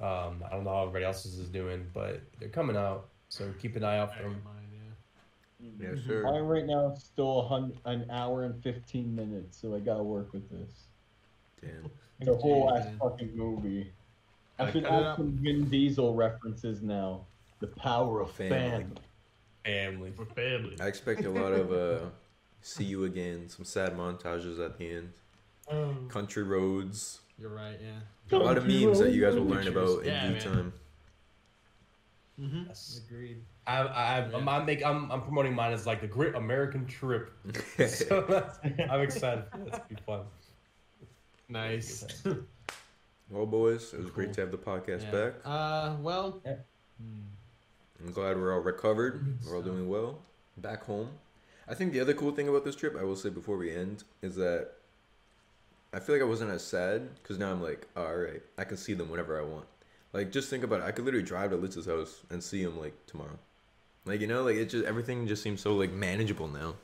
Um, 0.00 0.42
I 0.44 0.50
don't 0.50 0.64
know 0.64 0.70
how 0.70 0.82
everybody 0.82 1.04
else's 1.04 1.38
is 1.38 1.48
doing, 1.48 1.86
but 1.94 2.20
they're 2.38 2.48
coming 2.48 2.76
out. 2.76 3.08
So 3.28 3.50
keep 3.60 3.76
an 3.76 3.84
eye 3.84 3.98
out 3.98 4.12
for 4.14 4.22
Never 4.22 4.34
them. 4.34 4.42
Mind, 5.62 5.74
yeah. 5.80 5.88
Yes, 5.94 6.04
sir. 6.06 6.26
I'm 6.26 6.46
right 6.46 6.66
now 6.66 6.94
still 6.94 7.40
a 7.40 7.48
hun- 7.48 7.78
an 7.84 8.06
hour 8.10 8.44
and 8.44 8.62
15 8.62 9.14
minutes, 9.14 9.58
so 9.60 9.74
I 9.74 9.80
gotta 9.80 10.02
work 10.02 10.32
with 10.32 10.48
this. 10.50 10.86
Damn. 11.60 11.90
The 12.20 12.36
whole 12.36 12.72
ass 12.74 12.86
fucking 13.00 13.36
movie. 13.36 13.92
I 14.58 14.64
Gotta 14.66 14.72
should 14.72 14.84
cut 14.84 14.92
it 14.92 14.96
add 14.96 15.02
up. 15.04 15.16
some 15.16 15.32
Vin 15.32 15.68
Diesel 15.68 16.14
references 16.14 16.82
now. 16.82 17.24
The 17.60 17.66
power 17.68 18.20
of 18.20 18.30
Family. 18.32 18.58
family. 18.58 18.96
Family. 19.64 20.12
We're 20.16 20.24
family. 20.26 20.76
I 20.80 20.86
expect 20.88 21.24
a 21.24 21.30
lot 21.30 21.52
of 21.52 21.72
uh, 21.72 22.06
see 22.60 22.84
you 22.84 23.04
again, 23.04 23.48
some 23.48 23.64
sad 23.64 23.96
montages 23.96 24.64
at 24.64 24.78
the 24.78 24.90
end, 24.90 25.12
Um, 25.68 26.08
country 26.08 26.42
roads, 26.42 27.20
You're 27.38 27.50
right, 27.54 27.78
yeah. 27.80 28.36
a 28.36 28.38
lot 28.38 28.56
of 28.58 28.66
memes 28.66 28.98
that 28.98 29.12
you 29.12 29.20
guys 29.22 29.34
will 29.34 29.44
learn 29.44 29.64
Pictures. 29.64 29.76
about 29.94 30.06
in 30.06 30.26
due 30.28 30.32
man. 30.34 30.40
time. 30.40 30.72
Mm-hmm. 32.40 32.62
Yes. 32.68 33.00
Agreed. 33.06 33.42
I, 33.66 33.78
I, 33.82 34.16
I'm, 34.34 34.48
I'm, 34.48 34.66
make, 34.66 34.84
I'm, 34.84 35.10
I'm 35.10 35.22
promoting 35.22 35.54
mine 35.54 35.72
as 35.72 35.86
like 35.86 36.00
the 36.00 36.06
Great 36.06 36.34
American 36.34 36.86
Trip. 36.86 37.30
so 37.88 38.24
that's, 38.28 38.58
I'm 38.90 39.00
excited 39.00 39.44
for 39.50 39.58
that. 39.58 39.70
Gonna 39.70 39.84
be 39.88 39.96
fun. 40.04 40.20
Nice. 41.48 42.04
well, 43.30 43.46
boys, 43.46 43.92
it 43.94 44.00
was 44.00 44.10
great 44.10 44.32
to 44.34 44.40
have 44.40 44.50
the 44.50 44.58
podcast 44.58 45.02
Yeah. 45.04 45.10
back. 45.10 45.34
Uh, 45.44 45.96
well. 46.00 46.40
Yeah. 46.44 46.56
I'm 48.04 48.12
glad 48.12 48.36
we're 48.36 48.52
all 48.52 48.60
recovered. 48.60 49.38
We're 49.46 49.56
all 49.56 49.62
stuff. 49.62 49.74
doing 49.74 49.88
well. 49.88 50.18
Back 50.56 50.82
home. 50.84 51.10
I 51.68 51.74
think 51.74 51.92
the 51.92 52.00
other 52.00 52.14
cool 52.14 52.32
thing 52.32 52.48
about 52.48 52.64
this 52.64 52.74
trip, 52.74 52.96
I 52.98 53.04
will 53.04 53.16
say 53.16 53.28
before 53.28 53.56
we 53.56 53.72
end, 53.72 54.02
is 54.22 54.34
that 54.36 54.70
I 55.94 56.00
feel 56.00 56.16
like 56.16 56.22
I 56.22 56.26
wasn't 56.26 56.50
as 56.50 56.64
sad 56.64 57.08
because 57.22 57.38
now 57.38 57.52
I'm 57.52 57.62
like, 57.62 57.86
all 57.96 58.16
right, 58.16 58.42
I 58.58 58.64
can 58.64 58.76
see 58.76 58.94
them 58.94 59.08
whenever 59.08 59.38
I 59.38 59.44
want. 59.44 59.66
Like, 60.12 60.32
just 60.32 60.50
think 60.50 60.64
about 60.64 60.80
it. 60.80 60.84
I 60.84 60.90
could 60.90 61.04
literally 61.04 61.24
drive 61.24 61.50
to 61.50 61.56
Litz's 61.56 61.86
house 61.86 62.22
and 62.30 62.42
see 62.42 62.62
him 62.62 62.78
like 62.80 62.94
tomorrow. 63.06 63.38
Like, 64.04 64.20
you 64.20 64.26
know, 64.26 64.42
like 64.42 64.56
it 64.56 64.66
just 64.70 64.84
everything 64.84 65.26
just 65.26 65.42
seems 65.42 65.60
so 65.60 65.74
like 65.76 65.92
manageable 65.92 66.48
now. 66.48 66.74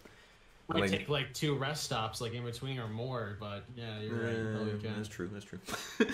Might 0.70 0.80
Like- 0.82 0.90
take 0.90 1.08
like 1.08 1.32
two 1.32 1.54
rest 1.56 1.84
stops, 1.84 2.20
like 2.20 2.34
in 2.34 2.44
between 2.44 2.78
or 2.78 2.88
more, 2.88 3.36
but 3.40 3.64
yeah, 3.74 4.00
you're 4.00 4.14
right. 4.22 4.36
you 4.36 4.52
probably 4.54 4.78
can. 4.80 4.96
that's 4.96 5.08
true. 5.08 5.28
That's 5.32 5.44
true. 5.46 5.58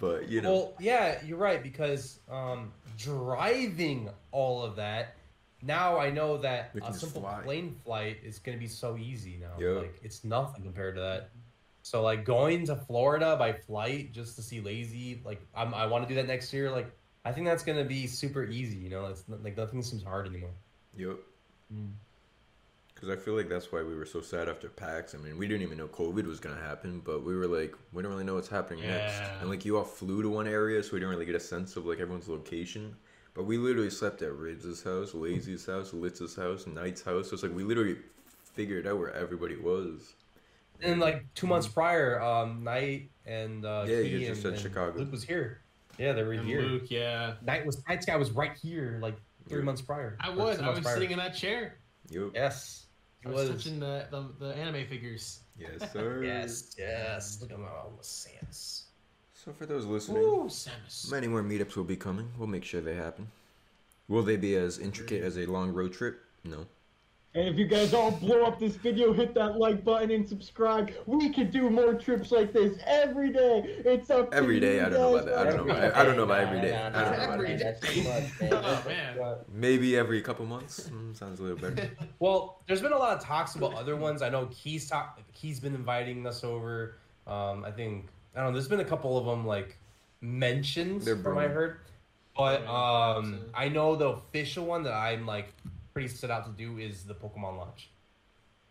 but 0.00 0.28
you 0.28 0.40
know, 0.40 0.52
Well, 0.52 0.72
yeah, 0.80 1.20
you're 1.24 1.38
right 1.38 1.62
because 1.62 2.18
um, 2.30 2.72
driving 2.98 4.10
all 4.32 4.62
of 4.64 4.76
that. 4.76 5.14
Now 5.62 5.98
I 5.98 6.10
know 6.10 6.38
that 6.38 6.70
a 6.82 6.92
simple 6.92 7.20
fly. 7.20 7.40
plane 7.42 7.76
flight 7.84 8.18
is 8.24 8.38
going 8.38 8.56
to 8.56 8.60
be 8.60 8.66
so 8.68 8.96
easy 8.96 9.38
now. 9.40 9.62
Yeah. 9.64 9.78
Like 9.80 10.00
it's 10.02 10.24
nothing 10.24 10.62
compared 10.64 10.94
to 10.96 11.00
that. 11.02 11.30
So 11.82 12.02
like 12.02 12.24
going 12.24 12.66
to 12.66 12.76
Florida 12.76 13.36
by 13.38 13.52
flight 13.52 14.12
just 14.12 14.36
to 14.36 14.42
see 14.42 14.60
Lazy, 14.60 15.20
like 15.24 15.40
I'm, 15.54 15.72
I 15.74 15.86
want 15.86 16.02
to 16.04 16.08
do 16.08 16.14
that 16.16 16.26
next 16.26 16.52
year. 16.52 16.70
Like 16.70 16.90
I 17.24 17.32
think 17.32 17.46
that's 17.46 17.62
going 17.62 17.78
to 17.78 17.84
be 17.84 18.06
super 18.06 18.44
easy. 18.44 18.76
You 18.76 18.90
know, 18.90 19.06
it's 19.06 19.24
like 19.42 19.56
nothing 19.56 19.82
seems 19.82 20.02
hard 20.02 20.26
anymore. 20.26 20.50
yep. 20.96 21.16
Mm. 21.72 21.90
Because 22.94 23.08
I 23.08 23.16
feel 23.16 23.34
like 23.34 23.48
that's 23.48 23.72
why 23.72 23.82
we 23.82 23.94
were 23.94 24.04
so 24.04 24.20
sad 24.20 24.46
after 24.46 24.68
PAX. 24.68 25.14
I 25.14 25.18
mean, 25.18 25.38
we 25.38 25.48
didn't 25.48 25.62
even 25.62 25.78
know 25.78 25.88
COVID 25.88 26.26
was 26.26 26.38
gonna 26.38 26.60
happen, 26.60 27.00
but 27.02 27.24
we 27.24 27.34
were 27.34 27.46
like, 27.46 27.74
we 27.94 28.02
don't 28.02 28.12
really 28.12 28.24
know 28.24 28.34
what's 28.34 28.48
happening 28.48 28.86
next. 28.86 29.22
And 29.40 29.48
like, 29.48 29.64
you 29.64 29.78
all 29.78 29.84
flew 29.84 30.22
to 30.22 30.28
one 30.28 30.46
area, 30.46 30.82
so 30.82 30.90
we 30.92 30.98
didn't 30.98 31.08
really 31.08 31.24
get 31.24 31.34
a 31.34 31.40
sense 31.40 31.76
of 31.76 31.86
like 31.86 31.98
everyone's 31.98 32.28
location. 32.28 32.94
But 33.32 33.44
we 33.44 33.56
literally 33.56 33.88
slept 33.88 34.20
at 34.20 34.34
Ribs' 34.34 34.82
house, 34.82 35.14
Lazy's 35.14 35.64
house, 35.64 35.94
Litz's 35.94 36.36
house, 36.36 36.66
Knight's 36.66 37.00
house. 37.00 37.30
So 37.30 37.34
it's 37.34 37.42
like 37.42 37.54
we 37.54 37.64
literally 37.64 37.96
figured 38.52 38.86
out 38.86 38.98
where 38.98 39.14
everybody 39.14 39.56
was. 39.56 40.14
And 40.82 41.00
like 41.00 41.24
two 41.34 41.46
months 41.46 41.68
prior, 41.68 42.20
um, 42.20 42.64
Knight 42.64 43.10
and 43.24 43.64
uh, 43.64 43.84
Yeah, 43.86 43.98
you 43.98 44.18
Key 44.18 44.26
just 44.26 44.28
and, 44.28 44.36
said 44.42 44.52
and 44.52 44.60
Chicago. 44.60 44.98
Luke 44.98 45.12
was 45.12 45.22
here. 45.22 45.62
Yeah, 46.00 46.14
they 46.14 46.22
were 46.22 46.32
And 46.32 46.48
here. 46.48 46.62
Luke, 46.62 46.90
yeah. 46.90 47.34
Night 47.42 47.66
was 47.66 47.82
Night's 47.86 48.06
guy 48.06 48.16
was 48.16 48.30
right 48.30 48.56
here, 48.56 48.98
like 49.02 49.16
three 49.50 49.60
months 49.62 49.82
prior. 49.82 50.16
I 50.18 50.30
was. 50.30 50.58
I 50.58 50.70
was 50.70 50.80
prior. 50.80 50.94
sitting 50.94 51.10
in 51.10 51.18
that 51.18 51.34
chair. 51.34 51.76
Yup. 52.08 52.30
Yes, 52.34 52.86
I 53.26 53.28
was, 53.28 53.50
was. 53.50 53.62
touching 53.62 53.80
the, 53.80 54.06
the 54.10 54.32
the 54.38 54.56
anime 54.56 54.86
figures. 54.86 55.40
Yes, 55.58 55.92
sir. 55.92 56.24
Yes, 56.24 56.74
yes. 56.78 57.38
Look 57.42 57.52
at 57.52 57.58
my 57.58 57.68
almost 57.68 58.22
Sans. 58.22 58.84
So 59.34 59.52
for 59.52 59.66
those 59.66 59.84
listening, 59.84 60.22
Ooh, 60.22 60.48
Samus. 60.48 61.10
many 61.10 61.28
more 61.28 61.42
meetups 61.42 61.76
will 61.76 61.84
be 61.84 61.96
coming. 61.96 62.30
We'll 62.38 62.48
make 62.48 62.64
sure 62.64 62.80
they 62.80 62.94
happen. 62.94 63.30
Will 64.08 64.22
they 64.22 64.36
be 64.36 64.56
as 64.56 64.78
intricate 64.78 65.22
as 65.22 65.36
a 65.36 65.44
long 65.44 65.72
road 65.72 65.92
trip? 65.92 66.20
No. 66.44 66.66
And 67.32 67.46
if 67.46 67.56
you 67.56 67.66
guys 67.66 67.94
all 67.94 68.10
blow 68.10 68.42
up 68.44 68.58
this 68.58 68.74
video, 68.74 69.12
hit 69.12 69.34
that 69.34 69.56
like 69.56 69.84
button 69.84 70.10
and 70.10 70.28
subscribe. 70.28 70.90
We 71.06 71.28
can 71.30 71.48
do 71.52 71.70
more 71.70 71.94
trips 71.94 72.32
like 72.32 72.52
this 72.52 72.76
every 72.84 73.32
day. 73.32 73.62
It's 73.84 74.10
up 74.10 74.32
to 74.32 74.36
Every 74.36 74.58
day, 74.58 74.76
you 74.76 74.86
I 74.86 74.88
don't 74.88 74.92
know 75.00 75.14
guys. 75.16 75.22
about 75.22 75.26
that. 75.26 75.38
I 75.38 75.44
don't 75.56 75.66
know 75.68 75.72
about- 75.76 75.94
I 75.96 76.04
don't 76.04 76.16
know 76.16 76.22
about 76.24 76.40
every 76.40 76.60
day. 76.60 76.70
Nah, 76.72 76.88
nah, 76.88 76.98
I 76.98 77.02
don't 77.04 77.12
know 77.12 77.24
about 77.24 77.34
every 77.34 77.46
day. 77.56 77.62
That's 77.62 77.80
too 77.80 78.02
much, 78.02 78.40
man. 78.40 78.52
Oh, 78.64 78.82
man. 78.84 79.36
Maybe 79.52 79.96
every 79.96 80.20
couple 80.22 80.44
months. 80.44 80.90
Mm, 80.92 81.16
sounds 81.16 81.38
a 81.38 81.44
little 81.44 81.58
better. 81.70 81.88
Well, 82.18 82.62
there's 82.66 82.82
been 82.82 82.92
a 82.92 82.98
lot 82.98 83.16
of 83.16 83.22
talks 83.22 83.54
about 83.54 83.74
other 83.74 83.94
ones. 83.94 84.22
I 84.22 84.28
know 84.28 84.46
Key's 84.50 84.88
talk. 84.88 85.20
Key's 85.32 85.60
been 85.60 85.74
inviting 85.76 86.26
us 86.26 86.42
over. 86.42 86.96
Um, 87.28 87.64
I 87.64 87.70
think 87.70 88.08
I 88.34 88.40
don't 88.40 88.48
know. 88.48 88.52
There's 88.54 88.66
been 88.68 88.80
a 88.80 88.84
couple 88.84 89.16
of 89.16 89.24
them 89.24 89.46
like 89.46 89.76
mentioned 90.20 91.04
from 91.04 91.38
I 91.38 91.46
heard, 91.46 91.78
but 92.36 92.66
um, 92.66 93.40
I 93.54 93.68
know 93.68 93.94
the 93.94 94.08
official 94.08 94.66
one 94.66 94.82
that 94.82 94.94
I'm 94.94 95.26
like 95.26 95.54
pretty 95.92 96.08
set 96.08 96.30
out 96.30 96.44
to 96.44 96.50
do 96.52 96.78
is 96.78 97.04
the 97.04 97.14
Pokemon 97.14 97.58
launch. 97.58 97.90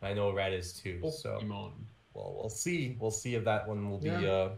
I 0.02 0.14
know 0.14 0.32
Red 0.34 0.54
is 0.54 0.74
too. 0.74 1.00
So 1.12 1.40
Pokemon. 1.42 1.72
well, 2.14 2.36
we'll 2.40 2.50
see. 2.50 2.96
We'll 3.00 3.12
see 3.12 3.36
if 3.36 3.44
that 3.46 3.68
one 3.68 3.90
will 3.90 3.98
be 3.98 4.10
Yeah. 4.10 4.30
uh, 4.32 4.50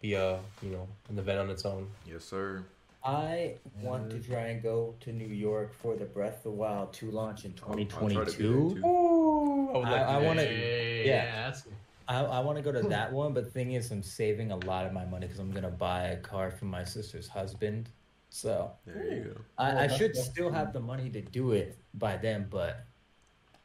be 0.00 0.16
uh, 0.16 0.36
you 0.62 0.70
know, 0.70 0.88
an 1.10 1.18
event 1.18 1.38
on 1.40 1.50
its 1.50 1.64
own. 1.66 1.86
yes, 2.06 2.24
sir. 2.24 2.62
I 3.04 3.54
want 3.80 4.10
to 4.10 4.18
try 4.20 4.48
and 4.48 4.62
go 4.62 4.94
to 5.00 5.12
New 5.12 5.26
York 5.26 5.72
for 5.74 5.96
the 5.96 6.04
Breath 6.04 6.36
of 6.38 6.42
the 6.44 6.50
Wild 6.50 6.92
2 6.92 7.10
launch 7.10 7.44
in 7.46 7.54
I'll- 7.62 7.70
I'll 7.70 7.74
try 7.74 7.84
to 7.84 8.06
be 8.06 8.14
there, 8.14 8.24
2022. 8.24 8.74
too. 8.80 8.86
Ooh, 8.86 9.70
I 9.70 9.78
would 9.78 9.88
I- 9.88 10.02
I 10.02 10.18
wanna- 10.18 10.42
that. 10.42 11.06
Yeah. 11.06 11.46
that's 11.50 11.66
I, 12.08 12.24
I 12.24 12.40
want 12.40 12.56
to 12.58 12.62
go 12.62 12.72
to 12.72 12.82
that 12.88 13.12
one, 13.12 13.32
but 13.34 13.44
the 13.44 13.50
thing 13.50 13.72
is, 13.72 13.90
I'm 13.92 14.02
saving 14.02 14.50
a 14.50 14.56
lot 14.66 14.84
of 14.84 14.92
my 14.92 15.04
money 15.04 15.26
because 15.28 15.38
I'm 15.38 15.52
gonna 15.52 15.70
buy 15.70 16.06
a 16.08 16.16
car 16.16 16.50
for 16.50 16.64
my 16.64 16.82
sister's 16.82 17.28
husband. 17.28 17.88
So 18.30 18.70
There 18.86 19.04
you 19.12 19.24
go. 19.34 19.40
I, 19.58 19.84
I 19.84 19.86
should 19.88 20.16
still 20.16 20.48
cool. 20.48 20.52
have 20.58 20.72
the 20.72 20.80
money 20.80 21.10
to 21.10 21.20
do 21.20 21.52
it 21.52 21.76
by 21.94 22.16
then, 22.16 22.46
but 22.48 22.84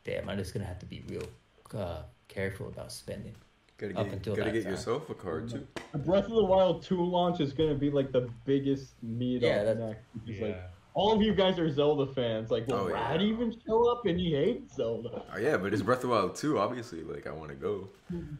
damn, 0.03 0.27
I'm 0.29 0.37
just 0.37 0.53
gonna 0.53 0.65
have 0.65 0.79
to 0.79 0.85
be 0.85 1.03
real 1.07 1.27
uh, 1.73 2.01
careful 2.27 2.67
about 2.67 2.91
spending. 2.91 3.35
Gotta 3.77 3.97
Up 3.99 4.05
get, 4.05 4.13
until 4.13 4.35
gotta 4.35 4.49
that 4.49 4.53
get 4.53 4.63
time. 4.63 4.71
yourself 4.71 5.09
a 5.09 5.13
card 5.13 5.49
too. 5.49 5.67
The 5.91 5.97
Breath 5.99 6.25
of 6.25 6.31
the 6.31 6.43
Wild 6.45 6.81
2 6.81 6.95
launch 7.05 7.41
is 7.41 7.51
going 7.53 7.69
to 7.69 7.75
be 7.75 7.91
like 7.91 8.11
the 8.13 8.29
biggest 8.45 8.93
meet 9.03 9.41
Yeah, 9.41 9.63
that's- 9.65 9.77
next. 9.77 10.05
Yeah. 10.25 10.45
like, 10.47 10.63
all 10.93 11.13
of 11.13 11.21
you 11.21 11.35
guys 11.35 11.59
are 11.59 11.69
Zelda 11.69 12.09
fans. 12.13 12.51
Like, 12.51 12.67
will 12.67 12.75
Oh, 12.75 12.87
yeah. 12.87 12.93
Rad 13.11 13.21
even 13.21 13.53
show 13.67 13.91
up 13.91 14.05
and 14.05 14.17
he 14.17 14.31
hates 14.33 14.75
Zelda? 14.77 15.23
Oh 15.33 15.37
yeah, 15.37 15.57
but 15.57 15.73
it's 15.73 15.81
Breath 15.81 15.97
of 15.97 16.03
the 16.03 16.07
Wild 16.07 16.35
too. 16.35 16.57
Obviously, 16.57 17.03
like 17.03 17.27
I 17.27 17.31
want 17.31 17.49
to 17.49 17.55
go. 17.55 17.89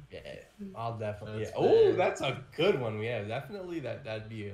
Yeah, 0.10 0.20
I'll 0.74 0.98
definitely. 0.98 1.41
Yeah. 1.44 1.50
Oh, 1.58 1.91
that's 1.91 2.22
a 2.22 2.41
good 2.56 2.80
one. 2.80 2.98
Yeah, 3.02 3.24
definitely. 3.24 3.82
That 3.82 4.06
that'd 4.06 4.30
be 4.30 4.48
a. 4.48 4.54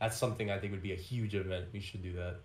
That's 0.00 0.16
something 0.16 0.50
I 0.50 0.58
think 0.58 0.72
would 0.72 0.82
be 0.82 0.92
a 0.92 0.96
huge 0.96 1.34
event. 1.34 1.66
We 1.72 1.80
should 1.80 2.02
do 2.02 2.12
that. 2.14 2.36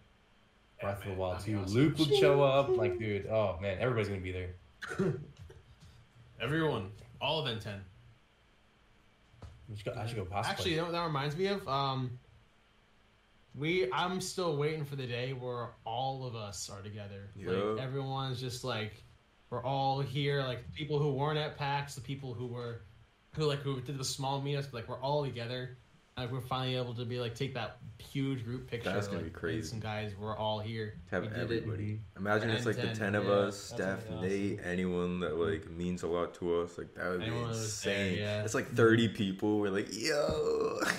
Breath 0.81 1.01
of 1.03 1.09
the 1.09 1.13
Wild 1.15 1.39
that'd 1.39 1.45
too. 1.45 1.59
awesome. 1.59 1.76
Luke 1.76 1.97
would 1.99 2.15
show 2.15 2.41
up. 2.41 2.69
Like, 2.69 2.97
dude. 2.99 3.27
Oh 3.27 3.57
man, 3.61 3.77
everybody's 3.80 4.07
gonna 4.07 4.21
be 4.21 4.31
there. 4.31 4.55
Everyone, 6.41 6.91
all 7.19 7.41
of 7.41 7.47
N 7.47 7.59
ten. 7.59 7.81
I 9.43 9.76
should 9.76 9.85
go, 9.85 9.93
I 9.99 10.05
should 10.05 10.15
go 10.15 10.26
cosplay. 10.26 10.45
Actually, 10.45 10.71
you 10.71 10.77
know 10.77 10.84
what 10.84 10.93
that 10.93 11.03
reminds 11.03 11.35
me 11.35 11.47
of? 11.47 11.67
Um, 11.67 12.17
we 13.55 13.91
I'm 13.91 14.21
still 14.21 14.55
waiting 14.57 14.85
for 14.85 14.95
the 14.95 15.05
day 15.05 15.34
where 15.34 15.69
all 15.85 16.26
of 16.26 16.35
us 16.35 16.69
are 16.69 16.81
together. 16.81 17.30
Yeah. 17.35 17.51
Like 17.51 17.84
everyone's 17.84 18.39
just 18.39 18.63
like 18.63 19.03
we're 19.49 19.63
all 19.63 19.99
here. 19.99 20.41
Like 20.43 20.71
people 20.73 20.99
who 20.99 21.13
weren't 21.13 21.38
at 21.38 21.57
PAX, 21.57 21.95
the 21.95 22.01
people 22.01 22.34
who 22.34 22.47
were 22.47 22.81
who 23.35 23.45
like 23.45 23.59
who 23.59 23.81
did 23.81 23.97
the 23.97 24.05
small 24.05 24.41
meetups, 24.41 24.73
like 24.73 24.88
we're 24.88 25.01
all 25.01 25.26
together. 25.26 25.77
Uh, 26.19 26.27
we're 26.31 26.41
finally 26.41 26.75
able 26.75 26.93
to 26.93 27.05
be 27.05 27.19
like 27.19 27.33
take 27.35 27.53
that 27.53 27.77
huge 27.97 28.43
group 28.43 28.69
picture. 28.69 28.91
That's 28.91 29.07
gonna 29.07 29.19
like, 29.19 29.33
be 29.33 29.39
crazy. 29.39 29.67
Some 29.69 29.79
guys, 29.79 30.11
we're 30.19 30.35
all 30.35 30.59
here. 30.59 30.95
To 31.09 31.15
Have 31.15 31.23
We 31.23 31.29
did 31.29 31.37
it. 31.37 31.41
everybody. 31.43 31.99
Imagine 32.17 32.49
it's 32.49 32.65
Ben 32.65 32.75
like 32.75 32.83
the 32.93 32.95
10, 32.99 33.15
of 33.15 33.23
yeah, 33.25 33.29
us, 33.31 33.69
that's 33.69 33.81
Steph, 33.81 34.09
gonna 34.09 34.21
be 34.27 34.27
Nate, 34.27 34.59
anyone 34.65 35.19
that 35.21 35.37
like 35.37 35.69
means 35.69 36.03
a 36.03 36.07
lot 36.07 36.33
to 36.35 36.61
us. 36.61 36.77
Like 36.77 36.93
that 36.95 37.09
would 37.09 37.19
be 37.19 37.25
Anyone 37.27 37.43
that 37.43 37.49
was 37.49 37.81
there, 37.83 37.95
insane. 38.07 38.17
yeah. 38.19 38.43
It's 38.43 38.53
like 38.53 38.67
thirty 38.73 39.07
people. 39.07 39.59
We're 39.59 39.69
like, 39.69 39.87
yo. 39.91 40.79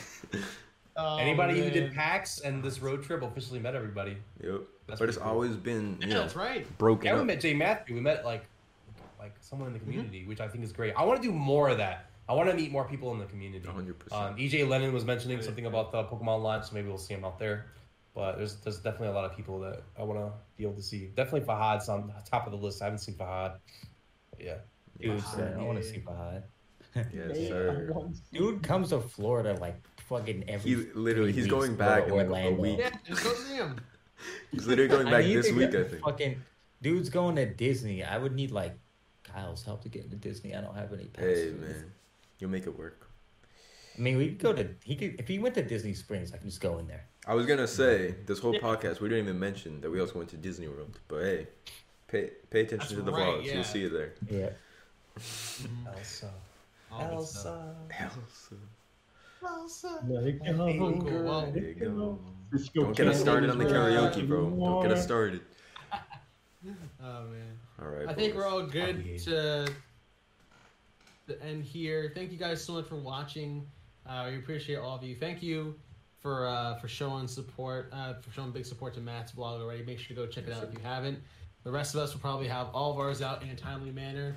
Oh, 0.97 1.17
Anybody 1.17 1.59
who 1.63 1.71
did 1.71 1.85
man. 1.85 1.95
PAX 1.95 2.41
and 2.41 2.63
this 2.63 2.81
road 2.83 3.03
trip 3.03 3.23
officially 3.23 3.59
met 3.59 3.75
everybody. 3.75 4.17
yep. 4.43 4.63
That's 4.87 4.99
but 5.01 5.09
it's 5.09 5.17
cool. 5.17 5.29
always 5.29 5.57
been 5.57 5.97
you 6.01 6.09
Yeah, 6.09 6.15
know 6.15 6.21
that's 6.23 6.37
right. 6.37 6.67
broken 6.79 7.07
Yeah, 7.07 7.15
we 7.15 7.21
up. 7.21 7.27
met 7.27 7.41
Jay 7.41 7.55
Matthew. 7.55 7.95
We 7.95 8.01
met 8.03 8.25
like 8.25 8.45
like 9.19 9.33
someone 9.41 9.69
in 9.69 9.73
the 9.73 9.79
Mm-hmm. 9.79 9.91
community, 9.91 10.25
which 10.27 10.41
I 10.41 10.49
think 10.49 10.65
is 10.65 10.73
great. 10.73 10.93
I 10.95 11.05
want 11.05 11.23
to 11.23 11.27
do 11.27 11.33
more 11.33 11.69
of 11.71 11.79
that. 11.79 12.10
I 12.31 12.33
want 12.35 12.49
to 12.49 12.55
meet 12.55 12.71
more 12.71 12.85
people 12.85 13.13
in 13.13 13.19
the 13.19 13.25
community. 13.27 13.67
100%. 13.67 14.13
Um, 14.13 14.37
EJ 14.37 14.69
Lennon 14.69 14.93
was 14.93 15.05
mentioning 15.05 15.39
Right. 15.39 15.45
something 15.45 15.67
about 15.67 15.91
the 15.91 16.05
Pokemon 16.05 16.43
launch, 16.43 16.67
so 16.67 16.75
maybe 16.75 16.87
we'll 16.87 16.97
see 16.97 17.15
him 17.15 17.25
out 17.25 17.41
there. 17.41 17.67
But 18.15 18.39
there's 18.39 18.57
there's 18.57 18.79
definitely 18.79 19.09
a 19.09 19.13
lot 19.13 19.25
of 19.25 19.37
people 19.37 19.59
that 19.61 19.83
I 19.99 20.05
want 20.05 20.21
to 20.21 20.33
be 20.57 20.63
able 20.63 20.77
to 20.77 20.83
see. 20.83 21.07
Definitely 21.17 21.49
Fahad's 21.49 21.89
on 21.89 22.13
top 22.31 22.47
of 22.47 22.53
the 22.53 22.59
list. 22.59 22.83
I 22.83 22.85
haven't 22.85 23.01
seen 23.01 23.17
Fahad. 23.17 23.59
But 24.31 24.45
yeah. 24.45 24.55
Dude, 25.01 25.21
Fahad. 25.21 25.59
I 25.61 25.63
want 25.63 25.79
to 25.79 25.85
see 25.85 25.99
Fahad. 25.99 26.43
Yes, 27.13 27.49
sir. 27.49 27.93
Dude 28.33 28.63
comes 28.63 28.91
to 28.91 29.01
Florida 29.01 29.55
like 29.61 29.77
fucking 30.09 30.45
every. 30.49 30.71
He 30.71 30.77
literally 30.95 31.33
he's 31.33 31.47
going 31.49 31.75
back 31.75 32.05
in 32.05 32.11
to 32.11 32.25
like 32.25 32.45
a 32.45 32.53
week. 32.53 32.79
Yeah, 32.79 32.91
just 33.05 33.25
go 33.25 33.33
see 33.35 33.55
him. 33.55 33.81
He's 34.53 34.67
literally 34.67 34.89
going 34.89 35.07
I 35.07 35.11
back 35.11 35.25
this 35.25 35.51
week, 35.51 35.75
I 35.75 35.85
think. 35.85 36.03
Fucking 36.05 36.43
dude's 36.83 37.09
going 37.09 37.37
to 37.37 37.47
Disney. 37.47 38.05
I 38.05 38.19
would 38.19 38.35
need 38.35 38.51
like 38.51 38.75
Kyle's 39.25 39.65
help 39.65 39.83
to 39.85 39.89
get 39.89 40.05
into 40.05 40.17
Disney. 40.17 40.55
I 40.55 40.61
don't 40.61 40.75
have 40.75 40.93
any 40.93 41.05
passes. 41.07 41.55
Hey 41.55 41.59
man, 41.59 41.93
you'll 42.41 42.51
make 42.51 42.67
it 42.67 42.79
work. 42.79 43.09
I 43.97 44.01
mean, 44.01 44.17
we 44.17 44.29
could 44.29 44.39
go 44.39 44.53
to. 44.53 44.69
He 44.85 44.97
could 44.97 45.21
if 45.21 45.29
he 45.29 45.39
went 45.39 45.55
to 45.57 45.63
Disney 45.63 45.95
Springs. 45.95 46.33
I 46.33 46.39
can 46.39 46.49
just 46.49 46.61
go 46.61 46.79
in 46.79 46.87
there. 46.87 47.05
I 47.27 47.35
was 47.35 47.47
gonna 47.47 47.67
say 47.69 48.13
mm-hmm. 48.13 48.25
this 48.27 48.39
whole 48.39 48.55
podcast 48.55 49.01
we 49.01 49.09
didn't 49.09 49.25
even 49.25 49.39
mention 49.39 49.81
that 49.83 49.91
we 49.91 50.01
also 50.01 50.19
went 50.19 50.31
to 50.31 50.37
Disney 50.37 50.69
World, 50.69 50.99
but 51.09 51.23
hey, 51.23 51.47
pay 52.09 52.31
pay 52.51 52.61
attention 52.61 52.79
That's 52.79 52.91
to 52.93 53.03
the 53.03 53.13
right, 53.13 53.27
vlogs. 53.27 53.45
yeah. 53.45 53.55
You'll 53.55 53.65
see 53.65 53.85
it 53.85 53.93
there. 53.93 54.15
Yeah. 54.31 54.51
Mm-hmm. 55.19 55.87
Elsa. 55.89 56.31
Elsa. 56.99 57.75
good 57.89 58.15
stuff. 58.33 58.59
Elsa. 59.47 60.05
Let 60.09 60.45
go, 60.45 60.55
Cool, 60.57 60.93
cool. 60.93 61.01
girl, 61.01 61.41
let 61.41 61.55
there 61.55 61.65
it 61.65 61.77
you 61.79 61.85
go. 61.85 62.19
Don't 62.75 62.97
get 62.97 63.07
us 63.07 63.21
started 63.21 63.51
on 63.51 63.59
the 63.59 63.65
karaoke, 63.65 64.27
bro. 64.27 64.51
Don't 64.51 64.83
get 64.83 64.93
us 64.93 65.03
started. 65.03 65.41
Oh 67.03 67.25
man. 67.25 67.59
All 67.81 67.89
right. 67.89 68.09
I 68.09 68.15
think 68.15 68.35
we're 68.35 68.47
all 68.47 68.63
good 68.63 69.19
to 69.25 69.67
to 71.31 71.43
end 71.43 71.65
here. 71.65 72.13
Thank 72.15 72.31
you 72.33 72.39
guys 72.39 72.63
so 72.63 72.75
much 72.75 72.87
for 72.87 72.97
watching. 72.97 73.67
Uh, 74.07 74.29
we 74.31 74.37
appreciate 74.39 74.77
all 74.77 74.97
of 74.97 75.03
you. 75.03 75.15
Thank 75.17 75.43
you 75.43 75.75
for 76.21 76.47
uh, 76.47 76.77
for 76.77 76.89
showing 76.89 77.27
support, 77.29 77.91
uh, 77.93 78.15
for 78.15 78.31
showing 78.33 78.51
big 78.51 78.67
support 78.67 78.95
to 78.95 79.01
Matt's 79.01 79.33
blog 79.33 79.61
already. 79.61 79.83
Make 79.85 79.99
sure 79.99 80.09
to 80.17 80.23
go 80.23 80.27
check 80.27 80.47
it 80.47 80.53
out 80.53 80.65
if 80.65 80.73
you 80.73 80.81
haven't. 80.83 81.19
The 81.65 81.71
rest 81.71 81.95
of 81.95 82.01
us 82.01 82.13
will 82.13 82.21
probably 82.21 82.49
have 82.49 82.69
all 82.75 82.93
of 82.93 82.99
ours 82.99 83.23
out 83.23 83.43
in 83.43 83.49
a 83.51 83.57
timely 83.57 83.91
manner. 83.91 84.35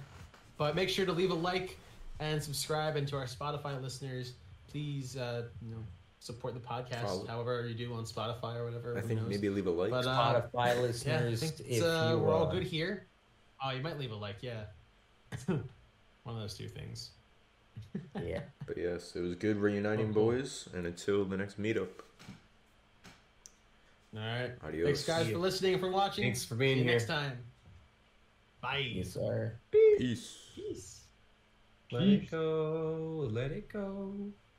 But 0.57 0.75
make 0.75 0.89
sure 0.89 1.05
to 1.05 1.11
leave 1.11 1.31
a 1.31 1.35
like 1.35 1.77
and 2.19 2.41
subscribe. 2.41 2.95
And 2.95 3.07
to 3.07 3.17
our 3.17 3.25
Spotify 3.25 3.81
listeners, 3.81 4.33
please 4.69 5.17
uh, 5.17 5.43
you 5.61 5.71
know 5.71 5.83
support 6.19 6.53
the 6.53 6.59
podcast 6.59 7.01
Follow. 7.05 7.25
however 7.27 7.67
you 7.67 7.73
do 7.75 7.93
on 7.93 8.05
Spotify 8.05 8.55
or 8.57 8.65
whatever. 8.65 8.97
I 8.97 9.01
who 9.01 9.07
think 9.07 9.19
knows. 9.21 9.29
maybe 9.29 9.49
leave 9.49 9.67
a 9.67 9.71
like. 9.71 9.91
But, 9.91 10.05
uh, 10.05 10.41
Spotify 10.41 10.53
Yeah, 10.53 10.71
I 10.71 10.75
listeners, 10.81 11.39
think 11.41 11.69
if 11.69 11.83
uh, 11.83 12.09
you 12.11 12.19
we're 12.19 12.33
all 12.33 12.49
good 12.51 12.63
here. 12.63 13.07
Oh, 13.65 13.71
you 13.71 13.81
might 13.81 13.97
leave 13.97 14.11
a 14.11 14.15
like, 14.15 14.37
yeah. 14.41 14.63
One 16.23 16.35
of 16.35 16.41
those 16.41 16.55
two 16.57 16.67
things. 16.69 17.11
Yeah. 18.23 18.41
but 18.67 18.77
yes, 18.77 19.15
it 19.15 19.21
was 19.21 19.33
good 19.35 19.57
reuniting, 19.57 20.11
Oh, 20.11 20.13
cool. 20.13 20.25
boys. 20.31 20.69
And 20.75 20.85
until 20.85 21.25
the 21.25 21.35
next 21.37 21.59
meetup, 21.59 21.87
All 24.15 24.19
right. 24.21 24.51
adios. 24.63 24.85
Thanks, 24.85 25.05
guys, 25.05 25.31
for 25.31 25.39
listening 25.39 25.73
and 25.73 25.81
for 25.81 25.89
watching. 25.91 26.23
Thanks 26.25 26.45
for 26.45 26.53
being 26.55 26.73
See 26.77 26.83
being 26.83 26.85
you 26.85 26.91
here. 26.91 26.99
next 26.99 27.07
time. 27.07 27.37
Bye. 28.61 28.91
Yes, 28.93 29.09
sir. 29.13 29.55
Peace. 29.71 30.37
Peace. 30.55 31.01
Let 31.91 32.03
it 32.03 32.29
go. 32.31 33.27
Let 33.31 33.51
it 33.51 33.67
go. 33.69 34.13